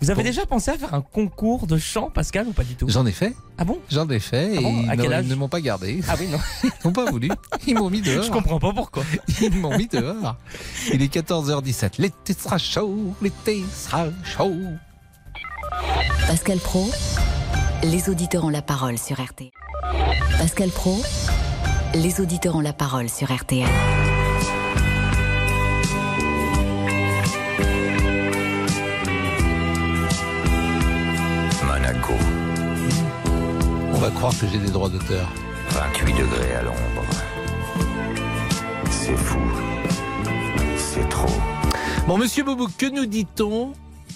Vous 0.00 0.10
avez 0.10 0.22
Bon. 0.22 0.28
déjà 0.28 0.44
pensé 0.46 0.70
à 0.70 0.78
faire 0.78 0.92
un 0.94 1.00
concours 1.00 1.66
de 1.66 1.78
chant, 1.78 2.10
Pascal, 2.10 2.46
ou 2.48 2.52
pas 2.52 2.64
du 2.64 2.74
tout? 2.74 2.86
J'en 2.88 3.06
ai 3.06 3.12
fait. 3.12 3.34
Ah 3.58 3.64
bon? 3.64 3.78
J'en 3.90 4.08
ai 4.08 4.18
fait 4.20 4.52
Ah 4.56 4.60
et 4.60 4.62
bon? 4.62 4.88
À 4.88 4.96
non, 4.96 5.02
quel 5.02 5.12
âge 5.12 5.24
ils 5.26 5.30
ne 5.30 5.34
m'ont 5.36 5.48
pas 5.48 5.60
gardé. 5.60 6.00
Ah 6.08 6.14
oui, 6.18 6.28
non. 6.28 6.38
Ils 6.64 6.70
n'ont 6.86 6.92
pas 6.92 7.10
voulu. 7.10 7.28
Ils 7.66 7.74
m'ont 7.74 7.90
mis 7.90 8.00
dehors. 8.02 8.24
Je 8.24 8.30
comprends 8.30 8.58
pas 8.58 8.72
pourquoi. 8.72 9.02
Ils 9.40 9.54
m'ont 9.56 9.76
mis 9.76 9.86
dehors. 9.86 10.36
Il 10.92 11.02
est 11.02 11.12
14h17. 11.14 11.92
L'été 11.98 12.34
sera 12.34 12.58
chaud, 12.58 13.14
l'été 13.22 13.64
sera 13.72 14.06
chaud. 14.24 14.54
Pascal 16.26 16.58
Pro, 16.58 16.90
les 17.82 18.08
auditeurs 18.08 18.44
ont 18.44 18.48
la 18.50 18.62
parole 18.62 18.98
sur 18.98 19.20
RTL. 19.22 19.50
Pascal 20.38 20.70
Pro, 20.70 21.00
les 21.94 22.20
auditeurs 22.20 22.56
ont 22.56 22.60
la 22.60 22.72
parole 22.72 23.08
sur 23.08 23.32
RTL. 23.34 23.68
Monaco, 31.94 32.14
On 33.92 33.98
va 33.98 34.10
croire 34.10 34.32
que 34.38 34.46
j'ai 34.46 34.58
des 34.58 34.70
droits 34.70 34.88
d'auteur. 34.88 35.28
28 35.70 36.12
degrés 36.12 36.54
à 36.54 36.62
l'ombre. 36.62 37.04
C'est 38.90 39.16
fou. 39.16 39.38
C'est 40.76 41.08
trop. 41.08 41.40
Bon, 42.06 42.18
monsieur 42.18 42.44
Boubou, 42.44 42.68
que 42.76 42.86
nous 42.86 43.06
dit-on 43.06 43.72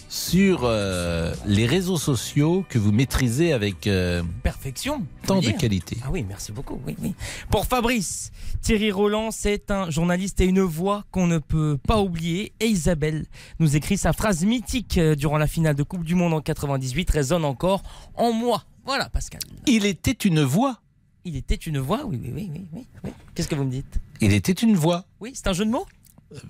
sur 0.08 0.60
euh, 0.64 1.34
les 1.46 1.66
réseaux 1.66 1.98
sociaux 1.98 2.64
que 2.68 2.78
vous 2.78 2.92
maîtrisez 2.92 3.52
avec 3.52 3.86
euh, 3.86 4.22
Perfection. 4.42 5.04
tant 5.26 5.40
de 5.40 5.50
qualité 5.50 5.98
Ah 6.02 6.08
oui, 6.10 6.24
merci 6.26 6.50
beaucoup. 6.50 6.80
Oui, 6.86 6.96
oui. 7.02 7.14
Pour 7.50 7.66
Fabrice, 7.66 8.32
Thierry 8.62 8.90
Roland, 8.90 9.30
c'est 9.30 9.70
un 9.70 9.90
journaliste 9.90 10.40
et 10.40 10.46
une 10.46 10.60
voix 10.62 11.04
qu'on 11.10 11.26
ne 11.26 11.38
peut 11.38 11.78
pas 11.86 12.00
oublier. 12.00 12.52
Et 12.60 12.66
Isabelle 12.66 13.26
nous 13.58 13.76
écrit 13.76 13.98
sa 13.98 14.12
phrase 14.12 14.44
mythique 14.44 14.96
euh, 14.96 15.14
durant 15.14 15.36
la 15.38 15.46
finale 15.46 15.74
de 15.74 15.82
Coupe 15.82 16.04
du 16.04 16.14
Monde 16.14 16.32
en 16.32 16.40
98 16.40 17.10
résonne 17.10 17.44
encore 17.44 17.82
en 18.14 18.32
moi. 18.32 18.64
Voilà, 18.86 19.10
Pascal. 19.10 19.40
Il 19.66 19.84
était 19.84 20.12
une 20.12 20.42
voix. 20.42 20.80
Il 21.26 21.36
était 21.36 21.54
une 21.54 21.78
voix, 21.78 22.06
oui, 22.06 22.18
oui, 22.22 22.32
oui, 22.34 22.50
oui. 22.54 22.66
oui, 22.72 22.86
oui. 23.04 23.10
Qu'est-ce 23.34 23.48
que 23.48 23.54
vous 23.54 23.64
me 23.64 23.70
dites? 23.70 24.00
Il 24.22 24.32
était 24.32 24.52
une 24.52 24.74
voix. 24.74 25.04
Oui, 25.20 25.32
c'est 25.34 25.46
un 25.48 25.52
jeu 25.52 25.66
de 25.66 25.70
mots? 25.70 25.86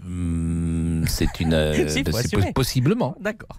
Hum, 0.05 0.78
c'est 1.07 1.41
une. 1.41 1.53
euh, 1.55 1.89
Si, 1.89 2.05
c'est 2.05 2.53
possiblement. 2.55 3.17
D'accord. 3.21 3.57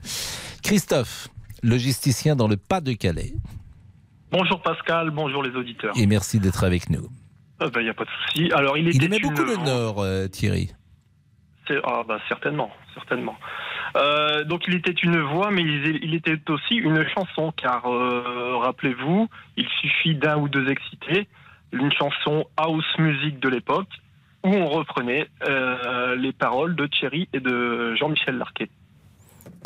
Christophe, 0.64 1.30
logisticien 1.64 2.36
dans 2.36 2.48
le 2.48 2.58
Pas-de-Calais. 2.58 3.34
Bonjour 4.32 4.62
Pascal, 4.62 5.10
bonjour 5.10 5.42
les 5.42 5.56
auditeurs. 5.56 5.94
Et 5.98 6.06
merci 6.06 6.40
d'être 6.40 6.64
avec 6.64 6.90
nous. 6.90 7.08
Il 7.62 7.84
n'y 7.84 7.90
a 7.90 7.94
pas 7.94 8.06
de 8.06 8.10
souci. 8.10 8.52
Alors, 8.54 8.78
il, 8.78 9.04
aimait 9.04 9.18
une 9.18 9.30
beaucoup 9.30 9.44
le 9.44 9.58
Nord, 9.58 10.02
euh, 10.02 10.28
Thierry. 10.28 10.72
Ah 11.84 12.04
bah 12.08 12.20
certainement, 12.28 12.72
certainement. 12.96 13.38
Euh, 13.96 14.44
donc 14.44 14.64
il 14.68 14.76
était 14.76 14.92
une 14.92 15.20
voix, 15.20 15.52
mais 15.52 15.62
il, 15.62 16.00
il 16.04 16.16
était 16.16 16.40
aussi 16.50 16.76
une 16.76 17.08
chanson, 17.10 17.52
car 17.56 17.86
euh, 17.86 18.58
rappelez-vous, 18.58 19.28
il 19.58 19.68
suffit 19.82 20.16
d'un 20.16 20.38
ou 20.38 20.48
deux 20.48 20.70
excités, 20.70 21.28
une 21.72 21.92
chanson 21.92 22.46
house 22.58 22.98
music 22.98 23.40
de 23.40 23.50
l'époque, 23.50 23.90
où 24.44 24.50
on 24.50 24.68
reprenait 24.68 25.28
euh, 25.48 26.16
les 26.16 26.32
paroles 26.32 26.76
de 26.76 26.88
Thierry 26.88 27.28
et 27.34 27.40
de 27.40 27.96
Jean-Michel 27.96 28.38
Larquet. 28.38 28.70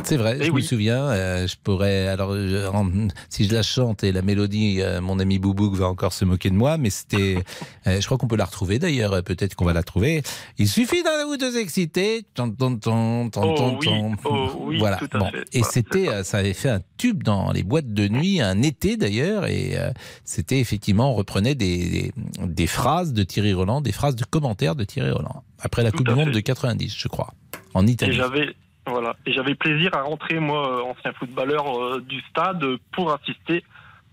C'est 0.03 0.17
vrai, 0.17 0.37
Eh 0.41 0.45
je 0.45 0.51
me 0.51 0.59
souviens. 0.61 1.03
euh, 1.09 1.47
je 1.47 1.55
pourrais. 1.63 2.07
Alors, 2.07 2.33
je- 2.35 3.07
si 3.29 3.45
je 3.47 3.53
la 3.53 3.61
chante 3.63 4.03
et 4.03 4.11
la 4.11 4.21
mélodie, 4.21 4.81
euh, 4.81 4.99
mon 5.01 5.19
ami 5.19 5.39
Boubouk 5.39 5.75
va 5.75 5.87
encore 5.87 6.13
se 6.13 6.25
moquer 6.25 6.49
de 6.49 6.55
moi, 6.55 6.77
mais 6.77 6.89
c'était. 6.89 7.37
euh, 7.87 8.01
je 8.01 8.05
crois 8.05 8.17
qu'on 8.17 8.27
peut 8.27 8.35
la 8.35 8.45
retrouver 8.45 8.79
d'ailleurs. 8.79 9.23
Peut-être 9.23 9.55
qu'on 9.55 9.65
va 9.65 9.73
la 9.73 9.83
trouver. 9.83 10.23
Il 10.57 10.67
suffit 10.67 11.03
d'un 11.03 11.25
ou 11.31 11.37
deux 11.37 11.57
excités. 11.57 12.25
Tan, 12.33 12.49
tan, 12.51 12.75
tan, 12.77 13.29
Oh 13.37 13.77
oui, 13.79 13.87
oh 14.25 14.49
oui, 14.65 14.77
voilà. 14.79 14.97
tout 14.97 15.07
à 15.13 15.17
Bon. 15.19 15.25
fait. 15.31 15.43
Et 15.53 15.59
Voilà, 15.59 15.71
c'était, 15.71 16.23
ça 16.23 16.37
avait 16.39 16.53
fait 16.53 16.69
un 16.69 16.81
tube 16.97 17.23
dans 17.23 17.51
les 17.51 17.63
boîtes 17.63 17.93
de 17.93 18.07
nuit, 18.07 18.41
un 18.41 18.61
été 18.61 18.97
d'ailleurs, 18.97 19.45
et 19.45 19.77
c'était 20.25 20.59
effectivement, 20.59 21.11
on 21.11 21.15
reprenait 21.15 21.55
des, 21.55 21.77
des, 21.89 22.11
des 22.45 22.67
phrases 22.67 23.13
de 23.13 23.23
Thierry 23.23 23.53
Roland, 23.53 23.81
des 23.81 23.91
phrases 23.91 24.15
de 24.15 24.25
commentaires 24.25 24.75
de 24.75 24.83
Thierry 24.83 25.11
Roland 25.11 25.43
après 25.59 25.83
la 25.83 25.91
Tout 25.91 25.97
Coupe 25.97 26.07
du 26.09 26.13
Monde 26.15 26.31
de 26.31 26.39
90, 26.39 26.93
je 26.97 27.07
crois, 27.07 27.33
en 27.73 27.85
Et 27.87 27.91
Italie. 27.91 28.13
j'avais 28.13 28.53
voilà, 28.85 29.15
et 29.25 29.31
j'avais 29.31 29.55
plaisir 29.55 29.91
à 29.95 30.01
rentrer 30.01 30.39
moi, 30.39 30.67
euh, 30.79 30.91
ancien 30.91 31.13
footballeur 31.13 31.65
euh, 31.81 32.01
du 32.01 32.19
stade, 32.29 32.63
pour 32.91 33.13
assister 33.13 33.63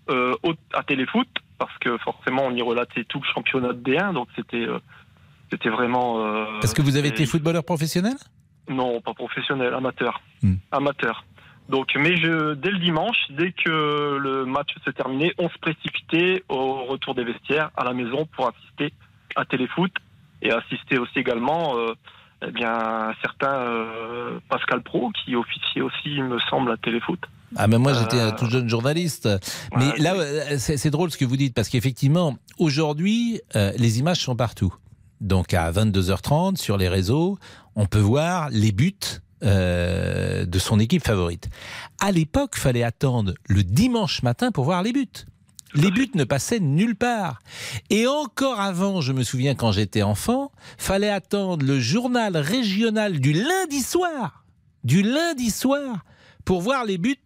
euh, 0.08 0.34
au, 0.42 0.54
à 0.72 0.82
Téléfoot, 0.84 1.28
parce 1.58 1.76
que 1.78 1.98
forcément 1.98 2.46
on 2.46 2.54
y 2.54 2.62
relatait 2.62 3.04
tout 3.04 3.18
le 3.20 3.26
championnat 3.34 3.72
de 3.72 3.82
D1, 3.82 4.12
donc 4.14 4.28
c'était 4.36 4.66
euh, 4.66 4.78
c'était 5.50 5.68
vraiment. 5.70 6.60
Est-ce 6.62 6.74
que 6.74 6.82
vous 6.82 6.96
avez 6.96 7.08
été 7.08 7.26
footballeur 7.26 7.64
professionnel? 7.64 8.14
Non, 8.68 9.00
pas 9.00 9.14
professionnel, 9.14 9.74
amateur, 9.74 10.20
Hmm. 10.42 10.54
amateur. 10.70 11.24
Donc, 11.68 11.88
mais 11.96 12.16
je, 12.16 12.54
dès 12.54 12.70
le 12.70 12.78
dimanche, 12.78 13.16
dès 13.30 13.52
que 13.52 14.16
le 14.16 14.44
match 14.44 14.70
se 14.84 14.90
terminait, 14.90 15.32
on 15.38 15.48
se 15.48 15.58
précipitait 15.58 16.42
au 16.48 16.84
retour 16.84 17.14
des 17.14 17.24
vestiaires 17.24 17.70
à 17.76 17.84
la 17.84 17.92
maison 17.92 18.26
pour 18.26 18.48
assister 18.48 18.92
à 19.36 19.44
Téléfoot 19.44 19.92
et 20.42 20.50
assister 20.52 20.98
aussi 20.98 21.18
également 21.18 21.76
eh 22.46 22.50
bien, 22.52 22.72
un 22.72 23.14
certain 23.22 23.52
euh, 23.54 24.38
Pascal 24.48 24.82
Pro 24.82 25.10
qui 25.10 25.34
officiait 25.36 25.82
aussi, 25.82 26.06
il 26.06 26.24
me 26.24 26.38
semble, 26.50 26.70
à 26.72 26.76
Téléfoot. 26.76 27.18
Ah 27.56 27.66
mais 27.66 27.78
moi 27.78 27.92
j'étais 27.94 28.20
Euh, 28.20 28.28
un 28.28 28.32
tout 28.32 28.46
jeune 28.46 28.68
journaliste. 28.68 29.28
Mais 29.76 29.96
là 29.98 30.14
euh, 30.14 30.56
c'est 30.58 30.90
drôle 30.90 31.10
ce 31.10 31.18
que 31.18 31.24
vous 31.24 31.36
dites 31.36 31.54
parce 31.54 31.68
qu'effectivement 31.68 32.36
aujourd'hui 32.58 33.40
euh, 33.56 33.72
les 33.76 33.98
images 33.98 34.20
sont 34.20 34.36
partout. 34.36 34.72
Donc 35.20 35.52
à 35.52 35.70
22h30 35.72 36.56
sur 36.56 36.76
les 36.76 36.88
réseaux, 36.88 37.38
on 37.74 37.86
peut 37.86 37.98
voir 37.98 38.48
les 38.50 38.72
buts 38.72 38.94
de 39.42 40.58
son 40.58 40.78
équipe 40.78 41.02
favorite. 41.04 41.48
À 42.00 42.12
l'époque, 42.12 42.56
fallait 42.56 42.82
attendre 42.82 43.32
le 43.48 43.62
dimanche 43.64 44.22
matin 44.22 44.52
pour 44.52 44.64
voir 44.64 44.82
les 44.82 44.92
buts. 44.92 45.08
Les 45.74 45.90
buts 45.90 46.10
ne 46.14 46.24
passaient 46.24 46.60
nulle 46.60 46.96
part. 46.96 47.40
Et 47.90 48.06
encore 48.06 48.60
avant, 48.60 49.00
je 49.00 49.12
me 49.12 49.22
souviens 49.22 49.54
quand 49.54 49.72
j'étais 49.72 50.02
enfant, 50.02 50.50
fallait 50.78 51.10
attendre 51.10 51.64
le 51.64 51.78
journal 51.78 52.36
régional 52.36 53.20
du 53.20 53.32
lundi 53.32 53.80
soir, 53.80 54.44
du 54.84 55.02
lundi 55.02 55.50
soir, 55.50 56.04
pour 56.44 56.60
voir 56.60 56.84
les 56.84 56.98
buts 56.98 57.16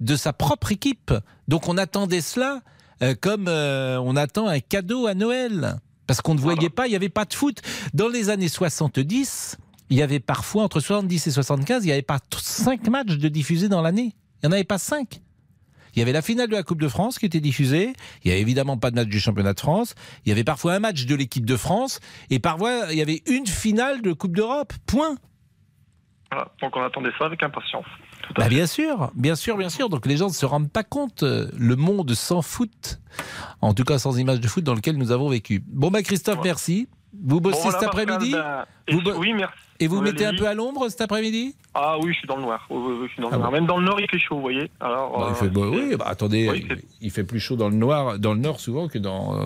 de 0.00 0.16
sa 0.16 0.32
propre 0.32 0.72
équipe. 0.72 1.14
Donc 1.48 1.68
on 1.68 1.78
attendait 1.78 2.20
cela 2.20 2.60
euh, 3.02 3.14
comme 3.18 3.46
euh, 3.48 3.98
on 3.98 4.16
attend 4.16 4.48
un 4.48 4.60
cadeau 4.60 5.06
à 5.06 5.14
Noël. 5.14 5.76
Parce 6.06 6.20
qu'on 6.20 6.34
ne 6.34 6.40
voyait 6.40 6.70
pas, 6.70 6.86
il 6.86 6.90
n'y 6.90 6.96
avait 6.96 7.08
pas 7.08 7.24
de 7.24 7.32
foot. 7.32 7.62
Dans 7.94 8.08
les 8.08 8.28
années 8.28 8.48
70, 8.48 9.56
il 9.88 9.96
y 9.96 10.02
avait 10.02 10.20
parfois, 10.20 10.62
entre 10.62 10.80
70 10.80 11.26
et 11.26 11.30
75, 11.30 11.84
il 11.84 11.86
n'y 11.86 11.92
avait 11.92 12.02
pas 12.02 12.18
5 12.36 12.88
matchs 12.88 13.16
de 13.16 13.28
diffusés 13.28 13.68
dans 13.68 13.80
l'année. 13.80 14.14
Il 14.42 14.46
n'y 14.46 14.48
en 14.50 14.52
avait 14.52 14.64
pas 14.64 14.78
5. 14.78 15.22
Il 15.94 15.98
y 15.98 16.02
avait 16.02 16.12
la 16.12 16.22
finale 16.22 16.48
de 16.48 16.54
la 16.54 16.62
Coupe 16.62 16.80
de 16.80 16.88
France 16.88 17.18
qui 17.18 17.26
était 17.26 17.40
diffusée. 17.40 17.92
Il 18.24 18.28
n'y 18.28 18.32
avait 18.32 18.40
évidemment 18.40 18.76
pas 18.76 18.90
de 18.90 18.96
match 18.96 19.08
du 19.08 19.20
championnat 19.20 19.54
de 19.54 19.60
France. 19.60 19.94
Il 20.24 20.28
y 20.28 20.32
avait 20.32 20.44
parfois 20.44 20.74
un 20.74 20.80
match 20.80 21.06
de 21.06 21.14
l'équipe 21.14 21.46
de 21.46 21.56
France. 21.56 22.00
Et 22.30 22.38
parfois, 22.38 22.86
il 22.90 22.98
y 22.98 23.02
avait 23.02 23.22
une 23.26 23.46
finale 23.46 24.02
de 24.02 24.12
Coupe 24.12 24.34
d'Europe. 24.34 24.72
Point. 24.86 25.16
Voilà. 26.30 26.50
Donc, 26.60 26.76
on 26.76 26.82
attendait 26.82 27.12
ça 27.18 27.26
avec 27.26 27.42
impatience. 27.42 27.86
Bah 28.36 28.48
bien 28.48 28.66
sûr, 28.66 29.10
bien 29.14 29.34
sûr, 29.34 29.56
bien 29.56 29.68
sûr. 29.68 29.88
Donc 29.88 30.06
les 30.06 30.16
gens 30.16 30.28
ne 30.28 30.32
se 30.32 30.46
rendent 30.46 30.70
pas 30.70 30.82
compte 30.82 31.22
euh, 31.22 31.48
le 31.56 31.76
monde 31.76 32.12
sans 32.14 32.42
foot, 32.42 33.00
en 33.60 33.74
tout 33.74 33.84
cas 33.84 33.98
sans 33.98 34.18
image 34.18 34.40
de 34.40 34.48
foot 34.48 34.64
dans 34.64 34.74
lequel 34.74 34.96
nous 34.96 35.12
avons 35.12 35.28
vécu. 35.28 35.62
Bon 35.66 35.90
bah 35.90 36.02
Christophe, 36.02 36.38
merci. 36.42 36.88
Vous 37.22 37.40
bossez 37.40 37.56
Bon, 37.56 37.62
voilà, 37.62 37.78
cet 37.78 37.88
après-midi 37.88 38.32
ben, 38.32 38.64
Vous 38.90 39.00
Oui, 39.18 39.34
merci. 39.34 39.54
Et 39.84 39.86
vous 39.86 40.00
mettez 40.00 40.24
un 40.24 40.34
peu 40.34 40.46
à 40.46 40.54
l'ombre 40.54 40.88
cet 40.88 41.00
après-midi? 41.02 41.54
Ah 41.74 41.98
oui, 42.00 42.12
je 42.12 42.18
suis 42.20 42.26
dans 42.28 42.36
le 42.36 42.42
noir. 42.42 42.66
Oui, 42.70 42.78
oui, 42.86 42.94
oui, 43.02 43.06
je 43.08 43.12
suis 43.12 43.22
dans 43.22 43.28
le 43.28 43.34
Ah 43.34 43.38
noir. 43.38 43.50
bon. 43.50 43.56
Même 43.56 43.66
dans 43.66 43.78
le 43.78 43.84
nord, 43.84 44.00
il 44.00 44.10
fait 44.10 44.18
chaud, 44.18 44.36
vous 44.36 44.40
voyez. 44.40 44.70
Alors, 44.80 45.18
Bah, 45.18 45.26
il 45.28 45.32
euh, 45.32 45.34
fait, 45.34 45.48
bah, 45.48 45.60
oui, 45.70 45.94
bah, 45.96 46.06
attendez, 46.08 46.48
Oui, 46.48 46.66
il, 46.70 46.78
il 47.02 47.10
fait 47.10 47.24
plus 47.24 47.40
chaud 47.40 47.56
dans 47.56 47.68
le 47.68 47.76
noir, 47.76 48.18
dans 48.18 48.32
le 48.32 48.40
nord 48.40 48.60
souvent 48.60 48.88
que 48.88 48.98
dans 48.98 49.44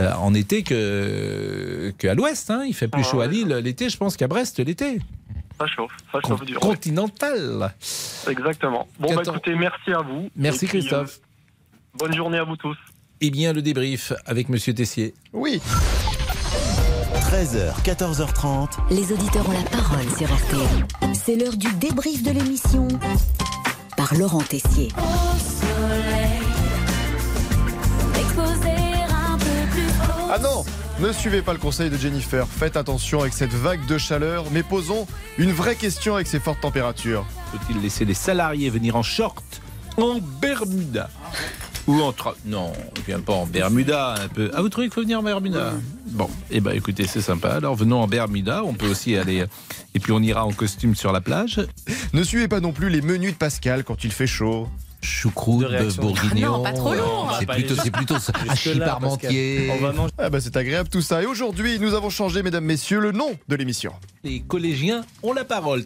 euh, 0.00 0.12
en 0.20 0.34
été 0.34 0.62
que 0.62 1.92
qu'à 1.98 2.14
l'ouest. 2.14 2.50
Hein. 2.50 2.64
Il 2.66 2.74
fait 2.74 2.88
plus 2.88 3.02
Ah, 3.04 3.10
chaud 3.10 3.20
à 3.20 3.26
ouais. 3.26 3.32
Lille 3.32 3.48
l'été, 3.64 3.88
je 3.88 3.96
pense 3.96 4.16
qu'à 4.16 4.28
Brest 4.28 4.58
l'été. 4.60 5.00
ça 5.58 5.66
chauffe, 5.66 5.96
ça 6.12 6.20
chauffe 6.26 6.44
dur. 6.44 6.60
Continental. 6.60 7.74
Exactement. 8.28 8.86
Bon, 9.00 9.14
bah, 9.14 9.22
écoutez, 9.26 9.54
merci 9.56 9.92
à 9.92 10.00
vous. 10.02 10.28
Merci 10.36 10.66
puis, 10.66 10.78
Christophe. 10.78 11.18
euh, 11.18 11.98
bonne 11.98 12.14
journée 12.14 12.38
à 12.38 12.44
vous 12.44 12.56
tous. 12.56 12.76
Eh 13.20 13.30
bien, 13.30 13.52
le 13.52 13.62
débrief 13.62 14.12
avec 14.26 14.48
Monsieur 14.48 14.74
Tessier. 14.74 15.14
Oui. 15.32 15.60
13h, 17.30 17.72
14h30. 17.84 18.68
Les 18.90 19.12
auditeurs 19.12 19.48
ont 19.48 19.52
la 19.52 19.68
parole 19.70 20.04
sur 20.16 20.26
RTL. 20.26 21.14
C'est 21.14 21.36
l'heure 21.36 21.56
du 21.56 21.72
débrief 21.74 22.22
de 22.22 22.30
l'émission 22.30 22.88
par 23.96 24.14
Laurent 24.14 24.42
Tessier. 24.42 24.88
Ah 30.30 30.38
non 30.38 30.64
ne 31.00 31.10
suivez 31.10 31.42
pas 31.42 31.52
le 31.52 31.58
conseil 31.58 31.90
de 31.90 31.96
Jennifer, 31.96 32.46
faites 32.46 32.76
attention 32.76 33.22
avec 33.22 33.32
cette 33.32 33.52
vague 33.52 33.84
de 33.86 33.98
chaleur, 33.98 34.44
mais 34.52 34.62
posons 34.62 35.08
une 35.36 35.50
vraie 35.50 35.74
question 35.74 36.14
avec 36.14 36.28
ces 36.28 36.38
fortes 36.38 36.60
températures. 36.60 37.26
Faut-il 37.50 37.80
laisser 37.80 38.04
les 38.04 38.14
salariés 38.14 38.70
venir 38.70 38.94
en 38.94 39.02
short, 39.02 39.42
en 39.96 40.18
Bermuda? 40.40 41.10
Ou 41.86 42.00
en 42.00 42.12
tra... 42.12 42.34
Non, 42.44 42.72
on 42.72 43.00
vient 43.06 43.20
pas 43.20 43.32
en 43.32 43.46
Bermuda 43.46 44.14
un 44.14 44.28
peu. 44.28 44.50
Ah, 44.54 44.62
vous 44.62 44.68
trouvez 44.68 44.86
qu'il 44.86 44.94
faut 44.94 45.02
venir 45.02 45.18
en 45.18 45.22
Bermuda? 45.22 45.72
Bon, 46.06 46.28
eh 46.50 46.60
ben 46.60 46.72
écoutez, 46.72 47.06
c'est 47.06 47.20
sympa. 47.20 47.50
Alors 47.50 47.74
venons 47.74 48.00
en 48.00 48.06
Bermuda, 48.06 48.62
on 48.64 48.74
peut 48.74 48.88
aussi 48.88 49.16
aller... 49.16 49.44
Et 49.94 49.98
puis 50.00 50.12
on 50.12 50.20
ira 50.20 50.44
en 50.44 50.52
costume 50.52 50.94
sur 50.94 51.12
la 51.12 51.20
plage. 51.20 51.60
Ne 52.12 52.22
suivez 52.22 52.48
pas 52.48 52.60
non 52.60 52.72
plus 52.72 52.88
les 52.88 53.02
menus 53.02 53.32
de 53.32 53.36
Pascal 53.36 53.84
quand 53.84 54.04
il 54.04 54.12
fait 54.12 54.26
chaud. 54.26 54.68
Choucroute, 55.02 55.66
bourguignon. 55.96 56.58
non, 56.58 56.62
pas 56.62 56.72
trop 56.72 56.94
long. 56.94 57.26
C'est 57.38 57.46
plutôt, 57.46 57.74
c'est 57.74 57.90
plutôt 57.92 58.18
ça. 58.20 58.32
hachis 58.48 58.78
parmentier. 58.78 59.68
Ah 60.16 60.30
bah 60.30 60.40
c'est 60.40 60.56
agréable 60.56 60.88
tout 60.88 61.02
ça. 61.02 61.22
Et 61.22 61.26
aujourd'hui, 61.26 61.80
nous 61.80 61.94
avons 61.94 62.08
changé, 62.08 62.42
mesdames, 62.44 62.64
messieurs, 62.64 63.00
le 63.00 63.10
nom 63.10 63.36
de 63.48 63.56
l'émission. 63.56 63.92
Les 64.22 64.40
collégiens 64.40 65.04
ont 65.24 65.32
la 65.32 65.44
parole. 65.44 65.84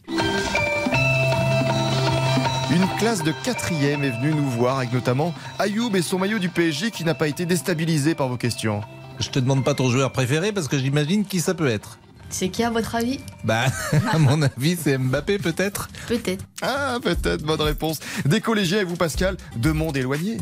Une 2.86 2.98
classe 2.98 3.24
de 3.24 3.32
quatrième 3.42 4.04
est 4.04 4.10
venue 4.10 4.32
nous 4.32 4.48
voir 4.48 4.78
avec 4.78 4.92
notamment 4.92 5.34
Ayoub 5.58 5.96
et 5.96 6.02
son 6.02 6.20
maillot 6.20 6.38
du 6.38 6.48
PSG 6.48 6.92
qui 6.92 7.02
n'a 7.02 7.14
pas 7.14 7.26
été 7.26 7.44
déstabilisé 7.44 8.14
par 8.14 8.28
vos 8.28 8.36
questions. 8.36 8.80
Je 9.18 9.28
te 9.28 9.40
demande 9.40 9.64
pas 9.64 9.74
ton 9.74 9.90
joueur 9.90 10.12
préféré 10.12 10.52
parce 10.52 10.68
que 10.68 10.78
j'imagine 10.78 11.24
qui 11.24 11.40
ça 11.40 11.54
peut 11.54 11.66
être. 11.66 11.98
C'est 12.28 12.48
qui 12.48 12.62
à 12.62 12.70
votre 12.70 12.94
avis? 12.94 13.18
Bah, 13.42 13.64
à 14.12 14.18
mon 14.18 14.40
avis, 14.40 14.76
c'est 14.80 14.98
Mbappé 14.98 15.38
peut-être. 15.38 15.88
Peut-être. 16.06 16.44
Ah, 16.62 16.98
peut-être, 17.02 17.42
bonne 17.42 17.60
réponse. 17.60 17.98
Des 18.24 18.40
collégiens 18.40 18.80
et 18.80 18.84
vous, 18.84 18.96
Pascal, 18.96 19.36
deux 19.56 19.72
mondes 19.72 19.96
éloignés. 19.96 20.38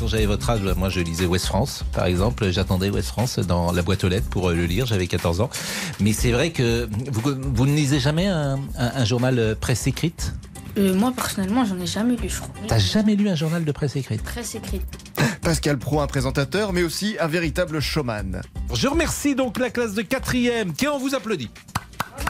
Quand 0.00 0.06
j'avais 0.06 0.24
votre 0.24 0.48
âge, 0.48 0.62
moi 0.78 0.88
je 0.88 1.00
lisais 1.00 1.26
West 1.26 1.44
France, 1.44 1.84
par 1.92 2.06
exemple. 2.06 2.50
J'attendais 2.50 2.88
West 2.88 3.08
France 3.08 3.38
dans 3.38 3.70
la 3.70 3.82
boîte 3.82 4.02
aux 4.02 4.08
lettres 4.08 4.30
pour 4.30 4.48
euh, 4.48 4.54
le 4.54 4.64
lire, 4.64 4.86
j'avais 4.86 5.06
14 5.06 5.42
ans. 5.42 5.50
Mais 6.00 6.14
c'est 6.14 6.32
vrai 6.32 6.52
que 6.52 6.88
vous, 7.12 7.20
vous 7.38 7.66
ne 7.66 7.74
lisez 7.76 8.00
jamais 8.00 8.26
un, 8.26 8.54
un- 8.78 8.92
un 8.94 9.04
journal 9.04 9.38
euh, 9.38 9.54
presse 9.54 9.86
écrite? 9.86 10.32
Euh, 10.78 10.94
moi, 10.94 11.12
personnellement, 11.14 11.66
j'en 11.66 11.78
ai 11.78 11.86
jamais 11.86 12.16
lu, 12.16 12.30
je 12.30 12.36
crois. 12.40 12.48
T'as 12.66 12.78
jamais 12.78 13.14
lu 13.14 13.28
un 13.28 13.34
journal 13.34 13.62
de 13.62 13.72
presse 13.72 13.94
écrite? 13.96 14.22
Presse 14.22 14.54
écrite. 14.54 14.82
Pascal 15.42 15.76
Pro, 15.78 16.00
un 16.00 16.06
présentateur, 16.06 16.72
mais 16.72 16.82
aussi 16.82 17.16
un 17.20 17.26
véritable 17.26 17.80
showman. 17.80 18.40
Je 18.72 18.88
remercie 18.88 19.34
donc 19.34 19.58
la 19.58 19.68
classe 19.68 19.92
de 19.92 20.00
quatrième. 20.02 20.72
Tiens, 20.72 20.92
on 20.94 20.98
vous 20.98 21.14
applaudit. 21.14 21.50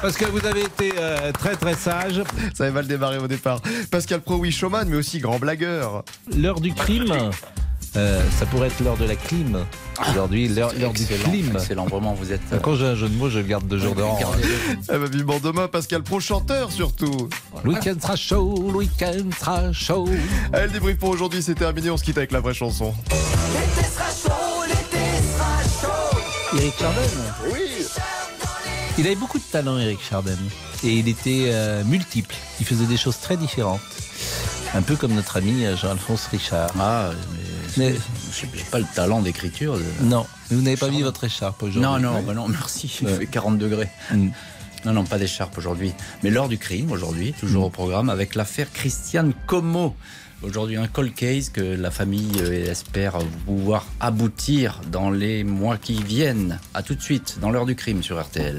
Parce 0.03 0.17
que 0.17 0.25
vous 0.25 0.45
avez 0.47 0.63
été 0.63 0.93
euh, 0.99 1.31
très 1.33 1.57
très 1.57 1.75
sage. 1.75 2.23
Ça 2.55 2.65
avait 2.65 2.73
mal 2.73 2.87
démarré 2.87 3.19
au 3.19 3.29
départ. 3.29 3.61
Pascal 3.91 4.21
Pro, 4.21 4.37
oui, 4.37 4.51
showman, 4.51 4.85
mais 4.89 4.97
aussi 4.97 5.19
grand 5.19 5.39
blagueur. 5.39 6.05
L'heure 6.37 6.61
du 6.61 6.73
crime, 6.73 7.13
euh, 7.97 8.23
ça 8.39 8.47
pourrait 8.47 8.69
être 8.69 8.81
l'heure 8.83 8.97
de 8.97 9.05
la 9.05 9.17
clim. 9.17 9.65
Aujourd'hui, 10.11 10.49
l'heure 10.49 10.73
du 10.95 11.05
clim. 11.05 11.53
excellent, 11.55 11.85
vraiment, 11.87 12.15
vous 12.15 12.33
êtes. 12.33 12.41
euh, 12.53 12.59
Quand 12.61 12.77
j'ai 12.77 12.87
un 12.87 12.95
jeu 12.95 13.09
de 13.09 13.15
mots, 13.17 13.29
je 13.29 13.41
le 13.41 13.45
garde 13.45 13.67
deux 13.69 13.79
jours 13.79 13.95
de 13.95 14.03
rang. 14.03 14.19
Eh 14.89 14.97
ben, 14.99 15.05
vivement 15.05 15.39
demain, 15.43 15.69
Pascal 15.69 16.03
Pro, 16.03 16.19
chanteur 16.21 16.73
surtout. 16.73 17.29
Le 17.65 17.71
week-end 17.71 17.95
sera 18.01 18.17
chaud, 18.17 18.71
le 18.73 18.79
week-end 18.79 19.29
sera 19.39 19.71
chaud. 19.73 20.09
Allez, 20.55 20.67
le 20.69 20.73
débrief 20.73 20.97
pour 20.97 21.11
aujourd'hui, 21.11 21.43
c'est 21.43 21.55
terminé. 21.57 21.91
On 21.91 21.99
se 21.99 22.05
quitte 22.05 22.17
avec 22.17 22.33
la 22.33 22.41
vraie 22.41 22.55
chanson. 22.55 22.95
L'été 23.53 23.87
sera 23.87 24.07
chaud, 24.09 24.63
l'été 24.67 25.05
sera 25.37 25.87
chaud. 25.87 26.19
Eric 26.57 26.75
Chardin 26.79 27.01
Oui. 27.53 27.61
Il 29.01 29.07
avait 29.07 29.17
beaucoup 29.17 29.39
de 29.39 29.45
talent, 29.45 29.79
Eric 29.79 29.99
Chardin. 30.07 30.37
Et 30.85 30.93
il 30.99 31.09
était 31.09 31.45
euh, 31.47 31.83
multiple. 31.85 32.35
Il 32.61 32.67
faisait 32.67 32.85
des 32.85 32.99
choses 32.99 33.19
très 33.19 33.39
différentes. 33.39 33.81
Un 34.75 34.83
peu 34.83 34.95
comme 34.95 35.15
notre 35.15 35.39
ami 35.39 35.65
euh, 35.65 35.75
Jean-Alphonse 35.75 36.27
Richard. 36.27 36.71
Ah, 36.79 37.09
mais, 37.79 37.95
j'ai 38.39 38.47
pas 38.71 38.79
le 38.79 38.85
talent 38.95 39.23
d'écriture. 39.23 39.79
de- 39.79 40.05
Non, 40.05 40.27
vous 40.51 40.61
n'avez 40.61 40.77
pas 40.77 40.91
mis 40.91 41.01
votre 41.01 41.25
écharpe 41.25 41.63
aujourd'hui. 41.63 41.81
Non, 41.81 41.99
non, 41.99 42.21
bah 42.23 42.35
non, 42.35 42.47
merci. 42.49 42.95
Il 43.01 43.09
fait 43.09 43.27
40 43.27 43.57
degrés. 43.57 43.89
Non, 44.13 44.93
non, 44.93 45.05
pas 45.05 45.19
d'écharpe 45.19 45.57
aujourd'hui. 45.57 45.93
Mais 46.23 46.29
l'heure 46.29 46.49
du 46.51 46.59
crime 46.59 46.93
aujourd'hui, 46.93 47.33
toujours 47.41 47.65
au 47.65 47.71
programme, 47.71 48.11
avec 48.11 48.35
l'affaire 48.35 48.71
Christiane 48.71 49.33
Como. 49.47 49.97
Aujourd'hui, 50.43 50.77
un 50.77 50.87
cold 50.87 51.15
case 51.15 51.51
que 51.51 51.61
la 51.61 51.91
famille 51.91 52.41
euh, 52.41 52.71
espère 52.71 53.19
pouvoir 53.45 53.87
aboutir 54.01 54.81
dans 54.91 55.11
les 55.11 55.45
mois 55.45 55.77
qui 55.77 56.03
viennent. 56.03 56.59
À 56.73 56.83
tout 56.83 56.95
de 56.95 57.03
suite, 57.03 57.39
dans 57.43 57.51
l'heure 57.51 57.67
du 57.67 57.75
crime 57.75 58.03
sur 58.03 58.19
RTL. 58.19 58.59